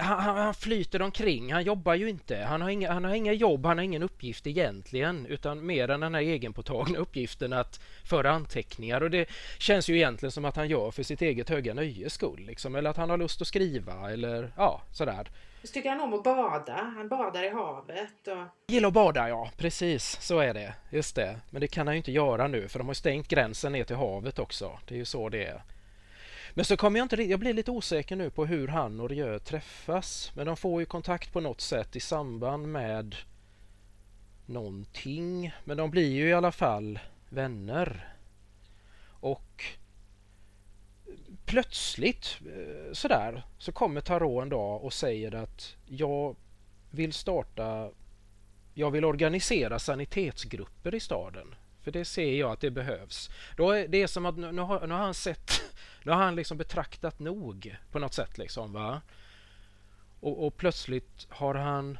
Han, 0.00 0.36
han, 0.36 0.54
flyter 0.54 1.02
omkring, 1.02 1.52
han 1.52 1.64
jobbar 1.64 1.94
ju 1.94 2.08
inte. 2.08 2.36
Han 2.36 2.62
har, 2.62 2.70
inga, 2.70 2.92
han 2.92 3.04
har 3.04 3.14
inga 3.14 3.32
jobb, 3.32 3.66
han 3.66 3.78
har 3.78 3.84
ingen 3.84 4.02
uppgift 4.02 4.46
egentligen 4.46 5.26
utan 5.26 5.66
mer 5.66 5.88
än 5.90 6.00
den 6.00 6.14
här 6.14 6.22
egenpåtagna 6.22 6.98
uppgiften 6.98 7.52
att 7.52 7.80
föra 8.04 8.30
anteckningar 8.30 9.00
och 9.00 9.10
det 9.10 9.28
känns 9.58 9.88
ju 9.88 9.96
egentligen 9.96 10.32
som 10.32 10.44
att 10.44 10.56
han 10.56 10.68
gör 10.68 10.90
för 10.90 11.02
sitt 11.02 11.22
eget 11.22 11.48
höga 11.48 11.74
nöjes 11.74 12.12
skull 12.12 12.44
liksom. 12.46 12.74
eller 12.74 12.90
att 12.90 12.96
han 12.96 13.10
har 13.10 13.16
lust 13.16 13.40
att 13.40 13.48
skriva 13.48 14.10
eller 14.10 14.52
ja, 14.56 14.82
sådär. 14.92 15.30
Så 15.64 15.72
tycker 15.72 15.90
han 15.90 16.00
om 16.00 16.14
att 16.14 16.24
bada. 16.24 16.92
Han 16.96 17.08
badar 17.08 17.44
i 17.44 17.48
havet. 17.48 18.26
Och... 18.26 18.72
Gillar 18.72 18.88
att 18.88 18.94
bada, 18.94 19.28
ja. 19.28 19.50
Precis, 19.56 20.20
så 20.20 20.38
är 20.38 20.54
det. 20.54 20.74
Just 20.90 21.16
det. 21.16 21.40
Men 21.50 21.60
det 21.60 21.66
kan 21.66 21.86
han 21.86 21.94
ju 21.94 21.98
inte 21.98 22.12
göra 22.12 22.48
nu 22.48 22.68
för 22.68 22.78
de 22.78 22.86
har 22.86 22.94
stängt 22.94 23.28
gränsen 23.28 23.72
ner 23.72 23.84
till 23.84 23.96
havet 23.96 24.38
också. 24.38 24.78
Det 24.88 24.94
är 24.94 24.98
ju 24.98 25.04
så 25.04 25.28
det 25.28 25.44
är. 25.44 25.62
Men 26.54 26.64
så 26.64 26.76
kommer 26.76 26.98
jag 26.98 27.04
inte 27.04 27.22
Jag 27.22 27.40
blir 27.40 27.54
lite 27.54 27.70
osäker 27.70 28.16
nu 28.16 28.30
på 28.30 28.46
hur 28.46 28.68
han 28.68 29.00
och 29.00 29.08
Rieu 29.08 29.38
träffas. 29.38 30.32
Men 30.34 30.46
de 30.46 30.56
får 30.56 30.80
ju 30.80 30.86
kontakt 30.86 31.32
på 31.32 31.40
något 31.40 31.60
sätt 31.60 31.96
i 31.96 32.00
samband 32.00 32.68
med 32.68 33.16
någonting. 34.46 35.52
Men 35.64 35.76
de 35.76 35.90
blir 35.90 36.12
ju 36.12 36.28
i 36.28 36.32
alla 36.32 36.52
fall 36.52 36.98
vänner. 37.28 38.14
Och 39.20 39.64
plötsligt 41.44 42.38
eh, 42.40 42.92
sådär 42.92 43.42
så 43.58 43.72
kommer 43.72 44.00
Tarot 44.00 44.42
en 44.42 44.48
dag 44.48 44.84
och 44.84 44.92
säger 44.92 45.34
att 45.34 45.76
jag 45.86 46.36
vill 46.90 47.12
starta 47.12 47.90
jag 48.74 48.90
vill 48.90 49.04
organisera 49.04 49.78
sanitetsgrupper 49.78 50.94
i 50.94 51.00
staden. 51.00 51.54
För 51.82 51.90
det 51.90 52.04
ser 52.04 52.32
jag 52.32 52.50
att 52.50 52.60
det 52.60 52.70
behövs. 52.70 53.30
Då 53.56 53.70
är 53.70 53.88
det 53.88 54.08
som 54.08 54.26
att 54.26 54.36
nu 54.36 54.62
har, 54.62 54.86
nu 54.86 54.94
har 54.94 55.00
han 55.00 55.14
sett 55.14 55.62
nu 56.02 56.12
har 56.12 56.22
han 56.22 56.34
liksom 56.34 56.58
betraktat 56.58 57.18
nog 57.18 57.76
på 57.90 57.98
något 57.98 58.14
sätt 58.14 58.38
liksom 58.38 58.72
va. 58.72 59.00
Och, 60.20 60.46
och, 60.46 60.56
plötsligt 60.56 61.26
har 61.28 61.54
han 61.54 61.98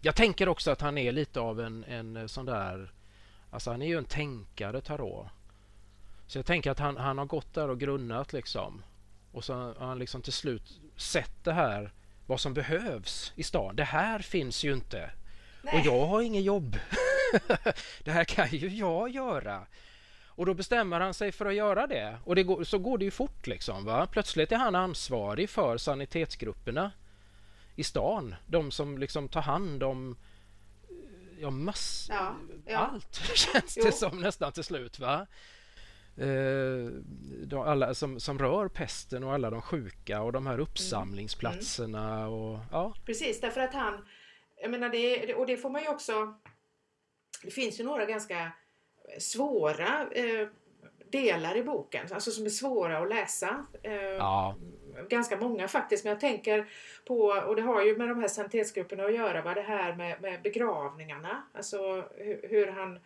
Jag 0.00 0.16
tänker 0.16 0.48
också 0.48 0.70
att 0.70 0.80
han 0.80 0.98
är 0.98 1.12
lite 1.12 1.40
av 1.40 1.60
en, 1.60 1.84
en 1.84 2.28
sån 2.28 2.46
där 2.46 2.92
Alltså 3.50 3.70
han 3.70 3.82
är 3.82 3.86
ju 3.86 3.98
en 3.98 4.04
tänkare 4.04 4.80
Tarot. 4.80 5.26
Så 6.26 6.38
jag 6.38 6.46
tänker 6.46 6.70
att 6.70 6.78
han, 6.78 6.96
han 6.96 7.18
har 7.18 7.26
gått 7.26 7.54
där 7.54 7.68
och 7.68 7.80
grunnat 7.80 8.32
liksom. 8.32 8.82
Och 9.32 9.44
så 9.44 9.54
har 9.54 9.86
han 9.86 9.98
liksom 9.98 10.22
till 10.22 10.32
slut 10.32 10.80
sett 10.96 11.44
det 11.44 11.52
här, 11.52 11.92
vad 12.26 12.40
som 12.40 12.54
behövs 12.54 13.32
i 13.36 13.42
stan. 13.42 13.76
Det 13.76 13.84
här 13.84 14.18
finns 14.18 14.64
ju 14.64 14.72
inte. 14.72 15.10
Nej. 15.62 15.80
Och 15.80 15.86
jag 15.86 16.06
har 16.06 16.22
inget 16.22 16.44
jobb. 16.44 16.76
det 18.04 18.10
här 18.10 18.24
kan 18.24 18.48
ju 18.48 18.68
jag 18.68 19.10
göra. 19.10 19.66
Och 20.26 20.46
då 20.46 20.54
bestämmer 20.54 21.00
han 21.00 21.14
sig 21.14 21.32
för 21.32 21.46
att 21.46 21.54
göra 21.54 21.86
det. 21.86 22.18
Och 22.24 22.34
det 22.34 22.42
går, 22.42 22.64
så 22.64 22.78
går 22.78 22.98
det 22.98 23.04
ju 23.04 23.10
fort 23.10 23.46
liksom. 23.46 23.84
Va? 23.84 24.08
Plötsligt 24.12 24.52
är 24.52 24.56
han 24.56 24.74
ansvarig 24.74 25.50
för 25.50 25.78
sanitetsgrupperna 25.78 26.92
i 27.76 27.84
stan. 27.84 28.34
De 28.46 28.70
som 28.70 28.98
liksom 28.98 29.28
tar 29.28 29.42
hand 29.42 29.82
om 29.82 30.16
ja, 31.40 31.50
mass... 31.50 32.06
Ja, 32.10 32.36
ja. 32.66 32.78
allt 32.78 33.14
känns 33.34 33.74
det 33.74 33.92
som 33.92 34.20
nästan 34.20 34.52
till 34.52 34.64
slut. 34.64 34.98
va? 34.98 35.26
Eh, 36.16 36.92
de, 37.46 37.62
alla 37.62 37.94
som, 37.94 38.20
som 38.20 38.38
rör 38.38 38.68
pesten 38.68 39.24
och 39.24 39.34
alla 39.34 39.50
de 39.50 39.62
sjuka 39.62 40.22
och 40.22 40.32
de 40.32 40.46
här 40.46 40.58
uppsamlingsplatserna. 40.58 42.18
Mm. 42.18 42.32
Och, 42.32 42.60
ja. 42.72 42.94
Precis, 43.06 43.40
därför 43.40 43.60
att 43.60 43.74
han... 43.74 44.04
Jag 44.62 44.70
menar 44.70 44.88
det, 44.88 45.34
och 45.34 45.46
det 45.46 45.56
får 45.56 45.70
man 45.70 45.82
ju 45.82 45.88
också... 45.88 46.34
Det 47.42 47.50
finns 47.50 47.80
ju 47.80 47.84
några 47.84 48.04
ganska 48.04 48.52
svåra 49.18 50.06
eh, 50.12 50.48
delar 51.10 51.56
i 51.56 51.62
boken, 51.62 52.06
alltså 52.12 52.30
som 52.30 52.44
är 52.44 52.50
svåra 52.50 52.98
att 52.98 53.08
läsa. 53.08 53.66
Eh, 53.82 53.94
ja. 53.94 54.56
Ganska 55.08 55.36
många 55.36 55.68
faktiskt, 55.68 56.04
men 56.04 56.10
jag 56.10 56.20
tänker 56.20 56.68
på, 57.04 57.18
och 57.18 57.56
det 57.56 57.62
har 57.62 57.84
ju 57.84 57.96
med 57.96 58.08
de 58.08 58.20
här 58.20 58.28
sanitetsgrupperna 58.28 59.04
att 59.04 59.14
göra, 59.14 59.42
va? 59.42 59.54
det 59.54 59.60
här 59.60 59.94
med, 59.94 60.22
med 60.22 60.42
begravningarna. 60.42 61.42
Alltså 61.54 62.04
hur, 62.16 62.48
hur 62.48 62.66
han 62.66 63.00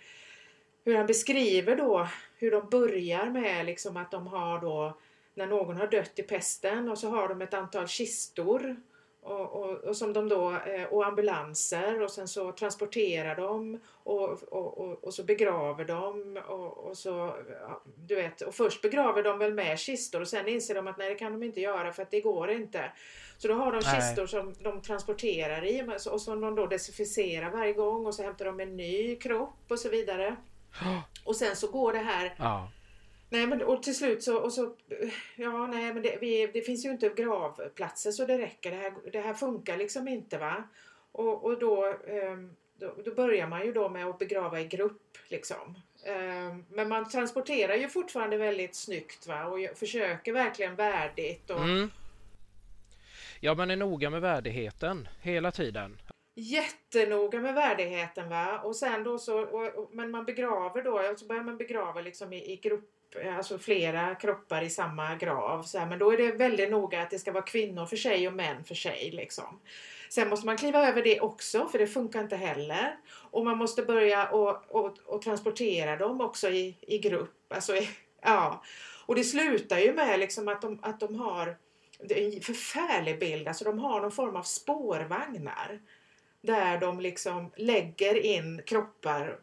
hur 0.85 0.97
han 0.97 1.07
beskriver 1.07 1.77
då 1.77 2.09
hur 2.37 2.51
de 2.51 2.69
börjar 2.69 3.27
med 3.27 3.67
liksom 3.67 3.97
att 3.97 4.11
de 4.11 4.27
har 4.27 4.61
då 4.61 4.99
när 5.35 5.47
någon 5.47 5.77
har 5.77 5.87
dött 5.87 6.19
i 6.19 6.23
pesten 6.23 6.89
och 6.89 6.99
så 6.99 7.09
har 7.09 7.29
de 7.29 7.43
ett 7.43 7.55
antal 7.55 7.89
kistor 7.89 8.77
och, 9.23 9.53
och, 9.53 9.71
och 9.71 9.97
som 9.97 10.13
de 10.13 10.29
då, 10.29 10.51
eh, 10.51 10.85
och 10.85 11.07
ambulanser 11.07 12.03
och 12.03 12.11
sen 12.11 12.29
så 12.29 12.53
transporterar 12.53 13.37
de 13.37 13.81
och, 13.89 14.43
och, 14.53 15.05
och 15.05 15.15
så 15.15 15.25
begraver 15.25 15.85
de 15.85 16.37
och, 16.49 16.79
och 16.79 16.99
så, 16.99 17.35
du 17.97 18.15
vet, 18.15 18.41
och 18.41 18.55
först 18.55 18.83
begraver 18.83 19.23
de 19.23 19.39
väl 19.39 19.55
med 19.55 19.79
kistor 19.79 20.21
och 20.21 20.29
sen 20.29 20.49
inser 20.49 20.75
de 20.75 20.89
att 20.89 20.99
nej 20.99 21.09
det 21.09 21.15
kan 21.15 21.33
de 21.33 21.43
inte 21.43 21.61
göra 21.61 21.93
för 21.93 22.03
att 22.03 22.11
det 22.11 22.21
går 22.21 22.51
inte. 22.51 22.93
Så 23.39 23.49
då 23.49 23.55
har 23.55 23.73
de 23.73 23.81
nej. 23.85 24.01
kistor 24.01 24.27
som 24.27 24.55
de 24.61 24.83
transporterar 24.83 25.65
i 25.65 25.83
och 26.11 26.21
som 26.21 26.41
de 26.41 26.55
då 26.55 26.67
desinficerar 26.67 27.51
varje 27.51 27.73
gång 27.73 28.07
och 28.07 28.15
så 28.15 28.23
hämtar 28.23 28.45
de 28.45 28.61
en 28.61 28.77
ny 28.77 29.17
kropp 29.17 29.65
och 29.69 29.79
så 29.79 29.89
vidare. 29.89 30.37
Och 31.25 31.37
sen 31.37 31.57
så 31.57 31.71
går 31.71 31.93
det 31.93 31.99
här 31.99 32.35
ja. 32.39 32.71
Nej 33.33 33.47
men 33.47 33.63
och 33.63 33.83
till 33.83 33.97
slut 33.97 34.23
så, 34.23 34.37
och 34.37 34.53
så 34.53 34.75
ja 35.37 35.67
nej 35.67 35.95
men 35.95 36.03
det, 36.03 36.19
vi, 36.21 36.47
det 36.47 36.61
finns 36.61 36.85
ju 36.85 36.91
inte 36.91 37.09
gravplatser 37.09 38.11
så 38.13 38.27
det 38.27 38.39
räcker. 38.39 38.71
Det 38.71 38.77
här, 38.77 38.93
det 39.13 39.21
här 39.21 39.35
funkar 39.35 39.77
liksom 39.77 40.09
inte 40.09 40.39
va. 40.39 40.65
Och, 41.13 41.45
och 41.45 41.59
då, 41.59 41.87
um, 41.87 42.57
då, 42.75 42.95
då, 43.05 43.15
börjar 43.15 43.47
man 43.47 43.67
ju 43.67 43.73
då 43.73 43.89
med 43.89 44.07
att 44.07 44.19
begrava 44.19 44.61
i 44.61 44.67
grupp 44.67 45.19
liksom. 45.29 45.79
Um, 46.07 46.65
men 46.69 46.89
man 46.89 47.09
transporterar 47.09 47.75
ju 47.75 47.89
fortfarande 47.89 48.37
väldigt 48.37 48.75
snyggt 48.75 49.27
va 49.27 49.45
och 49.45 49.79
försöker 49.79 50.33
verkligen 50.33 50.77
värdigt. 50.77 51.51
Och... 51.51 51.65
Mm. 51.65 51.91
Ja 53.41 53.55
man 53.55 53.71
är 53.71 53.77
noga 53.77 54.11
med 54.11 54.21
värdigheten 54.21 55.09
hela 55.23 55.53
tiden 55.53 55.99
jättenoga 56.35 57.41
med 57.41 57.55
värdigheten 57.55 58.29
va 58.29 58.59
och 58.59 58.77
sen 58.77 59.05
då 59.05 59.19
så, 59.19 59.41
och, 59.41 59.75
och, 59.75 59.89
men 59.93 60.11
man 60.11 60.25
begraver 60.25 60.83
då, 60.83 61.15
så 61.17 61.27
börjar 61.27 61.43
man 61.43 61.57
begrava 61.57 62.01
liksom 62.01 62.33
i, 62.33 62.53
i 62.53 62.57
grupp, 62.57 62.91
Eh, 63.21 63.37
alltså 63.37 63.59
flera 63.59 64.15
kroppar 64.15 64.63
i 64.63 64.71
samma 64.71 65.15
grav. 65.15 65.63
Så 65.63 65.79
här, 65.79 65.87
men 65.87 65.99
då 65.99 66.13
är 66.13 66.17
det 66.17 66.33
väldigt 66.33 66.71
noga 66.71 67.03
att 67.03 67.11
det 67.11 67.19
ska 67.19 67.33
vara 67.33 67.45
kvinnor 67.45 67.87
för 67.87 67.97
sig 67.97 68.29
och 68.29 68.35
män 68.35 68.65
för 68.65 68.75
sig. 68.75 69.11
Liksom. 69.11 69.61
Sen 70.09 70.29
måste 70.29 70.47
man 70.47 70.57
kliva 70.57 70.89
över 70.89 71.03
det 71.03 71.21
också 71.21 71.69
för 71.69 71.79
det 71.79 71.87
funkar 71.87 72.21
inte 72.21 72.37
heller. 72.37 72.97
Och 73.31 73.45
man 73.45 73.59
måste 73.59 73.83
börja 73.83 74.29
och, 74.29 74.65
och, 74.69 74.99
och 75.07 75.23
transportera 75.23 75.97
dem 75.97 76.21
också 76.21 76.51
i, 76.51 76.77
i 76.81 76.99
grupp. 76.99 77.53
Alltså, 77.53 77.73
ja. 78.23 78.63
Och 79.07 79.15
det 79.15 79.25
slutar 79.25 79.79
ju 79.79 79.95
med 79.95 80.21
liksom 80.21 80.49
att, 80.49 80.63
de, 80.63 80.79
att 80.83 81.01
de 81.01 81.15
har 81.15 81.57
det 82.05 82.25
är 82.25 82.37
en 82.37 82.41
förfärlig 82.41 83.19
bild, 83.19 83.49
alltså 83.49 83.65
de 83.65 83.79
har 83.79 84.01
någon 84.01 84.13
form 84.13 84.37
av 84.37 84.43
spårvagnar 84.43 85.81
där 86.43 86.81
de 86.81 87.01
liksom 87.01 87.51
lägger 87.57 88.25
in 88.25 88.63
kroppar 88.67 89.39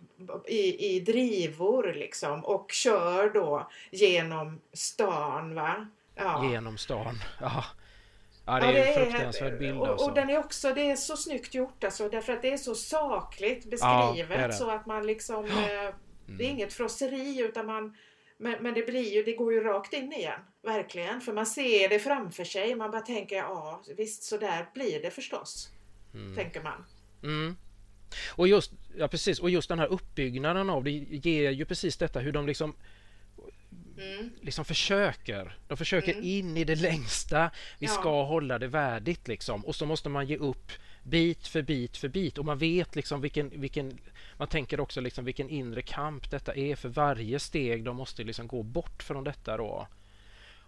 i, 0.47 0.95
i 0.95 0.99
drivor 0.99 1.93
liksom 1.93 2.45
och 2.45 2.71
kör 2.71 3.29
då 3.29 3.69
genom 3.91 4.61
stan. 4.73 5.55
Va? 5.55 5.87
Ja. 6.15 6.49
Genom 6.51 6.77
stan, 6.77 7.15
ja. 7.41 7.63
Ja, 8.45 8.59
det 8.59 8.65
är, 8.65 8.73
ja, 8.73 8.83
det 8.83 8.93
en 8.93 9.11
fruktansvärd 9.11 9.59
bild. 9.59 9.77
Och, 9.77 9.87
alltså. 9.87 10.07
och 10.07 10.13
den 10.13 10.29
är 10.29 10.37
också, 10.37 10.73
det 10.73 10.91
är 10.91 10.95
så 10.95 11.17
snyggt 11.17 11.53
gjort 11.53 11.83
alltså, 11.83 12.09
därför 12.09 12.33
att 12.33 12.41
det 12.41 12.53
är 12.53 12.57
så 12.57 12.75
sakligt 12.75 13.65
beskrivet 13.69 14.27
ja, 14.29 14.37
det 14.37 14.47
det. 14.47 14.53
så 14.53 14.69
att 14.69 14.85
man 14.85 15.07
liksom, 15.07 15.45
eh, 15.45 15.81
mm. 15.81 15.93
det 16.25 16.45
är 16.45 16.49
inget 16.49 16.73
frosseri 16.73 17.39
utan 17.39 17.65
man 17.65 17.95
men, 18.41 18.63
men 18.63 18.73
det 18.73 18.81
blir 18.81 19.13
ju, 19.13 19.23
det 19.23 19.33
går 19.33 19.53
ju 19.53 19.63
rakt 19.63 19.93
in 19.93 20.13
igen. 20.13 20.39
Verkligen. 20.61 21.21
För 21.21 21.33
man 21.33 21.45
ser 21.45 21.89
det 21.89 21.99
framför 21.99 22.43
sig. 22.43 22.75
Man 22.75 22.91
bara 22.91 23.01
tänker, 23.01 23.35
ja 23.35 23.81
visst 23.97 24.23
så 24.23 24.37
där 24.37 24.69
blir 24.73 25.01
det 25.01 25.11
förstås. 25.11 25.69
Mm. 26.13 26.35
Tänker 26.35 26.61
man. 26.61 26.85
Mm. 27.23 27.55
Och 28.29 28.47
just, 28.47 28.71
ja 28.97 29.07
precis, 29.07 29.39
och 29.39 29.49
just 29.49 29.69
den 29.69 29.79
här 29.79 29.87
uppbyggnaden 29.87 30.69
av 30.69 30.83
det 30.83 30.91
ger 30.91 31.51
ju 31.51 31.65
precis 31.65 31.97
detta 31.97 32.19
hur 32.19 32.31
de 32.31 32.47
liksom 32.47 32.73
Mm. 33.99 34.29
liksom 34.41 34.65
försöker. 34.65 35.57
De 35.67 35.77
försöker 35.77 36.11
mm. 36.11 36.25
in 36.25 36.57
i 36.57 36.63
det 36.63 36.75
längsta. 36.75 37.51
Vi 37.79 37.85
ja. 37.85 37.91
ska 37.91 38.23
hålla 38.23 38.59
det 38.59 38.67
värdigt 38.67 39.27
liksom. 39.27 39.65
Och 39.65 39.75
så 39.75 39.85
måste 39.85 40.09
man 40.09 40.27
ge 40.27 40.37
upp 40.37 40.71
bit 41.03 41.47
för 41.47 41.61
bit 41.61 41.97
för 41.97 42.07
bit. 42.07 42.37
Och 42.37 42.45
man 42.45 42.57
vet 42.57 42.95
liksom 42.95 43.21
vilken, 43.21 43.61
vilken 43.61 43.99
man 44.37 44.47
tänker 44.47 44.79
också 44.79 45.01
liksom 45.01 45.25
vilken 45.25 45.49
inre 45.49 45.81
kamp 45.81 46.31
detta 46.31 46.55
är 46.55 46.75
för 46.75 46.89
varje 46.89 47.39
steg 47.39 47.83
de 47.83 47.95
måste 47.95 48.23
liksom 48.23 48.47
gå 48.47 48.63
bort 48.63 49.03
från 49.03 49.23
detta 49.23 49.57
då. 49.57 49.87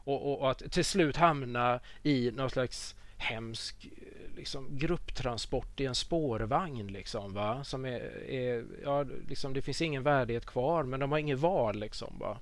Och, 0.03 0.31
och, 0.31 0.41
och 0.41 0.51
att 0.51 0.71
till 0.71 0.85
slut 0.85 1.15
hamna 1.15 1.79
i 2.03 2.31
någon 2.31 2.49
slags 2.49 2.95
hemsk 3.21 3.89
liksom, 4.35 4.77
grupptransport 4.77 5.79
i 5.79 5.85
en 5.85 5.95
spårvagn. 5.95 6.87
Liksom, 6.87 7.33
va? 7.33 7.63
Som 7.63 7.85
är, 7.85 8.29
är, 8.29 8.65
ja, 8.83 9.03
liksom, 9.27 9.53
det 9.53 9.61
finns 9.61 9.81
ingen 9.81 10.03
värdighet 10.03 10.45
kvar 10.45 10.83
men 10.83 10.99
de 10.99 11.11
har 11.11 11.19
inget 11.19 11.39
val. 11.39 11.79
Liksom, 11.79 12.19
va? 12.19 12.37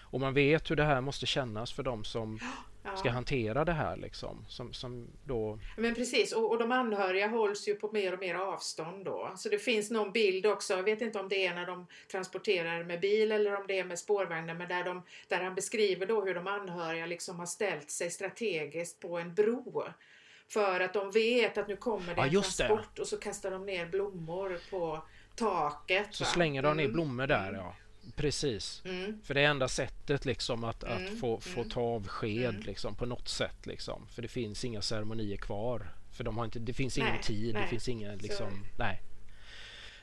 Och 0.00 0.20
man 0.20 0.34
vet 0.34 0.70
hur 0.70 0.76
det 0.76 0.84
här 0.84 1.00
måste 1.00 1.26
kännas 1.26 1.72
för 1.72 1.82
dem 1.82 2.04
som 2.04 2.38
ja. 2.82 2.96
ska 2.96 3.10
hantera 3.10 3.64
det 3.64 3.72
här. 3.72 3.96
Liksom, 3.96 4.44
som, 4.48 4.72
som 4.72 5.06
då... 5.24 5.58
Men 5.76 5.94
precis, 5.94 6.32
och, 6.32 6.50
och 6.50 6.58
de 6.58 6.72
anhöriga 6.72 7.28
hålls 7.28 7.68
ju 7.68 7.74
på 7.74 7.92
mer 7.92 8.12
och 8.12 8.20
mer 8.20 8.34
avstånd 8.34 9.04
då. 9.04 9.32
Så 9.36 9.48
det 9.48 9.58
finns 9.58 9.90
någon 9.90 10.12
bild 10.12 10.46
också, 10.46 10.74
jag 10.74 10.82
vet 10.82 11.00
inte 11.00 11.20
om 11.20 11.28
det 11.28 11.46
är 11.46 11.54
när 11.54 11.66
de 11.66 11.86
transporterar 12.10 12.84
med 12.84 13.00
bil 13.00 13.32
eller 13.32 13.56
om 13.56 13.64
det 13.66 13.78
är 13.78 13.84
med 13.84 13.98
spårvagnar, 13.98 14.54
men 14.54 14.68
där, 14.68 14.84
de, 14.84 15.02
där 15.28 15.40
han 15.40 15.54
beskriver 15.54 16.06
då 16.06 16.24
hur 16.24 16.34
de 16.34 16.46
anhöriga 16.46 17.06
liksom 17.06 17.38
har 17.38 17.46
ställt 17.46 17.90
sig 17.90 18.10
strategiskt 18.10 19.00
på 19.00 19.18
en 19.18 19.34
bro 19.34 19.84
för 20.52 20.80
att 20.80 20.92
de 20.92 21.10
vet 21.10 21.58
att 21.58 21.68
nu 21.68 21.76
kommer 21.76 22.14
det 22.14 22.20
ja, 22.20 22.24
en 22.24 22.30
transport 22.30 22.96
det. 22.96 23.02
och 23.02 23.08
så 23.08 23.16
kastar 23.16 23.50
de 23.50 23.66
ner 23.66 23.86
blommor 23.86 24.58
på 24.70 25.02
taket. 25.36 26.08
Så 26.10 26.24
va? 26.24 26.30
slänger 26.30 26.62
de 26.62 26.76
ner 26.76 26.84
mm. 26.84 26.92
blommor 26.92 27.26
där 27.26 27.52
ja. 27.52 27.76
Precis. 28.16 28.82
Mm. 28.84 29.20
För 29.24 29.34
det 29.34 29.40
är 29.40 29.48
enda 29.48 29.68
sättet 29.68 30.24
liksom 30.24 30.64
att, 30.64 30.82
mm. 30.82 31.04
att 31.04 31.20
få, 31.20 31.40
få 31.40 31.60
mm. 31.60 31.70
ta 31.70 31.80
avsked 31.80 32.48
mm. 32.48 32.62
liksom, 32.62 32.94
på 32.94 33.06
något 33.06 33.28
sätt. 33.28 33.66
Liksom. 33.66 34.06
För 34.14 34.22
det 34.22 34.28
finns 34.28 34.64
inga 34.64 34.82
ceremonier 34.82 35.36
kvar. 35.36 35.94
För 36.12 36.24
de 36.24 36.38
har 36.38 36.44
inte, 36.44 36.58
det 36.58 36.72
finns 36.72 36.98
ingen 36.98 37.14
nej, 37.14 37.22
tid, 37.22 37.54
nej. 37.54 37.62
det 37.62 37.68
finns 37.68 37.88
ingen 37.88 38.18
liksom, 38.18 38.66
nej. 38.78 39.02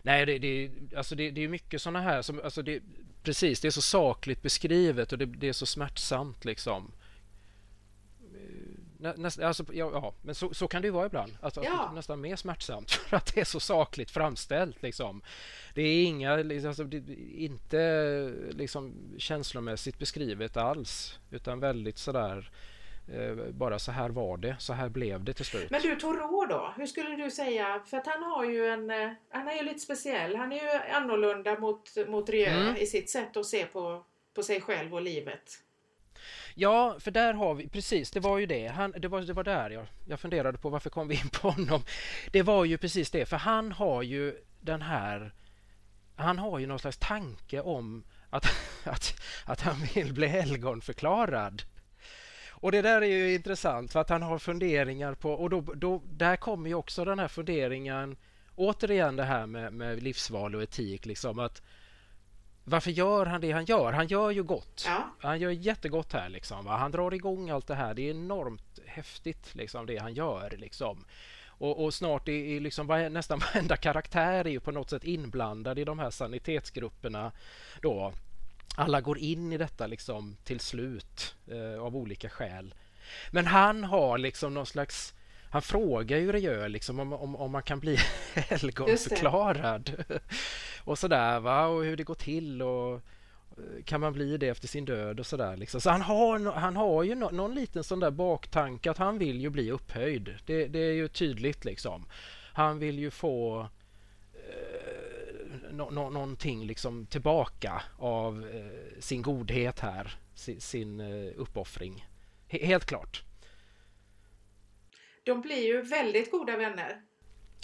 Nej, 0.01 0.25
det, 0.25 0.39
det, 0.39 0.71
alltså 0.97 1.15
det, 1.15 1.31
det 1.31 1.43
är 1.43 1.47
mycket 1.47 1.81
sådana 1.81 2.01
här 2.01 2.21
som, 2.21 2.41
alltså 2.43 2.61
det, 2.61 2.83
precis, 3.23 3.59
det 3.59 3.67
är 3.67 3.71
så 3.71 3.81
sakligt 3.81 4.41
beskrivet 4.41 5.11
och 5.11 5.17
det, 5.17 5.25
det 5.25 5.49
är 5.49 5.53
så 5.53 5.65
smärtsamt 5.65 6.45
liksom. 6.45 6.91
Näst, 8.99 9.39
alltså, 9.39 9.65
ja, 9.73 9.89
ja, 9.93 10.13
men 10.21 10.35
så, 10.35 10.53
så, 10.53 10.67
kan 10.67 10.81
det 10.81 10.85
ju 10.85 10.91
vara 10.91 11.05
ibland. 11.05 11.37
Alltså, 11.41 11.63
ja. 11.63 11.91
Nästan 11.95 12.21
mer 12.21 12.35
smärtsamt 12.35 12.91
för 13.09 13.17
att 13.17 13.35
det 13.35 13.41
är 13.41 13.45
så 13.45 13.59
sakligt 13.59 14.11
framställt. 14.11 14.81
Liksom. 14.81 15.21
Det 15.73 15.81
är 15.81 16.05
inga, 16.05 16.35
liksom, 16.35 16.67
alltså, 16.67 16.83
det, 16.83 17.13
inte 17.35 18.33
liksom, 18.49 18.93
känslomässigt 19.17 19.99
beskrivet 19.99 20.57
alls. 20.57 21.19
Utan 21.31 21.59
väldigt 21.59 21.97
sådär 21.97 22.51
eh, 23.13 23.35
bara 23.51 23.79
så 23.79 23.91
här 23.91 24.09
var 24.09 24.37
det, 24.37 24.55
så 24.59 24.73
här 24.73 24.89
blev 24.89 25.23
det 25.23 25.33
till 25.33 25.45
slut. 25.45 25.69
Men 25.69 25.81
du 25.81 25.95
Torå 25.95 26.45
då, 26.49 26.73
hur 26.77 26.85
skulle 26.85 27.15
du 27.15 27.31
säga? 27.31 27.81
För 27.85 27.97
att 27.97 28.07
han 28.07 28.23
har 28.23 28.45
ju 28.45 28.67
en, 28.67 28.89
eh, 28.89 29.11
han 29.29 29.47
är 29.47 29.55
ju 29.55 29.63
lite 29.63 29.79
speciell. 29.79 30.35
Han 30.35 30.51
är 30.51 30.55
ju 30.55 30.93
annorlunda 30.93 31.59
mot, 31.59 31.97
mot 32.07 32.29
Rieu 32.29 32.47
mm. 32.47 32.75
i 32.75 32.85
sitt 32.85 33.09
sätt 33.09 33.37
att 33.37 33.45
se 33.45 33.65
på, 33.65 34.03
på 34.33 34.43
sig 34.43 34.61
själv 34.61 34.93
och 34.93 35.01
livet. 35.01 35.63
Ja, 36.59 36.95
för 36.99 37.11
där 37.11 37.33
har 37.33 37.53
vi, 37.53 37.67
precis, 37.67 38.11
det 38.11 38.19
var 38.19 38.37
ju 38.37 38.45
det. 38.45 38.67
Han, 38.67 38.93
det, 38.97 39.07
var, 39.07 39.21
det 39.21 39.33
var 39.33 39.43
där 39.43 39.69
jag, 39.69 39.85
jag 40.05 40.19
funderade 40.19 40.57
på 40.57 40.69
varför 40.69 40.89
kom 40.89 41.07
vi 41.07 41.15
in 41.15 41.29
på 41.29 41.49
honom. 41.49 41.81
Det 42.31 42.43
var 42.43 42.65
ju 42.65 42.77
precis 42.77 43.11
det, 43.11 43.25
för 43.25 43.37
han 43.37 43.71
har 43.71 44.03
ju 44.03 44.35
den 44.61 44.81
här, 44.81 45.33
han 46.15 46.39
har 46.39 46.59
ju 46.59 46.67
någon 46.67 46.79
slags 46.79 46.97
tanke 46.97 47.61
om 47.61 48.03
att, 48.29 48.45
att, 48.83 49.21
att 49.45 49.61
han 49.61 49.75
vill 49.93 50.13
bli 50.13 50.27
helgonförklarad. 50.27 51.61
Och 52.49 52.71
det 52.71 52.81
där 52.81 53.01
är 53.01 53.05
ju 53.05 53.33
intressant 53.33 53.91
för 53.91 53.99
att 53.99 54.09
han 54.09 54.21
har 54.21 54.39
funderingar 54.39 55.13
på, 55.13 55.31
och 55.31 55.49
då, 55.49 55.61
då, 55.61 56.01
där 56.05 56.35
kommer 56.35 56.69
ju 56.69 56.75
också 56.75 57.05
den 57.05 57.19
här 57.19 57.27
funderingen, 57.27 58.17
återigen 58.55 59.15
det 59.15 59.23
här 59.23 59.45
med, 59.45 59.73
med 59.73 60.03
livsval 60.03 60.55
och 60.55 60.63
etik, 60.63 61.05
liksom 61.05 61.39
att 61.39 61.61
varför 62.69 62.91
gör 62.91 63.25
han 63.25 63.41
det 63.41 63.51
han 63.51 63.65
gör? 63.65 63.93
Han 63.93 64.07
gör 64.07 64.31
ju 64.31 64.43
gott. 64.43 64.83
Ja. 64.85 65.09
Han 65.19 65.39
gör 65.39 65.51
jättegott 65.51 66.13
här. 66.13 66.29
Liksom, 66.29 66.65
va? 66.65 66.77
Han 66.77 66.91
drar 66.91 67.13
igång 67.13 67.49
allt 67.49 67.67
det 67.67 67.75
här. 67.75 67.93
Det 67.93 68.01
är 68.01 68.11
enormt 68.11 68.79
häftigt 68.85 69.55
liksom, 69.55 69.85
det 69.85 69.97
han 69.97 70.13
gör. 70.13 70.55
Liksom. 70.57 71.05
Och, 71.47 71.83
och 71.83 71.93
snart 71.93 72.27
är, 72.27 72.31
är 72.31 72.59
liksom, 72.59 72.87
nästan 73.11 73.39
varenda 73.53 73.77
karaktär 73.77 74.45
är 74.45 74.49
ju 74.49 74.59
på 74.59 74.71
något 74.71 74.89
sätt 74.89 75.03
inblandad 75.03 75.79
i 75.79 75.83
de 75.83 75.99
här 75.99 76.09
sanitetsgrupperna. 76.09 77.31
Då. 77.81 78.13
Alla 78.75 79.01
går 79.01 79.17
in 79.17 79.53
i 79.53 79.57
detta 79.57 79.87
liksom, 79.87 80.37
till 80.43 80.59
slut 80.59 81.35
eh, 81.47 81.83
av 81.83 81.95
olika 81.95 82.29
skäl. 82.29 82.75
Men 83.31 83.45
han 83.45 83.83
har 83.83 84.17
liksom 84.17 84.53
någon 84.53 84.65
slags 84.65 85.13
han 85.49 85.61
frågar 85.61 86.17
ju 86.17 86.31
Rieu 86.31 86.67
liksom 86.67 86.99
om, 86.99 87.13
om, 87.13 87.35
om 87.35 87.51
man 87.51 87.63
kan 87.63 87.79
bli 87.79 87.97
helgonförklarad. 88.35 90.03
och 90.83 90.99
sådär 90.99 91.39
va, 91.39 91.65
och 91.65 91.83
hur 91.83 91.97
det 91.97 92.03
går 92.03 92.15
till 92.15 92.61
och 92.61 92.93
eh, 92.93 93.83
kan 93.85 94.01
man 94.01 94.13
bli 94.13 94.37
det 94.37 94.47
efter 94.47 94.67
sin 94.67 94.85
död 94.85 95.19
och 95.19 95.25
sådär. 95.25 95.57
Liksom. 95.57 95.81
Så 95.81 95.89
han 95.89 96.01
har, 96.01 96.51
han 96.51 96.75
har 96.75 97.03
ju 97.03 97.15
no, 97.15 97.29
någon 97.31 97.55
liten 97.55 97.83
sån 97.83 97.99
där 97.99 98.11
baktanke 98.11 98.91
att 98.91 98.97
han 98.97 99.17
vill 99.17 99.41
ju 99.41 99.49
bli 99.49 99.71
upphöjd. 99.71 100.37
Det, 100.45 100.67
det 100.67 100.79
är 100.79 100.93
ju 100.93 101.07
tydligt 101.07 101.65
liksom. 101.65 102.05
Han 102.53 102.79
vill 102.79 102.99
ju 102.99 103.11
få 103.11 103.69
eh, 104.33 105.71
no, 105.71 105.89
no, 105.91 106.09
någonting 106.09 106.67
liksom 106.67 107.05
tillbaka 107.05 107.81
av 107.97 108.47
eh, 108.53 108.99
sin 108.99 109.21
godhet 109.21 109.79
här, 109.79 110.15
sin, 110.35 110.61
sin 110.61 110.99
eh, 110.99 111.31
uppoffring. 111.35 112.07
H 112.51 112.57
helt 112.61 112.85
klart 112.85 113.23
de 115.27 115.41
blir 115.41 115.67
ju 115.67 115.81
väldigt 115.81 116.31
goda 116.31 116.57
vänner. 116.57 117.01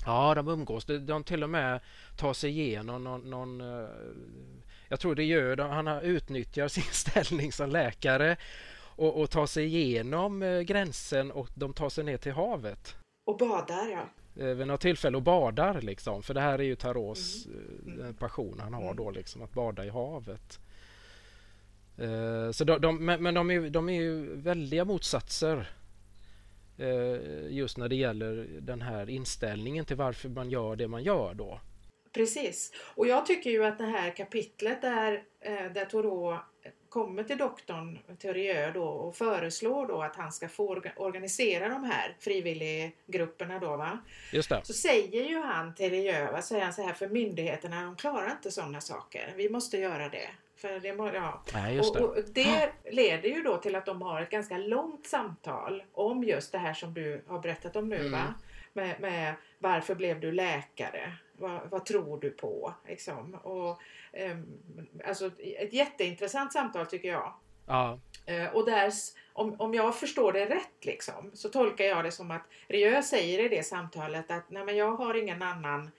Ja, 0.06 0.36
de 0.36 0.48
umgås. 0.48 0.86
De, 0.86 0.98
de 0.98 1.24
till 1.24 1.44
och 1.44 1.50
med 1.50 1.80
tar 2.18 2.34
sig 2.34 2.50
igenom 2.50 3.04
någon... 3.04 3.30
någon 3.30 3.62
uh, 3.62 3.90
jag 4.90 5.00
tror 5.00 5.16
det 5.16 5.24
gör 5.24 5.56
de. 5.56 5.70
Han 5.70 5.88
utnyttjar 5.88 6.68
sin 6.68 6.84
ställning 6.92 7.52
som 7.52 7.70
läkare 7.70 8.38
och, 8.96 9.22
och 9.22 9.30
tar 9.30 9.46
sig 9.46 9.66
igenom 9.66 10.42
uh, 10.42 10.62
gränsen 10.62 11.32
och 11.32 11.50
de 11.56 11.74
tar 11.74 11.90
sig 11.90 12.04
ner 12.04 12.18
till 12.18 12.32
havet. 12.32 12.96
Och 13.26 13.38
badar, 13.38 13.88
ja. 13.92 14.44
Uh, 14.44 14.56
vid 14.56 14.68
något 14.68 14.82
tillfälle 14.82 15.18
och 15.18 15.24
badar 15.24 15.82
liksom. 15.82 16.24
För 16.24 16.34
det 16.34 16.42
här 16.42 16.60
är 16.60 16.64
ju 16.64 16.76
Taros 16.76 17.46
mm. 17.46 18.00
mm. 18.00 18.14
passion 18.14 18.60
han 18.60 18.74
har 18.74 18.94
då 18.94 19.12
liksom 19.12 19.42
att 19.42 19.54
bada 19.54 19.86
i 19.86 19.90
havet. 19.90 20.60
så 22.52 22.64
de, 22.64 22.82
de, 22.82 23.06
men, 23.06 23.34
de, 23.34 23.52
är, 23.52 23.70
de 23.70 23.90
är 23.90 24.02
ju 24.02 24.36
väldiga 24.36 24.86
motsatser 24.86 25.58
Eh, 25.58 25.83
just 27.50 27.78
när 27.78 27.90
det 27.90 27.96
gäller 27.96 28.48
den 28.62 28.82
här 28.82 29.10
inställningen 29.10 29.86
till 29.86 29.96
varför 29.96 30.30
man 30.30 30.50
gör 30.50 30.76
det 30.76 30.88
man 30.88 31.04
gör 31.04 31.34
då. 31.34 31.60
Precis. 32.14 32.72
Och 32.96 33.08
jag 33.08 33.26
tycker 33.26 33.50
ju 33.50 33.66
att 33.66 33.78
det 33.78 33.86
här 33.86 34.16
kapitlet 34.16 34.82
där, 34.82 35.24
eh, 35.42 35.72
där 35.74 35.86
Thoreau 35.86 36.40
kommer 36.90 37.24
till 37.24 37.38
doktorn 37.38 38.00
Theurieux 38.22 38.74
då 38.74 38.84
och 38.84 39.16
föreslår 39.16 39.88
då 39.88 40.02
att 40.02 40.16
han 40.16 40.32
ska 40.32 40.50
få 40.50 40.82
organisera 40.96 41.70
de 41.70 41.84
här 41.84 42.16
frivilliggrupperna 42.20 43.60
då 43.60 43.78
va. 43.78 44.00
Just 44.32 44.50
det. 44.50 44.62
Så 44.64 44.74
säger 44.74 45.30
ju 45.30 45.42
han 45.42 45.76
Theurieux, 45.76 46.48
säger 46.48 46.64
han 46.64 46.74
så 46.74 46.82
här 46.82 46.94
för 46.94 47.08
myndigheterna, 47.08 47.86
de 47.86 47.96
klarar 47.96 48.32
inte 48.32 48.52
sådana 48.52 48.82
saker. 48.82 49.34
Vi 49.38 49.50
måste 49.50 49.78
göra 49.78 50.10
det. 50.10 50.30
För 50.64 50.80
det, 50.80 51.14
ja. 51.14 51.42
Nej, 51.54 51.76
det. 51.76 51.82
Och, 51.82 51.96
och, 51.96 52.24
det 52.34 52.72
leder 52.92 53.30
ju 53.30 53.44
då 53.44 53.58
till 53.58 53.76
att 53.76 53.86
de 53.86 54.02
har 54.02 54.22
ett 54.22 54.30
ganska 54.30 54.58
långt 54.58 55.08
samtal 55.08 55.84
om 55.94 56.24
just 56.24 56.52
det 56.52 56.58
här 56.58 56.74
som 56.74 56.94
du 56.94 57.24
har 57.28 57.40
berättat 57.40 57.76
om 57.76 57.90
nu. 57.90 58.00
Mm. 58.00 58.12
Va? 58.12 58.34
Med, 58.74 59.02
med, 59.02 59.36
varför 59.60 59.96
blev 59.96 60.20
du 60.20 60.32
läkare? 60.32 61.14
Vad, 61.38 61.70
vad 61.70 61.86
tror 61.86 62.20
du 62.20 62.30
på? 62.30 62.74
Liksom. 62.88 63.36
Och, 63.36 63.82
um, 64.32 64.60
alltså, 65.06 65.32
ett 65.40 65.74
jätteintressant 65.74 66.54
samtal 66.54 66.86
tycker 66.86 67.10
jag. 67.10 67.34
Ja. 67.68 68.00
Uh, 68.30 68.56
och 68.56 68.66
där, 68.66 68.92
om, 69.34 69.56
om 69.60 69.74
jag 69.74 69.96
förstår 69.96 70.34
det 70.34 70.46
rätt 70.46 70.86
liksom, 70.86 71.32
så 71.34 71.50
tolkar 71.50 71.86
jag 71.86 72.04
det 72.04 72.12
som 72.12 72.32
att 72.32 72.44
Rieu 72.68 73.04
säger 73.04 73.46
i 73.46 73.56
det 73.56 73.64
samtalet 73.64 74.32
att 74.32 74.50
Nej, 74.50 74.66
men 74.66 74.78
jag 74.78 74.92
har 74.92 75.14
ingen 75.14 75.42
annan 75.42 75.92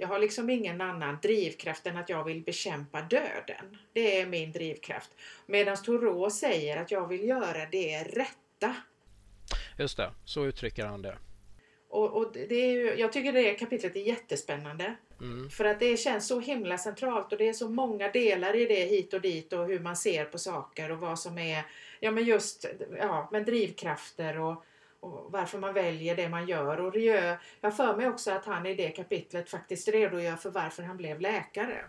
jag 0.00 0.08
har 0.08 0.18
liksom 0.18 0.50
ingen 0.50 0.80
annan 0.80 1.18
drivkraft 1.22 1.86
än 1.86 1.96
att 1.96 2.08
jag 2.08 2.24
vill 2.24 2.42
bekämpa 2.42 3.02
döden. 3.02 3.78
Det 3.92 4.20
är 4.20 4.26
min 4.26 4.52
drivkraft. 4.52 5.10
Medan 5.46 5.76
Thoreau 5.76 6.30
säger 6.30 6.76
att 6.76 6.90
jag 6.90 7.08
vill 7.08 7.28
göra 7.28 7.66
det 7.66 8.02
rätta. 8.02 8.76
Just 9.78 9.96
det, 9.96 10.12
så 10.24 10.46
uttrycker 10.46 10.86
han 10.86 11.02
det. 11.02 11.18
Och, 11.88 12.16
och 12.16 12.32
det 12.32 12.54
är 12.54 12.72
ju, 12.72 12.94
jag 12.94 13.12
tycker 13.12 13.32
det 13.32 13.54
kapitlet 13.54 13.96
är 13.96 14.00
jättespännande. 14.00 14.96
Mm. 15.20 15.50
För 15.50 15.64
att 15.64 15.80
det 15.80 15.96
känns 15.96 16.28
så 16.28 16.40
himla 16.40 16.78
centralt 16.78 17.32
och 17.32 17.38
det 17.38 17.48
är 17.48 17.52
så 17.52 17.68
många 17.68 18.10
delar 18.10 18.56
i 18.56 18.66
det 18.66 18.84
hit 18.84 19.14
och 19.14 19.20
dit 19.20 19.52
och 19.52 19.66
hur 19.66 19.80
man 19.80 19.96
ser 19.96 20.24
på 20.24 20.38
saker 20.38 20.90
och 20.90 20.98
vad 20.98 21.18
som 21.18 21.38
är 21.38 21.64
ja 22.00 22.10
men 22.10 22.24
just 22.24 22.64
ja, 22.98 23.28
men 23.32 23.44
drivkrafter 23.44 24.38
och 24.38 24.64
och 25.00 25.32
varför 25.32 25.58
man 25.58 25.74
väljer 25.74 26.16
det 26.16 26.28
man 26.28 26.48
gör. 26.48 26.80
Och 26.80 26.92
Rieu, 26.92 27.36
jag 27.60 27.76
för 27.76 27.96
mig 27.96 28.08
också 28.08 28.30
att 28.30 28.44
han 28.44 28.66
i 28.66 28.74
det 28.74 28.88
kapitlet 28.88 29.50
faktiskt 29.50 29.88
redogör 29.88 30.36
för 30.36 30.50
varför 30.50 30.82
han 30.82 30.96
blev 30.96 31.20
läkare. 31.20 31.84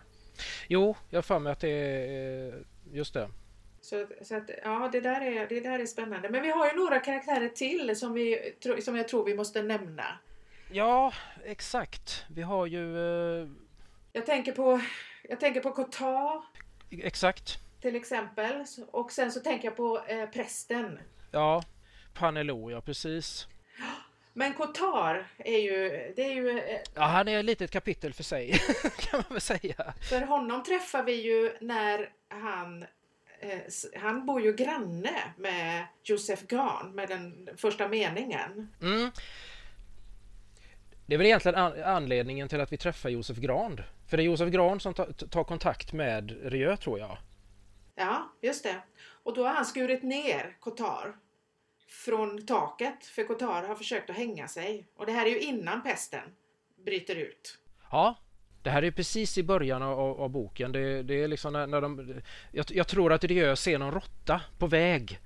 Jo, 0.68 0.96
jag 1.10 1.24
för 1.24 1.38
mig 1.38 1.52
att 1.52 1.60
det 1.60 1.70
är 1.70 2.64
just 2.92 3.14
det. 3.14 3.28
Så, 3.80 4.06
så 4.22 4.36
att, 4.36 4.50
ja, 4.64 4.88
det 4.92 5.00
där, 5.00 5.20
är, 5.20 5.48
det 5.48 5.60
där 5.60 5.78
är 5.78 5.86
spännande. 5.86 6.28
Men 6.28 6.42
vi 6.42 6.50
har 6.50 6.70
ju 6.70 6.76
några 6.76 6.98
karaktärer 6.98 7.48
till 7.48 7.96
som, 7.96 8.12
vi, 8.12 8.54
som 8.82 8.96
jag 8.96 9.08
tror 9.08 9.24
vi 9.24 9.34
måste 9.34 9.62
nämna. 9.62 10.18
Ja, 10.72 11.12
exakt. 11.44 12.24
Vi 12.34 12.42
har 12.42 12.66
ju... 12.66 12.96
Uh... 12.96 13.48
Jag 14.12 14.26
tänker 14.26 14.52
på, 14.52 14.80
jag 15.22 15.40
tänker 15.40 15.60
på 15.60 15.72
Cotard. 15.72 16.42
Exakt. 16.90 17.58
Till 17.80 17.96
exempel. 17.96 18.64
Och 18.90 19.12
sen 19.12 19.32
så 19.32 19.40
tänker 19.40 19.68
jag 19.68 19.76
på 19.76 20.04
eh, 20.06 20.26
prästen. 20.26 20.98
Ja, 21.30 21.62
Panelo, 22.14 22.70
ja 22.70 22.80
precis. 22.80 23.48
Men 24.32 24.54
Kotar 24.54 25.26
är 25.38 25.58
ju... 25.58 26.12
Det 26.16 26.24
är 26.24 26.32
ju 26.32 26.58
eh, 26.58 26.80
ja, 26.94 27.02
han 27.02 27.28
är 27.28 27.38
ett 27.38 27.44
litet 27.44 27.70
kapitel 27.70 28.12
för 28.12 28.22
sig, 28.22 28.52
kan 28.98 29.18
man 29.18 29.24
väl 29.30 29.40
säga. 29.40 29.94
För 30.08 30.20
honom 30.20 30.62
träffar 30.62 31.02
vi 31.02 31.12
ju 31.12 31.52
när 31.60 32.12
han... 32.28 32.82
Eh, 33.40 33.58
han 34.00 34.26
bor 34.26 34.40
ju 34.40 34.52
granne 34.52 35.34
med 35.36 35.86
Josef 36.02 36.46
Gahn, 36.46 36.94
med 36.94 37.08
den 37.08 37.48
första 37.56 37.88
meningen. 37.88 38.72
Mm. 38.82 39.10
Det 41.06 41.14
är 41.14 41.18
väl 41.18 41.26
egentligen 41.26 41.58
anledningen 41.84 42.48
till 42.48 42.60
att 42.60 42.72
vi 42.72 42.76
träffar 42.76 43.08
Josef 43.08 43.36
Gran. 43.36 43.80
För 44.08 44.16
det 44.16 44.22
är 44.22 44.24
Josef 44.24 44.48
Gran 44.48 44.80
som 44.80 44.94
tar 44.94 45.44
kontakt 45.44 45.92
med 45.92 46.52
Rieu, 46.52 46.76
tror 46.76 46.98
jag. 46.98 47.18
Ja, 47.94 48.32
just 48.40 48.64
det. 48.64 48.82
Och 49.22 49.34
då 49.34 49.46
har 49.46 49.54
han 49.54 49.66
skurit 49.66 50.02
ner 50.02 50.56
Kotar 50.60 51.14
från 51.90 52.46
taket 52.46 53.04
för 53.04 53.24
Kotar 53.24 53.62
har 53.62 53.74
försökt 53.74 54.10
att 54.10 54.16
hänga 54.16 54.48
sig. 54.48 54.86
Och 54.96 55.06
det 55.06 55.12
här 55.12 55.26
är 55.26 55.30
ju 55.30 55.40
innan 55.40 55.82
pesten 55.82 56.22
bryter 56.84 57.16
ut. 57.16 57.58
Ja, 57.90 58.16
Det 58.62 58.70
här 58.70 58.82
är 58.84 58.90
precis 58.90 59.38
i 59.38 59.42
början 59.42 59.82
av, 59.82 60.20
av 60.20 60.30
boken. 60.30 60.72
Det, 60.72 61.02
det, 61.02 61.22
är 61.22 61.28
liksom 61.28 61.52
när, 61.52 61.66
när 61.66 61.80
de, 61.80 62.14
jag, 62.52 62.66
jag 62.70 62.88
tror 62.88 63.12
att 63.12 63.24
Rieu 63.24 63.56
ser 63.56 63.78
någon 63.78 63.94
råtta 63.94 64.40
på 64.58 64.66
väg. 64.66 65.18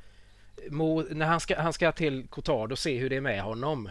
Mo, 0.71 1.03
när 1.03 1.27
han 1.27 1.41
ska, 1.41 1.61
han 1.61 1.73
ska 1.73 1.93
till 1.93 2.29
Cotard 2.29 2.73
och 2.73 2.79
se 2.79 2.99
hur 2.99 3.11
det 3.11 3.17
är 3.17 3.21
med 3.21 3.43
honom. 3.43 3.91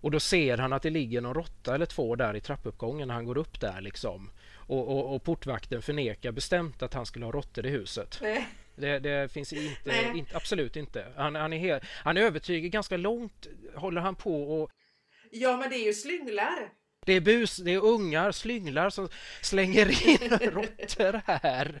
Och 0.00 0.10
då 0.10 0.20
ser 0.20 0.58
han 0.58 0.72
att 0.72 0.82
det 0.82 0.90
ligger 0.90 1.20
någon 1.20 1.34
råtta 1.34 1.74
eller 1.74 1.86
två 1.86 2.16
där 2.16 2.36
i 2.36 2.40
trappuppgången 2.40 3.08
när 3.08 3.14
han 3.14 3.24
går 3.24 3.38
upp 3.38 3.60
där 3.60 3.80
liksom. 3.80 4.30
Och, 4.54 4.88
och, 4.88 5.14
och 5.14 5.22
portvakten 5.22 5.82
förnekar 5.82 6.32
bestämt 6.32 6.82
att 6.82 6.94
han 6.94 7.06
skulle 7.06 7.24
ha 7.24 7.32
råttor 7.32 7.66
i 7.66 7.70
huset. 7.70 8.20
Det, 8.80 8.98
det 8.98 9.32
finns 9.32 9.52
inte, 9.52 10.10
inte, 10.14 10.36
absolut 10.36 10.76
inte. 10.76 11.06
Han, 11.16 11.34
han, 11.34 11.52
är 11.52 11.58
helt, 11.58 11.82
han 11.86 12.16
övertygar 12.16 12.68
ganska 12.68 12.96
långt, 12.96 13.46
håller 13.74 14.00
han 14.00 14.14
på 14.14 14.60
och... 14.60 14.70
Ja, 15.30 15.56
men 15.56 15.70
det 15.70 15.76
är 15.76 15.84
ju 15.86 15.94
slynglar. 15.94 16.72
Det 17.06 17.12
är 17.12 17.20
bus, 17.20 17.56
det 17.56 17.74
är 17.74 17.84
ungar, 17.84 18.32
slynglar 18.32 18.90
som 18.90 19.08
slänger 19.42 20.08
in 20.08 20.30
råttor 20.40 21.20
här. 21.26 21.80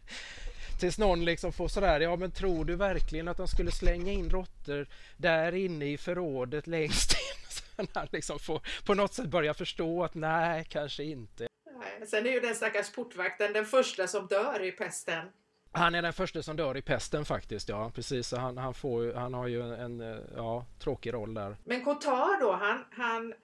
Tills 0.80 0.98
någon 0.98 1.24
liksom 1.24 1.52
får 1.52 1.68
sådär, 1.68 2.00
ja 2.00 2.16
men 2.16 2.30
tror 2.30 2.64
du 2.64 2.76
verkligen 2.76 3.28
att 3.28 3.36
de 3.36 3.48
skulle 3.48 3.70
slänga 3.70 4.12
in 4.12 4.30
råttor 4.30 4.86
där 5.16 5.54
inne 5.54 5.84
i 5.84 5.98
förrådet 5.98 6.66
längst 6.66 7.12
in? 7.12 7.18
Så 7.48 7.62
han 7.94 8.08
liksom 8.12 8.38
får 8.38 8.62
på 8.84 8.94
något 8.94 9.14
sätt 9.14 9.26
börja 9.26 9.54
förstå 9.54 10.04
att 10.04 10.14
nej, 10.14 10.66
kanske 10.68 11.04
inte. 11.04 11.48
Nej. 11.78 12.06
Sen 12.06 12.26
är 12.26 12.30
ju 12.30 12.40
den 12.40 12.54
stackars 12.54 12.92
portvakten 12.92 13.52
den 13.52 13.66
första 13.66 14.06
som 14.06 14.26
dör 14.26 14.64
i 14.64 14.72
pesten. 14.72 15.26
Han 15.72 15.94
är 15.94 16.02
den 16.02 16.12
första 16.12 16.42
som 16.42 16.56
dör 16.56 16.76
i 16.76 16.82
pesten 16.82 17.24
faktiskt, 17.24 17.68
ja 17.68 17.90
precis. 17.94 18.32
Han, 18.32 18.58
han, 18.58 18.74
får, 18.74 19.14
han 19.14 19.34
har 19.34 19.46
ju 19.46 19.62
en, 19.62 20.00
en 20.00 20.22
ja, 20.36 20.66
tråkig 20.78 21.14
roll 21.14 21.34
där. 21.34 21.56
Men 21.64 21.84
Cotard 21.84 22.40
då, 22.40 22.52
han, 22.52 22.84
han, 22.90 23.34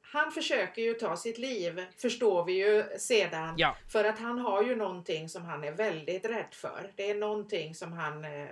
han 0.00 0.32
försöker 0.32 0.82
ju 0.82 0.94
ta 0.94 1.16
sitt 1.16 1.38
liv, 1.38 1.84
förstår 1.96 2.44
vi 2.44 2.52
ju 2.52 2.84
sedan. 2.98 3.54
Ja. 3.56 3.76
För 3.88 4.04
att 4.04 4.18
han 4.18 4.38
har 4.38 4.62
ju 4.62 4.76
någonting 4.76 5.28
som 5.28 5.44
han 5.44 5.64
är 5.64 5.72
väldigt 5.72 6.24
rädd 6.24 6.52
för. 6.52 6.92
Det 6.96 7.10
är 7.10 7.14
någonting 7.14 7.74
som 7.74 7.92
han... 7.92 8.24
Eh, 8.24 8.42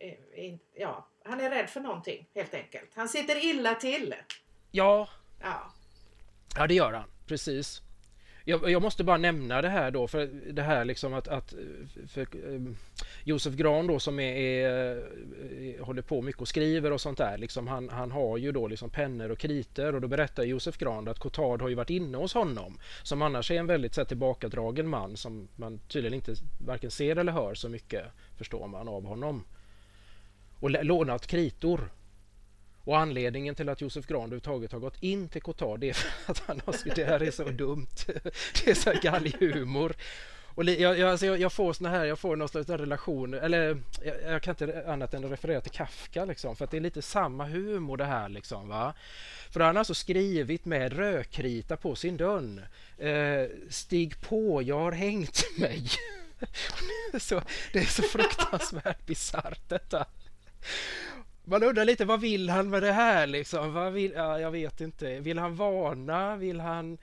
eh, 0.00 0.54
ja, 0.74 1.08
han 1.24 1.40
är 1.40 1.50
rädd 1.50 1.70
för 1.70 1.80
någonting 1.80 2.28
helt 2.34 2.54
enkelt. 2.54 2.90
Han 2.94 3.08
sitter 3.08 3.44
illa 3.44 3.74
till. 3.74 4.14
Ja, 4.70 5.08
Ja. 5.42 5.72
ja 6.56 6.66
det 6.66 6.74
gör 6.74 6.92
han. 6.92 7.10
Precis. 7.26 7.82
Jag, 8.48 8.70
jag, 8.70 8.82
måste 8.82 9.04
bara 9.04 9.16
nämna 9.16 9.62
det 9.62 9.68
här 9.68 9.90
då, 9.90 10.08
för 10.08 10.26
det 10.52 10.62
här 10.62 10.84
liksom 10.84 11.14
att, 11.14 11.28
att 11.28 11.54
för, 12.08 12.20
eh, 12.20 12.60
Josef 13.24 13.54
Gran 13.54 13.86
då 13.86 13.98
som 13.98 14.20
är, 14.20 14.32
är, 14.36 14.96
eh, 14.96 15.84
håller 15.84 16.02
på 16.02 16.22
mycket 16.22 16.40
och 16.40 16.48
skriver 16.48 16.92
och 16.92 17.00
sånt 17.00 17.18
där, 17.18 17.38
liksom 17.38 17.68
han, 17.68 17.88
han 17.88 18.10
har 18.10 18.36
ju 18.36 18.52
då 18.52 18.68
liksom 18.68 18.90
pennor 18.90 19.30
och 19.30 19.38
kriter 19.38 19.94
och 19.94 20.00
då 20.00 20.08
berättar 20.08 20.44
Josef 20.44 20.78
Gran 20.78 21.08
att 21.08 21.18
Cotard 21.18 21.62
har 21.62 21.68
ju 21.68 21.74
varit 21.74 21.90
inne 21.90 22.18
hos 22.18 22.34
honom, 22.34 22.78
som 23.02 23.22
annars 23.22 23.50
är 23.50 23.54
en 23.54 23.66
väldigt 23.66 23.94
så 23.94 24.00
här, 24.00 24.06
tillbakadragen 24.06 24.88
man 24.88 25.16
som 25.16 25.48
man 25.56 25.78
tydligen 25.78 26.14
inte 26.14 26.34
varken 26.66 26.90
ser 26.90 27.16
eller 27.16 27.32
hör 27.32 27.54
så 27.54 27.68
mycket, 27.68 28.04
förstår 28.36 28.66
man, 28.66 28.88
av 28.88 29.04
honom. 29.04 29.44
Och 30.60 30.70
lånat 30.70 31.26
kritor 31.26 31.90
och 32.88 32.98
anledningen 32.98 33.54
till 33.54 33.68
att 33.68 33.80
Josef 33.80 34.06
Gran 34.06 34.20
överhuvudtaget 34.20 34.72
har 34.72 34.78
gått 34.78 35.02
in 35.02 35.28
till 35.28 35.42
Cotard 35.42 35.80
det 35.80 35.88
är 35.88 35.92
för 35.92 36.10
att 36.32 36.38
han 36.46 36.60
har 36.66 36.94
det 36.94 37.04
här 37.04 37.22
är 37.22 37.30
så 37.30 37.44
dumt. 37.44 37.86
Det 38.64 38.70
är 38.70 38.74
så 38.74 38.92
galghumor. 39.02 39.96
Och 40.54 40.64
jag, 40.64 40.98
jag, 40.98 41.10
alltså 41.10 41.26
jag, 41.26 41.40
jag 41.40 41.52
får 41.52 41.72
såna 41.72 41.88
här, 41.88 42.04
jag 42.04 42.18
får 42.18 42.36
någon 42.36 42.48
slags 42.48 42.68
relation, 42.68 43.34
eller 43.34 43.80
jag, 44.04 44.16
jag, 44.26 44.42
kan 44.42 44.52
inte 44.52 44.84
annat 44.86 45.14
än 45.14 45.30
referera 45.30 45.60
till 45.60 45.70
Kafka 45.70 46.24
liksom, 46.24 46.56
för 46.56 46.64
att 46.64 46.70
det 46.70 46.76
är 46.76 46.80
lite 46.80 47.02
samma 47.02 47.44
humor 47.44 47.96
det 47.96 48.04
här 48.04 48.28
liksom 48.28 48.68
va. 48.68 48.94
För 49.50 49.60
han 49.60 49.76
har 49.76 49.78
alltså 49.78 49.94
skrivit 49.94 50.64
med 50.64 50.92
rödkrita 50.92 51.76
på 51.76 51.96
sin 51.96 52.16
dörr. 52.16 52.68
Eh, 52.98 53.48
stig 53.70 54.20
på, 54.20 54.62
jag 54.62 54.78
har 54.78 54.92
hängt 54.92 55.44
mig. 55.58 55.90
så, 57.20 57.42
det 57.72 57.78
är 57.78 57.84
så 57.84 58.02
fruktansvärt 58.02 59.06
bisarrt 59.06 59.68
detta. 59.68 60.06
Man 61.50 61.62
undrar 61.62 61.84
lite 61.84 62.04
vad 62.04 62.20
vill 62.20 62.50
han 62.50 62.70
med 62.70 62.82
det 62.82 62.92
här 62.92 63.26
liksom? 63.26 63.72
Vad 63.72 63.92
vill, 63.92 64.12
ja, 64.12 64.40
jag 64.40 64.50
vet 64.50 64.80
inte. 64.80 65.20
Vill 65.20 65.38
han 65.38 65.56
varna? 65.56 66.36
Vill 66.36 66.60
han, 66.60 66.98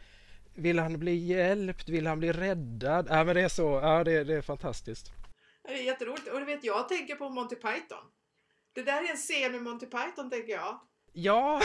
vill 0.53 0.79
han 0.79 0.99
bli 0.99 1.15
hjälpt? 1.15 1.89
Vill 1.89 2.07
han 2.07 2.19
bli 2.19 2.31
räddad? 2.31 3.07
Ja, 3.09 3.23
men 3.23 3.35
det 3.35 3.41
är 3.41 3.49
så. 3.49 3.79
Ja, 3.83 4.03
det, 4.03 4.23
det 4.23 4.35
är 4.35 4.41
fantastiskt. 4.41 5.11
Det 5.63 5.73
är 5.73 5.83
jätteroligt. 5.83 6.27
Och 6.27 6.39
du 6.39 6.45
vet, 6.45 6.63
jag 6.63 6.89
tänker 6.89 7.15
på 7.15 7.29
Monty 7.29 7.55
Python. 7.55 8.03
Det 8.75 8.83
där 8.83 9.03
är 9.03 9.11
en 9.11 9.17
scen 9.17 9.55
ur 9.55 9.59
Monty 9.59 9.85
Python, 9.85 10.29
tänker 10.29 10.53
jag. 10.53 10.79
Ja. 11.17 11.61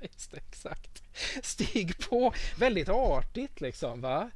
Just 0.00 0.30
det, 0.30 0.36
exakt. 0.36 1.02
Stig 1.42 2.08
på. 2.08 2.34
Väldigt 2.58 2.88
artigt 2.88 3.60
liksom, 3.60 4.00
va? 4.00 4.30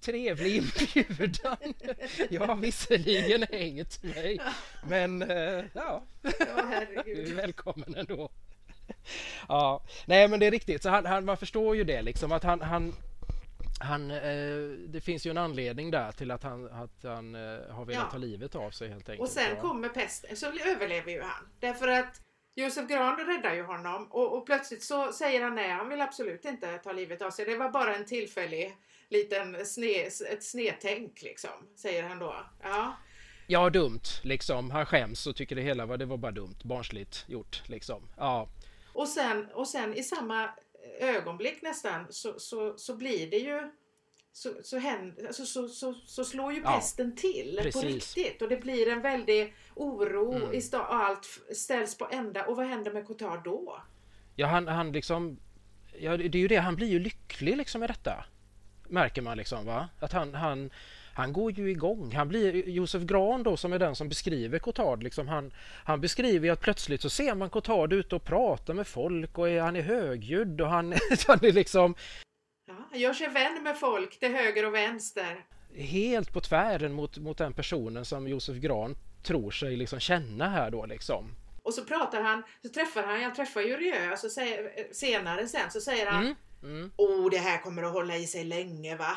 Trevlig 0.00 0.56
inbjudan. 0.94 1.56
Jag 2.30 2.46
har 2.46 2.56
visserligen 2.56 3.42
hängt 3.42 4.02
mig, 4.02 4.40
men 4.88 5.20
ja, 5.72 6.02
Ja, 6.22 6.82
du 7.04 7.22
är 7.30 7.34
välkommen 7.34 7.94
ändå. 7.96 8.30
Ja, 9.48 9.84
nej 10.06 10.28
men 10.28 10.40
det 10.40 10.46
är 10.46 10.50
riktigt, 10.50 10.82
så 10.82 10.88
han, 10.88 11.06
han, 11.06 11.24
man 11.24 11.36
förstår 11.36 11.76
ju 11.76 11.84
det 11.84 12.02
liksom 12.02 12.32
att 12.32 12.42
han, 12.42 12.60
han 12.60 12.94
han, 13.80 14.10
eh, 14.10 14.58
det 14.88 15.00
finns 15.00 15.26
ju 15.26 15.30
en 15.30 15.38
anledning 15.38 15.90
där 15.90 16.12
till 16.12 16.30
att 16.30 16.42
han, 16.42 16.66
att 16.66 17.02
han 17.02 17.34
eh, 17.34 17.40
har 17.70 17.84
velat 17.84 18.02
Ja. 18.02 18.10
ta 18.10 18.18
livet 18.18 18.54
av 18.54 18.70
sig 18.70 18.88
helt 18.88 19.08
enkelt. 19.08 19.28
Och 19.28 19.34
sen 19.34 19.50
ja. 19.56 19.60
kommer 19.60 19.88
pesten, 19.88 20.36
så 20.36 20.46
överlever 20.46 21.12
ju 21.12 21.22
han. 21.22 21.48
Därför 21.60 21.88
att 21.88 22.20
Josef 22.54 22.88
Gran 22.88 23.16
räddar 23.16 23.54
ju 23.54 23.62
honom 23.62 24.06
och, 24.10 24.36
och 24.38 24.46
plötsligt 24.46 24.82
så 24.82 25.12
säger 25.12 25.42
han 25.42 25.54
nej, 25.54 25.70
han 25.70 25.88
vill 25.88 26.00
absolut 26.00 26.44
inte 26.44 26.78
ta 26.78 26.92
livet 26.92 27.22
av 27.22 27.30
sig. 27.30 27.44
Det 27.44 27.56
var 27.56 27.70
bara 27.70 27.96
en 27.96 28.04
tillfällig 28.04 28.76
liten 29.10 29.66
sne, 29.66 30.02
ett 30.32 30.44
snedtänk 30.44 31.22
liksom, 31.22 31.50
säger 31.76 32.02
han 32.08 32.18
då. 32.18 32.34
Ja, 32.62 32.96
Ja, 33.50 33.70
dumt 33.70 34.00
liksom. 34.22 34.70
Han 34.70 34.86
skäms 34.86 35.26
och 35.26 35.36
tycker 35.36 35.56
det 35.56 35.62
hela 35.62 35.86
var, 35.86 35.96
det 35.96 36.04
var 36.06 36.16
bara 36.16 36.32
dumt, 36.32 36.56
barnsligt 36.64 37.24
gjort 37.28 37.62
liksom. 37.68 38.08
Ja, 38.16 38.48
och 38.92 39.08
sen, 39.08 39.48
och 39.54 39.68
sen 39.68 39.94
i 39.94 40.02
samma 40.02 40.50
ögonblick 41.00 41.62
nästan 41.62 42.06
så, 42.10 42.38
så, 42.40 42.78
så 42.78 42.96
blir 42.96 43.30
det 43.30 43.36
ju 43.38 43.70
så, 44.32 44.52
så, 44.62 44.78
händer, 44.78 45.26
alltså, 45.26 45.46
så, 45.46 45.68
så, 45.68 45.94
så 46.06 46.24
slår 46.24 46.52
ju 46.52 46.60
Ja, 46.64 46.72
pesten 46.72 47.16
till 47.16 47.56
på 47.56 47.62
precis. 47.62 48.16
riktigt 48.16 48.42
och 48.42 48.48
det 48.48 48.56
blir 48.56 48.88
en 48.88 49.02
väldig 49.02 49.54
oro 49.74 50.34
Mm. 50.34 50.52
i 50.54 50.60
sta- 50.60 50.86
och 50.88 50.94
allt 50.94 51.26
ställs 51.56 51.98
på 51.98 52.08
ända. 52.12 52.46
Och 52.46 52.56
vad 52.56 52.66
händer 52.66 52.92
med 52.92 53.06
Cotard 53.06 53.44
då? 53.44 53.82
ja 54.36 54.46
han, 54.46 54.68
han 54.68 54.92
liksom, 54.92 55.38
ja 55.98 56.16
det 56.16 56.38
är 56.38 56.40
ju 56.40 56.48
det, 56.48 56.56
han 56.56 56.76
blir 56.76 56.88
ju 56.88 56.98
lycklig 56.98 57.56
liksom 57.56 57.80
med 57.80 57.90
detta. 57.90 58.24
Märker 58.88 59.22
man 59.22 59.36
liksom 59.36 59.66
va? 59.66 59.88
Att 60.00 60.12
han, 60.12 60.34
han, 60.34 60.70
han 61.14 61.32
går 61.32 61.52
ju 61.52 61.70
igång. 61.70 62.12
Han 62.14 62.28
blir, 62.28 62.68
Josef 62.68 63.02
Gran 63.02 63.42
då 63.42 63.56
som 63.56 63.72
är 63.72 63.78
den 63.78 63.94
som 63.94 64.08
beskriver 64.08 64.58
Cotard, 64.58 65.02
liksom, 65.02 65.28
han, 65.28 65.52
han 65.84 66.00
beskriver 66.00 66.46
ju 66.46 66.52
att 66.52 66.60
plötsligt 66.60 67.02
så 67.02 67.10
ser 67.10 67.34
man 67.34 67.50
Cotard 67.50 67.92
ute 67.92 68.14
och 68.14 68.24
prata 68.24 68.74
med 68.74 68.86
folk 68.86 69.38
och 69.38 69.48
är, 69.48 69.60
han 69.60 69.76
är 69.76 69.82
högljudd 69.82 70.60
och 70.60 70.68
han, 70.68 70.92
han 71.26 71.44
är 71.44 71.52
liksom 71.52 71.94
Ja, 72.66 72.74
han 72.90 73.00
gör 73.00 73.12
sig 73.12 73.28
vän 73.28 73.62
med 73.62 73.78
folk 73.78 74.18
till 74.18 74.34
höger 74.34 74.66
och 74.66 74.74
vänster. 74.74 75.44
helt 75.74 76.32
på 76.32 76.40
tvären 76.40 76.92
mot, 76.92 77.18
mot 77.18 77.38
den 77.38 77.52
personen 77.52 78.04
som 78.04 78.28
Josef 78.28 78.56
Gran 78.56 78.96
tror 79.22 79.50
sig 79.50 79.76
liksom 79.76 80.00
känna 80.00 80.48
här 80.48 80.70
då 80.70 80.86
liksom. 80.86 81.30
Och 81.62 81.74
så 81.74 81.84
pratar 81.84 82.22
han, 82.22 82.42
så 82.62 82.68
träffar 82.68 83.02
han, 83.02 83.22
jag 83.22 83.34
träffar 83.34 83.60
ju 83.60 83.76
Rieu, 83.76 84.16
så 84.16 84.28
säger, 84.28 84.92
senare 84.92 85.48
sen 85.48 85.70
så 85.70 85.80
säger 85.80 86.06
han 86.06 86.22
Mm, 86.22 86.34
mm. 86.62 86.90
Oh, 86.96 87.30
det 87.30 87.38
här 87.38 87.58
kommer 87.58 87.82
att 87.82 87.92
hålla 87.92 88.16
i 88.16 88.26
sig 88.26 88.44
länge 88.44 88.96
va? 88.96 89.16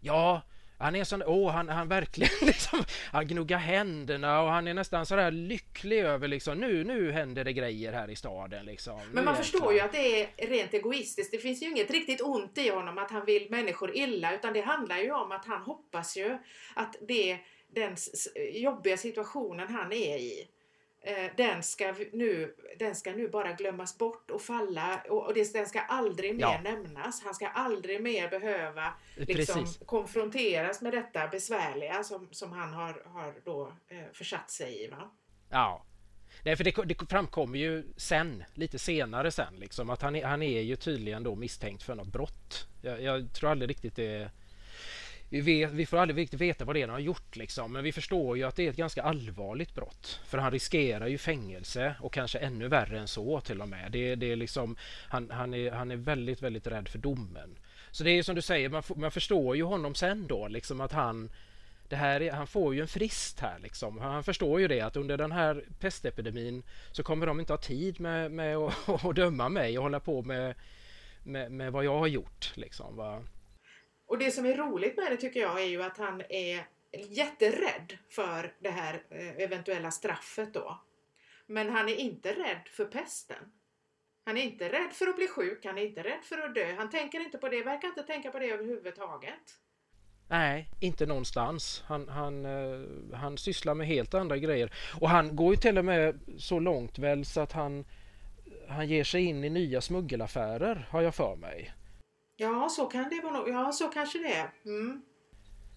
Ja, 0.00 0.42
han 0.78 0.96
är 0.96 1.04
sån, 1.04 1.22
åh, 1.22 1.50
han, 1.50 1.68
han 1.68 1.88
verkligen 1.88 2.30
liksom, 2.46 2.84
han 3.12 3.26
gnuggar 3.26 3.58
händerna 3.58 4.42
och 4.42 4.48
han 4.48 4.68
är 4.68 4.74
nästan 4.74 5.06
sådär 5.06 5.30
lycklig 5.30 5.98
över 5.98 6.28
liksom, 6.28 6.58
nu, 6.58 6.84
nu 6.84 7.12
händer 7.12 7.44
det 7.44 7.52
grejer 7.52 7.92
här 7.92 8.10
i 8.10 8.16
staden 8.16 8.66
liksom. 8.66 9.00
Men 9.12 9.24
man 9.24 9.36
förstår 9.36 9.72
ju 9.72 9.80
att 9.80 9.92
det 9.92 10.22
är 10.22 10.48
rent 10.48 10.74
egoistiskt. 10.74 11.32
Det 11.32 11.38
finns 11.38 11.62
ju 11.62 11.70
inget 11.70 11.90
riktigt 11.90 12.20
ont 12.20 12.58
i 12.58 12.68
honom 12.68 12.98
att 12.98 13.10
han 13.10 13.24
vill 13.26 13.50
människor 13.50 13.96
illa 13.96 14.34
utan 14.34 14.52
det 14.52 14.60
handlar 14.60 14.98
ju 14.98 15.12
om 15.12 15.32
att 15.32 15.44
han 15.46 15.62
hoppas 15.62 16.16
ju 16.16 16.38
att 16.74 16.96
det, 17.08 17.38
den 17.74 17.96
jobbiga 18.52 18.96
situationen 18.96 19.68
han 19.68 19.92
är 19.92 20.18
i 20.18 20.48
den 21.36 21.62
ska, 21.62 21.94
nu, 22.12 22.54
den 22.78 22.94
ska 22.94 23.12
nu 23.12 23.28
bara 23.28 23.52
glömmas 23.52 23.98
bort 23.98 24.30
och 24.30 24.42
falla 24.42 25.02
och, 25.08 25.26
och 25.26 25.34
det, 25.34 25.52
den 25.52 25.66
ska 25.66 25.80
aldrig 25.80 26.34
mer 26.34 26.40
Ja. 26.40 26.60
nämnas. 26.62 27.22
Han 27.24 27.34
ska 27.34 27.48
aldrig 27.48 28.02
mer 28.02 28.28
behöva 28.28 28.94
liksom, 29.16 29.64
Precis. 29.64 29.80
konfronteras 29.86 30.80
med 30.82 30.92
detta 30.92 31.28
besvärliga 31.28 32.04
som, 32.04 32.28
som 32.30 32.52
han 32.52 32.72
har, 32.72 33.02
har 33.06 33.34
då 33.44 33.72
eh, 33.88 34.12
försatt 34.12 34.50
sig 34.50 34.84
i. 34.84 34.88
Va? 34.88 35.10
Ja. 35.50 35.84
Nej, 36.44 36.56
för 36.56 36.64
det, 36.64 36.84
det 36.84 37.10
framkommer 37.10 37.58
ju 37.58 37.84
sen, 37.96 38.44
lite 38.54 38.78
senare 38.78 39.30
sen, 39.30 39.54
liksom, 39.56 39.90
att 39.90 40.02
han 40.02 40.16
är, 40.16 40.24
han 40.26 40.42
är 40.42 40.60
ju 40.60 40.76
tydligen 40.76 41.22
då 41.22 41.34
misstänkt 41.34 41.82
för 41.82 41.94
något 41.94 42.08
brott. 42.08 42.68
Jag, 42.82 43.02
jag 43.02 43.34
tror 43.34 43.50
aldrig 43.50 43.70
riktigt 43.70 43.96
det... 43.96 44.30
Vi, 45.30 45.40
vet, 45.40 45.70
vi 45.70 45.86
får 45.86 45.96
aldrig 45.96 46.18
riktigt 46.18 46.40
veta 46.40 46.64
vad 46.64 46.76
det 46.76 46.82
är 46.82 46.86
han 46.86 46.94
har 46.94 47.00
gjort 47.00 47.36
liksom, 47.36 47.72
men 47.72 47.84
vi 47.84 47.92
förstår 47.92 48.36
ju 48.36 48.44
att 48.44 48.56
det 48.56 48.66
är 48.66 48.70
ett 48.70 48.76
ganska 48.76 49.02
allvarligt 49.02 49.74
brott. 49.74 50.20
För 50.26 50.38
han 50.38 50.50
riskerar 50.50 51.06
ju 51.06 51.18
fängelse 51.18 51.94
och 52.00 52.12
kanske 52.12 52.38
ännu 52.38 52.68
värre 52.68 52.98
än 52.98 53.08
så 53.08 53.40
till 53.40 53.60
och 53.60 53.68
med. 53.68 53.92
Det, 53.92 54.14
det 54.14 54.32
är 54.32 54.36
liksom, 54.36 54.76
han, 55.08 55.30
han, 55.30 55.54
är, 55.54 55.70
han 55.70 55.90
är 55.90 55.96
väldigt, 55.96 56.42
väldigt 56.42 56.66
rädd 56.66 56.88
för 56.88 56.98
domen. 56.98 57.58
Så 57.90 58.04
det 58.04 58.10
är 58.10 58.14
ju 58.14 58.22
som 58.22 58.34
du 58.34 58.42
säger, 58.42 58.68
man, 58.68 58.82
man 58.96 59.10
förstår 59.10 59.56
ju 59.56 59.62
honom 59.62 59.94
sen 59.94 60.26
då 60.26 60.48
liksom 60.48 60.80
att 60.80 60.92
han 60.92 61.30
det 61.88 61.96
här 61.96 62.22
är, 62.22 62.32
han 62.32 62.46
får 62.46 62.74
ju 62.74 62.80
en 62.80 62.88
frist 62.88 63.40
här 63.40 63.58
liksom. 63.58 63.98
Han 63.98 64.24
förstår 64.24 64.60
ju 64.60 64.68
det 64.68 64.80
att 64.80 64.96
under 64.96 65.16
den 65.16 65.32
här 65.32 65.64
pestepidemin 65.80 66.62
så 66.92 67.02
kommer 67.02 67.26
de 67.26 67.40
inte 67.40 67.52
ha 67.52 67.58
tid 67.58 68.00
med, 68.00 68.30
med 68.30 68.56
att, 68.56 68.88
att 69.04 69.16
döma 69.16 69.48
mig 69.48 69.78
och 69.78 69.82
hålla 69.82 70.00
på 70.00 70.22
med, 70.22 70.54
med, 71.22 71.52
med 71.52 71.72
vad 71.72 71.84
jag 71.84 71.98
har 71.98 72.06
gjort. 72.06 72.52
Liksom, 72.54 72.96
va? 72.96 73.22
Och 74.08 74.18
det 74.18 74.30
som 74.30 74.46
är 74.46 74.56
roligt 74.56 74.96
med 74.96 75.12
det 75.12 75.16
tycker 75.16 75.40
jag 75.40 75.62
är 75.62 75.66
ju 75.66 75.82
att 75.82 75.98
han 75.98 76.22
är 76.28 76.66
jätterädd 76.92 77.98
för 78.08 78.54
det 78.58 78.70
här 78.70 79.02
eh, 79.10 79.42
eventuella 79.42 79.90
straffet 79.90 80.54
då. 80.54 80.80
Men 81.46 81.70
han 81.70 81.88
är 81.88 81.94
inte 81.94 82.32
rädd 82.32 82.68
för 82.70 82.84
pesten. 82.84 83.52
Han 84.24 84.36
är 84.36 84.42
inte 84.42 84.68
rädd 84.68 84.92
för 84.92 85.06
att 85.06 85.16
bli 85.16 85.28
sjuk, 85.28 85.64
han 85.64 85.78
är 85.78 85.82
inte 85.82 86.02
rädd 86.02 86.22
för 86.22 86.38
att 86.38 86.54
dö. 86.54 86.74
Han 86.78 86.90
tänker 86.90 87.20
inte 87.20 87.38
på 87.38 87.48
det, 87.48 87.62
verkar 87.62 87.88
inte 87.88 88.02
tänka 88.02 88.30
på 88.30 88.38
det 88.38 88.50
överhuvudtaget. 88.50 89.58
Nej, 90.28 90.68
inte 90.80 91.06
någonstans. 91.06 91.84
Han, 91.86 92.08
han, 92.08 92.44
eh, 92.44 93.18
han 93.18 93.38
sysslar 93.38 93.74
med 93.74 93.86
helt 93.86 94.14
andra 94.14 94.36
grejer. 94.38 94.72
Och 95.00 95.08
han 95.08 95.36
går 95.36 95.54
ju 95.54 95.60
till 95.60 95.78
och 95.78 95.84
med 95.84 96.20
så 96.38 96.60
långt 96.60 96.98
väl 96.98 97.24
så 97.24 97.40
att 97.40 97.52
han, 97.52 97.84
han 98.68 98.88
ger 98.88 99.04
sig 99.04 99.24
in 99.24 99.44
i 99.44 99.50
nya 99.50 99.80
smuggelaffärer, 99.80 100.88
har 100.90 101.02
jag 101.02 101.14
för 101.14 101.36
mig. 101.36 101.72
Ja, 102.40 102.68
så 102.68 102.86
kan 102.86 103.08
det 103.10 103.20
vara. 103.20 103.48
Ja, 103.48 103.72
så 103.72 103.88
kanske 103.88 104.18
det 104.18 104.34
är. 104.34 104.50
Mm. 104.64 105.02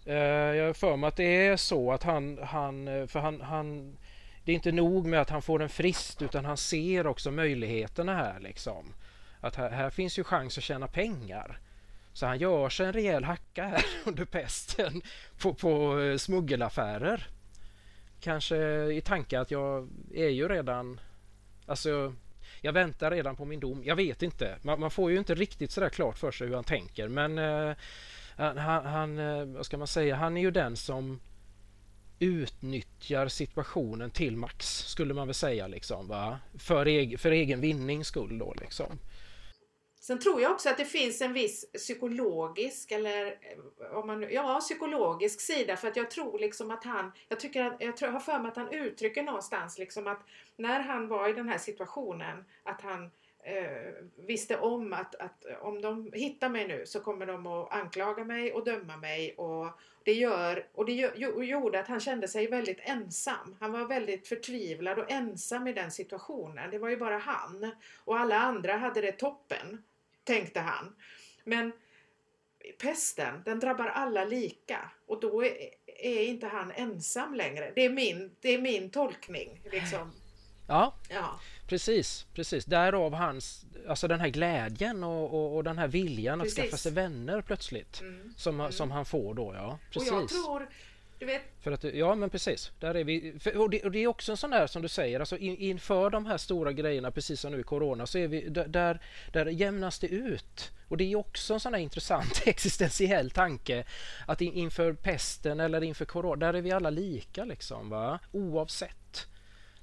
Eh, 0.05 0.55
jag 0.57 0.66
har 0.66 0.74
för 0.74 0.97
mig 0.97 1.07
att 1.07 1.16
det 1.16 1.47
är 1.47 1.57
så 1.57 1.91
att 1.91 2.03
han, 2.03 2.39
han, 2.43 2.88
eh, 2.88 3.07
för 3.07 3.20
han, 3.20 3.41
han 3.41 3.97
det 4.45 4.51
är 4.51 4.55
inte 4.55 4.72
nog 4.72 5.05
med 5.05 5.22
att 5.22 5.30
han 5.30 5.41
får 5.41 5.62
en 5.62 5.70
frist 5.70 6.22
utan 6.22 6.45
han 6.45 6.57
ser 6.57 7.07
också 7.07 7.32
möjligheterna 7.32 8.16
här 8.16 8.39
liksom. 8.39 8.93
Att 9.39 9.55
här, 9.55 9.70
här 9.70 9.89
finns 9.89 10.20
ju 10.20 10.24
chans 10.24 10.57
att 10.57 10.64
tjäna 10.64 10.88
pengar. 10.88 11.59
Så 12.14 12.26
han 12.26 12.39
gör 12.39 12.70
sig 12.70 12.86
en 12.86 12.93
rejäl 12.93 13.24
hacka 13.24 13.64
här 13.64 13.86
under 14.05 14.26
pesten 14.26 15.01
på, 15.41 15.53
på 15.53 15.99
eh, 15.99 16.18
smuggelaffärer. 16.18 17.28
Kanske 18.20 18.57
i 18.91 19.01
tanke 19.01 19.39
att 19.39 19.51
jag 19.51 19.89
är 20.14 20.30
ju 20.30 20.47
redan, 20.47 20.99
alltså 21.66 22.16
jag 22.62 22.74
väntar 22.74 23.12
redan 23.12 23.36
på 23.36 23.45
min 23.45 23.59
dom. 23.59 23.82
Jag 23.86 23.95
vet 23.95 24.24
inte. 24.24 24.57
Man, 24.62 24.80
man 24.80 24.91
får 24.91 25.12
ju 25.12 25.18
inte 25.18 25.36
riktigt 25.36 25.72
sådär 25.72 25.89
klart 25.89 26.18
för 26.18 26.32
sig 26.32 26.47
hur 26.47 26.55
han 26.55 26.64
tänker 26.64 27.07
men 27.07 27.38
eh, 27.38 27.76
han, 28.36 28.57
han, 28.86 29.20
eh, 29.20 29.45
vad 29.45 29.66
ska 29.66 29.78
man 29.78 29.88
säga, 29.88 30.16
han 30.16 30.38
är 30.38 30.41
ju 30.41 30.51
den 30.51 30.78
som 30.78 31.20
utnyttjar 32.20 33.28
situationen 33.28 34.12
till 34.12 34.38
max 34.38 34.88
skulle 34.88 35.14
man 35.14 35.28
väl 35.28 35.34
säga 35.34 35.68
liksom 35.68 36.07
va? 36.07 36.39
För, 36.53 36.88
eg 36.88 37.20
för 37.20 37.32
egen 37.32 37.62
vinnings 37.62 38.07
skull 38.07 38.38
då 38.38 38.53
liksom. 38.62 38.99
Sen 40.02 40.20
tror 40.20 40.41
jag 40.41 40.52
också 40.52 40.70
att 40.70 40.78
det 40.78 40.86
finns 40.86 41.22
en 41.22 41.34
viss 41.34 41.72
psykologisk 41.74 42.91
eller 42.91 43.26
eh, 43.28 43.97
om 43.97 44.08
man, 44.08 44.28
ja, 44.32 44.60
psykologisk 44.60 45.41
sida 45.41 45.78
för 45.78 45.88
att 45.88 45.95
jag 45.95 46.12
tror 46.12 46.39
liksom 46.39 46.72
att 46.72 46.84
han, 46.84 47.12
jag 47.30 47.39
tycker 47.39 47.66
att, 47.66 47.76
jag 47.80 47.97
tror, 47.97 48.10
har 48.10 48.20
för 48.20 48.39
mig 48.39 48.49
att 48.49 48.58
han 48.58 48.74
uttrycker 48.74 49.24
någonstans 49.24 49.78
liksom 49.78 50.08
att 50.08 50.22
när 50.56 50.80
han 50.80 51.08
var 51.08 51.30
i 51.30 51.34
den 51.34 51.49
här 51.49 51.58
situationen 51.58 52.45
att 52.64 52.82
han 52.82 53.12
eh, 53.43 53.93
visste 54.28 54.58
om 54.58 54.93
att, 54.93 55.16
att 55.16 55.45
om 55.62 55.82
de 55.82 56.12
hittar 56.14 56.49
mig 56.49 56.68
nu 56.68 56.86
så 56.86 56.99
kommer 56.99 57.26
de 57.26 57.47
att 57.47 57.74
anklaga 57.74 58.24
mig 58.24 58.54
och 58.54 58.66
döma 58.66 58.97
mig 58.97 59.36
och 59.38 59.68
det, 60.04 60.14
gör, 60.14 60.68
och 60.74 60.86
det 60.86 60.93
gör, 60.93 61.43
gjorde 61.43 61.80
att 61.80 61.88
han 61.88 61.99
kände 61.99 62.28
sig 62.28 62.47
väldigt 62.47 62.80
ensam. 62.82 63.56
Han 63.60 63.72
var 63.72 63.86
väldigt 63.86 64.28
förtvivlad 64.28 64.99
och 64.99 65.12
ensam 65.12 65.68
i 65.68 65.74
den 65.74 65.91
situationen. 65.91 66.72
Det 66.72 66.80
var 66.80 66.89
ju 66.89 66.97
bara 66.97 67.18
han 67.18 67.72
och 67.97 68.20
alla 68.20 68.39
andra 68.39 68.78
hade 68.78 69.02
det 69.02 69.12
toppen 69.12 69.84
tänkte 70.24 70.59
han. 70.59 70.95
Men 71.43 71.72
pesten, 72.82 73.41
den 73.45 73.59
drabbar 73.59 73.88
alla 73.88 74.26
lika 74.26 74.91
och 75.07 75.19
då 75.19 75.45
är, 75.45 75.53
är 76.03 76.24
inte 76.24 76.47
han 76.47 76.72
ensam 76.72 77.36
längre. 77.36 77.72
Det 77.76 77.86
är 77.86 77.89
min, 77.89 78.36
det 78.41 78.49
är 78.49 78.61
min 78.61 78.89
tolkning. 78.89 79.61
Liksom. 79.72 80.11
Ja, 80.67 80.95
ja, 81.09 81.39
precis, 81.67 82.26
precis. 82.34 82.65
Därav 82.65 83.13
hans, 83.13 83.65
alltså 83.88 84.07
den 84.07 84.19
här 84.19 84.30
glädjen 84.30 85.03
och, 85.03 85.34
och, 85.34 85.55
och 85.55 85.63
den 85.63 85.78
här 85.78 85.88
viljan 85.88 86.39
precis. 86.39 86.59
att 86.59 86.65
skaffa 86.65 86.78
sig 86.78 86.91
vänner 86.91 87.41
plötsligt. 87.41 88.01
Mm. 88.01 88.34
Som, 88.38 88.59
mm. 88.59 88.72
som 88.72 88.91
han 88.91 89.05
får 89.05 89.34
då, 89.34 89.53
ja. 89.55 89.80
Precis. 89.91 90.11
Och 90.11 90.22
jag 90.22 90.30
tror 90.30 90.69
du 91.22 91.28
vet. 91.28 91.41
För 91.59 91.72
att, 91.72 91.84
ja 91.84 92.15
men 92.15 92.30
precis, 92.30 92.72
där 92.80 92.95
är 92.95 93.03
vi. 93.03 93.34
För, 93.39 93.57
och, 93.57 93.69
det, 93.69 93.84
och, 93.84 93.91
det, 93.91 93.99
är 93.99 94.07
också 94.07 94.32
en 94.32 94.38
sån 94.38 94.49
där 94.49 94.67
som 94.67 94.82
du 94.82 94.88
säger, 94.88 95.19
alltså 95.19 95.38
in, 95.38 95.57
inför 95.57 96.09
de 96.09 96.26
här 96.26 96.38
stora 96.38 96.72
grejerna 96.72 97.11
precis 97.11 97.39
som 97.39 97.51
nu 97.51 97.59
i 97.59 97.63
Corona 97.63 98.05
så 98.05 98.17
är 98.17 98.28
vi 98.28 98.49
där, 98.49 99.01
där 99.32 99.45
jämnas 99.45 99.99
det 99.99 100.07
ut. 100.07 100.72
Och 100.88 100.97
det 100.97 101.03
är 101.03 101.15
också 101.15 101.53
en 101.53 101.59
sån 101.59 101.74
här 101.74 101.82
intressant 101.82 102.41
existentiell 102.45 103.32
tanke 103.32 103.84
att 104.28 104.41
in, 104.41 104.53
inför 104.53 104.93
pesten 104.93 105.59
eller 105.59 105.84
inför 105.84 106.05
Corona, 106.05 106.36
där 106.36 106.53
är 106.53 106.61
vi 106.61 106.72
alla 106.72 106.89
lika 106.89 107.45
liksom 107.45 107.89
va, 107.89 108.19
oavsett. 108.32 109.28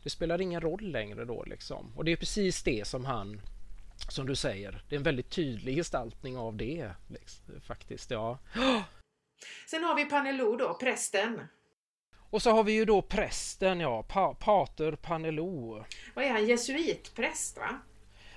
Det 0.03 0.11
spelar 0.11 0.41
ingen 0.41 0.61
roll 0.61 0.91
längre 0.91 1.25
då 1.25 1.45
liksom. 1.45 1.93
Och 1.97 2.05
det 2.05 2.13
är 2.13 2.17
precis 2.17 2.63
det 2.63 2.87
som 2.87 3.05
han 3.05 3.41
som 4.09 4.27
du 4.27 4.37
säger, 4.37 4.83
det 4.89 4.95
är 4.95 4.99
en 4.99 5.03
väldigt 5.03 5.31
tydlig 5.31 5.77
gestaltning 5.77 6.37
av 6.37 6.57
det 6.57 6.91
liksom, 7.09 7.61
faktiskt. 7.61 8.11
Ja. 8.11 8.39
Sen 9.67 9.85
har 9.85 9.95
vi 9.95 10.05
Panelo 10.05 10.57
då, 10.57 10.75
prästen. 10.75 11.41
Och 12.31 12.43
så 12.43 12.51
har 12.51 12.65
vi 12.65 12.73
ju 12.73 12.85
då 12.85 13.03
prästen, 13.03 13.81
ja, 13.81 14.03
pa 14.03 14.35
Pater 14.35 14.93
Panelo. 14.93 15.85
Vad 16.15 16.25
är 16.25 16.31
han? 16.31 16.47
Jesuitpräst, 16.47 17.57
va? 17.57 17.81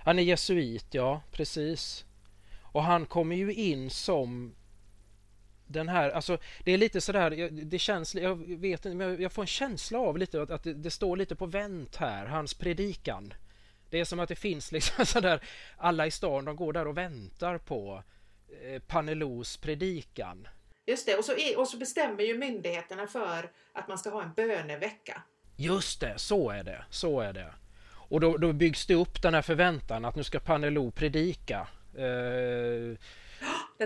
Han 0.04 0.20
är 0.20 0.24
jesuit, 0.24 0.88
ja, 0.92 1.22
precis. 1.32 2.06
Och 2.62 2.84
han 2.84 3.06
kommer 3.06 3.36
ju 3.36 3.54
in 3.54 3.90
som 3.90 4.56
den 5.68 5.90
här, 5.90 6.10
alltså 6.10 6.38
det 6.64 6.72
är 6.72 6.78
lite 6.78 7.02
sådär, 7.02 7.50
det 7.52 7.80
känns, 7.80 8.16
jag 8.16 8.36
vet 8.60 8.86
inte, 8.86 8.96
men 8.96 9.22
jag 9.22 9.32
får 9.32 9.42
en 9.42 9.48
känsla 9.48 10.00
av 10.00 10.18
lite 10.18 10.42
att, 10.42 10.64
det, 10.64 10.74
det, 10.74 10.92
står 10.92 11.18
lite 11.18 11.36
på 11.36 11.46
vänt 11.46 11.96
här, 11.96 12.26
hans 12.26 12.54
predikan. 12.54 13.34
Det 13.90 14.00
är 14.00 14.06
som 14.06 14.20
att 14.20 14.30
det 14.30 14.36
finns 14.36 14.72
liksom 14.72 15.06
sådär, 15.06 15.44
alla 15.78 16.08
i 16.08 16.12
stan 16.12 16.46
de 16.46 16.56
går 16.56 16.74
där 16.74 16.88
och 16.88 16.98
väntar 16.98 17.58
på 17.58 18.04
eh, 18.64 18.82
Panelos 18.82 19.58
predikan. 19.58 20.48
Just 20.86 21.06
det, 21.06 21.16
och 21.16 21.26
så, 21.26 21.34
och 21.58 21.68
så 21.68 21.78
bestämmer 21.78 22.24
ju 22.24 22.38
myndigheterna 22.38 23.08
för 23.08 23.52
att 23.74 23.88
man 23.88 23.98
ska 23.98 24.10
ha 24.10 24.24
en 24.24 24.34
bönevecka. 24.34 25.22
Just 25.58 26.00
det, 26.00 26.14
så 26.18 26.50
är 26.50 26.64
det, 26.64 26.86
så 26.90 27.22
är 27.22 27.34
det. 27.34 27.54
Och 28.12 28.20
då, 28.20 28.38
då 28.38 28.54
byggs 28.54 28.86
det 28.86 28.96
upp 28.96 29.22
den 29.22 29.34
här 29.34 29.42
förväntan 29.42 30.06
att 30.06 30.16
nu 30.16 30.24
ska 30.24 30.40
Panelo 30.40 30.92
predika. 30.92 31.68
Eh... 31.98 32.98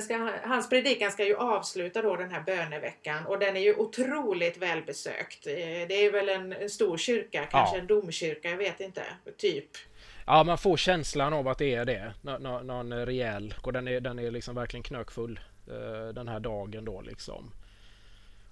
Ska, 0.01 0.29
hans 0.43 0.69
predikan 0.69 1.11
ska 1.11 1.25
ju 1.25 1.35
avsluta 1.35 2.01
då 2.01 2.15
den 2.15 2.31
här 2.31 2.41
böneveckan 2.41 3.25
och 3.25 3.39
den 3.39 3.57
är 3.57 3.61
ju 3.61 3.75
otroligt 3.75 4.57
välbesökt. 4.57 5.47
Eh, 5.47 5.53
det 5.87 6.05
är 6.05 6.11
väl 6.11 6.29
en 6.29 6.69
stor 6.69 6.97
kyrka, 6.97 7.45
kanske 7.45 7.75
ja. 7.75 7.81
en 7.81 7.87
domkyrka, 7.87 8.49
jag 8.49 8.57
vet 8.57 8.79
inte, 8.79 9.03
typ. 9.37 9.69
Ja, 10.25 10.43
man 10.43 10.57
får 10.57 10.77
känslan 10.77 11.33
av 11.33 11.47
att 11.47 11.57
det 11.57 11.75
är 11.75 11.85
det. 11.85 12.13
Nå, 12.21 12.59
någon 12.59 13.05
rejäl, 13.05 13.53
och 13.61 13.73
den 13.73 13.87
är, 13.87 13.99
den 13.99 14.19
är 14.19 14.31
liksom 14.31 14.55
verkligen 14.55 14.83
knökfull. 14.83 15.39
Eh, 15.67 16.13
den 16.13 16.27
här 16.27 16.39
dagen 16.39 16.85
då 16.85 17.01
liksom. 17.01 17.51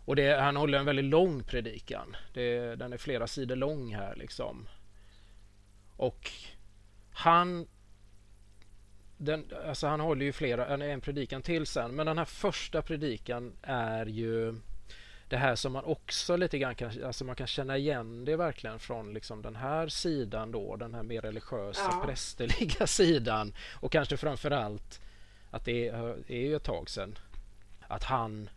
Och 0.06 0.16
det, 0.16 0.42
han 0.42 0.56
håller 0.56 0.80
en 0.80 0.86
väldigt 0.86 1.06
lång 1.06 1.44
predikan. 1.44 2.16
Det, 2.34 2.76
den 2.76 2.94
är 2.94 2.98
flera 2.98 3.28
sidor 3.28 3.56
lång 3.56 3.96
här 3.96 4.16
liksom. 4.16 4.68
Och 5.98 6.32
han 7.12 7.68
den, 9.18 9.46
alltså 9.68 9.88
han 9.88 10.00
håller 10.00 10.26
ju 10.26 10.32
flera, 10.32 10.86
en 10.86 11.02
predikan 11.02 11.42
till 11.42 11.66
sen, 11.66 11.96
men 11.96 12.06
den 12.06 12.18
här 12.18 12.26
första 12.26 12.82
predikan 12.82 13.54
är 13.62 14.06
ju 14.06 14.56
det 15.30 15.38
här 15.38 15.56
som 15.56 15.74
man 15.74 15.84
också 15.84 16.36
lite 16.36 16.58
grann 16.58 16.76
kan, 16.76 17.04
alltså 17.04 17.26
man 17.26 17.36
kan 17.36 17.48
känna 17.48 17.78
igen 17.78 18.26
det 18.26 18.36
verkligen 18.36 18.80
från 18.80 19.14
liksom 19.14 19.42
den 19.42 19.56
här 19.56 19.88
sidan 19.88 20.52
då, 20.52 20.76
den 20.76 20.94
här 20.94 21.04
mer 21.04 21.22
religiösa 21.22 21.90
ja. 21.92 22.04
prästerliga 22.06 22.88
sidan 22.88 23.54
och 23.82 23.92
kanske 23.92 24.18
framförallt 24.18 25.02
att 25.54 25.66
det 25.66 25.88
är, 25.88 26.32
är 26.32 26.40
ju 26.40 26.56
ett 26.56 26.64
tag 26.64 26.90
sedan. 26.90 27.18
Att 27.88 28.04
han... 28.04 28.50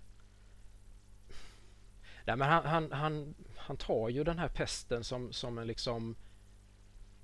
Nej, 2.25 2.37
men 2.37 2.49
han, 2.49 2.65
han, 2.65 2.93
han, 2.93 3.35
han 3.57 3.77
tar 3.77 4.09
ju 4.09 4.25
den 4.25 4.39
här 4.39 4.49
pesten 4.49 5.05
som, 5.05 5.33
som 5.33 5.59
en 5.59 5.67
liksom... 5.67 6.17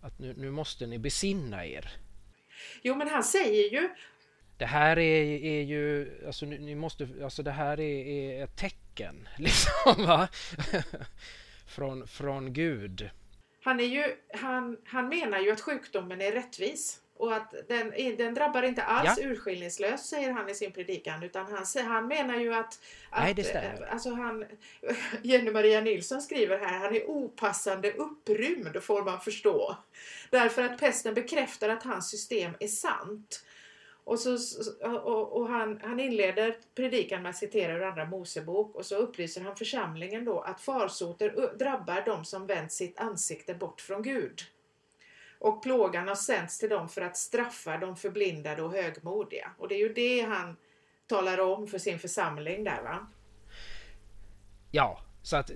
Att 0.01 0.19
nu, 0.19 0.35
nu 0.37 0.51
måste 0.51 0.87
ni 0.87 0.99
besinna 0.99 1.67
er. 1.67 1.91
Jo, 2.83 2.95
men 2.95 3.09
han 3.09 3.25
säger 3.25 3.73
ju... 3.73 3.89
Det 4.59 4.67
här 4.67 4.99
är, 4.99 5.45
är 5.45 5.63
ju... 5.63 6.11
Alltså, 6.27 6.47
ni 6.47 6.75
måste, 6.75 7.09
alltså 7.23 7.43
det 7.43 7.51
här 7.51 7.81
är, 7.81 8.07
är 8.07 8.45
ett 8.45 8.57
tecken, 8.57 9.29
liksom, 9.39 10.07
va? 10.07 10.29
från, 11.67 12.07
från 12.07 12.53
Gud. 12.53 13.11
Han, 13.65 13.81
är 13.81 13.85
ju, 13.85 14.17
han, 14.35 14.79
han 14.85 15.09
menar 15.09 15.39
ju 15.39 15.53
att 15.53 15.61
sjukdomen 15.61 16.21
är 16.21 16.33
rättvis. 16.33 17.02
Och 17.17 17.35
att 17.35 17.55
den, 17.69 18.17
den 18.17 18.35
drabbar 18.35 18.63
inte 18.63 18.83
alls 18.83 19.19
ja. 19.19 19.29
urskillningslöst 19.29 20.07
säger 20.07 20.33
han 20.33 20.49
i 20.49 20.55
sin 20.55 20.73
predikan 20.73 21.23
utan 21.23 21.47
han, 21.53 21.87
han 21.87 22.07
menar 22.07 22.37
ju 22.37 22.55
att, 22.55 22.81
att 23.11 23.23
Nej, 23.23 23.35
det 23.35 23.45
stämmer. 23.45 23.87
Alltså 23.91 24.11
han, 24.11 24.45
Jenny 25.23 25.51
Maria 25.51 25.81
Nilsson 25.81 26.23
skriver 26.23 26.59
här, 26.59 26.79
han 26.79 26.95
är 26.95 27.05
opassande 27.05 27.93
upprymd 27.93 28.83
får 28.83 29.03
man 29.03 29.21
förstå. 29.21 29.77
Därför 30.31 30.63
att 30.63 30.79
pesten 30.79 31.15
bekräftar 31.15 31.69
att 31.69 31.83
hans 31.83 32.11
system 32.11 32.53
är 32.61 32.69
sant. 32.69 33.45
Och, 34.05 34.21
så, 34.21 34.39
och, 34.83 35.33
och 35.33 35.49
han, 35.49 35.81
han 35.83 36.01
inleder 36.01 36.57
predikan 36.75 37.23
med 37.23 37.31
att 37.31 37.37
citera 37.37 37.73
ur 37.73 37.83
Andra 37.83 38.05
Mosebok 38.05 38.75
och 38.75 38.87
så 38.87 38.97
upplyser 38.97 39.41
han 39.41 39.57
församlingen 39.57 40.25
då 40.25 40.41
att 40.41 40.61
farsoter 40.61 41.57
drabbar 41.59 42.03
de 42.07 42.25
som 42.25 42.47
vänt 42.47 42.73
sitt 42.73 43.01
ansikte 43.01 43.55
bort 43.55 43.81
från 43.81 44.03
Gud. 44.03 44.43
Och 45.43 45.63
plågan 45.63 46.09
har 46.09 46.15
sänts 46.15 46.59
till 46.59 46.69
dem 46.69 46.89
för 46.89 47.01
att 47.01 47.17
straffa 47.17 47.79
de 47.79 47.97
förblindade 47.97 48.63
och 48.63 48.73
högmodiga. 48.73 49.51
Och 49.59 49.69
det 49.69 49.75
är 49.75 49.79
ju 49.79 49.93
det 49.93 50.21
han 50.21 50.57
talar 51.07 51.41
om 51.41 51.67
för 51.67 51.79
sin 51.79 51.99
församling 51.99 52.65
där 52.65 52.83
va? 52.83 53.07
Ja, 54.71 55.01
så 55.23 55.37
att 55.37 55.51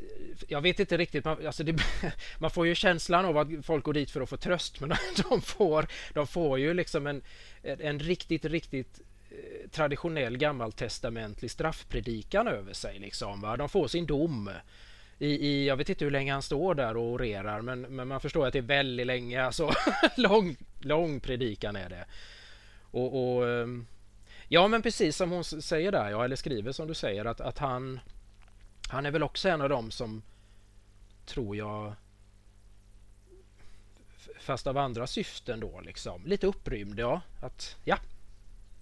jag 0.48 0.60
vet 0.60 0.80
inte 0.80 0.96
riktigt, 0.96 1.24
man, 1.24 1.46
alltså 1.46 1.64
det, 1.64 1.76
man 2.38 2.50
får 2.50 2.66
ju 2.66 2.74
känslan 2.74 3.24
av 3.24 3.38
att 3.38 3.48
folk 3.62 3.84
går 3.84 3.92
dit 3.92 4.10
för 4.10 4.20
att 4.20 4.28
få 4.28 4.36
tröst 4.36 4.80
men 4.80 4.88
de 5.28 5.40
får, 5.40 5.86
de 6.14 6.26
får 6.26 6.58
ju 6.58 6.74
liksom 6.74 7.06
en, 7.06 7.22
en 7.62 7.98
riktigt, 7.98 8.44
riktigt 8.44 9.00
eh, 9.30 9.70
traditionell 9.70 10.36
gammaltestamentlig 10.36 11.50
straffpredikan 11.50 12.48
över 12.48 12.72
sig. 12.72 12.98
Liksom, 12.98 13.40
va? 13.40 13.56
De 13.56 13.68
får 13.68 13.88
sin 13.88 14.06
dom. 14.06 14.50
I, 15.18 15.26
i, 15.26 15.66
jag 15.66 15.76
vet 15.76 15.88
inte 15.88 16.04
hur 16.04 16.12
länge 16.12 16.32
han 16.32 16.42
står 16.42 16.74
där 16.74 16.96
och 16.96 17.02
orerar 17.02 17.60
men, 17.60 17.80
men 17.80 18.08
man 18.08 18.20
förstår 18.20 18.46
att 18.46 18.52
det 18.52 18.58
är 18.58 18.62
väldigt 18.62 19.06
länge. 19.06 19.44
Alltså, 19.44 19.70
lång, 20.16 20.56
lång 20.80 21.20
predikan 21.20 21.76
är 21.76 21.88
det. 21.88 22.04
Och, 22.90 23.36
och, 23.36 23.48
ehm, 23.48 23.86
Ja 24.48 24.68
men 24.68 24.82
precis 24.82 25.16
som 25.16 25.30
hon 25.30 25.44
säger 25.44 25.92
där, 25.92 26.10
ja, 26.10 26.24
eller 26.24 26.36
skriver 26.36 26.72
som 26.72 26.88
du 26.88 26.94
säger 26.94 27.24
att, 27.24 27.40
att 27.40 27.58
han 27.58 28.00
han 28.88 29.06
är 29.06 29.10
väl 29.10 29.22
också 29.22 29.48
en 29.48 29.60
av 29.60 29.68
dem 29.68 29.90
som 29.90 30.22
tror 31.24 31.56
jag 31.56 31.94
fast 34.40 34.66
av 34.66 34.78
andra 34.78 35.06
syften 35.06 35.60
då 35.60 35.80
liksom. 35.80 36.22
Lite 36.26 36.46
upprymd 36.46 36.98
ja. 36.98 37.20
Att 37.40 37.76
ja, 37.84 37.98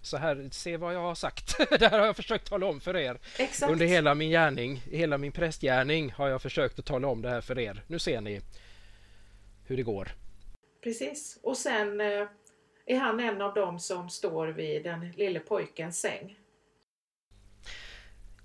så 0.05 0.17
här, 0.17 0.49
se 0.53 0.77
vad 0.77 0.95
jag 0.95 1.01
har 1.01 1.15
sagt. 1.15 1.59
det 1.79 1.89
här 1.89 1.99
har 1.99 2.07
jag 2.07 2.17
försökt 2.17 2.49
tala 2.49 2.67
om 2.67 2.81
för 2.81 2.97
er. 2.97 3.19
Exakt. 3.39 3.73
Under 3.73 3.87
hela 3.87 4.15
min 4.15 4.31
gärning, 4.31 4.83
hela 4.91 5.19
min 5.19 5.33
prästgärning 5.33 6.13
har 6.13 6.29
jag 6.29 6.43
försökt 6.43 6.79
att 6.79 6.85
tala 6.85 7.09
om 7.09 7.23
det 7.23 7.29
här 7.29 7.41
för 7.41 7.59
er. 7.59 7.83
Nu 7.87 7.99
ser 7.99 8.21
ni 8.21 8.41
hur 9.67 9.77
det 9.77 9.83
går. 9.83 10.09
Precis. 10.83 11.39
Och 11.43 11.57
sen 11.57 12.01
eh, 12.01 12.29
är 12.87 12.99
han 12.99 13.21
en 13.21 13.43
av 13.43 13.55
dem 13.55 13.79
som 13.79 14.11
står 14.11 14.47
vid 14.47 14.85
den 14.85 15.11
lille 15.11 15.41
pojkens 15.41 16.01
säng. 16.01 16.37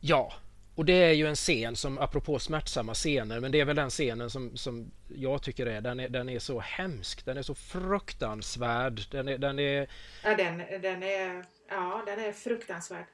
Ja, 0.01 0.33
och 0.79 0.85
det 0.85 0.93
är 0.93 1.13
ju 1.13 1.27
en 1.27 1.35
scen 1.35 1.75
som, 1.75 1.97
apropå 1.97 2.39
smärtsamma 2.39 2.93
scener, 2.93 3.39
men 3.39 3.51
det 3.51 3.59
är 3.59 3.65
väl 3.65 3.75
den 3.75 3.89
scenen 3.89 4.29
som, 4.29 4.57
som 4.57 4.91
jag 5.15 5.41
tycker 5.41 5.65
är 5.65 5.81
den, 5.81 5.99
är, 5.99 6.09
den 6.09 6.29
är 6.29 6.39
så 6.39 6.59
hemsk, 6.59 7.25
den 7.25 7.37
är 7.37 7.41
så 7.41 7.55
fruktansvärd. 7.55 9.01
Den 9.11 9.27
är... 9.27 9.37
Den 9.37 9.59
är 9.59 9.87
ja, 10.23 10.35
den, 10.37 10.57
den 10.81 11.03
är, 11.03 11.43
ja, 11.69 12.03
den 12.05 12.19
är 12.19 12.31
fruktansvärd. 12.31 13.05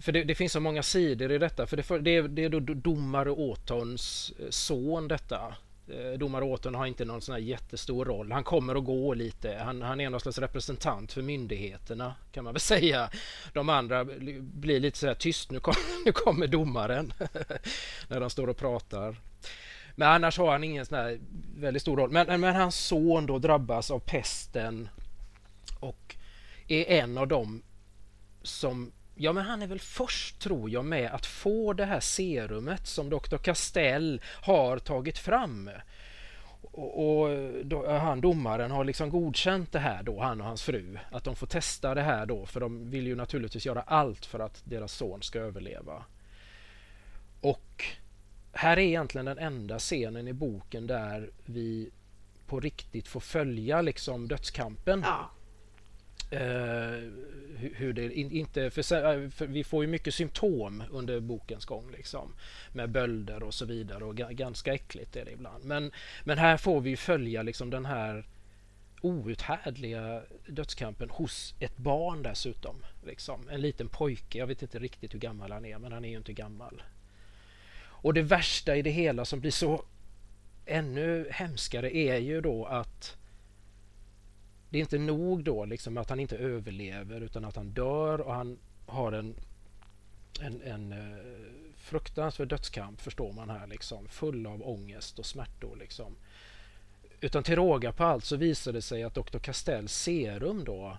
För 0.00 0.12
det, 0.12 0.24
det, 0.24 0.34
finns 0.34 0.52
så 0.52 0.60
många 0.60 0.82
sidor 0.82 1.32
i 1.32 1.38
detta, 1.38 1.66
för 1.66 1.76
det, 1.76 1.98
det, 1.98 2.16
är, 2.16 2.22
det 2.22 2.44
är 2.44 2.48
då 2.48 2.60
domare 2.60 3.30
Åtons 3.30 4.32
son 4.50 5.08
detta. 5.08 5.56
Eh, 5.90 6.18
domare 6.18 6.44
Åton 6.44 6.74
har 6.74 6.86
inte 6.86 7.04
någon 7.04 7.20
sån 7.20 7.32
här 7.32 7.40
jättestor 7.40 8.04
roll. 8.04 8.32
Han 8.32 8.44
kommer 8.44 8.76
och 8.76 8.84
går 8.84 9.14
lite. 9.14 9.60
Han, 9.64 9.82
han 9.82 10.00
är 10.00 10.10
någon 10.10 10.20
slags 10.20 10.38
representant 10.38 11.12
för 11.12 11.22
myndigheterna 11.22 12.14
kan 12.32 12.44
man 12.44 12.52
väl 12.52 12.60
säga. 12.74 13.10
De 13.52 13.68
andra 13.68 14.04
blir 14.40 14.80
lite 14.80 14.98
sådär 14.98 15.14
tyst. 15.14 15.50
Nu, 15.50 15.60
kom, 15.60 15.74
nu 16.04 16.12
kommer 16.12 16.46
domaren 16.46 17.12
när 18.08 18.20
de 18.20 18.30
står 18.30 18.48
och 18.48 18.56
pratar. 18.56 19.16
Men 19.96 20.08
annars 20.08 20.38
har 20.38 20.52
han 20.52 20.64
ingen 20.64 20.86
sån 20.86 20.98
här 20.98 21.18
väldigt 21.56 21.82
stor 21.82 21.96
roll. 21.96 22.10
Men, 22.10 22.40
men 22.40 22.54
hans 22.56 22.76
son 22.76 23.26
då 23.26 23.38
drabbas 23.38 23.90
av 23.90 23.98
pesten 23.98 24.88
och 25.80 26.16
är 26.68 26.84
en 26.84 27.18
av 27.18 27.28
dem 27.28 27.62
som 28.42 28.92
Ja, 29.20 29.32
men 29.32 29.44
han 29.44 29.62
är 29.62 29.66
väl 29.66 29.80
först, 29.80 30.38
tror 30.38 30.70
jag, 30.70 30.84
med 30.84 31.10
att 31.10 31.26
få 31.26 31.72
det 31.72 31.84
här 31.84 32.00
serumet 32.00 32.86
som 32.86 33.10
Dr. 33.10 33.36
Castell 33.36 34.20
har 34.24 34.78
tagit 34.78 35.18
fram. 35.18 35.70
Och, 36.62 37.22
och 37.22 37.28
då, 37.64 37.90
han 37.90 38.20
domaren 38.20 38.70
har 38.70 38.84
liksom 38.84 39.10
godkänt 39.10 39.72
det 39.72 39.78
här 39.78 40.02
då, 40.02 40.20
han 40.20 40.40
och 40.40 40.46
hans 40.46 40.62
fru, 40.62 40.98
att 41.12 41.24
de 41.24 41.36
får 41.36 41.46
testa 41.46 41.94
det 41.94 42.02
här 42.02 42.26
då, 42.26 42.46
för 42.46 42.60
de 42.60 42.90
vill 42.90 43.06
ju 43.06 43.14
naturligtvis 43.14 43.66
göra 43.66 43.82
allt 43.82 44.26
för 44.26 44.38
att 44.38 44.62
deras 44.64 44.92
son 44.92 45.22
ska 45.22 45.38
överleva. 45.38 46.04
Och 47.40 47.84
här 48.52 48.76
är 48.76 48.82
egentligen 48.82 49.24
den 49.24 49.38
enda 49.38 49.78
scenen 49.78 50.28
i 50.28 50.32
boken 50.32 50.86
där 50.86 51.30
vi 51.44 51.90
på 52.46 52.60
riktigt 52.60 53.08
får 53.08 53.20
följa 53.20 53.82
liksom 53.82 54.28
dödskampen. 54.28 55.02
Ja. 55.06 55.30
Uh, 56.32 57.10
hur 57.58 57.92
det 57.92 58.14
inte 58.14 58.70
för, 58.70 58.80
eh, 58.80 59.30
för, 59.30 59.46
vi 59.46 59.64
får 59.64 59.84
ju 59.84 59.90
mycket 59.90 60.14
symptom 60.14 60.82
under 60.90 61.20
bokens 61.20 61.64
gång 61.64 61.90
liksom 61.90 62.34
med 62.72 62.90
bölder 62.90 63.42
och 63.42 63.54
så 63.54 63.64
vidare 63.64 64.04
och 64.04 64.16
ganska 64.16 64.74
äckligt 64.74 65.16
är 65.16 65.24
det 65.24 65.30
ibland. 65.30 65.64
Men, 65.64 65.92
men 66.24 66.38
här 66.38 66.56
får 66.56 66.80
vi 66.80 66.96
följa 66.96 67.42
liksom 67.42 67.70
den 67.70 67.84
här 67.84 68.26
outhärdliga 69.00 70.22
dödskampen 70.46 71.10
hos 71.10 71.54
ett 71.60 71.76
barn 71.76 72.22
dessutom. 72.22 72.84
Liksom. 73.06 73.48
En 73.48 73.60
liten 73.60 73.88
pojke, 73.88 74.38
jag 74.38 74.46
vet 74.46 74.62
inte 74.62 74.78
riktigt 74.78 75.14
hur 75.14 75.18
gammal 75.18 75.52
han 75.52 75.64
är 75.64 75.78
men 75.78 75.92
han 75.92 76.04
är 76.04 76.08
ju 76.08 76.16
inte 76.16 76.32
gammal. 76.32 76.82
Och 77.80 78.14
det 78.14 78.22
värsta 78.22 78.76
i 78.76 78.82
det 78.82 78.90
hela 78.90 79.24
som 79.24 79.40
blir 79.40 79.50
så 79.50 79.84
ännu 80.66 81.28
hemskare 81.30 81.96
är 81.96 82.16
ju 82.16 82.40
då 82.40 82.64
att 82.64 83.17
det 84.70 84.78
är 84.78 84.80
inte 84.80 84.98
nog 84.98 85.44
då 85.44 85.64
liksom 85.64 85.98
att 85.98 86.10
han 86.10 86.20
inte 86.20 86.36
överlever 86.36 87.20
utan 87.20 87.44
att 87.44 87.56
han 87.56 87.70
dör 87.70 88.20
och 88.20 88.34
han 88.34 88.58
har 88.86 89.12
en, 89.12 89.34
en, 90.40 90.62
en 90.62 90.92
uh, 90.92 91.16
fruktansvärd 91.76 92.48
dödskamp 92.48 93.00
förstår 93.00 93.32
man 93.32 93.50
här 93.50 93.66
liksom 93.66 94.08
full 94.08 94.46
av 94.46 94.68
ångest 94.68 95.18
och 95.18 95.26
smärtor 95.26 95.76
liksom. 95.76 96.16
Utan 97.20 97.42
till 97.42 97.56
råga 97.56 97.92
på 97.92 98.04
allt 98.04 98.24
så 98.24 98.36
visade 98.36 98.78
det 98.78 98.82
sig 98.82 99.02
att 99.02 99.14
Dr. 99.14 99.38
Castells 99.38 99.92
serum 99.92 100.64
då 100.64 100.98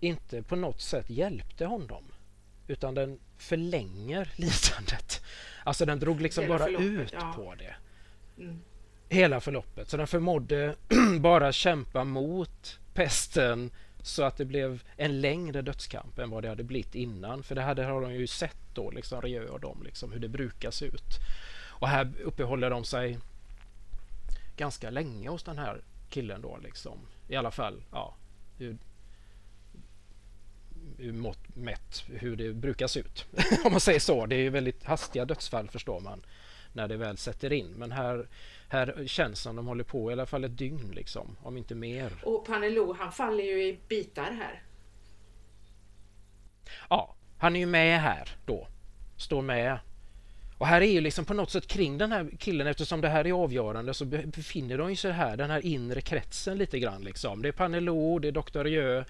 inte 0.00 0.42
på 0.42 0.56
något 0.56 0.80
sätt 0.80 1.10
hjälpte 1.10 1.66
honom 1.66 2.04
utan 2.66 2.94
den 2.94 3.18
förlänger 3.38 4.32
lidandet. 4.36 5.24
Alltså 5.64 5.86
den 5.86 6.00
drog 6.00 6.20
liksom 6.20 6.48
bara 6.48 6.68
ut 6.68 7.12
ja. 7.12 7.32
på 7.36 7.54
det. 7.54 7.74
Mm. 8.42 8.60
Hela 9.08 9.40
förloppet. 9.40 9.88
Så 9.88 9.96
den 9.96 10.06
förmådde 10.06 10.74
bara 11.20 11.52
kämpa 11.52 12.04
mot 12.04 12.78
pesten 12.94 13.70
så 14.02 14.22
att 14.22 14.36
det 14.36 14.44
blev 14.44 14.82
en 14.96 15.20
längre 15.20 15.62
dödskamp 15.62 16.18
än 16.18 16.30
vad 16.30 16.42
det 16.42 16.48
hade 16.48 16.64
blivit 16.64 16.94
innan. 16.94 17.42
För 17.42 17.54
det 17.54 17.62
hade 17.62 17.84
har 17.84 18.00
de 18.00 18.14
ju 18.14 18.26
sett 18.26 18.56
då, 18.74 18.90
liksom 18.90 19.22
Rieu 19.22 19.48
och 19.48 19.60
dem, 19.60 19.82
liksom, 19.84 20.12
hur 20.12 20.20
det 20.20 20.28
brukar 20.28 20.70
se 20.70 20.86
ut. 20.86 21.18
Och 21.82 21.88
här 21.88 22.12
uppehåller 22.24 22.70
de 22.70 22.84
sig 22.84 23.18
ganska 24.56 24.90
länge 24.90 25.28
hos 25.28 25.42
den 25.42 25.58
här 25.58 25.80
killen 26.08 26.42
då 26.42 26.58
liksom. 26.62 26.98
I 27.28 27.36
alla 27.36 27.50
fall, 27.50 27.82
ja, 27.92 28.14
hur, 28.58 28.76
hur 30.98 31.12
mått 31.12 31.56
mätt 31.56 32.04
hur 32.08 32.36
det 32.36 32.52
brukar 32.52 32.86
se 32.86 33.00
ut. 33.00 33.26
Om 33.64 33.72
man 33.72 33.80
säger 33.80 34.00
så. 34.00 34.26
Det 34.26 34.36
är 34.36 34.50
väldigt 34.50 34.84
hastiga 34.84 35.24
dödsfall 35.24 35.68
förstår 35.68 36.00
man 36.00 36.22
när 36.72 36.88
det 36.88 36.96
väl 36.96 37.16
sätter 37.16 37.52
in. 37.52 37.66
Men 37.66 37.92
här 37.92 38.28
här 38.72 39.06
känns 39.06 39.40
som 39.40 39.56
de 39.56 39.66
håller 39.66 39.84
på 39.84 40.10
i 40.10 40.12
alla 40.12 40.26
fall 40.26 40.44
ett 40.44 40.58
dygn 40.58 40.92
liksom, 40.94 41.36
om 41.42 41.56
inte 41.56 41.74
mer. 41.74 42.12
Och 42.22 42.46
Panelo 42.46 42.92
han 42.98 43.12
faller 43.12 43.44
ju 43.44 43.62
i 43.62 43.78
bitar 43.88 44.30
här. 44.30 44.62
Ja, 46.90 47.14
han 47.38 47.56
är 47.56 47.60
ju 47.60 47.66
med 47.66 48.00
här 48.00 48.28
då. 48.46 48.68
Står 49.16 49.42
med. 49.42 49.78
Och 50.58 50.66
här 50.66 50.80
är 50.80 50.86
ju 50.86 51.00
liksom 51.00 51.24
på 51.24 51.34
något 51.34 51.50
sätt 51.50 51.66
kring 51.66 51.98
den 51.98 52.12
här 52.12 52.30
killen 52.38 52.66
eftersom 52.66 53.00
det 53.00 53.08
här 53.08 53.26
är 53.26 53.32
avgörande 53.32 53.94
så 53.94 54.04
befinner 54.04 54.78
de 54.78 54.96
sig 54.96 55.12
här, 55.12 55.36
den 55.36 55.50
här 55.50 55.66
inre 55.66 56.00
kretsen 56.00 56.58
lite 56.58 56.78
grann 56.78 57.02
liksom. 57.02 57.42
Det 57.42 57.48
är 57.48 57.52
Panelo, 57.52 58.18
det 58.18 58.28
är 58.28 58.32
Dr. 58.32 58.66
Jö, 58.66 59.04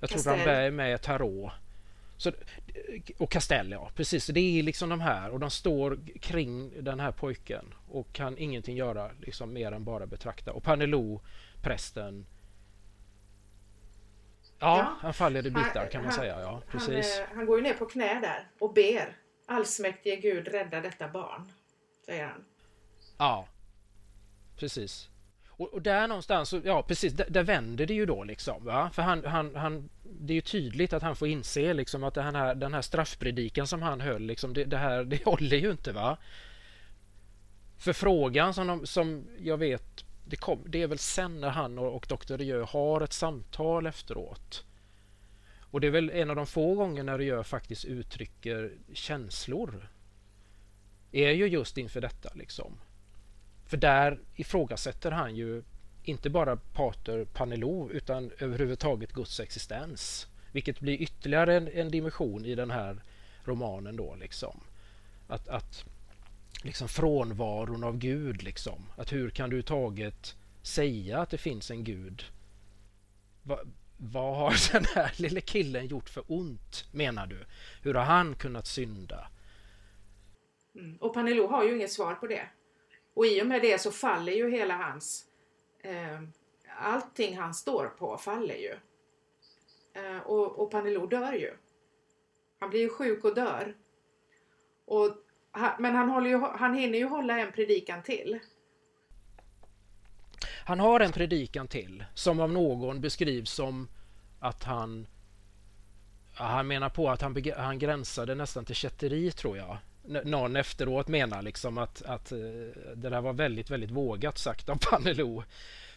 jag 0.00 0.10
tror 0.10 0.36
han 0.36 0.48
är 0.48 0.70
med 0.70 1.02
Tarot. 1.02 1.52
Så, 2.16 2.32
och 3.18 3.30
Castell, 3.30 3.70
ja 3.70 3.90
precis. 3.94 4.26
Det 4.26 4.58
är 4.58 4.62
liksom 4.62 4.88
de 4.88 5.00
här 5.00 5.30
och 5.30 5.40
de 5.40 5.50
står 5.50 5.98
kring 6.20 6.84
den 6.84 7.00
här 7.00 7.12
pojken 7.12 7.74
och 7.88 8.12
kan 8.12 8.38
ingenting 8.38 8.76
göra 8.76 9.10
liksom 9.20 9.52
mer 9.52 9.72
än 9.72 9.84
bara 9.84 10.06
betrakta. 10.06 10.52
Och 10.52 10.62
Panelo, 10.62 11.20
prästen, 11.62 12.26
Ja, 14.58 14.78
ja, 14.78 14.96
han 15.00 15.14
faller 15.14 15.46
i 15.46 15.50
bitar 15.50 15.90
kan 15.90 16.00
man 16.00 16.10
han, 16.10 16.20
säga. 16.20 16.40
Ja, 16.40 16.62
precis. 16.70 17.20
Han, 17.28 17.36
han, 17.36 17.46
går 17.46 17.56
ju 17.56 17.62
ner 17.62 17.74
på 17.74 17.86
knä 17.86 18.20
där 18.20 18.48
och 18.58 18.74
ber. 18.74 19.16
Allsmäktige 19.46 20.16
Gud 20.16 20.48
rädda 20.48 20.80
detta 20.80 21.08
barn, 21.08 21.52
säger 22.06 22.26
han. 22.26 22.44
Ja, 23.18 23.48
precis. 24.56 25.08
Och, 25.56 25.74
och, 25.74 25.82
där 25.82 26.08
någonstans, 26.08 26.54
ja 26.64 26.82
precis, 26.82 27.12
där, 27.12 27.26
där, 27.30 27.42
vänder 27.42 27.86
det 27.86 27.94
ju 27.94 28.06
då 28.06 28.24
liksom. 28.24 28.64
Va? 28.64 28.90
För 28.92 29.02
han, 29.02 29.24
han, 29.24 29.54
han, 29.54 29.88
det 30.02 30.32
är 30.32 30.34
ju 30.34 30.40
tydligt 30.40 30.92
att 30.92 31.02
han 31.02 31.16
får 31.16 31.28
inse 31.28 31.74
liksom 31.74 32.04
att 32.04 32.14
den 32.14 32.34
här, 32.34 32.54
den 32.54 32.74
här 32.74 32.82
straffpredikan 32.82 33.66
som 33.66 33.82
han 33.82 34.00
höll, 34.00 34.22
liksom, 34.22 34.54
det, 34.54 34.64
det 34.64 34.76
här 34.76 35.04
det 35.04 35.24
håller 35.24 35.56
ju 35.56 35.70
inte. 35.70 35.92
va 35.92 36.16
För 37.78 37.92
frågan 37.92 38.54
som, 38.54 38.66
de, 38.66 38.86
som 38.86 39.26
jag 39.38 39.56
vet, 39.56 40.04
det, 40.24 40.36
kom, 40.36 40.64
det 40.66 40.82
är 40.82 40.86
väl 40.86 40.98
sen 40.98 41.40
när 41.40 41.50
han 41.50 41.78
och, 41.78 41.96
och 41.96 42.06
Dr. 42.08 42.36
Rieu 42.36 42.62
har 42.68 43.00
ett 43.00 43.12
samtal 43.12 43.86
efteråt. 43.86 44.64
Och 45.70 45.80
det 45.80 45.86
är 45.86 45.90
väl 45.90 46.10
en 46.10 46.30
av 46.30 46.36
de 46.36 46.46
få 46.46 46.74
gånger 46.74 47.02
när 47.02 47.18
Rieu 47.18 47.42
faktiskt 47.42 47.84
uttrycker 47.84 48.72
känslor. 48.92 49.88
Är 51.12 51.30
ju 51.30 51.46
just 51.46 51.78
inför 51.78 52.00
detta 52.00 52.30
liksom. 52.34 52.78
För 53.66 53.76
där 53.76 54.18
ifrågasätter 54.34 55.10
han 55.10 55.36
ju 55.36 55.62
inte 56.02 56.30
bara 56.30 56.56
Pater 56.56 57.24
Panelov 57.24 57.92
utan 57.92 58.30
överhuvudtaget 58.38 59.12
Guds 59.12 59.40
existens. 59.40 60.26
Vilket 60.52 60.80
blir 60.80 61.02
ytterligare 61.02 61.56
en, 61.56 61.68
en 61.68 61.90
dimension 61.90 62.44
i 62.44 62.54
den 62.54 62.70
här 62.70 63.02
romanen 63.44 63.96
då 63.96 64.14
liksom. 64.14 64.60
Att, 65.28 65.48
att 65.48 65.84
liksom 66.62 66.88
frånvaron 66.88 67.84
av 67.84 67.98
Gud 67.98 68.42
liksom. 68.42 68.86
Att 68.96 69.12
hur 69.12 69.30
kan 69.30 69.50
du 69.50 69.62
taget 69.62 70.36
säga 70.62 71.18
att 71.18 71.30
det 71.30 71.38
finns 71.38 71.70
en 71.70 71.84
Gud? 71.84 72.24
Va, 73.42 73.58
vad 73.96 74.36
har 74.36 74.72
den 74.72 74.84
här 74.94 75.12
lille 75.16 75.40
killen 75.40 75.86
gjort 75.86 76.08
för 76.08 76.24
ont 76.26 76.84
menar 76.92 77.26
du? 77.26 77.44
Hur 77.82 77.94
har 77.94 78.04
han 78.04 78.34
kunnat 78.34 78.66
synda? 78.66 79.28
Mm. 80.74 80.96
Och 80.96 81.14
Panelo 81.14 81.46
har 81.46 81.64
ju 81.64 81.76
inget 81.76 81.92
svar 81.92 82.14
på 82.14 82.26
det. 82.26 82.48
Och 83.16 83.26
i 83.26 83.42
och 83.42 83.46
med 83.46 83.62
det 83.62 83.80
så 83.80 83.90
faller 83.90 84.32
ju 84.32 84.50
hela 84.50 84.76
hans... 84.76 85.24
Eh, 85.82 86.22
allting 86.78 87.38
han 87.38 87.54
står 87.54 87.86
på 87.86 88.18
faller 88.18 88.54
ju. 88.54 88.74
Eh, 89.92 90.18
och, 90.18 90.58
och 90.58 90.70
Panelo 90.70 91.06
dör 91.06 91.32
ju. 91.32 91.56
Han 92.60 92.70
blir 92.70 92.80
ju 92.80 92.88
sjuk 92.88 93.24
och 93.24 93.34
dör. 93.34 93.74
Och, 94.84 95.16
men 95.78 95.94
han, 95.94 96.08
håller 96.08 96.30
ju, 96.30 96.38
han 96.38 96.74
hinner 96.74 96.98
ju 96.98 97.04
hålla 97.04 97.38
en 97.38 97.52
predikan 97.52 98.02
till. 98.02 98.38
Han 100.64 100.80
har 100.80 101.00
en 101.00 101.12
predikan 101.12 101.68
till 101.68 102.04
som 102.14 102.40
av 102.40 102.52
någon 102.52 103.00
beskrivs 103.00 103.50
som 103.50 103.88
att 104.40 104.64
han 104.64 105.06
han 106.34 106.66
menar 106.66 106.88
på 106.88 107.10
att 107.10 107.22
han, 107.22 107.44
han 107.56 107.78
gränsade 107.78 108.34
nästan 108.34 108.64
till 108.64 108.74
kätteri 108.74 109.30
tror 109.30 109.56
jag. 109.56 109.78
Någon 110.24 110.56
efteråt 110.56 111.08
menar 111.08 111.42
liksom 111.42 111.78
att, 111.78 112.02
att 112.02 112.32
eh, 112.32 112.38
det 112.96 113.10
där 113.10 113.20
var 113.20 113.32
väldigt, 113.32 113.70
väldigt 113.70 113.90
vågat 113.90 114.38
sagt 114.38 114.68
av 114.68 114.78
Panelo. 114.90 115.42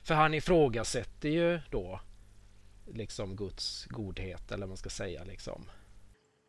För 0.04 0.14
han 0.14 0.34
ifrågasätter 0.34 1.30
ju 1.30 1.60
då 1.72 2.00
liksom 2.94 3.36
Guds 3.36 3.86
godhet 3.86 4.52
eller 4.52 4.62
vad 4.62 4.70
man 4.70 4.78
ska 4.78 4.90
säga 4.90 5.24
liksom. 5.24 5.66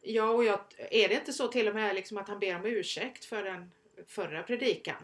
Ja, 0.03 0.31
och 0.31 0.45
jag, 0.45 0.61
är 0.91 1.09
det 1.09 1.15
inte 1.15 1.33
så 1.33 1.49
till 1.49 1.69
och 1.69 1.75
med 1.75 1.95
liksom 1.95 2.19
att 2.19 2.29
han 2.29 2.39
ber 2.39 2.57
om 2.57 2.67
ursäkt 2.67 3.25
för 3.25 3.43
den 3.43 3.71
förra 4.07 4.43
predikan? 4.43 5.03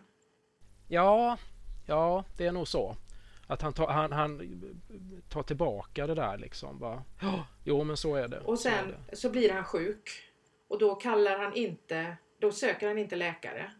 Ja, 0.88 1.38
ja, 1.86 2.24
det 2.36 2.46
är 2.46 2.52
nog 2.52 2.68
så. 2.68 2.96
Att 3.46 3.62
han 3.62 3.72
tar, 3.72 3.88
han, 3.88 4.12
han 4.12 4.60
tar 5.28 5.42
tillbaka 5.42 6.06
det 6.06 6.14
där 6.14 6.38
liksom. 6.38 6.78
Va? 6.78 7.02
Jo, 7.64 7.84
men 7.84 7.96
så 7.96 8.14
är 8.14 8.28
det. 8.28 8.40
Och 8.40 8.58
sen 8.58 8.94
så, 9.10 9.16
så, 9.16 9.30
blir 9.30 9.52
han 9.52 9.64
sjuk. 9.64 10.10
Och 10.68 10.78
då 10.78 10.94
kallar 10.94 11.38
han 11.38 11.54
inte, 11.54 12.16
då 12.38 12.52
söker 12.52 12.88
han 12.88 12.98
inte 12.98 13.16
läkare. 13.16 13.70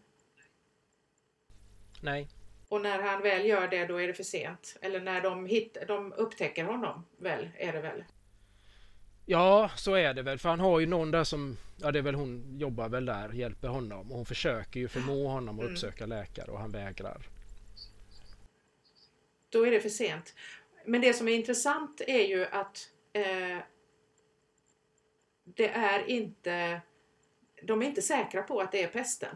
Nej. 2.01 2.27
Och 2.69 2.81
när 2.81 2.99
han 2.99 3.21
väl 3.21 3.45
gör 3.45 3.67
det, 3.67 3.85
då 3.85 4.01
är 4.01 4.07
det 4.07 4.13
för 4.13 4.23
sent. 4.23 4.77
Eller 4.81 5.01
när 5.01 5.21
de, 5.21 5.45
hit, 5.45 5.77
de 5.87 6.13
upptäcker 6.13 6.63
honom, 6.63 7.05
väl, 7.17 7.49
är 7.57 7.73
det 7.73 7.81
väl? 7.81 8.03
Ja, 9.25 9.71
så 9.75 9.93
är 9.93 10.13
det 10.13 10.21
väl. 10.21 10.39
För 10.39 10.49
han 10.49 10.59
har 10.59 10.79
ju 10.79 10.85
någon 10.85 11.11
där 11.11 11.23
som, 11.23 11.57
ja 11.81 11.91
det 11.91 11.99
är 11.99 12.03
väl 12.03 12.15
hon 12.15 12.59
jobbar 12.59 12.89
väl 12.89 13.05
där, 13.05 13.33
hjälper 13.33 13.67
honom. 13.67 14.11
Och 14.11 14.17
hon 14.17 14.25
försöker 14.25 14.79
ju 14.79 14.87
förmå 14.87 15.27
honom 15.27 15.55
att 15.55 15.61
mm. 15.61 15.73
uppsöka 15.73 16.05
läkare 16.05 16.51
och 16.51 16.59
han 16.59 16.71
vägrar. 16.71 17.29
Då 19.49 19.67
är 19.67 19.71
det 19.71 19.79
för 19.79 19.89
sent. 19.89 20.33
Men 20.85 21.01
det 21.01 21.13
som 21.13 21.27
är 21.27 21.33
intressant 21.33 22.01
är 22.07 22.27
ju 22.27 22.45
att 22.45 22.89
eh, 23.13 23.57
det 25.43 25.69
är 25.69 26.09
inte, 26.09 26.81
de 27.67 27.81
är 27.81 27.85
inte 27.85 28.01
säkra 28.01 28.43
på 28.43 28.59
att 28.59 28.71
det 28.71 28.83
är 28.83 28.87
pesten 28.87 29.35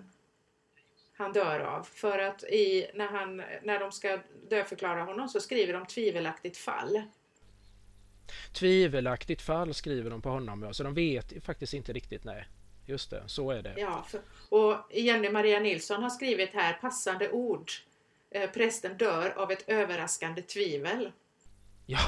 han 1.22 1.34
dör 1.34 1.60
av. 1.60 1.84
För 1.84 2.20
att 2.20 2.44
i, 2.44 2.92
när, 2.94 3.08
han, 3.08 3.38
när 3.64 3.80
de 3.80 3.92
ska 3.92 4.20
dödförklara 4.50 5.04
honom 5.04 5.30
så 5.30 5.40
skriver 5.40 5.74
de 5.74 5.86
tvivelaktigt 5.86 6.58
fall. 6.58 7.02
Tvivelaktigt 8.54 9.42
fall 9.42 9.74
skriver 9.74 10.10
de 10.10 10.22
på 10.22 10.30
honom, 10.30 10.64
ja. 10.64 10.74
Så 10.74 10.84
de 10.84 10.94
vet 10.94 11.46
faktiskt 11.46 11.74
inte 11.74 11.94
riktigt, 11.94 12.24
nej. 12.24 12.48
Just 12.86 13.10
det, 13.10 13.24
så 13.26 13.52
är 13.52 13.62
det. 13.62 13.74
Ja, 13.78 14.06
för, 14.10 14.22
och 14.50 14.76
Jenny 14.92 15.30
Maria 15.30 15.60
Nilsson 15.60 16.04
har 16.04 16.10
skrivit 16.10 16.54
här 16.54 16.74
passande 16.74 17.32
ord. 17.32 17.72
Eh, 18.32 18.50
prästen 18.50 18.98
dör 18.98 19.30
av 19.38 19.52
ett 19.52 19.64
överraskande 19.70 20.42
tvivel. 20.42 21.12
Ja, 21.86 22.00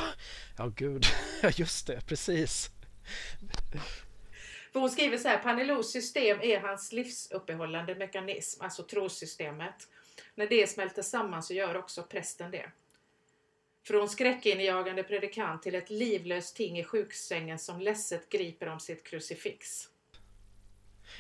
ja 0.58 0.68
gud, 0.76 1.06
just 1.56 1.88
det, 1.88 2.08
precis. 2.08 2.70
För 4.74 4.80
hon 4.80 4.90
skriver 4.90 5.18
så 5.18 5.28
här, 5.28 5.38
Panelos 5.38 5.92
system 5.92 6.38
är 6.42 6.60
hans 6.60 6.92
livsuppehållande 6.92 7.96
mekanism, 7.96 8.64
alltså 8.64 8.84
trossystemet. 8.84 9.88
När 10.36 10.48
det 10.48 10.70
smälter 10.70 11.02
samman 11.02 11.44
så 11.44 11.54
gör 11.54 11.78
också 11.78 12.04
prästen 12.04 12.52
det. 12.52 12.72
Från 13.84 14.10
skräckinjagande 14.10 15.04
predikant 15.04 15.64
till 15.64 15.76
ett 15.76 15.90
livlöst 15.90 16.56
ting 16.56 16.80
i 16.80 16.84
sjuksängen 16.84 17.60
som 17.60 17.82
ledset 17.82 18.30
griper 18.30 18.68
om 18.68 18.80
sitt 18.80 19.04
krucifix. 19.04 19.90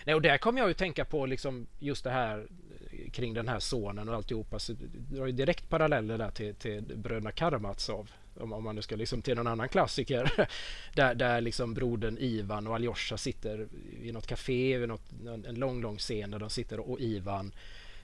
Nej, 0.05 0.15
och 0.15 0.21
där 0.21 0.37
kommer 0.37 0.59
jag 0.59 0.67
ju 0.67 0.73
tänka 0.73 1.05
på 1.05 1.25
liksom 1.25 1.67
just 1.79 2.03
det 2.03 2.11
här 2.11 2.47
eh, 2.91 3.11
kring 3.11 3.33
den 3.33 3.47
här 3.47 3.59
sonen 3.59 4.09
och 4.09 4.15
alltihopa. 4.15 4.59
Så 4.59 4.73
det 4.73 5.15
drar 5.15 5.25
ju 5.25 5.31
direkt 5.31 5.69
paralleller 5.69 6.17
där 6.17 6.31
till, 6.31 6.55
till 6.55 6.81
bröderna 6.81 7.31
Karamazov. 7.31 8.11
Om, 8.39 8.53
om 8.53 8.63
man 8.63 8.75
nu 8.75 8.81
ska 8.81 8.95
liksom 8.95 9.21
till 9.21 9.35
någon 9.35 9.47
annan 9.47 9.69
klassiker. 9.69 10.47
där, 10.95 11.15
där 11.15 11.41
liksom 11.41 11.73
brodern 11.73 12.17
Ivan 12.19 12.67
och 12.67 12.75
Aljosha 12.75 13.17
sitter 13.17 13.67
i 14.01 14.11
något 14.11 14.27
café, 14.27 14.83
i 14.83 14.87
något, 14.87 15.11
en 15.47 15.55
lång, 15.55 15.81
lång 15.81 15.97
scen 15.97 16.31
där 16.31 16.39
de 16.39 16.49
sitter 16.49 16.79
och 16.79 16.99
Ivan 16.99 17.51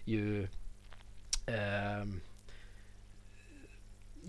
ju 0.05 0.43
eh, 1.45 2.05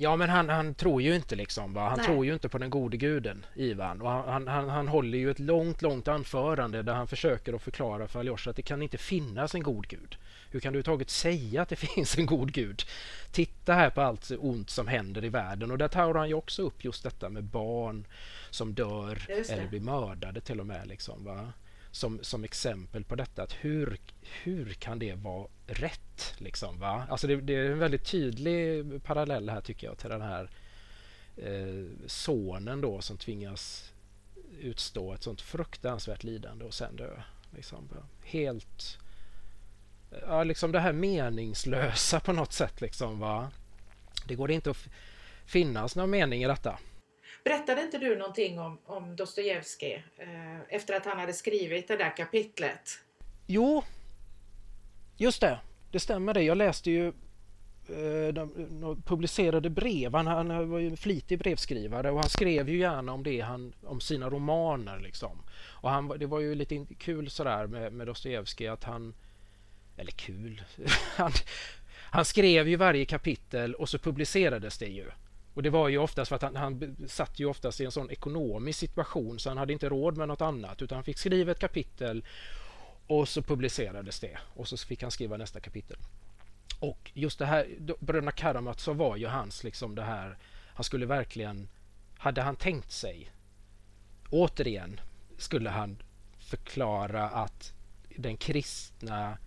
Ja 0.02 0.16
men 0.16 0.30
han, 0.30 0.48
han 0.48 0.74
tror 0.74 1.02
ju 1.02 1.14
inte 1.14 1.36
liksom 1.36 1.74
va? 1.74 1.88
Han 1.88 1.98
Nej. 1.98 2.06
tror 2.06 2.26
ju 2.26 2.32
inte 2.32 2.48
på 2.48 2.58
den 2.58 2.70
gode 2.70 2.96
guden 2.96 3.46
Ivan 3.54 4.02
och 4.02 4.10
han, 4.10 4.48
han, 4.48 4.68
han 4.68 4.88
håller 4.88 5.18
ju 5.18 5.30
ett 5.30 5.38
långt 5.38 5.82
långt 5.82 6.08
anförande 6.08 6.82
där 6.82 6.94
han 6.94 7.06
försöker 7.06 7.52
att 7.52 7.62
förklara 7.62 8.08
för 8.08 8.20
Aljosha 8.20 8.50
att 8.50 8.56
det 8.56 8.62
kan 8.62 8.82
inte 8.82 8.98
finnas 8.98 9.54
en 9.54 9.62
god 9.62 9.88
gud. 9.88 10.16
Hur 10.50 10.60
kan 10.60 10.72
du 10.72 10.78
överhuvudtaget 10.78 11.10
säga 11.10 11.62
att 11.62 11.68
det 11.68 11.76
finns 11.94 12.18
en 12.18 12.26
god 12.26 12.52
gud? 12.52 12.82
Titta 13.32 13.74
här 13.74 13.90
på 13.90 14.00
allt 14.00 14.30
ont 14.38 14.70
som 14.70 14.88
händer 14.88 15.24
i 15.24 15.28
världen 15.28 15.70
och 15.70 15.78
där 15.78 15.88
tar 15.88 16.14
han 16.14 16.28
ju 16.28 16.34
också 16.34 16.62
upp 16.62 16.84
just 16.84 17.02
detta 17.02 17.28
med 17.28 17.44
barn 17.44 18.06
som 18.50 18.74
dör 18.74 19.26
eller 19.28 19.68
blir 19.68 19.80
mördade 19.80 20.40
till 20.40 20.60
och 20.60 20.66
med 20.66 20.88
liksom 20.88 21.24
va? 21.24 21.52
Som, 21.90 22.18
som 22.22 22.44
exempel 22.44 23.04
på 23.04 23.14
detta. 23.14 23.42
Att 23.42 23.52
hur, 23.52 23.98
hur 24.42 24.72
kan 24.72 24.98
det 24.98 25.14
vara 25.14 25.48
rätt? 25.66 26.34
Liksom, 26.38 26.78
va? 26.78 27.06
Alltså 27.10 27.26
det, 27.26 27.36
det 27.36 27.54
är 27.54 27.70
en 27.70 27.78
väldigt 27.78 28.04
tydlig 28.04 28.84
parallell 29.02 29.48
här 29.48 29.60
tycker 29.60 29.86
jag 29.86 29.98
till 29.98 30.10
den 30.10 30.22
här 30.22 30.50
eh, 31.36 31.86
sonen 32.06 32.80
då 32.80 33.00
som 33.00 33.16
tvingas 33.16 33.92
utstå 34.60 35.12
ett 35.14 35.22
sånt 35.22 35.40
fruktansvärt 35.40 36.24
lidande 36.24 36.64
och 36.64 36.74
sen 36.74 36.96
dö. 36.96 37.22
Liksom, 37.54 37.88
helt... 38.24 38.98
Ja, 40.26 40.44
liksom 40.44 40.72
det 40.72 40.80
här 40.80 40.92
meningslösa 40.92 42.20
på 42.20 42.32
något 42.32 42.52
sätt. 42.52 42.80
Liksom, 42.80 43.18
va? 43.18 43.50
Det 44.26 44.34
går 44.34 44.50
inte 44.50 44.70
att 44.70 44.88
finnas 45.44 45.96
någon 45.96 46.10
mening 46.10 46.42
i 46.42 46.46
detta. 46.46 46.78
Berättade 47.44 47.82
inte 47.82 47.98
du 47.98 48.16
någonting 48.16 48.60
om, 48.60 48.78
om 48.86 49.16
Dostojevskij 49.16 50.04
eh, 50.16 50.60
efter 50.68 50.94
att 50.94 51.04
han 51.04 51.18
hade 51.18 51.32
skrivit 51.32 51.88
det 51.88 51.96
där 51.96 52.16
kapitlet? 52.16 52.98
Jo, 53.46 53.84
just 55.16 55.40
det. 55.40 55.58
Det 55.90 56.00
stämmer 56.00 56.34
det. 56.34 56.42
Jag 56.42 56.58
läste 56.58 56.90
ju 56.90 57.08
eh, 57.88 58.32
de, 58.32 59.02
publicerade 59.06 59.70
brev. 59.70 60.14
Han, 60.14 60.26
han 60.26 60.70
var 60.70 60.78
ju 60.78 60.88
en 60.88 60.96
flitig 60.96 61.38
brevskrivare 61.38 62.10
och 62.10 62.20
han 62.20 62.28
skrev 62.28 62.68
ju 62.68 62.78
gärna 62.78 63.12
om 63.12 63.22
det 63.22 63.40
han, 63.40 63.72
om 63.82 64.00
sina 64.00 64.30
romaner 64.30 65.00
liksom. 65.00 65.42
Och 65.62 65.90
han, 65.90 66.08
det 66.08 66.26
var 66.26 66.40
ju 66.40 66.54
lite 66.54 66.86
kul 66.98 67.30
sådär 67.30 67.66
med, 67.66 67.92
med 67.92 68.06
Dostojevskij 68.06 68.68
att 68.68 68.84
han 68.84 69.14
eller 69.96 70.12
kul. 70.12 70.62
han, 71.16 71.32
han 72.10 72.24
skrev 72.24 72.68
ju 72.68 72.76
varje 72.76 73.04
kapitel 73.04 73.74
och 73.74 73.88
så 73.88 73.98
publicerades 73.98 74.78
det 74.78 74.86
ju. 74.86 75.10
Och 75.54 75.62
det 75.62 75.70
var 75.70 75.88
ju 75.88 75.98
oftast 75.98 76.28
för 76.28 76.36
att 76.36 76.42
han, 76.42 76.56
han 76.56 76.96
satt 77.08 77.40
ju 77.40 77.46
oftast 77.46 77.80
i 77.80 77.84
en 77.84 77.92
sån 77.92 78.10
ekonomisk 78.10 78.78
situation 78.78 79.38
så 79.38 79.50
han 79.50 79.58
hade 79.58 79.72
inte 79.72 79.88
råd 79.88 80.16
med 80.16 80.28
något 80.28 80.40
annat 80.40 80.82
utan 80.82 80.96
han 80.96 81.04
fick 81.04 81.18
skriva 81.18 81.52
ett 81.52 81.58
kapitel 81.58 82.24
och 83.06 83.28
så 83.28 83.42
publicerades 83.42 84.20
det 84.20 84.38
och 84.54 84.68
så 84.68 84.76
fick 84.76 85.02
han 85.02 85.10
skriva 85.10 85.36
nästa 85.36 85.60
kapitel. 85.60 85.96
Och 86.78 87.10
just 87.14 87.38
det 87.38 87.46
här, 87.46 87.66
Bröderna 88.00 88.32
Karamazov 88.32 88.96
var 88.96 89.16
ju 89.16 89.26
hans 89.26 89.64
liksom 89.64 89.94
det 89.94 90.02
här, 90.02 90.38
han 90.74 90.84
skulle 90.84 91.06
verkligen, 91.06 91.68
hade 92.18 92.42
han 92.42 92.56
tänkt 92.56 92.92
sig, 92.92 93.30
återigen 94.30 95.00
skulle 95.38 95.70
han 95.70 96.02
förklara 96.38 97.28
att 97.28 97.72
den 98.16 98.36
kristna 98.36 99.38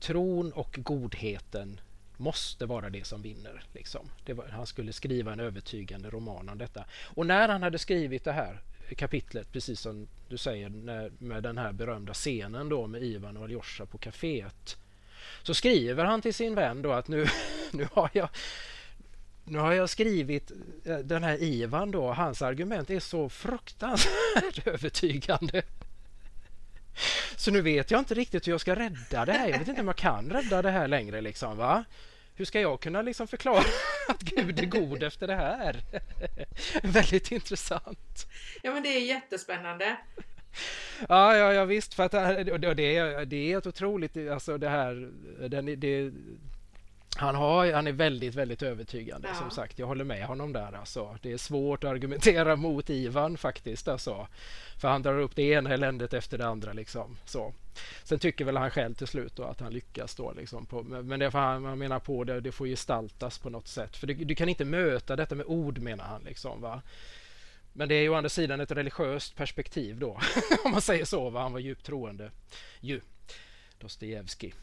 tron 0.00 0.52
och 0.52 0.78
godheten 0.78 1.80
måste 2.16 2.66
vara 2.66 2.90
det 2.90 3.06
som 3.06 3.22
vinner. 3.22 3.64
Liksom. 3.72 4.10
Det 4.24 4.32
var, 4.32 4.48
han 4.48 4.66
skulle 4.66 4.92
skriva 4.92 5.32
en 5.32 5.40
övertygande 5.40 6.10
roman 6.10 6.48
om 6.48 6.58
detta. 6.58 6.84
Och 7.04 7.26
när 7.26 7.48
han 7.48 7.62
hade 7.62 7.78
skrivit 7.78 8.24
det 8.24 8.32
här 8.32 8.60
kapitlet, 8.96 9.52
precis 9.52 9.80
som 9.80 10.08
du 10.28 10.38
säger, 10.38 10.68
när, 10.68 11.12
med 11.18 11.42
den 11.42 11.58
här 11.58 11.72
berömda 11.72 12.14
scenen 12.14 12.68
då 12.68 12.86
med 12.86 13.02
Ivan 13.02 13.36
och 13.36 13.44
Aljosha 13.44 13.86
på 13.86 13.98
kaféet. 13.98 14.76
Så 15.42 15.54
skriver 15.54 16.04
han 16.04 16.22
till 16.22 16.34
sin 16.34 16.54
vän 16.54 16.82
då 16.82 16.92
att 16.92 17.08
nu, 17.08 17.26
nu 17.72 17.88
har 17.92 18.10
jag 18.12 18.28
nu 19.48 19.58
har 19.58 19.72
jag 19.72 19.90
skrivit 19.90 20.52
eh, 20.84 20.98
den 20.98 21.24
här 21.24 21.42
Ivan 21.42 21.90
då, 21.90 22.12
hans 22.12 22.42
argument 22.42 22.90
är 22.90 23.00
så 23.00 23.28
fruktansvärt 23.28 24.66
övertygande. 24.66 25.62
Så 27.36 27.50
nu 27.50 27.60
vet 27.60 27.90
jag 27.90 28.00
inte 28.00 28.14
riktigt 28.14 28.46
hur 28.46 28.52
jag 28.52 28.60
ska 28.60 28.74
rädda 28.74 29.24
det 29.24 29.32
här. 29.32 29.48
Jag 29.48 29.58
vet 29.58 29.68
inte 29.68 29.80
om 29.80 29.86
jag 29.86 29.96
kan 29.96 30.30
rädda 30.30 30.62
det 30.62 30.70
här 30.70 30.88
längre 30.88 31.20
liksom 31.20 31.56
va. 31.56 31.84
Hur 32.34 32.44
ska 32.44 32.60
jag 32.60 32.80
kunna 32.80 33.02
liksom 33.02 33.28
förklara 33.28 33.64
att 34.08 34.20
Gud 34.20 34.58
är 34.58 34.66
god 34.66 35.02
efter 35.02 35.26
det 35.26 35.34
här? 35.34 35.80
Väldigt 36.82 37.32
intressant. 37.32 38.26
Ja 38.62 38.72
men 38.72 38.82
det 38.82 38.88
är 38.88 39.00
jättespännande. 39.00 39.96
Ja, 41.08 41.36
ja, 41.36 41.52
ja 41.52 41.64
visst. 41.64 41.94
För 41.94 42.02
att 42.02 42.12
det, 42.12 42.18
är, 42.18 43.24
det 43.24 43.52
är 43.52 43.58
ett 43.58 43.66
otroligt, 43.66 44.16
alltså 44.30 44.58
det 44.58 44.68
här, 44.68 45.10
den, 45.48 45.80
det, 45.80 46.12
han, 47.16 47.34
har, 47.34 47.72
han 47.72 47.86
är 47.86 47.92
väldigt, 47.92 48.34
väldigt 48.34 48.62
övertygande 48.62 49.28
ja. 49.28 49.34
som 49.34 49.50
sagt. 49.50 49.78
Jag 49.78 49.86
håller 49.86 50.04
med 50.04 50.26
honom 50.26 50.52
där. 50.52 50.72
Alltså. 50.72 51.18
Det 51.22 51.32
är 51.32 51.36
svårt 51.36 51.84
att 51.84 51.90
argumentera 51.90 52.56
mot 52.66 52.90
Ivan 52.90 53.36
faktiskt. 53.36 53.88
Alltså. 53.88 54.28
För 54.80 54.88
han 54.88 55.02
drar 55.02 55.18
upp 55.18 55.36
det 55.36 55.42
ena 55.42 55.74
eländet 55.74 56.14
efter 56.14 56.38
det 56.38 56.46
andra. 56.46 56.72
Liksom. 56.72 57.16
Så. 57.24 57.54
Sen 58.04 58.18
tycker 58.18 58.44
väl 58.44 58.56
han 58.56 58.70
själv 58.70 58.94
till 58.94 59.06
slut 59.06 59.36
då 59.36 59.42
att 59.44 59.60
han 59.60 59.72
lyckas. 59.72 60.14
Då, 60.14 60.32
liksom, 60.32 60.66
på, 60.66 60.82
men 60.82 61.20
det 61.20 61.32
han, 61.32 61.64
han 61.64 61.78
menar 61.78 61.98
på 61.98 62.24
det, 62.24 62.40
det 62.40 62.52
får 62.52 62.66
gestaltas 62.66 63.38
på 63.38 63.50
något 63.50 63.68
sätt. 63.68 63.96
För 63.96 64.06
du, 64.06 64.14
du 64.14 64.34
kan 64.34 64.48
inte 64.48 64.64
möta 64.64 65.16
detta 65.16 65.34
med 65.34 65.46
ord 65.46 65.78
menar 65.78 66.04
han. 66.04 66.22
Liksom, 66.22 66.60
va? 66.60 66.82
Men 67.72 67.88
det 67.88 67.94
är 67.94 68.02
ju 68.02 68.08
å 68.08 68.14
andra 68.14 68.28
sidan 68.28 68.60
ett 68.60 68.70
religiöst 68.70 69.36
perspektiv 69.36 69.98
då. 69.98 70.20
om 70.64 70.70
man 70.70 70.80
säger 70.80 71.04
så. 71.04 71.30
Va? 71.30 71.42
Han 71.42 71.52
var 71.52 71.60
djupt 71.60 71.86
troende. 71.86 72.30
Ju. 72.80 73.00
Dostojevskij. 73.78 74.54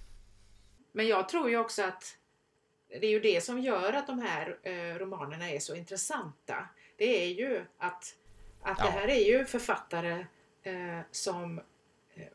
Men 0.92 1.08
jag 1.08 1.30
tror 1.30 1.50
ju 1.50 1.58
också 1.58 1.84
att 1.84 2.18
det 3.00 3.08
är 3.08 3.12
ju 3.12 3.20
det 3.20 3.44
som 3.44 3.60
gör 3.60 3.94
att 3.94 4.08
de 4.08 4.20
här 4.20 4.58
eh, 4.64 5.00
romanerna 5.00 5.50
är 5.50 5.60
så 5.60 5.76
intressanta. 5.76 6.68
Det 6.98 7.24
är 7.24 7.28
ju 7.28 7.66
att, 7.78 8.16
att 8.62 8.78
ja. 8.80 8.86
det 8.86 8.92
här 8.92 9.08
är 9.08 9.26
ju 9.26 9.46
författare 9.46 10.26
eh, 10.64 11.00
som, 11.12 11.60
eh, 12.16 12.28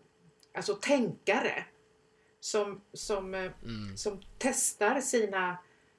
alltså 0.55 0.75
tänkare, 0.75 1.65
som, 2.41 2.81
som, 2.93 3.35
eh, 3.35 3.41
mm. 3.41 3.97
som 3.97 4.23
testar 4.39 5.01
sina, 5.01 5.57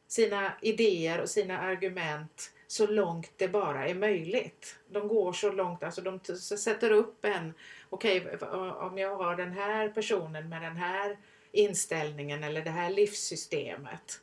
sina 0.07 0.53
idéer 0.61 1.22
och 1.22 1.30
sina 1.30 1.60
argument 1.60 2.52
så 2.68 2.88
långt 2.88 3.31
det 3.38 3.48
bara 3.48 3.88
är 3.88 3.95
möjligt. 3.95 4.76
De 4.90 5.07
går 5.07 5.34
så 5.34 5.52
långt, 5.52 5.84
alltså 5.84 6.02
de 6.02 6.19
sätter 6.40 6.91
upp 6.91 7.26
en, 7.26 7.53
okej 7.90 8.22
okay, 8.22 8.49
om 8.60 8.98
jag 8.98 9.15
har 9.15 9.36
den 9.36 9.52
här 9.52 9.90
personen 9.90 10.49
med 10.49 10.61
den 10.61 10.77
här 10.77 11.18
inställningen 11.52 12.44
eller 12.44 12.61
det 12.61 12.69
här 12.69 12.90
livssystemet 12.90 14.22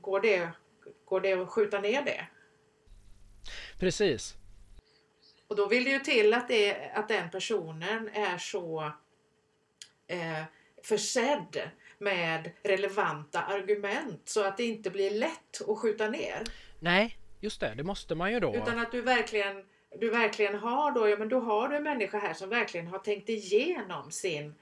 går, 0.00 0.20
det, 0.20 0.50
går 1.04 1.20
det 1.20 1.32
att 1.32 1.48
skjuta 1.48 1.80
ner 1.80 2.02
det? 2.02 2.26
Precis. 3.78 4.34
Och 5.48 5.56
då 5.56 5.66
vill 5.66 5.84
det 5.84 5.90
ju 5.90 5.98
till 5.98 6.34
att, 6.34 6.48
det, 6.48 6.90
att 6.94 7.08
den 7.08 7.30
personen 7.30 8.08
är 8.08 8.38
så 8.38 8.92
eh, 10.06 10.42
försedd 10.82 11.70
med 11.98 12.50
relevanta 12.62 13.42
argument 13.42 14.22
så 14.24 14.44
att 14.44 14.56
det 14.56 14.64
inte 14.64 14.90
blir 14.90 15.10
lätt 15.10 15.68
att 15.68 15.78
skjuta 15.78 16.08
ner. 16.08 16.44
Nej, 16.80 17.18
just 17.40 17.60
det, 17.60 17.74
det 17.76 17.82
måste 17.82 18.14
man 18.14 18.32
ju 18.32 18.40
då. 18.40 18.56
Utan 18.56 18.78
att 18.78 18.92
du 18.92 19.02
verkligen, 19.02 19.64
du 20.00 20.10
verkligen 20.10 20.54
har 20.54 20.92
då, 20.92 21.08
ja 21.08 21.16
men 21.16 21.28
då 21.28 21.40
har 21.40 21.68
du 21.68 21.76
en 21.76 21.82
människa 21.82 22.18
här 22.18 22.34
som 22.34 22.48
verkligen 22.48 22.86
har 22.86 22.98
tänkt 22.98 23.28
igenom 23.28 24.10
sin 24.10 24.54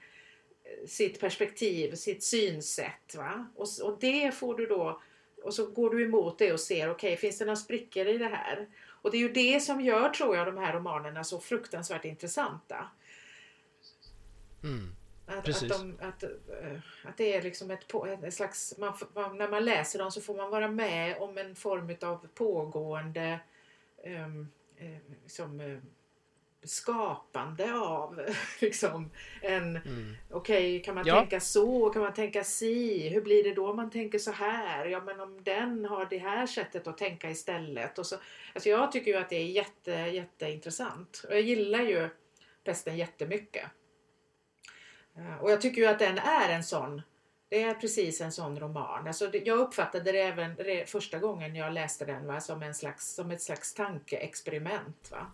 sitt 0.87 1.19
perspektiv, 1.19 1.95
sitt 1.95 2.23
synsätt. 2.23 3.15
Va? 3.15 3.47
Och, 3.55 3.67
och 3.83 3.97
det 3.99 4.35
får 4.35 4.55
du 4.55 4.65
då 4.65 5.01
och 5.45 5.53
så 5.53 5.65
går 5.65 5.89
du 5.89 6.05
emot 6.05 6.37
det 6.37 6.53
och 6.53 6.59
ser, 6.59 6.89
okej, 6.89 7.07
okay, 7.07 7.17
finns 7.17 7.37
det 7.37 7.45
några 7.45 7.55
sprickor 7.55 8.07
i 8.07 8.17
det 8.17 8.27
här? 8.27 8.67
Och 8.87 9.11
det 9.11 9.17
är 9.17 9.19
ju 9.19 9.29
det 9.29 9.59
som 9.59 9.81
gör, 9.81 10.09
tror 10.09 10.35
jag, 10.35 10.47
de 10.47 10.57
här 10.57 10.73
romanerna 10.73 11.23
så 11.23 11.39
fruktansvärt 11.39 12.05
intressanta. 12.05 12.89
Mm. 14.63 14.95
Att, 15.25 15.49
att, 15.49 15.69
de, 15.69 15.97
att, 16.01 16.23
eh, 16.23 16.79
att, 17.03 17.17
det 17.17 17.33
är 17.33 17.41
liksom 17.41 17.71
ett, 17.71 17.93
ett 18.23 18.33
slags, 18.33 18.77
man, 18.77 18.93
när 19.37 19.49
man 19.49 19.65
läser 19.65 19.99
dem 19.99 20.11
så 20.11 20.21
får 20.21 20.35
man 20.35 20.49
vara 20.49 20.67
med 20.67 21.17
om 21.17 21.37
en 21.37 21.55
form 21.55 21.95
av 22.01 22.27
pågående 22.33 23.39
um, 24.05 24.51
liksom, 25.23 25.81
skapande 26.67 27.73
av 27.73 28.21
liksom 28.61 29.11
en, 29.41 29.75
mm. 29.75 30.15
okej 30.29 30.57
okay, 30.57 30.79
kan 30.79 30.95
man 30.95 31.07
ja. 31.07 31.19
tänka 31.19 31.39
så, 31.39 31.89
kan 31.89 32.01
man 32.01 32.13
tänka 32.13 32.43
si, 32.43 33.09
hur 33.09 33.21
blir 33.21 33.43
det 33.43 33.53
då 33.53 33.69
om 33.69 33.75
man 33.75 33.89
tänker 33.89 34.19
så 34.19 34.31
här? 34.31 34.85
Ja 34.85 35.01
men 35.01 35.19
om 35.19 35.43
den 35.43 35.85
har 35.85 36.07
det 36.09 36.17
här 36.17 36.47
sättet 36.47 36.87
att 36.87 36.97
tänka 36.97 37.29
istället. 37.29 37.99
Och 37.99 38.05
så, 38.05 38.15
alltså 38.53 38.69
jag 38.69 38.91
tycker 38.91 39.11
ju 39.11 39.17
att 39.17 39.29
det 39.29 39.35
är 39.35 39.47
jätte, 39.47 39.91
jätteintressant 39.91 41.25
och 41.27 41.35
jag 41.35 41.41
gillar 41.41 41.81
ju 41.81 42.09
Pesten 42.63 42.97
jättemycket. 42.97 43.65
Eh, 45.17 45.43
och 45.43 45.51
jag 45.51 45.61
tycker 45.61 45.81
ju 45.81 45.87
att 45.87 45.99
den 45.99 46.17
är 46.17 46.49
en 46.49 46.63
sån 46.63 47.01
det 47.49 47.63
är 47.63 47.73
precis 47.73 48.21
en 48.21 48.31
sån 48.31 48.59
roman. 48.59 49.07
Alltså 49.07 49.35
jag 49.35 49.59
uppfattade 49.59 50.11
det 50.11 50.21
även 50.21 50.55
första 50.85 51.19
gången 51.19 51.55
jag 51.55 51.73
läste 51.73 52.05
den 52.05 52.27
va, 52.27 52.41
som, 52.41 52.61
en 52.63 52.73
slags, 52.73 53.15
som 53.15 53.31
ett 53.31 53.41
slags 53.41 53.73
tankeexperiment. 53.73 55.11
Va? 55.11 55.31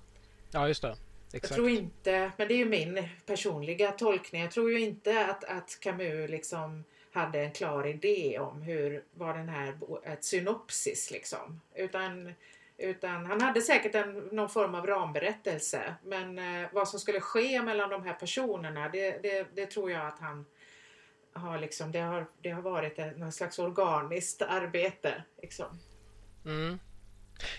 Ja, 0.51 0.67
just 0.67 0.81
det. 0.81 0.95
Exakt. 1.33 1.51
Jag 1.51 1.55
tror 1.55 1.69
inte, 1.69 2.31
men 2.37 2.47
det 2.47 2.53
är 2.53 2.57
ju 2.57 2.65
min 2.65 3.07
personliga 3.25 3.91
tolkning, 3.91 4.41
jag 4.41 4.51
tror 4.51 4.71
ju 4.71 4.79
inte 4.79 5.25
att, 5.25 5.43
att 5.43 5.77
Camus 5.79 6.29
liksom 6.29 6.83
hade 7.11 7.39
en 7.41 7.51
klar 7.51 7.87
idé 7.87 8.39
om 8.39 8.61
hur, 8.61 9.03
var 9.13 9.33
den 9.33 9.49
här, 9.49 9.77
ett 10.03 10.23
synopsis 10.23 11.11
liksom. 11.11 11.61
Utan, 11.75 12.33
utan 12.77 13.25
han 13.25 13.41
hade 13.41 13.61
säkert 13.61 13.95
en, 13.95 14.13
någon 14.31 14.49
form 14.49 14.75
av 14.75 14.87
ramberättelse. 14.87 15.95
Men 16.03 16.39
eh, 16.39 16.69
vad 16.73 16.89
som 16.89 16.99
skulle 16.99 17.19
ske 17.21 17.61
mellan 17.61 17.89
de 17.89 18.03
här 18.03 18.13
personerna, 18.13 18.89
det, 18.89 19.23
det, 19.23 19.47
det 19.55 19.65
tror 19.65 19.91
jag 19.91 20.07
att 20.07 20.19
han 20.19 20.45
har 21.33 21.59
liksom, 21.59 21.91
det 21.91 21.99
har, 21.99 22.25
det 22.41 22.49
har 22.49 22.61
varit 22.61 22.99
en, 22.99 23.31
slags 23.31 23.59
organiskt 23.59 24.41
arbete. 24.41 25.23
Liksom. 25.41 25.79
Mm. 26.45 26.79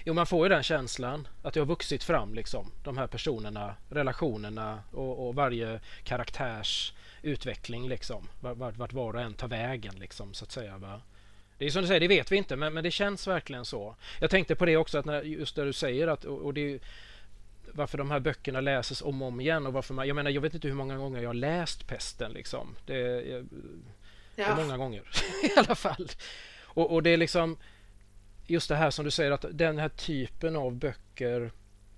Jo, 0.04 0.14
man 0.14 0.26
får 0.26 0.46
ju 0.46 0.48
den 0.48 0.62
känslan 0.62 1.28
att 1.42 1.54
det 1.54 1.60
har 1.60 1.66
vuxit 1.66 2.04
fram 2.04 2.34
liksom. 2.34 2.72
De 2.84 2.98
här 2.98 3.06
personerna, 3.06 3.74
relationerna 3.88 4.82
och, 4.92 5.28
och 5.28 5.34
varje 5.34 5.80
karaktärs 6.04 6.92
utveckling 7.22 7.88
liksom. 7.88 8.28
Vart, 8.40 8.76
vart 8.76 8.92
var 8.92 9.14
och 9.14 9.20
en 9.20 9.34
tar 9.34 9.48
vägen 9.48 9.94
liksom 9.94 10.34
så 10.34 10.44
att 10.44 10.52
säga. 10.52 10.78
Va? 10.78 11.00
Det 11.59 11.66
är 11.66 11.70
som 11.70 11.82
du 11.82 11.88
säger, 11.88 12.00
det 12.00 12.09
vet 12.09 12.32
vi 12.32 12.36
inte 12.36 12.56
men, 12.56 12.74
men 12.74 12.84
det 12.84 12.90
känns 12.90 13.26
verkligen 13.26 13.64
så. 13.64 13.96
Jag 14.20 14.30
tänkte 14.30 14.54
på 14.54 14.66
det 14.66 14.76
också 14.76 14.98
att 14.98 15.04
när, 15.04 15.22
just 15.22 15.56
det 15.56 15.64
du 15.64 15.72
säger 15.72 16.09
att 16.09 16.24
och, 16.24 16.38
och 16.38 16.54
det 16.54 16.78
varför 17.74 17.98
de 17.98 18.10
här 18.10 18.20
böckerna 18.20 18.60
läses 18.60 19.02
om 19.02 19.22
och 19.22 19.28
om 19.28 19.40
igen 19.40 19.66
och 19.66 19.72
varför 19.72 19.94
man, 19.94 20.09
jag 20.09 20.14
menar 20.14 20.30
jag 20.30 20.40
vet 20.40 20.54
inte 20.54 20.68
hur 20.68 20.74
många 20.74 20.96
gånger 20.96 21.22
jag 21.22 21.28
har 21.28 21.34
läst 21.34 21.86
Pesten 21.86 22.32
liksom. 22.32 22.76
Det, 22.86 22.98
jag, 23.28 23.48
ja. 24.36 24.56
många 24.56 24.76
gånger 24.76 25.02
i 25.42 25.59
alla 25.59 25.74
fall. 25.74 26.09
Och, 26.62 26.92
och 26.92 27.02
det 27.02 27.10
är 27.10 27.16
liksom 27.16 27.56
just 28.47 28.69
det 28.69 28.77
här 28.77 28.90
som 28.90 29.05
du 29.05 29.10
säger 29.10 29.31
att 29.31 29.44
den 29.52 29.78
här 29.78 29.89
typen 29.89 30.56
av 30.56 30.74
böcker 30.74 31.52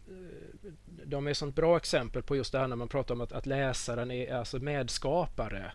eh, 0.09 0.71
de 1.07 1.27
är 1.27 1.35
sånt 1.35 1.57
bra 1.57 1.77
exempel 1.77 2.23
på 2.23 2.37
just 2.37 2.53
det 2.53 2.59
här 2.59 2.69
när 2.69 2.77
man 2.77 2.89
pratar 2.89 3.15
om 3.15 3.21
att, 3.21 3.33
att 3.33 3.47
läsaren 3.47 4.11
är 4.11 4.35
alltså 4.35 4.59
medskapare. 4.59 5.73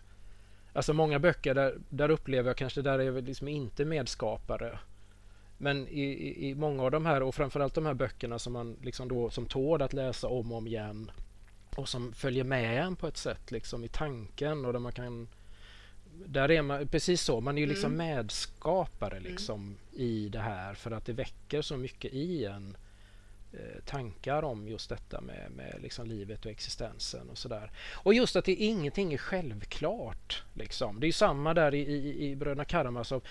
Alltså 0.72 0.92
många 0.92 1.18
böcker 1.18 1.54
där, 1.54 1.78
där 1.88 2.10
upplever 2.10 2.50
jag 2.50 2.56
kanske 2.56 2.82
där 2.82 2.98
är 2.98 3.02
jag 3.02 3.24
liksom 3.24 3.48
inte 3.48 3.84
medskapare. 3.84 4.78
Men 5.58 5.88
i, 5.88 6.02
i, 6.02 6.48
i, 6.48 6.54
många 6.54 6.82
av 6.82 6.90
de 6.90 7.06
här 7.06 7.22
och 7.22 7.34
framförallt 7.34 7.74
de 7.74 7.86
här 7.86 7.94
böckerna 7.94 8.38
som 8.38 8.52
man 8.52 8.76
liksom 8.82 9.08
då 9.08 9.30
som 9.30 9.46
tål 9.46 9.82
att 9.82 9.92
läsa 9.92 10.28
om 10.28 10.52
och 10.52 10.58
om 10.58 10.66
igen 10.66 11.10
och 11.76 11.88
som 11.88 12.12
följer 12.12 12.44
med 12.44 12.84
en 12.84 12.96
på 12.96 13.06
ett 13.06 13.16
sätt 13.16 13.50
liksom 13.50 13.84
i 13.84 13.88
tanken 13.88 14.64
och 14.64 14.72
där 14.72 14.80
man 14.80 14.92
kan 14.92 15.28
där 16.26 16.50
är 16.50 16.62
man 16.62 16.88
precis 16.88 17.22
så, 17.22 17.40
man 17.40 17.58
är 17.58 17.60
ju 17.60 17.66
liksom 17.66 17.94
mm. 17.94 18.16
medskapare 18.16 19.20
liksom 19.20 19.60
mm. 19.60 19.76
I 20.00 20.28
det 20.28 20.40
här 20.40 20.74
för 20.74 20.90
att 20.90 21.04
det 21.04 21.12
väcker 21.12 21.62
så 21.62 21.76
mycket 21.76 22.12
i 22.12 22.44
en 22.44 22.76
eh, 23.52 23.82
tankar 23.84 24.42
om 24.42 24.68
just 24.68 24.88
detta 24.88 25.20
med, 25.20 25.50
med 25.50 25.78
liksom 25.82 26.06
livet 26.06 26.44
och 26.44 26.50
existensen 26.50 27.30
och 27.30 27.38
sådär. 27.38 27.70
Och 27.92 28.14
just 28.14 28.36
att 28.36 28.44
det 28.44 28.54
ingenting 28.54 29.12
är 29.12 29.18
självklart. 29.18 30.42
Liksom. 30.54 31.00
Det 31.00 31.06
är 31.06 31.12
samma 31.12 31.54
där 31.54 31.74
i, 31.74 31.80
i, 31.80 32.30
i 32.30 32.36
Bröderna 32.36 32.64
Karamazov. 32.64 33.22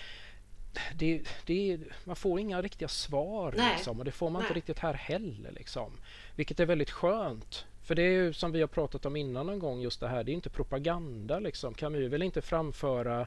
Det, 0.94 1.22
det, 1.46 1.78
man 2.04 2.16
får 2.16 2.40
inga 2.40 2.62
riktiga 2.62 2.88
svar 2.88 3.54
liksom, 3.72 3.98
och 3.98 4.04
det 4.04 4.12
får 4.12 4.30
man 4.30 4.42
Nej. 4.42 4.46
inte 4.48 4.58
riktigt 4.58 4.78
här 4.78 4.94
heller. 4.94 5.52
Liksom. 5.52 5.92
Vilket 6.36 6.60
är 6.60 6.66
väldigt 6.66 6.90
skönt 6.90 7.66
för 7.82 7.94
det 7.94 8.02
är 8.02 8.12
ju 8.12 8.32
som 8.32 8.52
vi 8.52 8.60
har 8.60 8.68
pratat 8.68 9.06
om 9.06 9.16
innan 9.16 9.46
någon 9.46 9.58
gång 9.58 9.80
just 9.80 10.00
det 10.00 10.08
här, 10.08 10.24
det 10.24 10.32
är 10.32 10.34
inte 10.34 10.50
propaganda 10.50 11.38
liksom. 11.38 11.74
Camus 11.74 12.12
vill 12.12 12.22
inte 12.22 12.42
framföra 12.42 13.26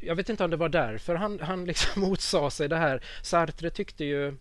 jag 0.00 0.14
vet 0.14 0.28
inte 0.28 0.44
om 0.44 0.50
det 0.50 0.56
var 0.56 0.68
därför 0.68 1.14
han, 1.14 1.40
han 1.40 1.64
liksom 1.64 2.02
motsade 2.08 2.50
sig 2.50 2.68
det 2.68 2.76
här. 2.76 3.02
Sartre 3.22 3.70
tyckte 3.70 4.04
ju 4.04 4.36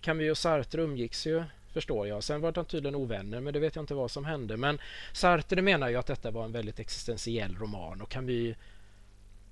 Camus 0.00 0.30
och 0.30 0.38
Sartre 0.38 0.82
umgicks 0.82 1.26
ju 1.26 1.44
förstår 1.72 2.08
jag. 2.08 2.24
Sen 2.24 2.40
var 2.40 2.52
de 2.52 2.64
tydligen 2.64 2.94
ovänner, 2.94 3.40
men 3.40 3.52
det 3.52 3.60
vet 3.60 3.76
jag 3.76 3.82
inte 3.82 3.94
vad 3.94 4.10
som 4.10 4.24
hände. 4.24 4.56
Men 4.56 4.78
Sartre 5.12 5.62
menar 5.62 5.88
ju 5.88 5.96
att 5.96 6.06
detta 6.06 6.30
var 6.30 6.44
en 6.44 6.52
väldigt 6.52 6.78
existentiell 6.78 7.56
roman 7.56 8.00
och 8.00 8.08
Camus 8.08 8.56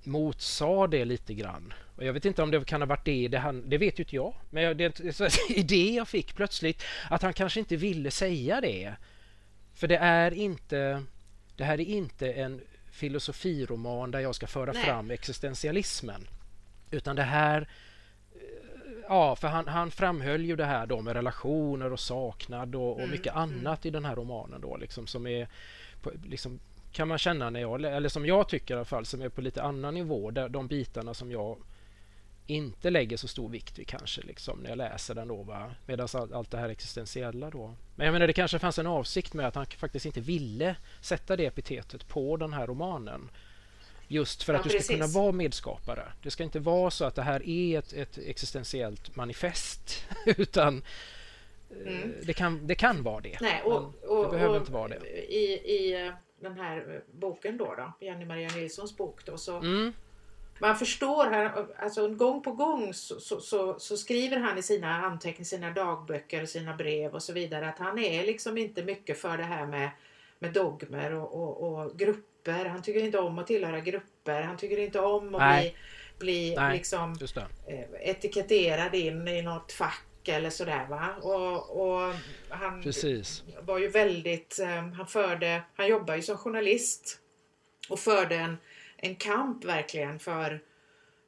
motsa 0.03 0.87
det 0.87 1.05
lite 1.05 1.33
grann. 1.33 1.73
Och 1.95 2.03
jag 2.03 2.13
vet 2.13 2.25
inte 2.25 2.43
om 2.43 2.51
det 2.51 2.65
kan 2.65 2.81
ha 2.81 2.85
varit 2.85 3.05
det, 3.05 3.27
det, 3.27 3.37
han, 3.37 3.69
det 3.69 3.77
vet 3.77 3.99
ju 3.99 4.03
inte 4.03 4.15
jag. 4.15 4.33
Men 4.49 4.77
det 4.77 4.83
är 4.83 5.21
en 5.21 5.57
idé 5.57 5.95
jag 5.95 6.07
fick 6.07 6.35
plötsligt 6.35 6.83
att 7.09 7.21
han 7.21 7.33
kanske 7.33 7.59
inte 7.59 7.75
ville 7.75 8.11
säga 8.11 8.61
det. 8.61 8.95
För 9.75 9.87
det 9.87 9.97
är 9.97 10.33
inte, 10.33 11.03
det 11.55 11.63
här 11.63 11.79
är 11.79 11.85
inte 11.85 12.31
en 12.31 12.61
filosofiroman 12.91 14.11
där 14.11 14.19
jag 14.19 14.35
ska 14.35 14.47
föra 14.47 14.71
Nej. 14.71 14.83
fram 14.83 15.11
existentialismen. 15.11 16.27
Utan 16.91 17.15
det 17.15 17.23
här 17.23 17.67
Ja, 19.07 19.35
för 19.35 19.47
han, 19.47 19.67
han 19.67 19.91
framhöll 19.91 20.45
ju 20.45 20.55
det 20.55 20.65
här 20.65 20.85
då 20.85 21.01
med 21.01 21.13
relationer 21.13 21.93
och 21.93 21.99
saknad 21.99 22.75
och, 22.75 22.91
och 22.91 22.99
mm, 22.99 23.11
mycket 23.11 23.35
mm. 23.35 23.43
annat 23.43 23.85
i 23.85 23.89
den 23.89 24.05
här 24.05 24.15
romanen 24.15 24.61
då 24.61 24.77
liksom 24.77 25.07
som 25.07 25.27
är 25.27 25.47
på, 26.01 26.11
liksom, 26.23 26.59
kan 26.91 27.07
man 27.07 27.17
känna 27.17 27.49
när 27.49 27.59
jag, 27.59 27.83
eller 27.83 28.09
som 28.09 28.25
jag 28.25 28.49
tycker 28.49 28.73
i 28.73 28.77
alla 28.77 28.85
fall, 28.85 29.05
som 29.05 29.21
är 29.21 29.29
på 29.29 29.41
lite 29.41 29.63
annan 29.63 29.93
nivå, 29.93 30.31
där 30.31 30.49
de 30.49 30.67
bitarna 30.67 31.13
som 31.13 31.31
jag 31.31 31.57
inte 32.47 32.89
lägger 32.89 33.17
så 33.17 33.27
stor 33.27 33.49
vikt 33.49 33.79
vid 33.79 33.87
kanske 33.87 34.21
liksom 34.21 34.59
när 34.59 34.69
jag 34.69 34.77
läser 34.77 35.15
den 35.15 35.27
då. 35.27 35.71
Medan 35.85 36.07
allt, 36.13 36.31
allt 36.31 36.51
det 36.51 36.57
här 36.57 36.69
existentiella 36.69 37.49
då. 37.49 37.75
Men 37.95 38.05
jag 38.05 38.13
menar 38.13 38.27
det 38.27 38.33
kanske 38.33 38.59
fanns 38.59 38.79
en 38.79 38.87
avsikt 38.87 39.33
med 39.33 39.47
att 39.47 39.55
han 39.55 39.65
faktiskt 39.65 40.05
inte 40.05 40.21
ville 40.21 40.75
sätta 41.01 41.35
det 41.35 41.45
epitetet 41.45 42.07
på 42.07 42.37
den 42.37 42.53
här 42.53 42.67
romanen. 42.67 43.29
Just 44.07 44.43
för 44.43 44.53
att 44.53 44.65
ja, 44.65 44.71
du 44.71 44.79
ska 44.79 44.93
kunna 44.93 45.07
vara 45.07 45.31
medskapare. 45.31 46.11
Det 46.23 46.31
ska 46.31 46.43
inte 46.43 46.59
vara 46.59 46.91
så 46.91 47.05
att 47.05 47.15
det 47.15 47.21
här 47.21 47.49
är 47.49 47.79
ett, 47.79 47.93
ett 47.93 48.17
existentiellt 48.17 49.15
manifest 49.15 50.05
utan 50.25 50.83
eh, 51.85 51.93
mm. 51.93 52.13
det, 52.23 52.33
kan, 52.33 52.67
det 52.67 52.75
kan 52.75 53.03
vara 53.03 53.21
det. 53.21 53.37
Nej, 53.41 53.61
och, 53.61 53.95
och, 54.03 54.23
det 54.23 54.31
behöver 54.31 54.55
och, 54.55 54.61
inte 54.61 54.71
vara 54.71 54.87
det. 54.87 55.07
I, 55.33 55.53
i 55.53 56.11
den 56.41 56.57
här 56.57 57.03
boken 57.13 57.57
då, 57.57 57.75
då 57.75 58.05
Jenny 58.05 58.25
Maria 58.25 58.49
Nilssons 58.55 58.97
bok 58.97 59.25
då, 59.25 59.37
så 59.37 59.57
mm. 59.57 59.93
Man 60.59 60.77
förstår 60.77 61.25
här, 61.25 61.65
alltså 61.79 62.07
gång 62.07 62.41
på 62.41 62.51
gång 62.51 62.93
så, 62.93 63.19
så, 63.19 63.39
så, 63.39 63.79
så, 63.79 63.97
skriver 63.97 64.37
han 64.37 64.57
i 64.57 64.61
sina 64.61 65.05
anteckningar, 65.05 65.45
sina 65.45 65.71
dagböcker, 65.71 66.45
sina 66.45 66.75
brev 66.75 67.13
och 67.13 67.23
så 67.23 67.33
vidare 67.33 67.69
att 67.69 67.79
han 67.79 67.99
är 67.99 68.25
liksom 68.25 68.57
inte 68.57 68.83
mycket 68.83 69.19
för 69.19 69.37
det 69.37 69.43
här 69.43 69.65
med, 69.65 69.89
med 70.39 70.53
dogmer 70.53 71.13
och, 71.13 71.33
och, 71.33 71.73
och 71.73 71.99
grupper. 71.99 72.65
Han 72.65 72.81
tycker 72.81 73.03
inte 73.03 73.19
om 73.19 73.39
att 73.39 73.47
tillhöra 73.47 73.79
grupper. 73.79 74.41
Han 74.41 74.57
tycker 74.57 74.77
inte 74.77 74.99
om 74.99 75.35
att 75.35 75.41
Nej. 75.41 75.75
bli, 76.19 76.49
bli 76.49 76.55
Nej, 76.55 76.77
liksom, 76.77 77.17
eh, 77.67 78.09
etiketterad 78.09 78.95
in 78.95 79.27
i 79.27 79.41
något 79.41 79.71
fack 79.71 80.27
eller 80.27 80.49
sådär 80.49 80.85
va. 80.89 81.15
Och, 81.21 81.81
och 81.81 82.13
han 82.49 82.81
Precis. 82.81 83.43
var 83.61 83.77
ju 83.77 83.87
väldigt, 83.87 84.59
um, 84.61 84.91
han 84.91 85.07
förde, 85.07 85.61
han 85.75 85.87
jobbar 85.87 86.15
ju 86.15 86.21
som 86.21 86.37
journalist 86.37 87.19
och 87.89 87.99
förde 87.99 88.35
en, 88.35 88.57
en 89.05 89.15
kamp 89.15 89.65
verkligen 89.65 90.19
för, 90.19 90.59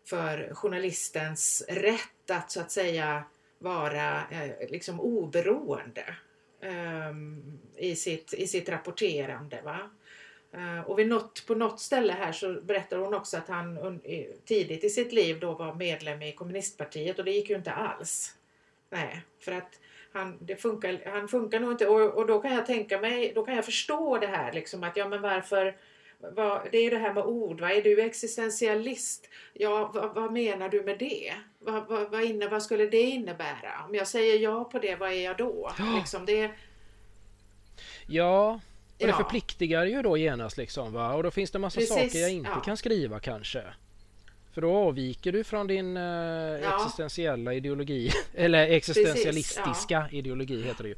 för 0.09 0.53
journalistens 0.53 1.65
rätt 1.67 2.31
att 2.31 2.51
så 2.51 2.59
att 2.59 2.71
säga 2.71 3.23
vara 3.59 4.21
eh, 4.31 4.69
liksom 4.69 4.99
oberoende 4.99 6.15
eh, 6.61 7.11
i, 7.77 7.95
sitt, 7.95 8.33
i 8.33 8.47
sitt 8.47 8.69
rapporterande. 8.69 9.61
Va? 9.63 9.89
Eh, 10.51 10.81
och 10.81 10.99
vid 10.99 11.07
något, 11.07 11.45
på 11.47 11.55
något 11.55 11.79
ställe 11.79 12.13
här 12.13 12.31
så 12.31 12.61
berättar 12.61 12.97
hon 12.97 13.13
också 13.13 13.37
att 13.37 13.47
han 13.47 13.99
tidigt 14.45 14.83
i 14.83 14.89
sitt 14.89 15.13
liv 15.13 15.39
då 15.39 15.53
var 15.53 15.73
medlem 15.73 16.21
i 16.21 16.31
kommunistpartiet 16.31 17.19
och 17.19 17.25
det 17.25 17.31
gick 17.31 17.49
ju 17.49 17.55
inte 17.55 17.71
alls. 17.71 18.35
Nej, 18.89 19.21
för 19.39 19.51
att 19.51 19.79
han, 20.13 20.37
det 20.41 20.55
funkar, 20.55 21.01
han 21.05 21.27
funkar 21.27 21.59
nog 21.59 21.71
inte 21.71 21.87
och, 21.87 22.13
och 22.13 22.27
då 22.27 22.41
kan 22.41 22.53
jag 22.53 22.65
tänka 22.65 22.99
mig, 22.99 23.31
då 23.35 23.45
kan 23.45 23.55
jag 23.55 23.65
förstå 23.65 24.17
det 24.17 24.27
här 24.27 24.53
liksom 24.53 24.83
att 24.83 24.97
ja 24.97 25.07
men 25.07 25.21
varför 25.21 25.75
vad, 26.19 26.61
det 26.71 26.77
är 26.77 26.91
det 26.91 26.97
här 26.97 27.13
med 27.13 27.23
ord, 27.23 27.61
va? 27.61 27.71
är 27.71 27.81
du 27.81 28.01
existentialist? 28.01 29.29
Ja, 29.53 29.91
vad, 29.93 30.15
vad 30.15 30.31
menar 30.31 30.69
du 30.69 30.83
med 30.83 30.99
det? 30.99 31.33
Vad, 31.59 31.87
vad, 31.87 32.11
vad, 32.11 32.23
inne, 32.23 32.47
vad 32.47 32.63
skulle 32.63 32.85
det 32.85 33.01
innebära? 33.01 33.85
Om 33.87 33.95
jag 33.95 34.07
säger 34.07 34.39
ja 34.39 34.63
på 34.63 34.79
det, 34.79 34.95
vad 34.95 35.09
är 35.09 35.23
jag 35.23 35.37
då? 35.37 35.71
Ja, 35.79 35.97
liksom 35.97 36.25
det... 36.25 36.51
ja 38.07 38.59
och 38.99 39.03
det 39.03 39.09
ja. 39.09 39.17
förpliktigar 39.17 39.85
ju 39.85 40.01
då 40.01 40.17
genast 40.17 40.57
liksom 40.57 40.93
va? 40.93 41.13
Och 41.13 41.23
då 41.23 41.31
finns 41.31 41.51
det 41.51 41.59
massa 41.59 41.79
Precis, 41.79 41.95
saker 41.95 42.19
jag 42.19 42.31
inte 42.31 42.51
ja. 42.55 42.61
kan 42.61 42.77
skriva 42.77 43.19
kanske. 43.19 43.63
För 44.53 44.61
då 44.61 44.75
avviker 44.75 45.31
du 45.31 45.43
från 45.43 45.67
din 45.67 45.97
eh, 45.97 46.03
ja. 46.03 46.75
existentiella 46.75 47.53
ideologi. 47.53 48.11
Eller 48.33 48.67
existentialistiska 48.67 49.63
precis, 49.63 49.85
ja. 49.89 50.07
ideologi 50.11 50.63
heter 50.63 50.83
det 50.83 50.89
ju. 50.89 50.95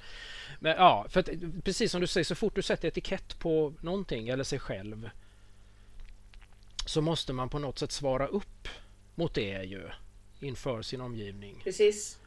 Men 0.60 0.76
ja, 0.78 1.06
för 1.10 1.20
att, 1.20 1.30
precis 1.64 1.92
som 1.92 2.02
du 2.02 2.08
säger, 2.08 2.26
så 2.26 2.36
fort 2.36 2.56
du 2.56 2.62
sätter 2.62 2.88
etikett 2.88 3.40
på 3.40 3.74
någonting 3.82 4.30
eller 4.30 4.44
sig 4.44 4.60
själv 4.60 5.10
så 6.86 7.02
måste 7.02 7.34
man 7.34 7.50
på 7.50 7.60
något 7.60 7.80
sätt 7.80 7.92
svara 7.92 8.28
upp 8.28 8.68
mot 9.16 9.34
det 9.34 9.64
ju 9.64 9.90
inför 10.40 10.82
sin 10.82 11.02
omgivning. 11.02 11.62
Precis. 11.64 12.20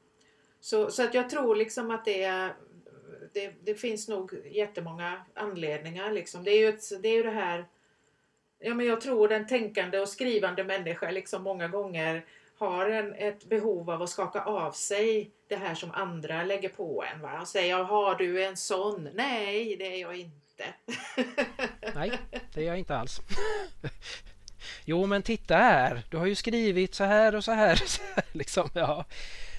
Så, 0.60 0.90
så 0.90 1.02
att 1.02 1.14
jag 1.14 1.30
tror 1.30 1.56
liksom 1.56 1.90
att 1.90 2.04
det, 2.04 2.50
det, 3.32 3.54
det 3.64 3.74
finns 3.74 4.08
nog 4.08 4.34
jättemånga 4.50 5.24
anledningar. 5.34 6.12
Liksom. 6.12 6.44
Det 6.44 6.50
är 6.50 6.58
ju 6.58 6.68
ett, 6.68 7.02
det, 7.02 7.08
är 7.08 7.14
ju 7.14 7.22
det 7.22 7.30
här 7.30 7.66
ja, 8.58 8.74
men 8.74 8.86
jag 8.86 9.00
tror 9.00 9.28
den 9.28 9.46
tänkande 9.46 9.98
och 9.98 10.08
skrivande 10.08 10.64
människa 10.64 11.10
liksom 11.10 11.42
många 11.42 11.68
gånger 11.68 12.24
har 12.66 12.90
en, 12.90 13.14
ett 13.14 13.44
behov 13.44 13.90
av 13.90 14.02
att 14.02 14.10
skaka 14.10 14.42
av 14.42 14.72
sig 14.72 15.30
det 15.48 15.56
här 15.56 15.74
som 15.74 15.90
andra 15.90 16.44
lägger 16.44 16.68
på 16.68 17.04
en. 17.04 17.20
Va? 17.20 17.40
Och 17.40 17.48
säga, 17.48 17.82
har 17.82 18.14
du 18.14 18.44
en 18.44 18.56
sån? 18.56 19.08
Nej, 19.14 19.76
det 19.76 19.94
är 19.94 20.00
jag 20.00 20.16
inte. 20.16 20.64
Nej, 21.94 22.12
det 22.54 22.60
är 22.60 22.66
jag 22.66 22.78
inte 22.78 22.96
alls. 22.96 23.20
Jo, 24.84 25.06
men 25.06 25.22
titta 25.22 25.56
här. 25.56 26.02
Du 26.10 26.16
har 26.16 26.26
ju 26.26 26.34
skrivit 26.34 26.94
så 26.94 27.04
här 27.04 27.34
och 27.34 27.44
så 27.48 27.52
här. 27.52 27.82
liksom, 28.32 28.68
ja. 28.74 29.04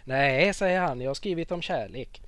Nej, 0.05 0.53
säger 0.53 0.79
han. 0.79 1.01
Jag 1.01 1.09
har 1.09 1.15
skrivit 1.15 1.51
om 1.51 1.61
kärlek. 1.61 2.21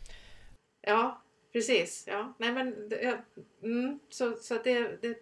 Ja, 0.82 1.22
precis. 1.54 2.04
Ja, 2.08 2.34
nej 2.40 2.52
men 2.52 2.92
ja, 3.04 3.18
mm, 3.64 4.00
så, 4.10 4.36
så 4.36 4.58
det, 4.64 5.02
det, 5.02 5.18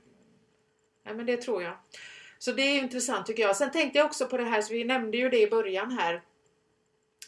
Ja, 1.04 1.14
men 1.14 1.26
det 1.26 1.38
tror 1.38 1.64
jag. 1.64 1.74
Så 2.44 2.52
det 2.52 2.62
är 2.62 2.78
intressant 2.80 3.26
tycker 3.26 3.44
jag. 3.44 3.56
Sen 3.56 3.72
tänkte 3.72 3.98
jag 3.98 4.06
också 4.06 4.28
på 4.28 4.38
det 4.38 4.44
här, 4.44 4.62
så 4.62 4.74
vi 4.74 4.84
nämnde 4.84 5.18
ju 5.18 5.30
det 5.30 5.42
i 5.42 5.50
början 5.50 5.92
här 5.92 6.22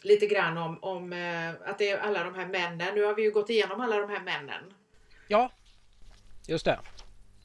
lite 0.02 0.26
grann 0.28 0.58
om, 0.58 0.78
om 0.82 1.14
eh, 1.14 1.50
att 1.70 1.78
det 1.78 1.90
är 1.90 1.98
alla 1.98 2.24
de 2.24 2.36
här 2.36 2.46
männen. 2.46 2.96
Nu 2.96 3.04
har 3.04 3.14
vi 3.14 3.24
ju 3.24 3.32
gått 3.32 3.50
igenom 3.50 3.82
alla 3.82 3.98
de 3.98 4.10
här 4.10 4.20
männen. 4.20 4.74
Ja, 5.28 5.52
just 6.48 6.66
det. 6.66 6.80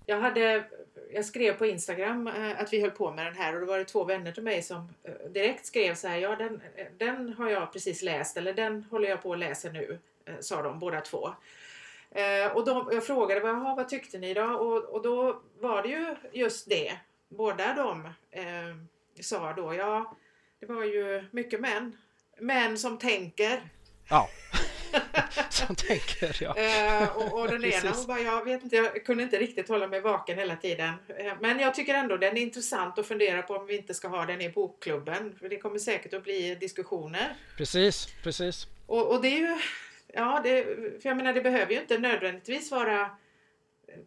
Jag, 0.07 0.21
hade, 0.21 0.65
jag 1.13 1.25
skrev 1.25 1.53
på 1.53 1.67
Instagram 1.67 2.27
eh, 2.27 2.61
att 2.61 2.73
vi 2.73 2.81
höll 2.81 2.91
på 2.91 3.11
med 3.11 3.27
den 3.27 3.37
här 3.37 3.55
och 3.55 3.61
då 3.61 3.67
var 3.67 3.79
det 3.79 3.85
två 3.85 4.05
vänner 4.05 4.33
till 4.33 4.43
mig 4.43 4.63
som 4.63 4.89
eh, 5.03 5.13
direkt 5.31 5.67
skrev 5.67 5.95
så 5.95 6.09
här. 6.09 6.17
Ja, 6.17 6.37
den, 6.37 6.63
den 6.99 7.33
har 7.33 7.51
jag 7.51 7.73
precis 7.73 8.03
läst 8.03 8.37
eller 8.37 8.53
den 8.53 8.85
håller 8.91 9.09
jag 9.09 9.23
på 9.23 9.33
att 9.33 9.39
läsa 9.39 9.69
nu, 9.69 9.99
sa 10.41 10.63
de 10.63 10.79
båda 10.79 11.01
två. 11.01 11.31
Och 12.55 12.65
de, 12.65 12.89
jag 12.93 13.07
frågade 13.07 13.41
vad, 13.41 13.77
vad 13.77 13.89
tyckte 13.89 14.19
ni 14.19 14.35
då? 14.35 14.45
Och, 14.45 14.85
och 14.85 15.03
då 15.03 15.43
var 15.59 15.83
det 15.83 15.89
ju 15.89 16.17
just 16.33 16.69
det. 16.69 16.99
Båda 17.31 17.75
de 17.75 18.07
eh, 18.31 18.77
sa 19.21 19.53
då, 19.53 19.75
ja 19.75 20.17
det 20.61 20.67
var 20.67 20.85
ju 20.85 21.25
mycket 21.31 21.61
män. 21.61 21.97
Män 22.41 22.79
som 22.79 22.99
tänker. 22.99 23.61
Ja. 24.09 24.29
som 25.51 25.77
tänker, 25.77 26.37
ja. 26.43 26.57
Eh, 26.57 27.17
och, 27.17 27.41
och 27.41 27.49
den 27.49 27.65
ena 27.65 27.91
hon 27.91 28.07
bara, 28.07 28.21
jag 28.21 28.45
vet 28.45 28.63
inte, 28.63 28.77
jag 28.77 29.05
kunde 29.05 29.23
inte 29.23 29.39
riktigt 29.39 29.69
hålla 29.69 29.87
mig 29.87 30.01
vaken 30.01 30.39
hela 30.39 30.57
tiden. 30.57 30.95
Eh, 31.19 31.35
men 31.41 31.59
jag 31.59 31.75
tycker 31.75 31.95
ändå 31.95 32.17
den 32.17 32.37
är 32.37 32.43
intressant 32.43 32.99
att 32.99 33.07
fundera 33.07 33.43
på 33.43 33.55
om 33.55 33.67
vi 33.67 33.77
inte 33.77 33.95
ska 33.95 34.09
ha 34.09 34.27
den 34.27 34.41
i 34.41 34.49
bokklubben. 34.49 35.37
För 35.39 35.49
det 35.49 35.59
kommer 35.59 35.79
säkert 35.79 36.15
att 36.15 36.25
bli 36.25 36.55
diskussioner. 36.55 37.37
Precis, 37.57 38.09
precis. 38.23 38.67
Och, 38.87 39.13
och 39.15 39.23
det 39.23 39.29
är 39.29 39.39
ju 39.39 39.59
Ja, 40.13 40.41
det, 40.45 40.65
för 41.03 41.09
jag 41.09 41.17
menar 41.17 41.33
det 41.33 41.41
behöver 41.41 41.73
ju 41.73 41.81
inte 41.81 41.99
nödvändigtvis 41.99 42.71
vara 42.71 43.11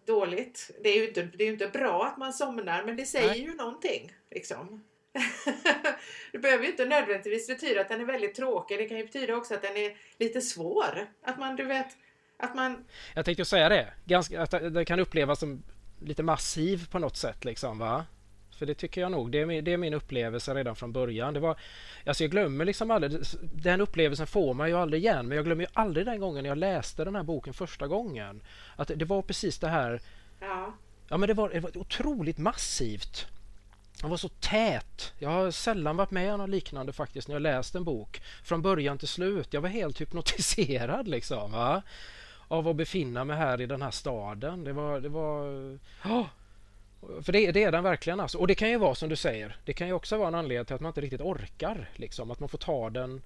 dåligt. 0.05 0.71
Det 0.83 0.89
är 0.89 0.95
ju 0.95 1.07
inte, 1.07 1.23
det 1.23 1.43
är 1.43 1.47
inte 1.47 1.67
bra 1.67 2.05
att 2.05 2.17
man 2.17 2.33
somnar 2.33 2.83
men 2.83 2.97
det 2.97 3.05
säger 3.05 3.27
Nej. 3.27 3.41
ju 3.41 3.53
någonting. 3.55 4.11
Liksom. 4.31 4.83
det 6.31 6.39
behöver 6.39 6.63
ju 6.63 6.69
inte 6.69 6.85
nödvändigtvis 6.85 7.47
betyda 7.47 7.81
att 7.81 7.89
den 7.89 8.01
är 8.01 8.05
väldigt 8.05 8.35
tråkig. 8.35 8.77
Det 8.77 8.85
kan 8.85 8.97
ju 8.97 9.05
betyda 9.05 9.35
också 9.35 9.53
att 9.53 9.61
den 9.61 9.77
är 9.77 9.97
lite 10.17 10.41
svår. 10.41 11.07
Att 11.23 11.39
man, 11.39 11.55
du 11.55 11.63
vet, 11.63 11.87
att 12.37 12.55
man... 12.55 12.85
Jag 13.15 13.25
tänkte 13.25 13.45
säga 13.45 13.69
det. 13.69 13.93
Ganska, 14.05 14.41
att 14.41 14.51
det 14.51 14.85
kan 14.85 14.99
upplevas 14.99 15.39
som 15.39 15.63
lite 15.99 16.23
massiv 16.23 16.89
på 16.91 16.99
något 16.99 17.17
sätt 17.17 17.45
liksom 17.45 17.79
va? 17.79 18.05
För 18.53 18.65
det 18.65 18.73
tycker 18.73 19.01
jag 19.01 19.11
nog. 19.11 19.31
Det 19.31 19.41
är, 19.41 19.45
min, 19.45 19.63
det 19.63 19.73
är 19.73 19.77
min 19.77 19.93
upplevelse 19.93 20.53
redan 20.53 20.75
från 20.75 20.91
början. 20.91 21.33
Det 21.33 21.39
var, 21.39 21.59
alltså 22.05 22.23
jag 22.23 22.31
glömmer 22.31 22.65
liksom 22.65 22.91
aldrig, 22.91 23.21
den 23.41 23.81
upplevelsen 23.81 24.27
får 24.27 24.53
man 24.53 24.69
ju 24.69 24.77
aldrig 24.77 25.03
igen. 25.03 25.27
Men 25.27 25.35
jag 25.35 25.45
glömmer 25.45 25.63
ju 25.63 25.69
aldrig 25.73 26.05
den 26.05 26.19
gången 26.19 26.45
jag 26.45 26.57
läste 26.57 27.03
den 27.03 27.15
här 27.15 27.23
boken 27.23 27.53
första 27.53 27.87
gången. 27.87 28.41
Att 28.75 28.91
det 28.95 29.05
var 29.05 29.21
precis 29.21 29.59
det 29.59 29.67
här. 29.67 30.01
Ja. 30.39 30.73
Ja 31.09 31.17
men 31.17 31.27
det 31.27 31.33
var, 31.33 31.49
det 31.49 31.59
var 31.59 31.77
otroligt 31.77 32.37
massivt. 32.37 33.27
han 34.01 34.09
var 34.09 34.17
så 34.17 34.29
tät. 34.29 35.13
Jag 35.19 35.29
har 35.29 35.51
sällan 35.51 35.97
varit 35.97 36.11
med 36.11 36.33
om 36.33 36.39
något 36.39 36.49
liknande 36.49 36.93
faktiskt 36.93 37.27
när 37.27 37.35
jag 37.35 37.41
läst 37.41 37.75
en 37.75 37.83
bok 37.83 38.21
från 38.43 38.61
början 38.61 38.97
till 38.97 39.07
slut. 39.07 39.53
Jag 39.53 39.61
var 39.61 39.69
helt 39.69 40.01
hypnotiserad 40.01 41.07
liksom. 41.07 41.51
Va? 41.51 41.81
Av 42.47 42.67
att 42.67 42.75
befinna 42.75 43.23
mig 43.25 43.37
här 43.37 43.61
i 43.61 43.65
den 43.65 43.81
här 43.81 43.91
staden. 43.91 44.63
Det 44.63 44.73
var... 44.73 44.99
Det 44.99 45.09
var 45.09 45.47
oh! 46.05 46.22
För 47.23 47.31
det, 47.31 47.51
det, 47.51 47.63
är 47.63 47.71
den 47.71 47.83
verkligen 47.83 48.19
alltså. 48.19 48.37
Och 48.37 48.47
det 48.47 48.55
kan 48.55 48.69
ju 48.69 48.77
vara 48.77 48.95
som 48.95 49.09
du 49.09 49.15
säger. 49.15 49.57
Det 49.65 49.73
kan 49.73 49.87
ju 49.87 49.93
också 49.93 50.17
vara 50.17 50.27
en 50.27 50.35
anledning 50.35 50.65
till 50.65 50.75
att 50.75 50.81
man 50.81 50.89
inte 50.89 51.01
riktigt 51.01 51.21
orkar. 51.21 51.89
Liksom. 51.95 52.31
Att 52.31 52.39
man 52.39 52.49
får 52.49 52.57
ta 52.57 52.89
den 52.89 53.21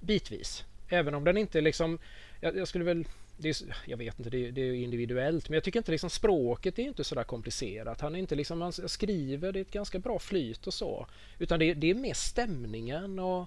bitvis. 0.00 0.64
Även 0.88 1.14
om 1.14 1.24
den 1.24 1.36
inte 1.36 1.60
liksom... 1.60 1.98
Jag, 2.40 2.56
jag 2.56 2.68
skulle 2.68 2.84
väl 2.84 3.04
är, 3.42 3.74
jag 3.86 3.96
vet 3.96 4.18
inte, 4.18 4.30
det, 4.30 4.50
det, 4.50 4.60
är 4.60 4.72
individuellt, 4.74 5.48
men 5.48 5.54
jag 5.54 5.64
tycker 5.64 5.80
inte 5.80 5.92
liksom 5.92 6.10
språket 6.10 6.78
är 6.78 6.82
inte 6.82 7.04
så 7.04 7.14
där 7.14 7.24
komplicerat. 7.24 8.00
Han 8.00 8.14
är 8.14 8.18
inte 8.18 8.34
liksom, 8.34 8.60
han 8.60 8.72
skriver, 8.72 9.52
det 9.52 9.58
är 9.58 9.60
ett 9.60 9.70
ganska 9.70 9.98
bra 9.98 10.18
flyt 10.18 10.66
och 10.66 10.74
så. 10.74 11.06
Utan 11.38 11.58
det, 11.58 11.74
det 11.74 11.90
är 11.90 11.94
mer 11.94 12.14
stämningen 12.14 13.18
och 13.18 13.46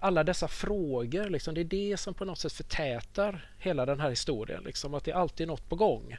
alla 0.00 0.24
dessa 0.24 0.48
frågor, 0.48 1.30
liksom, 1.30 1.54
det 1.54 1.60
är 1.60 1.64
det 1.64 1.96
som 1.96 2.14
på 2.14 2.24
något 2.24 2.38
sätt 2.38 2.52
förtätar 2.52 3.50
hela 3.58 3.86
den 3.86 4.00
här 4.00 4.10
historien. 4.10 4.62
Liksom, 4.64 4.94
att 4.94 5.04
det 5.04 5.10
är 5.10 5.14
alltid 5.14 5.48
något 5.48 5.68
på 5.68 5.76
gång. 5.76 6.16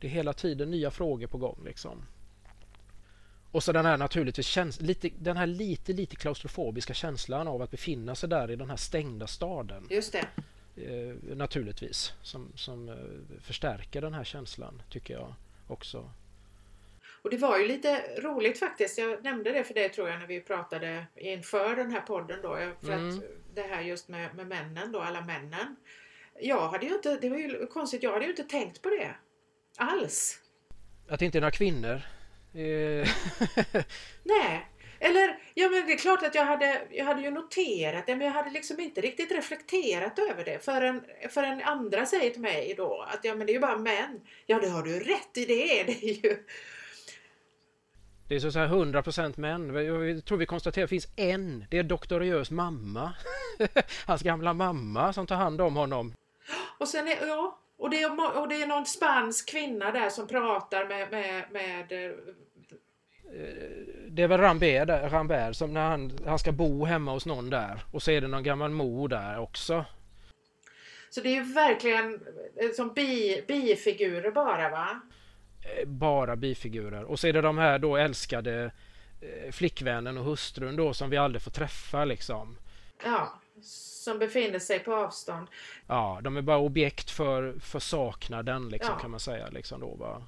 Det 0.00 0.06
är 0.06 0.10
hela 0.10 0.32
tiden 0.32 0.70
nya 0.70 0.90
frågor 0.90 1.26
på 1.26 1.38
gång. 1.38 1.62
Liksom. 1.64 2.02
Och 3.52 3.62
så 3.62 3.72
den 3.72 3.86
här 3.86 3.96
naturligtvis 3.96 4.46
käns 4.46 4.80
lite, 4.80 5.10
den 5.18 5.36
här 5.36 5.46
lite, 5.46 5.92
lite 5.92 6.16
klaustrofobiska 6.16 6.94
känslan 6.94 7.48
av 7.48 7.62
att 7.62 7.70
befinna 7.70 8.14
sig 8.14 8.28
där 8.28 8.50
i 8.50 8.56
den 8.56 8.70
här 8.70 8.76
stängda 8.76 9.26
staden. 9.26 9.86
Just 9.90 10.12
det. 10.12 10.26
Eh, 10.76 11.36
naturligtvis 11.36 12.12
som, 12.22 12.52
som 12.54 12.88
eh, 12.88 12.94
förstärker 13.40 14.00
den 14.00 14.14
här 14.14 14.24
känslan 14.24 14.82
tycker 14.90 15.14
jag 15.14 15.34
också. 15.68 16.10
Och 17.22 17.30
det 17.30 17.36
var 17.36 17.58
ju 17.58 17.66
lite 17.66 18.20
roligt 18.20 18.58
faktiskt. 18.58 18.98
Jag 18.98 19.24
nämnde 19.24 19.52
det 19.52 19.64
för 19.64 19.74
dig 19.74 19.88
tror 19.88 20.08
jag 20.08 20.18
när 20.18 20.26
vi 20.26 20.40
pratade 20.40 21.06
inför 21.14 21.76
den 21.76 21.90
här 21.90 22.00
podden 22.00 22.38
då. 22.42 22.58
För 22.80 22.92
mm. 22.92 23.08
att 23.08 23.24
det 23.54 23.62
här 23.62 23.82
just 23.82 24.08
med, 24.08 24.34
med 24.34 24.46
männen 24.46 24.92
då, 24.92 25.00
alla 25.00 25.20
männen. 25.20 25.76
Jag 26.40 26.68
hade 26.68 26.86
ju 26.86 26.94
inte, 26.94 27.18
det 27.20 27.28
var 27.28 27.36
ju 27.36 27.66
konstigt, 27.66 28.02
jag 28.02 28.12
hade 28.12 28.24
ju 28.24 28.30
inte 28.30 28.44
tänkt 28.44 28.82
på 28.82 28.90
det 28.90 29.14
alls. 29.78 30.38
Att 31.08 31.18
det 31.18 31.24
inte 31.24 31.38
är 31.38 31.40
några 31.40 31.50
kvinnor? 31.50 32.02
Eh. 32.54 33.08
Nej, 34.22 34.66
eller, 34.98 35.38
ja 35.54 35.68
men 35.68 35.86
det 35.86 35.92
är 35.92 35.98
klart 35.98 36.22
att 36.22 36.34
jag 36.34 36.44
hade, 36.44 36.82
jag 36.90 37.04
hade 37.04 37.22
ju 37.22 37.30
noterat 37.30 38.06
det 38.06 38.16
men 38.16 38.26
jag 38.26 38.34
hade 38.34 38.50
liksom 38.50 38.80
inte 38.80 39.00
riktigt 39.00 39.32
reflekterat 39.32 40.18
över 40.18 40.44
det 40.44 40.64
förrän, 40.64 41.04
förrän 41.30 41.62
andra 41.62 42.06
säger 42.06 42.30
till 42.30 42.40
mig 42.40 42.74
då 42.76 43.06
att 43.08 43.20
ja 43.22 43.34
men 43.34 43.46
det 43.46 43.52
är 43.52 43.54
ju 43.54 43.60
bara 43.60 43.78
män. 43.78 44.20
Ja 44.46 44.58
det 44.60 44.68
har 44.68 44.82
du 44.82 45.00
rätt 45.00 45.36
i 45.36 45.44
det, 45.44 45.84
det 45.84 46.04
är 46.04 46.24
ju. 46.24 46.44
Det 48.28 48.34
är 48.34 48.40
så 48.40 48.58
här 48.58 48.68
100% 48.68 49.40
män. 49.40 49.74
Jag 49.74 50.24
tror 50.24 50.38
vi 50.38 50.46
konstaterar 50.46 50.84
att 50.84 50.90
det 50.90 50.94
finns 50.94 51.08
en. 51.16 51.64
Det 51.70 51.78
är 51.78 51.82
Dr. 51.82 52.22
Ös 52.22 52.50
mamma. 52.50 53.12
Hans 54.06 54.22
gamla 54.22 54.52
mamma 54.52 55.12
som 55.12 55.26
tar 55.26 55.36
hand 55.36 55.60
om 55.60 55.76
honom. 55.76 56.14
Och 56.78 56.88
sen 56.88 57.08
är, 57.08 57.26
ja, 57.26 57.58
och 57.78 57.90
det 57.90 58.02
är, 58.02 58.38
och 58.40 58.48
det 58.48 58.62
är 58.62 58.66
någon 58.66 58.86
spansk 58.86 59.48
kvinna 59.48 59.90
där 59.90 60.10
som 60.10 60.26
pratar 60.28 60.88
med, 60.88 61.10
med, 61.10 61.44
med 61.52 62.14
det 64.08 64.22
är 64.22 64.28
väl 64.28 64.40
Rambert, 64.40 64.86
där, 64.86 65.08
Rambert 65.08 65.56
som 65.56 65.72
när 65.72 65.88
han, 65.88 66.12
han 66.26 66.38
ska 66.38 66.52
bo 66.52 66.84
hemma 66.84 67.12
hos 67.12 67.26
någon 67.26 67.50
där 67.50 67.84
och 67.92 68.02
så 68.02 68.10
är 68.10 68.20
det 68.20 68.28
någon 68.28 68.42
gammal 68.42 68.70
mor 68.70 69.08
där 69.08 69.38
också. 69.38 69.84
Så 71.10 71.20
det 71.20 71.36
är 71.36 71.54
verkligen 71.54 72.20
eh, 72.56 72.70
som 72.76 72.92
bi, 72.94 73.44
bifigurer 73.48 74.30
bara 74.30 74.68
va? 74.68 75.00
Eh, 75.62 75.88
bara 75.88 76.36
bifigurer. 76.36 77.04
Och 77.04 77.20
så 77.20 77.26
är 77.26 77.32
det 77.32 77.40
de 77.40 77.58
här 77.58 77.78
då 77.78 77.96
älskade 77.96 78.70
eh, 79.20 79.52
flickvännen 79.52 80.18
och 80.18 80.24
hustrun 80.24 80.76
då 80.76 80.94
som 80.94 81.10
vi 81.10 81.16
aldrig 81.16 81.42
får 81.42 81.50
träffa 81.50 82.04
liksom. 82.04 82.56
Ja, 83.04 83.40
som 84.06 84.18
befinner 84.18 84.58
sig 84.58 84.78
på 84.78 84.94
avstånd. 84.94 85.46
Ja, 85.86 86.20
de 86.22 86.36
är 86.36 86.42
bara 86.42 86.58
objekt 86.58 87.10
för, 87.10 87.58
för 87.60 87.78
saknaden 87.78 88.68
liksom 88.68 88.94
ja. 88.96 89.00
kan 89.00 89.10
man 89.10 89.20
säga. 89.20 89.48
Liksom 89.48 89.80
då, 89.80 89.94
va? 89.94 90.22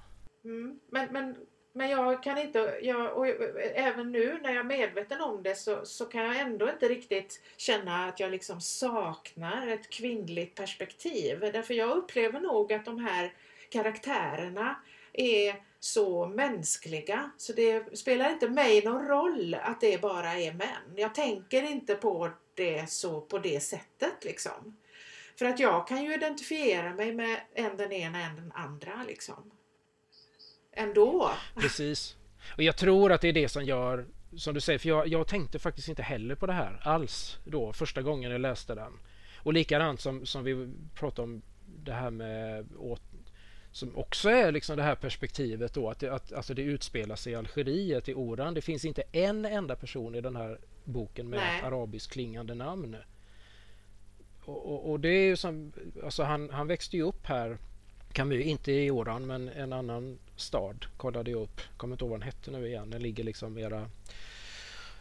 Mm. 0.45 0.81
Men, 0.91 1.13
men 1.13 1.37
men 1.73 1.91
jag 1.91 2.23
kan 2.23 2.39
inte, 2.39 2.79
jag, 2.83 3.17
och 3.17 3.27
även 3.75 4.13
nu 4.13 4.39
när 4.43 4.51
jag 4.51 4.59
är 4.59 4.65
medveten 4.65 5.21
om 5.21 5.43
det 5.43 5.55
så, 5.55 5.85
så 5.85 6.05
kan 6.05 6.25
jag 6.25 6.41
ändå 6.41 6.71
inte 6.71 6.89
riktigt 6.89 7.41
känna 7.57 8.07
att 8.07 8.21
jag 8.21 8.31
liksom 8.31 8.61
saknar 8.61 9.67
ett 9.67 9.91
kvinnligt 9.91 10.55
perspektiv. 10.55 11.41
Därför 11.41 11.75
jag 11.75 11.97
upplever 11.97 12.41
nog 12.41 12.73
att 12.73 12.85
de 12.85 12.99
här 12.99 13.33
karaktärerna 13.71 14.77
är 15.13 15.63
så 15.81 16.27
mänskliga 16.27 17.31
så 17.37 17.53
det 17.53 17.99
spelar 17.99 18.31
inte 18.31 18.49
mig 18.49 18.85
någon 18.85 19.07
roll 19.07 19.55
att 19.55 19.81
det 19.81 20.01
bara 20.01 20.35
är 20.35 20.53
män. 20.53 20.97
Jag 20.97 21.15
tänker 21.15 21.63
inte 21.63 21.95
på 21.95 22.31
det 22.59 22.91
så 22.91 23.21
på 23.21 23.39
det 23.39 23.61
sättet 23.61 24.25
liksom. 24.25 24.77
För 25.39 25.47
att 25.47 25.61
jag 25.61 25.89
kan 25.89 26.05
ju 26.05 26.15
identifiera 26.15 26.95
mig 26.95 27.15
med 27.15 27.41
en 27.55 27.77
den 27.77 27.93
ena 27.93 28.21
en 28.21 28.37
den 28.37 28.53
andra 28.53 29.05
liksom 29.09 29.51
ändå. 30.73 31.31
Precis. 31.57 32.17
Och 32.57 32.63
jag 32.63 32.77
tror 32.77 33.13
att 33.13 33.21
det 33.21 33.29
är 33.29 33.33
det 33.33 33.49
som 33.49 33.65
gör, 33.65 34.07
som 34.37 34.55
du 34.55 34.61
säger, 34.61 34.79
för 34.79 34.89
jag, 34.89 35.09
jag 35.09 35.27
tänkte 35.27 35.59
faktiskt 35.59 35.89
inte 35.89 36.03
heller 36.03 36.35
på 36.35 36.47
det 36.47 36.53
här 36.53 36.81
alls 36.83 37.39
då 37.45 37.73
första 37.73 38.03
gången 38.03 38.31
jag 38.31 38.41
läste 38.41 38.75
den. 38.75 38.93
Och 39.43 39.53
likadant 39.53 40.01
som, 40.01 40.27
som 40.27 40.45
vi 40.45 40.69
pratade 40.95 41.23
om 41.23 41.43
det 41.67 41.93
här 41.93 42.11
med 42.11 42.67
åt, 42.79 43.03
som 43.73 43.97
också 43.97 44.31
är 44.31 44.53
liksom 44.53 44.77
det 44.77 44.83
här 44.83 44.95
perspektivet 44.95 45.75
då 45.75 45.91
att 45.91 46.01
det, 46.01 46.13
att, 46.15 46.33
alltså 46.33 46.55
det 46.55 46.63
utspelar 46.63 47.17
sig 47.17 47.33
i 47.33 47.37
Algeriet, 47.37 48.09
i 48.09 48.15
Oran. 48.15 48.55
Det 48.55 48.61
finns 48.61 48.85
inte 48.85 49.03
en 49.13 49.45
enda 49.45 49.77
person 49.77 50.15
i 50.15 50.21
den 50.21 50.37
här 50.37 50.59
boken 50.89 51.29
med 51.29 51.39
Nej. 51.39 51.59
ett 51.59 51.65
arabiskt 51.65 52.13
klingande 52.13 52.55
namn. 52.55 52.97
Och, 54.45 54.73
och, 54.73 54.91
och, 54.91 55.01
det 55.01 55.09
är 55.09 55.27
ju 55.27 55.37
som, 55.37 55.73
alltså 56.05 56.23
han, 56.23 56.51
han 56.51 56.67
växte 56.67 56.97
ju 56.97 57.03
upp 57.03 57.27
här 57.27 57.59
Camus, 58.13 58.45
inte 58.45 58.73
i 58.73 58.91
Oran 58.91 59.27
men 59.27 59.49
en 59.49 59.73
annan 59.73 60.19
stad 60.37 60.87
kollade 60.97 61.31
jag 61.31 61.43
upp. 61.43 61.61
Kommer 61.77 61.95
inte 61.95 62.05
ihåg 62.05 62.11
vad 62.11 62.21
den 62.21 62.27
hette 62.27 62.51
nu 62.51 62.67
igen. 62.67 62.91
Den 62.91 63.03
ligger 63.03 63.25
liksom 63.25 63.55
mera 63.55 63.91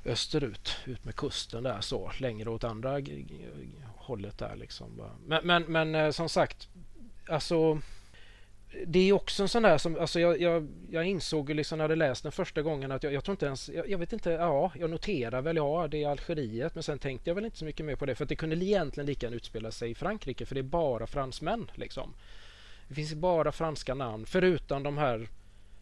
österut, 0.05 0.75
ut 0.85 1.05
med 1.05 1.15
kusten 1.15 1.63
där 1.63 1.81
så, 1.81 2.11
längre 2.19 2.49
åt 2.49 2.63
andra 2.63 3.01
hållet 3.95 4.37
där 4.37 4.55
liksom. 4.55 5.01
Men, 5.25 5.47
men, 5.47 5.63
men 5.63 5.95
eh, 5.95 6.11
som 6.11 6.29
sagt, 6.29 6.69
alltså 7.29 7.81
det 8.87 9.09
är 9.09 9.13
också 9.13 9.43
en 9.43 9.49
sån 9.49 9.63
där 9.63 9.77
som, 9.77 9.99
alltså 9.99 10.19
jag, 10.19 10.41
jag, 10.41 10.67
jag 10.89 11.05
insåg 11.05 11.49
liksom 11.49 11.77
när 11.77 11.83
jag 11.83 11.89
hade 11.89 11.95
läst 11.95 12.23
den 12.23 12.31
första 12.31 12.61
gången 12.61 12.91
att 12.91 13.03
jag, 13.03 13.13
jag 13.13 13.23
tror 13.23 13.33
inte 13.33 13.45
ens, 13.45 13.69
jag, 13.69 13.89
jag, 13.89 13.97
vet 13.97 14.13
inte, 14.13 14.31
ja, 14.31 14.71
jag 14.75 14.89
noterar 14.89 15.41
väl, 15.41 15.55
ja, 15.55 15.87
det 15.87 16.03
är 16.03 16.09
Algeriet, 16.09 16.75
men 16.75 16.83
sen 16.83 16.99
tänkte 16.99 17.29
jag 17.29 17.35
väl 17.35 17.45
inte 17.45 17.57
så 17.57 17.65
mycket 17.65 17.85
mer 17.85 17.95
på 17.95 18.05
det, 18.05 18.15
för 18.15 18.23
att 18.23 18.29
det 18.29 18.35
kunde 18.35 18.55
egentligen 18.55 19.07
lika 19.07 19.25
gärna 19.25 19.35
utspela 19.35 19.71
sig 19.71 19.91
i 19.91 19.95
Frankrike, 19.95 20.45
för 20.45 20.55
det 20.55 20.61
är 20.61 20.63
bara 20.63 21.07
fransmän 21.07 21.71
liksom. 21.75 22.13
Det 22.87 22.95
finns 22.95 23.13
bara 23.13 23.51
franska 23.51 23.93
namn 23.93 24.25
förutom 24.25 24.83
de 24.83 24.97
här 24.97 25.27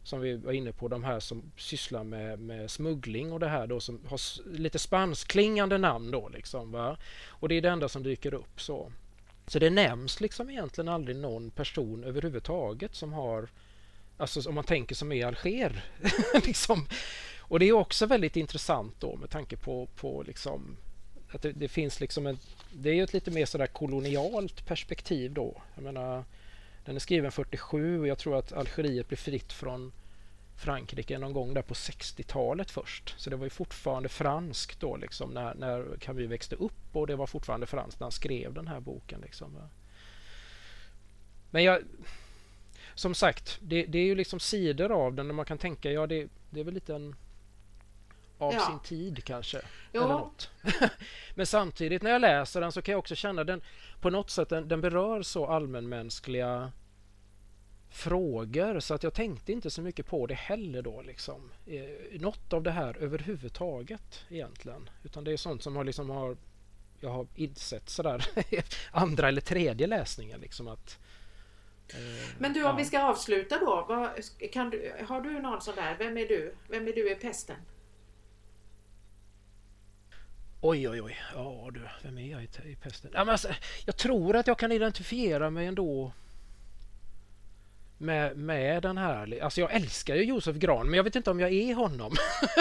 som 0.03 0.21
vi 0.21 0.35
var 0.35 0.53
inne 0.53 0.71
på, 0.71 0.87
de 0.87 1.03
här 1.03 1.19
som 1.19 1.51
sysslar 1.57 2.03
med, 2.03 2.39
med 2.39 2.71
smuggling 2.71 3.33
och 3.33 3.39
det 3.39 3.47
här 3.47 3.67
då 3.67 3.79
som 3.79 3.99
har 4.07 4.19
lite 4.57 4.79
spanskklingande 4.79 5.77
namn 5.77 6.11
då 6.11 6.29
liksom. 6.29 6.71
Va? 6.71 6.97
Och 7.27 7.49
det 7.49 7.55
är 7.55 7.61
det 7.61 7.69
enda 7.69 7.89
som 7.89 8.03
dyker 8.03 8.33
upp 8.33 8.61
så. 8.61 8.91
Så 9.47 9.59
det 9.59 9.69
nämns 9.69 10.21
liksom 10.21 10.49
egentligen 10.49 10.87
aldrig 10.87 11.17
någon 11.17 11.51
person 11.51 12.03
överhuvudtaget 12.03 12.95
som 12.95 13.13
har, 13.13 13.49
alltså 14.17 14.49
om 14.49 14.55
man 14.55 14.63
tänker 14.63 14.95
som 14.95 15.11
är 15.11 15.25
Alger. 15.25 15.85
liksom. 16.45 16.87
Och 17.39 17.59
det 17.59 17.65
är 17.65 17.73
också 17.73 18.05
väldigt 18.05 18.35
intressant 18.35 18.95
då 18.99 19.15
med 19.15 19.29
tanke 19.29 19.57
på, 19.57 19.87
på 19.95 20.23
liksom 20.27 20.77
att 21.31 21.41
det, 21.41 21.51
det 21.51 21.67
finns 21.67 21.99
liksom 21.99 22.27
en, 22.27 22.39
det 22.73 22.89
är 22.89 22.93
ju 22.93 23.03
ett 23.03 23.13
lite 23.13 23.31
mer 23.31 23.45
sådär 23.45 23.67
kolonialt 23.67 24.65
perspektiv 24.65 25.33
då. 25.33 25.61
Jag 25.75 25.83
menar 25.83 26.23
den 26.85 26.95
är 26.95 26.99
skriven 26.99 27.31
47 27.31 27.99
och 27.99 28.07
jag 28.07 28.17
tror 28.17 28.37
att 28.37 28.53
Algeriet 28.53 29.07
blev 29.07 29.17
fritt 29.17 29.53
från 29.53 29.91
Frankrike 30.55 31.17
någon 31.17 31.33
gång 31.33 31.53
där 31.53 31.61
på 31.61 31.73
60-talet 31.73 32.71
först. 32.71 33.15
Så 33.17 33.29
det 33.29 33.35
var 33.35 33.45
ju 33.45 33.49
fortfarande 33.49 34.09
franskt 34.09 34.79
då 34.79 34.97
liksom 34.97 35.29
när, 35.29 35.53
när 35.55 35.97
Camus 35.99 36.31
växte 36.31 36.55
upp 36.55 36.95
och 36.95 37.07
det 37.07 37.15
var 37.15 37.27
fortfarande 37.27 37.65
franskt 37.65 37.99
när 37.99 38.05
han 38.05 38.11
skrev 38.11 38.53
den 38.53 38.67
här 38.67 38.79
boken. 38.79 39.21
Liksom. 39.21 39.57
Men 41.51 41.63
jag, 41.63 41.81
som 42.95 43.15
sagt, 43.15 43.59
det, 43.61 43.85
det, 43.85 43.99
är 43.99 44.05
ju 44.05 44.15
liksom 44.15 44.39
sidor 44.39 44.91
av 44.91 45.13
den 45.13 45.27
där 45.27 45.33
man 45.33 45.45
kan 45.45 45.57
tänka, 45.57 45.91
ja 45.91 46.07
det, 46.07 46.27
det 46.49 46.59
är 46.59 46.63
väl 46.63 46.73
lite 46.73 46.95
en 46.95 47.15
av 48.37 48.53
ja. 48.53 48.59
sin 48.59 48.79
tid 48.79 49.23
kanske. 49.23 49.61
Jo. 49.93 50.01
Eller 50.01 50.13
något. 50.13 50.49
Men 51.35 51.45
samtidigt 51.45 52.01
när 52.01 52.11
jag 52.11 52.21
läser 52.21 52.61
den 52.61 52.71
så 52.71 52.81
kan 52.81 52.91
jag 52.91 52.99
också 52.99 53.15
känna 53.15 53.43
den 53.43 53.61
på 54.01 54.09
något 54.09 54.29
sätt 54.29 54.49
den, 54.49 54.67
den 54.67 54.81
berör 54.81 55.21
så 55.21 55.47
allmänmänskliga 55.47 56.71
frågor 57.95 58.79
så 58.79 58.93
att 58.93 59.03
jag 59.03 59.13
tänkte 59.13 59.51
inte 59.51 59.69
så 59.69 59.81
mycket 59.81 60.05
på 60.05 60.27
det 60.27 60.33
heller 60.33 60.81
då 60.81 61.01
liksom. 61.01 61.51
Eh, 61.65 62.19
något 62.19 62.53
av 62.53 62.63
det 62.63 62.71
här 62.71 62.97
överhuvudtaget 62.97 64.25
egentligen. 64.29 64.89
Utan 65.03 65.23
det 65.23 65.31
är 65.31 65.37
sånt 65.37 65.63
som 65.63 65.75
har 65.75 65.83
liksom 65.83 66.09
har 66.09 66.37
jag 66.99 67.09
har 67.09 67.27
insett 67.35 67.89
sådär 67.89 68.25
andra 68.91 69.27
eller 69.27 69.41
tredje 69.41 69.87
läsningen 69.87 70.39
liksom 70.39 70.67
att 70.67 70.99
eh, 71.89 72.29
Men 72.39 72.53
du 72.53 72.63
om 72.63 72.69
ja. 72.69 72.75
vi 72.75 72.85
ska 72.85 73.03
avsluta 73.03 73.59
då. 73.59 73.85
Vad, 73.87 74.09
kan 74.51 74.69
du, 74.69 74.93
har 75.07 75.21
du 75.21 75.39
någon 75.39 75.61
sån 75.61 75.75
där? 75.75 75.95
Vem 75.97 76.17
är 76.17 76.27
du? 76.27 76.55
Vem 76.67 76.87
är 76.87 76.93
du 76.93 77.11
i 77.11 77.15
pesten? 77.15 77.57
Oj, 80.61 80.89
oj, 80.89 81.01
oj. 81.01 81.17
Ja 81.33 81.69
du, 81.73 81.81
vem 82.03 82.17
är 82.17 82.31
jag 82.31 82.43
i, 82.43 82.71
i 82.71 82.75
pesten? 82.75 83.11
Ja, 83.13 83.25
men 83.25 83.31
alltså, 83.31 83.49
jag 83.85 83.97
tror 83.97 84.35
att 84.35 84.47
jag 84.47 84.59
kan 84.59 84.71
identifiera 84.71 85.49
mig 85.49 85.67
ändå 85.67 86.11
med, 87.97 88.37
med 88.37 88.81
den 88.81 88.97
här. 88.97 89.39
Alltså 89.41 89.61
jag 89.61 89.73
älskar 89.73 90.15
ju 90.15 90.23
Josef 90.23 90.55
Gran 90.55 90.85
men 90.87 90.97
jag 90.97 91.03
vet 91.03 91.15
inte 91.15 91.31
om 91.31 91.39
jag 91.39 91.51
är 91.51 91.75
honom. 91.75 92.13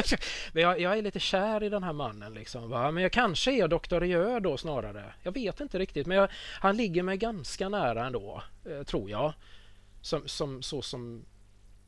men 0.53 0.63
jag, 0.63 0.81
jag, 0.81 0.99
är 0.99 1.03
lite 1.03 1.21
kär 1.21 1.63
i 1.63 1.69
den 1.69 1.83
här 1.83 1.93
mannen 1.93 2.35
liksom. 2.35 2.71
Va? 2.71 2.91
Men 2.91 3.03
jag 3.03 3.13
kanske 3.13 3.53
är 3.53 3.69
Dr. 3.69 4.01
Rieu 4.01 4.41
då 4.41 4.57
snarare. 4.57 5.15
Jag 5.23 5.33
vet 5.33 5.61
inte 5.61 5.79
riktigt 5.79 6.07
men 6.07 6.17
jag, 6.17 6.29
han 6.61 6.77
ligger 6.77 7.03
mig 7.03 7.17
ganska 7.17 7.69
nära 7.69 8.07
ändå. 8.07 8.43
Eh, 8.65 8.83
tror 8.83 9.11
jag. 9.11 9.33
Som, 10.01 10.29
som, 10.29 10.63
så 10.63 10.83
som 10.83 11.25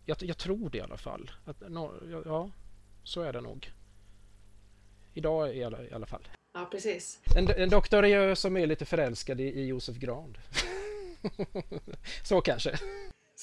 jag, 0.05 0.17
jag 0.21 0.39
tror 0.39 0.71
det 0.71 0.79
i 0.79 0.81
alla 0.81 0.97
fall. 0.97 1.31
Att, 1.45 1.61
no, 1.69 1.93
ja, 2.25 2.51
så 3.03 3.23
är 3.23 3.33
det 3.33 3.41
nog. 3.41 3.73
Idag 5.15 5.57
i 5.57 5.65
alla, 5.65 5.83
i 5.83 5.93
alla 5.93 6.07
fall. 6.07 6.29
Ja, 6.55 6.69
precis. 6.71 7.21
En, 7.37 7.49
en 7.51 7.69
Dr. 7.69 8.03
Rieu 8.03 8.37
som 8.37 8.57
är 8.57 8.67
lite 8.67 8.85
förälskad 8.85 9.41
i, 9.41 9.45
i 9.45 9.67
Josef 9.67 9.97
Gran. 9.97 10.37
så 12.23 12.41
kanske. 12.41 12.79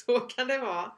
Så 0.06 0.20
kan 0.20 0.48
det 0.48 0.58
vara. 0.58 0.92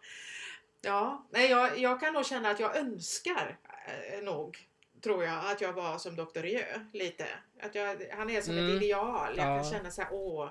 Ja, 0.82 1.28
nej, 1.30 1.50
jag, 1.50 1.78
jag 1.78 2.00
kan 2.00 2.14
nog 2.14 2.26
känna 2.26 2.50
att 2.50 2.60
jag 2.60 2.78
önskar 2.78 3.58
eh, 3.88 4.24
nog, 4.24 4.68
tror 5.04 5.24
jag, 5.24 5.52
att 5.52 5.62
jag 5.62 5.74
var 5.74 5.98
som 5.98 6.16
Dr. 6.16 6.40
Rieu 6.40 6.86
lite. 6.94 7.28
Att 7.62 7.76
jag, 7.76 8.06
han 8.12 8.30
är 8.30 8.42
som 8.42 8.58
mm. 8.58 8.66
ett 8.66 8.84
ideal. 8.84 9.38
Jag 9.38 9.48
ja. 9.48 9.62
kan 9.62 9.72
känna 9.72 9.92
så 9.92 10.02
här, 10.02 10.14
åh, 10.14 10.50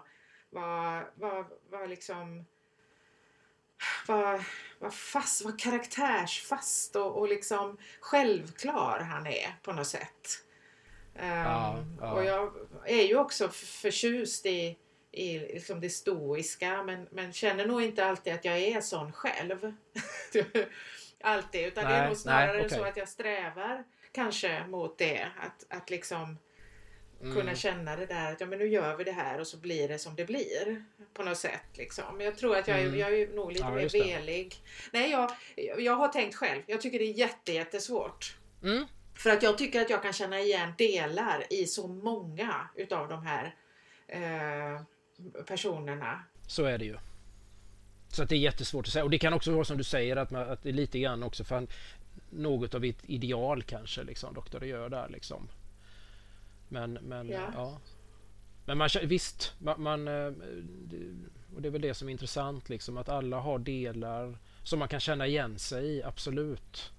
vad, 0.51 1.05
vad, 1.15 1.47
vad 1.71 1.91
liksom 1.91 2.45
vad, 4.07 4.45
vad, 4.79 4.95
fast, 4.95 5.45
vad 5.45 5.61
karaktärsfast 5.61 6.97
och, 6.97 7.19
och 7.19 7.29
liksom 7.29 7.79
självklar 8.01 9.01
han 9.01 9.27
är 9.27 9.59
på 9.63 9.73
något 9.73 9.87
sätt. 9.87 10.45
Um, 11.15 11.25
ja, 11.25 11.85
ja. 12.01 12.13
Och 12.13 12.25
jag 12.25 12.53
är 12.87 13.03
ju 13.03 13.17
också 13.17 13.49
förtjust 13.49 14.47
i 14.47 14.79
i 15.15 15.39
liksom 15.39 15.81
det 15.81 15.91
stoiska 15.91 16.83
men, 16.83 17.07
men 17.11 17.33
känner 17.33 17.67
nog 17.67 17.83
inte 17.83 18.07
alltid 18.07 18.33
att 18.33 18.45
jag 18.45 18.59
är 18.59 18.81
sån 18.81 19.13
själv. 19.13 19.73
alltid, 21.21 21.67
utan 21.67 21.85
nej, 21.85 21.93
det 21.93 21.99
är 21.99 22.09
nog 22.09 22.17
snarare 22.17 22.57
nej, 22.57 22.67
okay. 22.67 22.79
så 22.79 22.85
att 22.85 22.97
jag 22.97 23.09
strävar 23.09 23.85
kanske 24.13 24.67
mot 24.67 24.99
det. 24.99 25.29
Att, 25.41 25.67
att 25.69 25.91
liksom 25.91 26.39
mm. 27.21 27.35
kunna 27.35 27.55
känna 27.55 27.97
det 27.97 28.07
där 28.07 28.33
att 28.33 28.41
ja 28.41 28.47
men 28.47 28.59
nu 28.59 28.67
gör 28.67 28.97
vi 28.97 29.05
det 29.05 29.13
här 29.13 29.41
och 29.41 29.47
så 29.47 29.57
blir 29.57 29.89
det 29.89 29.99
som 29.99 30.17
det 30.17 30.25
blir. 30.25 30.85
På 31.15 31.23
något 31.23 31.39
sätt 31.39 31.77
liksom. 31.77 32.21
Jag 32.21 32.39
tror 32.39 32.57
att 32.57 32.69
jag, 32.69 32.79
är, 32.79 32.87
mm. 32.87 32.99
jag 32.99 33.15
är 33.15 33.29
nog 33.29 33.53
lite 33.53 33.65
ja, 33.65 33.71
mer 33.71 33.89
velig. 33.89 34.57
Nej 34.93 35.11
jag, 35.11 35.31
jag 35.79 35.97
har 35.97 36.09
tänkt 36.09 36.35
själv. 36.35 36.63
Jag 36.67 36.81
tycker 36.81 36.99
det 36.99 37.05
är 37.05 37.19
jätte, 37.19 37.53
jättesvårt. 37.53 38.37
Mm. 38.63 38.87
För 39.17 39.31
att 39.31 39.43
jag 39.43 39.59
tycker 39.59 39.81
att 39.81 39.91
jag 39.91 40.03
kan 40.03 40.13
känna 40.13 40.41
igen 40.41 40.73
delar 40.79 41.45
i 41.51 41.67
så 41.67 41.89
många 41.89 42.69
utav 42.75 43.09
de 43.09 43.27
här 43.27 43.55
eh, 44.09 44.81
personerna. 45.47 46.25
Så 46.47 46.65
är 46.65 46.79
det 46.79 46.85
ju. 46.85 46.97
Så 48.09 48.23
att 48.23 48.29
det 48.29 48.35
är 48.35 48.39
jättesvårt 48.39 48.87
att 48.87 48.93
säga. 48.93 49.05
Och 49.05 49.11
det 49.11 49.19
kan 49.19 49.33
också 49.33 49.53
vara 49.53 49.65
som 49.65 49.79
du 49.79 49.85
säger 49.85 50.17
att, 50.17 50.31
man, 50.31 50.49
att 50.49 50.63
det 50.63 50.69
är 50.69 50.73
lite 50.73 50.99
grann 50.99 51.23
också 51.23 51.45
för 51.45 51.67
något 52.31 52.75
av 52.75 52.85
ett 52.85 52.99
ideal 53.03 53.63
kanske 53.63 54.05
liksom 54.05 54.35
Dr. 54.35 54.65
gör 54.65 54.89
där 54.89 55.09
liksom. 55.09 55.49
Men, 56.69 56.93
men 56.93 57.29
ja. 57.29 57.51
ja. 57.55 57.81
Men 58.65 58.79
man, 58.79 58.89
visst, 59.03 59.55
man, 59.59 59.83
man, 59.83 60.09
eh, 60.09 60.33
och 61.55 61.63
det 61.63 61.69
är 61.69 61.71
väl 61.71 61.81
det 61.81 61.95
som 61.95 62.09
är 62.09 62.13
intressant 62.13 62.69
liksom 62.69 62.97
att 62.97 63.09
alla 63.09 63.41
har 63.41 63.59
delar 63.59 64.39
som 64.63 64.79
man 64.79 64.89
kan 64.89 65.01
känna 65.01 65.27
igen 65.27 65.59
sig 65.59 65.87
i, 65.87 66.03
absolut. 66.03 66.93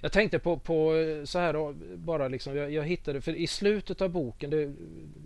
Jag 0.00 0.12
tänkte 0.12 0.38
på, 0.38 0.58
på 0.58 0.96
eh, 0.96 1.24
så 1.24 1.38
här 1.38 1.52
då, 1.52 1.74
bara 1.94 2.28
liksom, 2.28 2.56
jag, 2.56 2.72
jag, 2.72 2.84
hittade, 2.84 3.20
för 3.20 3.34
i 3.34 3.46
slutet 3.46 4.00
av 4.00 4.10
boken, 4.10 4.50
det, 4.50 4.72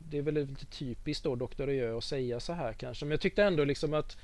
det 0.08 0.18
är 0.18 0.22
väl 0.22 0.34
lite 0.34 0.66
typiskt 0.66 1.24
då 1.24 1.36
Dr. 1.36 1.68
Öö 1.68 1.96
att 1.96 2.04
säga 2.04 2.40
så 2.40 2.52
här 2.52 2.72
kanske, 2.72 3.04
men 3.04 3.10
jag 3.10 3.20
tyckte 3.20 3.42
ändå 3.42 3.64
liksom 3.64 3.94
att 3.94 4.16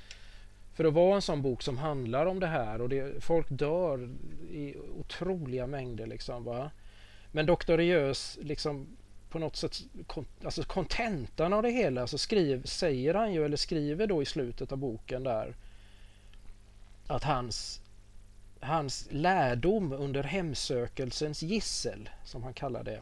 för 0.73 0.85
att 0.85 0.93
vara 0.93 1.15
en 1.15 1.21
sån 1.21 1.41
bok 1.41 1.61
som 1.61 1.77
handlar 1.77 2.25
om 2.25 2.39
det 2.39 2.47
här 2.47 2.81
och 2.81 2.89
det, 2.89 3.23
folk 3.23 3.47
dör 3.49 4.09
i 4.51 4.75
otroliga 4.99 5.67
mängder 5.67 6.07
liksom 6.07 6.43
va. 6.43 6.71
Men 7.31 7.45
Dr. 7.45 7.79
Öös 7.79 8.37
liksom 8.41 8.87
på 9.29 9.39
något 9.39 9.55
sätt, 9.55 9.77
alltså 10.43 10.63
kontentan 10.63 11.53
av 11.53 11.63
det 11.63 11.69
hela 11.69 12.07
så 12.07 12.17
skriv, 12.17 12.63
säger 12.63 13.13
han 13.13 13.33
ju 13.33 13.45
eller 13.45 13.57
skriver 13.57 14.07
då 14.07 14.21
i 14.21 14.25
slutet 14.25 14.71
av 14.71 14.77
boken 14.77 15.23
där 15.23 15.55
att 17.07 17.23
hans 17.23 17.80
hans 18.61 19.07
lärdom 19.11 19.93
under 19.93 20.23
hemsökelsens 20.23 21.41
gissel, 21.41 22.09
som 22.23 22.43
han 22.43 22.53
kallar 22.53 22.83
det, 22.83 23.01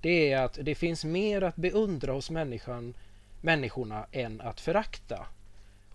det 0.00 0.32
är 0.32 0.42
att 0.42 0.58
det 0.62 0.74
finns 0.74 1.04
mer 1.04 1.42
att 1.42 1.56
beundra 1.56 2.12
hos 2.12 2.30
människan, 2.30 2.94
människorna 3.40 4.06
än 4.12 4.40
att 4.40 4.60
förakta. 4.60 5.26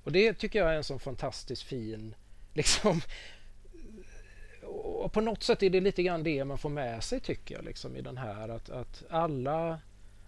Och 0.03 0.11
det 0.11 0.33
tycker 0.33 0.59
jag 0.59 0.71
är 0.71 0.77
en 0.77 0.83
sån 0.83 0.99
fantastiskt 0.99 1.63
fin, 1.63 2.15
liksom, 2.53 3.01
och 5.01 5.13
på 5.13 5.21
något 5.21 5.43
sätt 5.43 5.63
är 5.63 5.69
det 5.69 5.81
lite 5.81 6.03
grann 6.03 6.23
det 6.23 6.45
man 6.45 6.57
får 6.57 6.69
med 6.69 7.03
sig 7.03 7.19
tycker 7.19 7.55
jag 7.55 7.65
liksom 7.65 7.95
i 7.95 8.01
den 8.01 8.17
här 8.17 8.49
att, 8.49 8.69
att 8.69 9.03
alla 9.09 9.79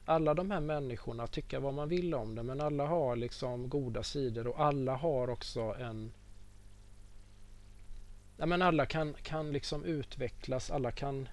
alla 0.06 0.34
de 0.34 0.52
här 0.52 0.60
människorna 0.60 1.28
tycker 1.28 1.60
vad 1.60 1.74
man 1.74 1.90
vill 1.90 2.14
om 2.14 2.36
det 2.36 2.44
men 2.44 2.62
alla 2.62 2.86
har 2.86 3.16
liksom 3.16 3.70
goda 3.70 4.04
sidor 4.04 4.48
och 4.48 4.60
alla 4.60 4.96
har 4.96 5.30
också 5.30 5.62
en 5.62 6.12
ja, 8.38 8.46
men 8.46 8.62
alla 8.62 8.86
kan, 8.86 9.14
kan 9.14 9.52
liksom 9.52 9.86
utvecklas, 9.86 10.72
alla 10.72 10.92
kan 10.92 11.30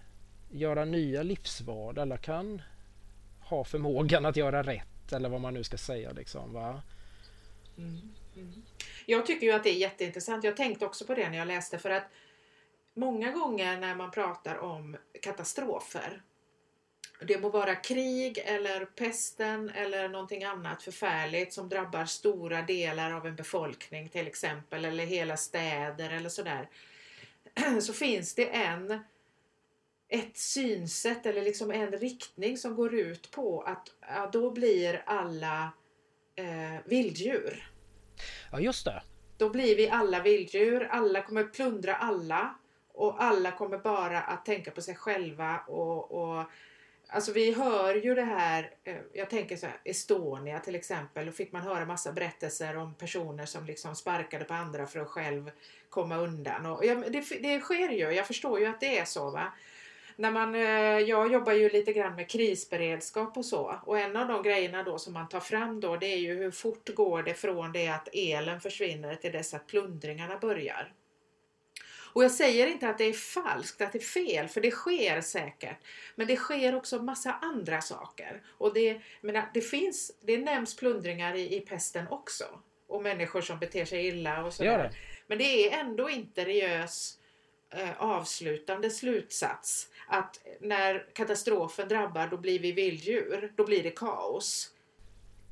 göra 0.50 0.84
nya 0.84 1.22
livsval, 1.22 1.98
alla 1.98 2.16
kan 2.16 2.62
ha 3.40 3.64
förmågan 3.64 4.26
att 4.26 4.36
göra 4.36 4.62
rätt 4.62 5.12
eller 5.12 5.28
vad 5.28 5.40
man 5.40 5.54
nu 5.54 5.64
ska 5.64 5.76
säga. 5.76 6.12
Liksom, 6.12 6.52
va? 6.52 6.82
Mm, 7.78 8.00
mm. 8.36 8.62
Jag 9.06 9.26
tycker 9.26 9.46
ju 9.46 9.52
att 9.52 9.64
det 9.64 9.70
är 9.70 9.78
jätteintressant. 9.78 10.44
Jag 10.44 10.56
tänkte 10.56 10.86
också 10.86 11.04
på 11.04 11.14
det 11.14 11.30
när 11.30 11.38
jag 11.38 11.48
läste 11.48 11.78
för 11.78 11.90
att 11.90 12.04
många 12.94 13.30
gånger 13.30 13.80
när 13.80 13.94
man 13.94 14.10
pratar 14.10 14.58
om 14.58 14.96
katastrofer 15.22 16.22
det 17.22 17.40
må 17.40 17.48
vara 17.48 17.74
krig 17.74 18.38
eller 18.44 18.84
pesten 18.84 19.70
eller 19.70 20.08
någonting 20.08 20.44
annat 20.44 20.82
förfärligt 20.82 21.52
som 21.52 21.68
drabbar 21.68 22.04
stora 22.04 22.62
delar 22.62 23.12
av 23.12 23.26
en 23.26 23.36
befolkning 23.36 24.08
till 24.08 24.26
exempel 24.26 24.84
eller 24.84 25.06
hela 25.06 25.36
städer 25.36 26.10
eller 26.10 26.28
sådär. 26.28 26.68
så 27.80 27.92
finns 27.92 28.34
det 28.34 28.48
en 28.48 29.00
ett 30.08 30.36
synsätt 30.36 31.26
eller 31.26 31.42
liksom 31.42 31.70
en 31.70 31.92
riktning 31.92 32.56
som 32.56 32.74
går 32.74 32.94
ut 32.94 33.30
på 33.30 33.60
att 33.60 33.88
ja, 34.00 34.30
då 34.32 34.50
blir 34.50 35.02
alla 35.06 35.72
eh, 36.34 36.84
vilddjur. 36.84 37.70
Ja, 38.52 38.60
just 38.60 38.84
det. 38.84 39.02
Då 39.36 39.50
blir 39.50 39.76
vi 39.76 39.88
alla 39.88 40.22
vilddjur. 40.22 40.88
Alla 40.90 41.22
kommer 41.22 41.44
plundra 41.44 41.94
alla 41.94 42.54
och 42.92 43.22
alla 43.22 43.52
kommer 43.52 43.78
bara 43.78 44.20
att 44.20 44.44
tänka 44.44 44.70
på 44.70 44.82
sig 44.82 44.94
själva 44.94 45.58
och, 45.58 46.10
och 46.10 46.44
Alltså 47.12 47.32
vi 47.32 47.52
hör 47.52 47.94
ju 47.94 48.14
det 48.14 48.22
här, 48.22 48.70
eh, 48.84 48.96
jag 49.12 49.30
tänker 49.30 49.56
så 49.56 49.66
här, 49.66 49.80
Estonia 49.84 50.58
till 50.58 50.74
exempel, 50.74 51.26
då 51.26 51.32
fick 51.32 51.52
man 51.52 51.62
höra 51.62 51.84
massa 51.84 52.12
berättelser 52.12 52.76
om 52.76 52.94
personer 52.94 53.46
som 53.46 53.64
liksom 53.64 53.94
sparkade 53.96 54.44
på 54.44 54.54
andra 54.54 54.86
för 54.86 55.00
att 55.00 55.08
själv 55.08 55.50
komma 55.88 56.16
undan. 56.16 56.66
Och 56.66 56.84
ja, 56.84 56.94
det, 56.94 57.24
det 57.42 57.60
sker 57.60 57.88
ju, 57.88 58.10
jag 58.10 58.26
förstår 58.26 58.60
ju 58.60 58.66
att 58.66 58.80
det 58.80 58.98
är 58.98 59.04
så. 59.04 59.30
va. 59.30 59.52
När 60.16 60.30
man, 60.30 60.54
eh, 60.54 60.98
jag 60.98 61.32
jobbar 61.32 61.52
ju 61.52 61.68
lite 61.68 61.92
grann 61.92 62.14
med 62.14 62.30
krisberedskap 62.30 63.36
och 63.36 63.44
så 63.44 63.80
och 63.84 63.98
en 63.98 64.16
av 64.16 64.28
de 64.28 64.42
grejerna 64.42 64.82
då 64.82 64.98
som 64.98 65.12
man 65.12 65.28
tar 65.28 65.40
fram 65.40 65.80
då 65.80 65.96
det 65.96 66.06
är 66.06 66.18
ju 66.18 66.34
hur 66.34 66.50
fort 66.50 66.94
går 66.94 67.22
det 67.22 67.34
från 67.34 67.72
det 67.72 67.88
att 67.88 68.08
elen 68.12 68.60
försvinner 68.60 69.14
till 69.14 69.32
dess 69.32 69.54
att 69.54 69.66
plundringarna 69.66 70.38
börjar. 70.38 70.92
Och 72.12 72.24
jag 72.24 72.30
säger 72.30 72.66
inte 72.66 72.88
att 72.88 72.98
det 72.98 73.04
är 73.04 73.12
falskt, 73.12 73.80
att 73.80 73.92
det 73.92 73.98
är 73.98 74.26
fel, 74.26 74.48
för 74.48 74.60
det 74.60 74.70
sker 74.70 75.20
säkert. 75.20 75.76
Men 76.14 76.26
det 76.26 76.36
sker 76.36 76.74
också 76.74 77.02
massa 77.02 77.32
andra 77.32 77.80
saker. 77.80 78.42
Och 78.58 78.74
det, 78.74 79.00
menar, 79.20 79.50
det, 79.54 79.60
finns, 79.60 80.12
det 80.20 80.38
nämns 80.38 80.76
plundringar 80.76 81.34
i, 81.34 81.56
i 81.56 81.60
pesten 81.60 82.08
också. 82.08 82.44
Och 82.86 83.02
människor 83.02 83.40
som 83.40 83.58
beter 83.58 83.84
sig 83.84 84.06
illa 84.06 84.44
och 84.44 84.52
sådär. 84.52 84.90
Men 85.26 85.38
det 85.38 85.44
är 85.44 85.80
ändå 85.80 86.10
inte 86.10 86.44
Riös 86.44 87.18
eh, 87.70 88.02
avslutande 88.02 88.90
slutsats 88.90 89.88
att 90.08 90.40
när 90.60 91.06
katastrofen 91.14 91.88
drabbar 91.88 92.26
då 92.26 92.36
blir 92.36 92.58
vi 92.58 92.72
vilddjur, 92.72 93.52
då 93.56 93.64
blir 93.64 93.82
det 93.82 93.90
kaos. 93.90 94.70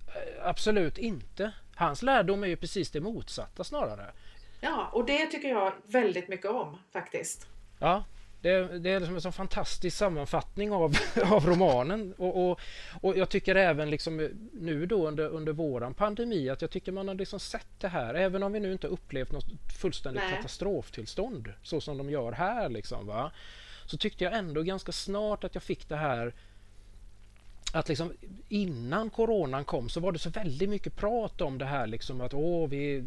Eh, 0.06 0.46
absolut 0.46 0.98
inte. 0.98 1.52
Hans 1.76 2.02
lärdom 2.02 2.42
är 2.44 2.48
ju 2.48 2.56
precis 2.56 2.90
det 2.90 3.00
motsatta 3.00 3.64
snarare. 3.64 4.12
Ja, 4.60 4.90
och 4.92 5.06
det 5.06 5.26
tycker 5.26 5.48
jag 5.48 5.72
väldigt 5.86 6.28
mycket 6.28 6.50
om 6.50 6.78
faktiskt. 6.92 7.46
Ja, 7.78 8.04
det, 8.40 8.78
det 8.78 8.90
är 8.90 9.00
liksom 9.00 9.14
en 9.14 9.20
sån 9.20 9.32
fantastisk 9.32 9.96
sammanfattning 9.96 10.72
av, 10.72 10.96
av 11.24 11.46
romanen 11.46 12.14
och, 12.18 12.50
och, 12.50 12.60
och 13.00 13.16
jag 13.16 13.28
tycker 13.28 13.54
även 13.54 13.90
liksom 13.90 14.28
nu 14.52 14.86
då 14.86 15.08
under, 15.08 15.28
under 15.28 15.52
våran 15.52 15.94
pandemi 15.94 16.48
att 16.48 16.62
jag 16.62 16.70
tycker 16.70 16.92
man 16.92 17.08
har 17.08 17.14
liksom 17.14 17.40
sett 17.40 17.80
det 17.80 17.88
här 17.88 18.14
även 18.14 18.42
om 18.42 18.52
vi 18.52 18.60
nu 18.60 18.72
inte 18.72 18.86
upplevt 18.86 19.32
något 19.32 19.46
fullständigt 19.80 20.22
Nej. 20.22 20.36
katastroftillstånd 20.36 21.52
så 21.62 21.80
som 21.80 21.98
de 21.98 22.10
gör 22.10 22.32
här 22.32 22.68
liksom 22.68 23.06
va. 23.06 23.30
Så 23.86 23.96
tyckte 23.96 24.24
jag 24.24 24.32
ändå 24.32 24.62
ganska 24.62 24.92
snart 24.92 25.44
att 25.44 25.54
jag 25.54 25.62
fick 25.62 25.88
det 25.88 25.96
här 25.96 26.34
att 27.72 27.88
liksom 27.88 28.12
innan 28.48 29.10
coronan 29.10 29.64
kom 29.64 29.88
så 29.88 30.00
var 30.00 30.12
det 30.12 30.18
så 30.18 30.30
väldigt 30.30 30.68
mycket 30.68 30.96
prat 30.96 31.40
om 31.40 31.58
det 31.58 31.64
här 31.64 31.86
liksom 31.86 32.20
att 32.20 32.34
åh, 32.34 32.68
vi, 32.68 33.04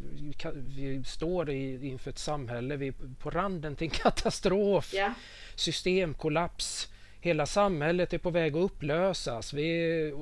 vi 0.56 1.04
står 1.06 1.50
i, 1.50 1.88
inför 1.88 2.10
ett 2.10 2.20
samhälle, 2.20 2.76
vi 2.76 2.88
är 2.88 2.94
på 3.20 3.30
randen 3.30 3.76
till 3.76 3.86
en 3.88 3.92
katastrof, 4.04 4.94
Ja. 4.94 5.14
systemkollaps, 5.56 6.92
hela 7.22 7.46
samhället 7.46 8.14
är 8.14 8.18
på 8.18 8.30
väg 8.30 8.56
att 8.56 8.64
upplösas, 8.64 9.54
vi, 9.54 10.14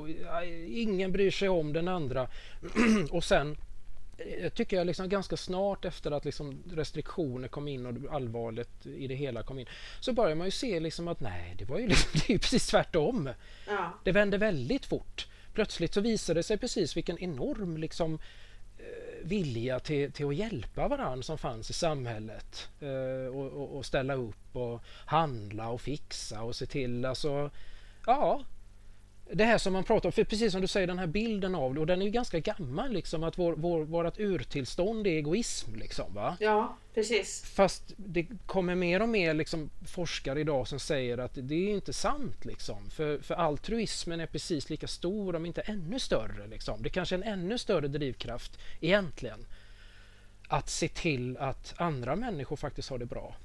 ingen 0.68 1.12
bryr 1.12 1.32
sig 1.32 1.50
om 1.50 1.74
den 1.74 1.88
andra. 1.88 2.28
Och 3.12 3.24
sen 3.24 3.58
jag 4.42 4.54
tycker 4.54 4.78
jag 4.78 4.88
liksom 4.88 5.10
ganska 5.10 5.38
snart 5.38 5.86
efter 5.86 6.12
att 6.12 6.26
liksom 6.26 6.64
restriktioner 6.72 7.48
kom 7.48 7.68
in 7.68 7.86
och 7.86 8.14
allvarligt 8.16 8.86
i 8.86 9.08
det 9.08 9.16
hela 9.16 9.44
kom 9.44 9.60
in 9.60 9.68
så 10.00 10.14
börjar 10.14 10.36
man 10.36 10.48
ju 10.48 10.52
se 10.52 10.80
liksom 10.80 11.08
att 11.08 11.20
nej, 11.20 11.56
det 11.58 11.66
var 11.66 11.80
ju, 11.80 11.88
liksom, 11.88 12.12
det 12.28 12.34
är 12.34 12.38
precis 12.38 12.68
tvärtom. 12.68 13.30
Ja. 13.68 13.94
Det 14.04 14.12
vände 14.12 14.38
väldigt 14.38 14.86
fort. 14.86 15.28
Plötsligt 15.54 15.94
så 15.94 16.02
visade 16.02 16.40
det 16.40 16.44
sig 16.44 16.58
precis 16.58 16.98
vilken 16.98 17.20
enorm 17.20 17.78
liksom, 17.78 18.20
eh, 18.78 19.28
vilja 19.28 19.80
till, 19.80 20.12
till 20.12 20.28
att 20.28 20.36
hjälpa 20.36 20.88
varandra 20.88 21.24
som 21.24 21.38
fanns 21.38 21.70
i 21.70 21.74
samhället. 21.74 22.70
Eh, 22.80 23.36
och, 23.36 23.52
och, 23.52 23.78
och 23.78 23.86
ställa 23.86 24.14
upp 24.14 24.56
och 24.56 24.82
handla 25.06 25.70
och 25.70 25.82
fixa 25.82 26.42
och 26.42 26.56
se 26.56 26.66
till. 26.66 27.06
Alltså, 27.06 27.52
ja, 28.06 28.44
det 29.32 29.46
här 29.46 29.58
som 29.58 29.74
man 29.74 29.84
pratar 29.84 30.10
om, 30.10 30.14
för 30.14 30.24
precis 30.24 30.52
som 30.52 30.62
du 30.62 30.68
säger 30.68 30.88
den 30.88 31.00
här 31.00 31.08
bilden 31.08 31.56
av 31.56 31.74
det 31.74 31.80
och 31.80 31.88
den 31.88 32.02
är 32.02 32.06
ju 32.06 32.12
ganska 32.12 32.40
gammal 32.40 32.94
liksom 32.94 33.24
att 33.24 33.38
vår, 33.38 33.54
vår, 33.54 33.84
vårt 33.84 34.20
urtillstånd 34.20 35.08
är 35.08 35.12
egoism 35.12 35.76
liksom 35.76 36.14
va. 36.14 36.38
ja, 36.40 36.78
precis. 36.94 37.44
Fast 37.46 37.94
det 37.96 38.28
kommer 38.46 38.76
mer 38.76 39.02
och 39.02 39.10
mer 39.10 39.34
liksom 39.34 39.70
forskare 39.88 40.40
idag 40.40 40.68
som 40.68 40.80
säger 40.80 41.18
att 41.18 41.32
det 41.34 41.56
är 41.56 41.74
inte 41.74 41.94
sant 41.94 42.46
liksom. 42.46 42.90
För, 42.90 43.20
för 43.20 43.36
altruismen 43.36 44.20
är 44.20 44.28
precis 44.28 44.70
lika 44.70 44.88
stor 44.88 45.36
om 45.36 45.46
inte 45.46 45.62
ännu 45.62 46.00
större 46.00 46.48
liksom. 46.48 46.84
Det 46.84 46.90
kanske 46.90 47.16
är 47.16 47.18
en 47.18 47.40
ännu 47.40 47.58
större 47.58 47.88
drivkraft 47.88 48.60
egentligen. 48.82 49.46
Att 50.48 50.70
se 50.70 50.88
till 50.88 51.38
att 51.38 51.74
andra 51.78 52.16
människor 52.16 52.56
faktiskt 52.56 52.90
har 52.90 52.98
det 52.98 53.06
bra. 53.06 53.36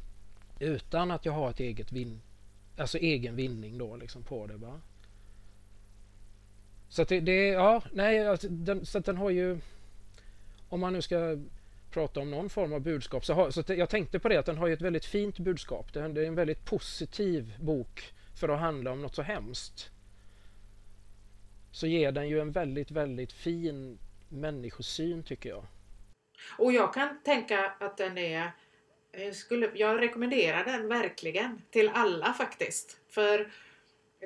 Utan 0.59 1.11
att 1.11 1.24
jag 1.24 1.32
har 1.32 1.51
ett 1.51 1.61
eget 1.61 1.93
vin, 1.93 2.20
alltså 2.77 2.98
egen 2.98 3.36
vinning 3.36 3.78
då 3.78 3.97
liksom 3.97 4.23
på 4.23 4.47
det 4.47 4.56
va. 4.56 4.81
Så 6.95 7.03
att 7.03 7.09
det, 7.09 7.21
det 7.21 7.47
ja, 7.47 7.83
nej, 7.93 8.29
alltså, 8.29 8.49
den, 8.49 8.87
så 8.87 8.99
att 8.99 9.05
den 9.05 9.16
har 9.16 9.31
ju... 9.31 9.59
Om 10.69 10.81
man 10.81 10.93
nu 10.93 11.03
ska 11.03 11.37
prata 11.91 12.21
om 12.21 12.31
någon 12.31 12.51
form 12.51 12.73
av 12.73 12.81
budskap 12.81 13.25
så, 13.25 13.35
har, 13.35 13.51
så 13.51 13.61
att 13.61 13.69
jag 13.69 13.91
tänkte 13.91 14.19
på 14.19 14.29
det 14.29 14.37
att 14.37 14.47
den 14.47 14.59
har 14.59 14.66
ju 14.66 14.73
ett 14.73 14.83
väldigt 14.83 15.05
fint 15.05 15.39
budskap. 15.39 15.93
Det 15.93 16.01
är, 16.01 16.09
det 16.09 16.23
är 16.23 16.27
en 16.27 16.35
väldigt 16.35 16.65
positiv 16.65 17.55
bok 17.61 18.12
för 18.41 18.49
att 18.49 18.61
handla 18.61 18.93
om 18.93 19.03
något 19.03 19.15
så 19.15 19.23
hemskt. 19.23 19.91
Så 21.73 21.87
ger 21.87 22.12
den 22.12 22.29
ju 22.29 22.41
en 22.41 22.53
väldigt, 22.53 22.91
väldigt 22.91 23.33
fin 23.33 23.99
människosyn 24.29 25.23
tycker 25.23 25.49
jag. 25.49 25.65
Och 26.59 26.73
jag 26.73 26.95
kan 26.95 27.23
tänka 27.23 27.73
att 27.81 27.97
den 27.97 28.19
är 28.19 28.51
jag, 29.12 29.35
skulle, 29.35 29.71
jag 29.75 30.01
rekommenderar 30.01 30.65
den 30.65 30.89
verkligen 30.89 31.62
till 31.71 31.91
alla 31.95 32.33
faktiskt. 32.33 32.99
För 33.09 33.53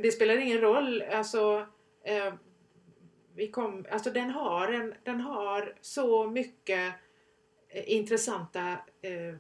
det 0.03 0.12
spelar 0.12 0.36
ingen 0.36 0.61
roll, 0.61 1.03
alltså 1.03 1.66
eh, 2.05 2.35
vi 3.39 3.48
kom, 3.48 3.86
alltså 3.90 4.10
den 4.10 4.31
har, 4.31 4.69
en, 4.69 4.94
den 5.05 5.20
har 5.20 5.74
så 5.81 6.27
mycket 6.27 6.94
eh, 7.69 7.93
intressanta 7.93 8.73
eh, 9.02 9.35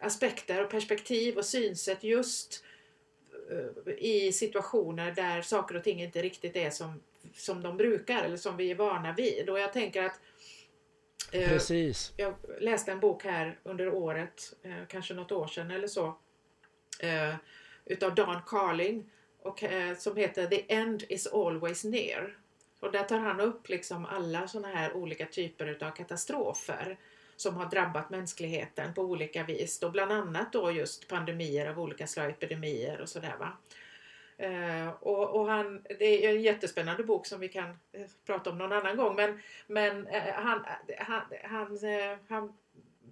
aspekter 0.00 0.64
och 0.64 0.70
perspektiv 0.70 1.36
och 1.36 1.44
synsätt 1.44 2.04
just 2.04 2.64
eh, 3.50 3.94
i 3.98 4.32
situationer 4.32 5.12
där 5.12 5.42
saker 5.42 5.76
och 5.76 5.84
ting 5.84 6.02
inte 6.02 6.22
riktigt 6.22 6.56
är 6.56 6.70
som, 6.70 7.02
som 7.34 7.62
de 7.62 7.76
brukar 7.76 8.22
eller 8.22 8.36
som 8.36 8.56
vi 8.56 8.70
är 8.70 8.74
vana 8.74 9.12
vid. 9.12 9.50
Och 9.50 9.58
jag 9.58 9.72
tänker 9.72 10.02
att 10.02 10.20
eh, 11.32 11.48
Precis. 11.48 12.12
jag 12.16 12.34
läste 12.60 12.92
en 12.92 13.00
bok 13.00 13.24
här 13.24 13.58
under 13.62 13.88
året, 13.88 14.54
eh, 14.62 14.86
kanske 14.88 15.14
något 15.14 15.32
år 15.32 15.46
sedan 15.46 15.70
eller 15.70 15.88
så, 15.88 16.16
eh, 17.00 17.34
utav 17.84 18.14
Dan 18.14 18.40
Carling 18.46 19.10
och, 19.42 19.64
som 19.98 20.16
heter 20.16 20.46
The 20.46 20.64
End 20.68 21.04
is 21.08 21.26
always 21.26 21.84
near. 21.84 22.36
Och 22.86 22.92
där 22.92 23.02
tar 23.02 23.18
han 23.18 23.40
upp 23.40 23.68
liksom 23.68 24.06
alla 24.06 24.48
sådana 24.48 24.74
här 24.74 24.92
olika 24.92 25.26
typer 25.26 25.66
utav 25.66 25.90
katastrofer 25.90 26.98
som 27.36 27.56
har 27.56 27.66
drabbat 27.66 28.10
mänskligheten 28.10 28.94
på 28.94 29.02
olika 29.02 29.44
vis. 29.44 29.78
Då 29.78 29.90
bland 29.90 30.12
annat 30.12 30.52
då 30.52 30.72
just 30.72 31.08
pandemier 31.08 31.66
av 31.66 31.80
olika 31.80 32.06
slag, 32.06 32.30
epidemier 32.30 33.00
och 33.00 33.08
sådär 33.08 33.34
va. 33.38 33.52
Uh, 34.42 34.88
och, 34.88 35.40
och 35.40 35.50
han, 35.50 35.82
det 35.98 36.26
är 36.26 36.34
en 36.34 36.42
jättespännande 36.42 37.04
bok 37.04 37.26
som 37.26 37.40
vi 37.40 37.48
kan 37.48 37.68
uh, 37.68 38.06
prata 38.26 38.50
om 38.50 38.58
någon 38.58 38.72
annan 38.72 38.96
gång 38.96 39.16
men, 39.16 39.40
men 39.66 40.06
uh, 40.06 40.32
han, 40.34 40.64
han, 40.98 41.22
han, 41.44 41.78
han 42.28 42.52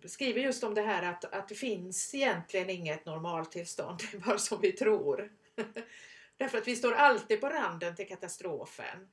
skriver 0.05 0.41
just 0.41 0.65
om 0.65 0.75
det 0.75 0.83
här 0.83 1.03
att, 1.03 1.25
att 1.25 1.49
det 1.49 1.55
finns 1.55 2.15
egentligen 2.15 2.71
inget 2.71 3.07
normaltillstånd, 3.07 3.99
det 3.99 4.17
är 4.17 4.21
bara 4.21 4.39
som 4.39 4.61
vi 4.61 4.73
tror. 4.73 5.33
Därför 6.37 6.59
att 6.59 6.69
vi 6.69 6.77
står 6.77 6.93
alltid 6.93 7.41
på 7.41 7.49
randen 7.49 7.97
till 7.97 8.09
katastrofen. 8.09 9.09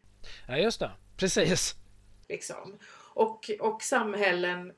Ja, 0.48 0.58
just 0.58 0.80
det. 0.80 0.92
Precis. 1.18 1.76
Liksom. 2.30 2.78
Och, 3.14 3.50
och 3.60 3.82
samhällen 3.82 4.74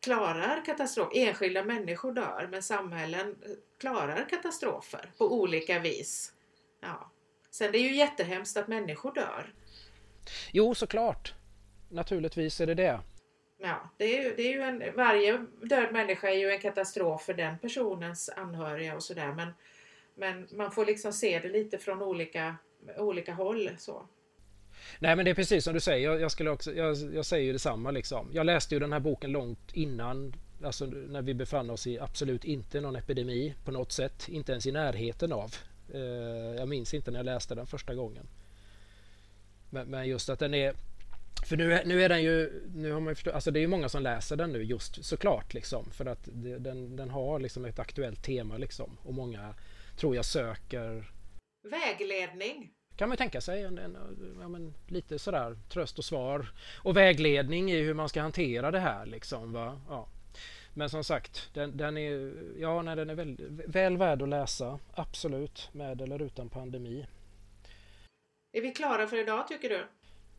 klarar 0.00 0.64
katastrof. 0.64 1.08
Enskilda 1.14 1.64
människor 1.64 2.12
dör 2.12 2.48
men 2.50 2.62
samhällen 2.62 3.36
klarar 3.80 4.28
katastrofer 4.28 5.10
på 5.18 5.40
olika 5.40 5.78
vis. 5.78 6.32
Ja. 6.80 7.10
Sen 7.50 7.72
det 7.72 7.78
är 7.78 7.82
ju 7.82 7.94
jättehemskt 7.94 8.56
att 8.56 8.68
människor 8.68 9.14
dör. 9.14 9.54
Jo, 10.52 10.74
såklart. 10.74 11.34
Naturligtvis 11.90 12.60
är 12.60 12.66
det 12.66 12.74
det. 12.74 13.00
Ja, 13.58 13.90
det 13.96 14.04
är 14.04 14.22
ju, 14.22 14.34
det 14.36 14.42
är 14.42 14.52
ju 14.52 14.62
en, 14.62 14.96
varje 14.96 15.46
död 15.62 15.92
människa 15.92 16.28
är 16.28 16.36
ju 16.36 16.50
en 16.50 16.60
katastrof 16.60 17.22
för 17.22 17.34
den 17.34 17.58
personens 17.58 18.28
anhöriga 18.28 18.94
och 18.94 19.02
sådär 19.02 19.32
men, 19.32 19.52
men 20.14 20.48
man 20.50 20.70
får 20.70 20.86
liksom 20.86 21.12
se 21.12 21.38
det 21.38 21.48
lite 21.48 21.78
från 21.78 22.02
olika, 22.02 22.56
olika 22.98 23.34
håll. 23.34 23.70
Så. 23.78 24.06
Nej 24.98 25.16
men 25.16 25.24
det 25.24 25.30
är 25.30 25.34
precis 25.34 25.64
som 25.64 25.74
du 25.74 25.80
säger, 25.80 26.10
jag, 26.10 26.20
jag 26.20 26.30
skulle 26.30 26.50
också, 26.50 26.74
jag, 26.74 26.96
jag, 27.14 27.26
säger 27.26 27.44
ju 27.44 27.52
detsamma 27.52 27.90
liksom. 27.90 28.30
Jag 28.32 28.46
läste 28.46 28.74
ju 28.74 28.78
den 28.78 28.92
här 28.92 29.00
boken 29.00 29.32
långt 29.32 29.72
innan, 29.72 30.34
alltså 30.64 30.86
när 30.86 31.22
vi 31.22 31.34
befann 31.34 31.70
oss 31.70 31.86
i 31.86 31.98
absolut 31.98 32.44
inte 32.44 32.80
någon 32.80 32.96
epidemi 32.96 33.54
på 33.64 33.70
något 33.70 33.92
sätt, 33.92 34.28
inte 34.28 34.52
ens 34.52 34.66
i 34.66 34.72
närheten 34.72 35.32
av. 35.32 35.54
Eh, 35.94 36.00
jag 36.58 36.68
minns 36.68 36.94
inte 36.94 37.10
när 37.10 37.18
jag 37.18 37.26
läste 37.26 37.54
den 37.54 37.66
första 37.66 37.94
gången. 37.94 38.26
Men, 39.70 39.88
men 39.88 40.08
just 40.08 40.28
att 40.28 40.38
den 40.38 40.54
är, 40.54 40.74
för 41.46 41.56
nu, 41.56 41.82
nu 41.84 42.02
är 42.02 42.08
den 42.08 42.22
ju, 42.22 42.62
nu 42.74 42.92
har 42.92 43.00
man 43.00 43.14
ju 43.24 43.32
alltså 43.32 43.50
det 43.50 43.58
är 43.58 43.60
ju 43.60 43.66
många 43.66 43.88
som 43.88 44.02
läser 44.02 44.36
den 44.36 44.52
nu 44.52 44.62
just 44.62 45.04
såklart 45.04 45.54
liksom, 45.54 45.90
för 45.90 46.06
att 46.06 46.28
det, 46.32 46.58
den, 46.58 46.96
den 46.96 47.10
har 47.10 47.38
liksom 47.38 47.64
ett 47.64 47.78
aktuellt 47.78 48.22
tema 48.22 48.56
liksom 48.56 48.98
och 49.02 49.14
många 49.14 49.54
tror 49.96 50.16
jag 50.16 50.24
söker 50.24 51.10
Vägledning 51.70 52.72
kan 52.96 53.08
man 53.08 53.18
tänka 53.18 53.40
sig 53.40 53.62
en, 53.62 53.78
en, 53.78 53.96
ja, 54.40 54.48
men, 54.48 54.74
lite 54.86 55.18
sådär 55.18 55.56
tröst 55.68 55.98
och 55.98 56.04
svar 56.04 56.46
och 56.82 56.96
vägledning 56.96 57.70
i 57.72 57.80
hur 57.82 57.94
man 57.94 58.08
ska 58.08 58.22
hantera 58.22 58.70
det 58.70 58.80
här 58.80 59.06
liksom. 59.06 59.52
Va? 59.52 59.80
Ja. 59.88 60.06
Men 60.74 60.90
som 60.90 61.04
sagt, 61.04 61.50
den, 61.54 61.76
den 61.76 61.96
är, 61.96 62.32
ja, 62.58 62.82
nej, 62.82 62.96
den 62.96 63.10
är 63.10 63.14
väl, 63.14 63.36
väl 63.66 63.96
värd 63.96 64.22
att 64.22 64.28
läsa. 64.28 64.78
Absolut, 64.94 65.68
med 65.72 66.00
eller 66.00 66.22
utan 66.22 66.48
pandemi. 66.48 67.06
Är 68.52 68.60
vi 68.62 68.72
klara 68.72 69.06
för 69.06 69.16
idag 69.20 69.48
tycker 69.48 69.68
du? 69.68 69.86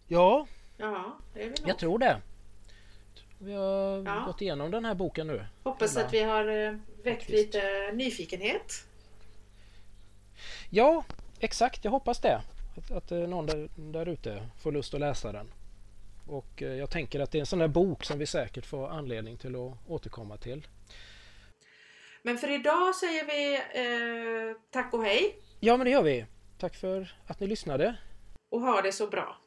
Ja, 0.08 0.48
Ja, 0.78 1.18
det 1.34 1.40
är 1.40 1.44
vi 1.44 1.50
nog. 1.50 1.70
jag 1.70 1.78
tror 1.80 2.00
det. 2.00 2.22
Vi 3.40 3.54
har 3.54 4.04
Ja. 4.06 4.24
gått 4.28 4.42
igenom 4.42 4.72
den 4.72 4.86
här 4.86 4.94
boken 4.96 5.28
nu. 5.28 5.46
Hoppas 5.64 5.98
Alla. 5.98 6.06
att 6.06 6.14
vi 6.14 6.24
har 6.24 6.48
eh, 6.48 6.72
väckt 7.04 7.20
Faktiskt. 7.24 7.30
lite 7.30 7.92
nyfikenhet. 7.94 8.74
Ja, 10.70 11.04
exakt. 11.40 11.84
Jag 11.86 11.92
hoppas 11.92 12.20
det. 12.20 12.42
Att, 12.78 12.92
att 12.92 13.12
eh, 13.12 13.18
någon 13.20 13.46
där, 13.46 13.70
där 13.76 14.06
ute 14.08 14.50
får 14.62 14.72
lust 14.72 14.94
att 14.94 15.00
läsa 15.00 15.32
den. 15.32 15.52
Och 16.28 16.62
eh, 16.64 16.74
jag 16.74 16.90
tänker 16.90 17.20
att 17.20 17.32
det 17.32 17.38
är 17.38 17.40
en 17.40 17.46
sån 17.46 17.60
där 17.60 17.68
bok 17.68 18.04
som 18.04 18.20
vi 18.20 18.26
säkert 18.26 18.66
får 18.66 18.90
anledning 18.90 19.38
till 19.38 19.56
att 19.56 19.74
återkomma 19.88 20.38
till. 20.38 20.68
Men 22.24 22.38
för 22.38 22.52
idag 22.52 22.96
säger 22.96 23.26
vi 23.26 23.56
eh, 23.56 24.58
tack 24.72 24.94
och 24.94 25.04
hej 25.04 25.36
Ja, 25.60 25.78
men 25.78 25.86
det 25.86 25.92
gör 25.92 26.04
vi. 26.04 26.26
Tack 26.60 26.76
för 26.76 27.16
att 27.28 27.40
ni 27.40 27.48
lyssnade. 27.48 27.96
och 28.52 28.62
ha 28.62 28.82
det 28.82 28.92
så 28.92 29.08
bra. 29.08 29.38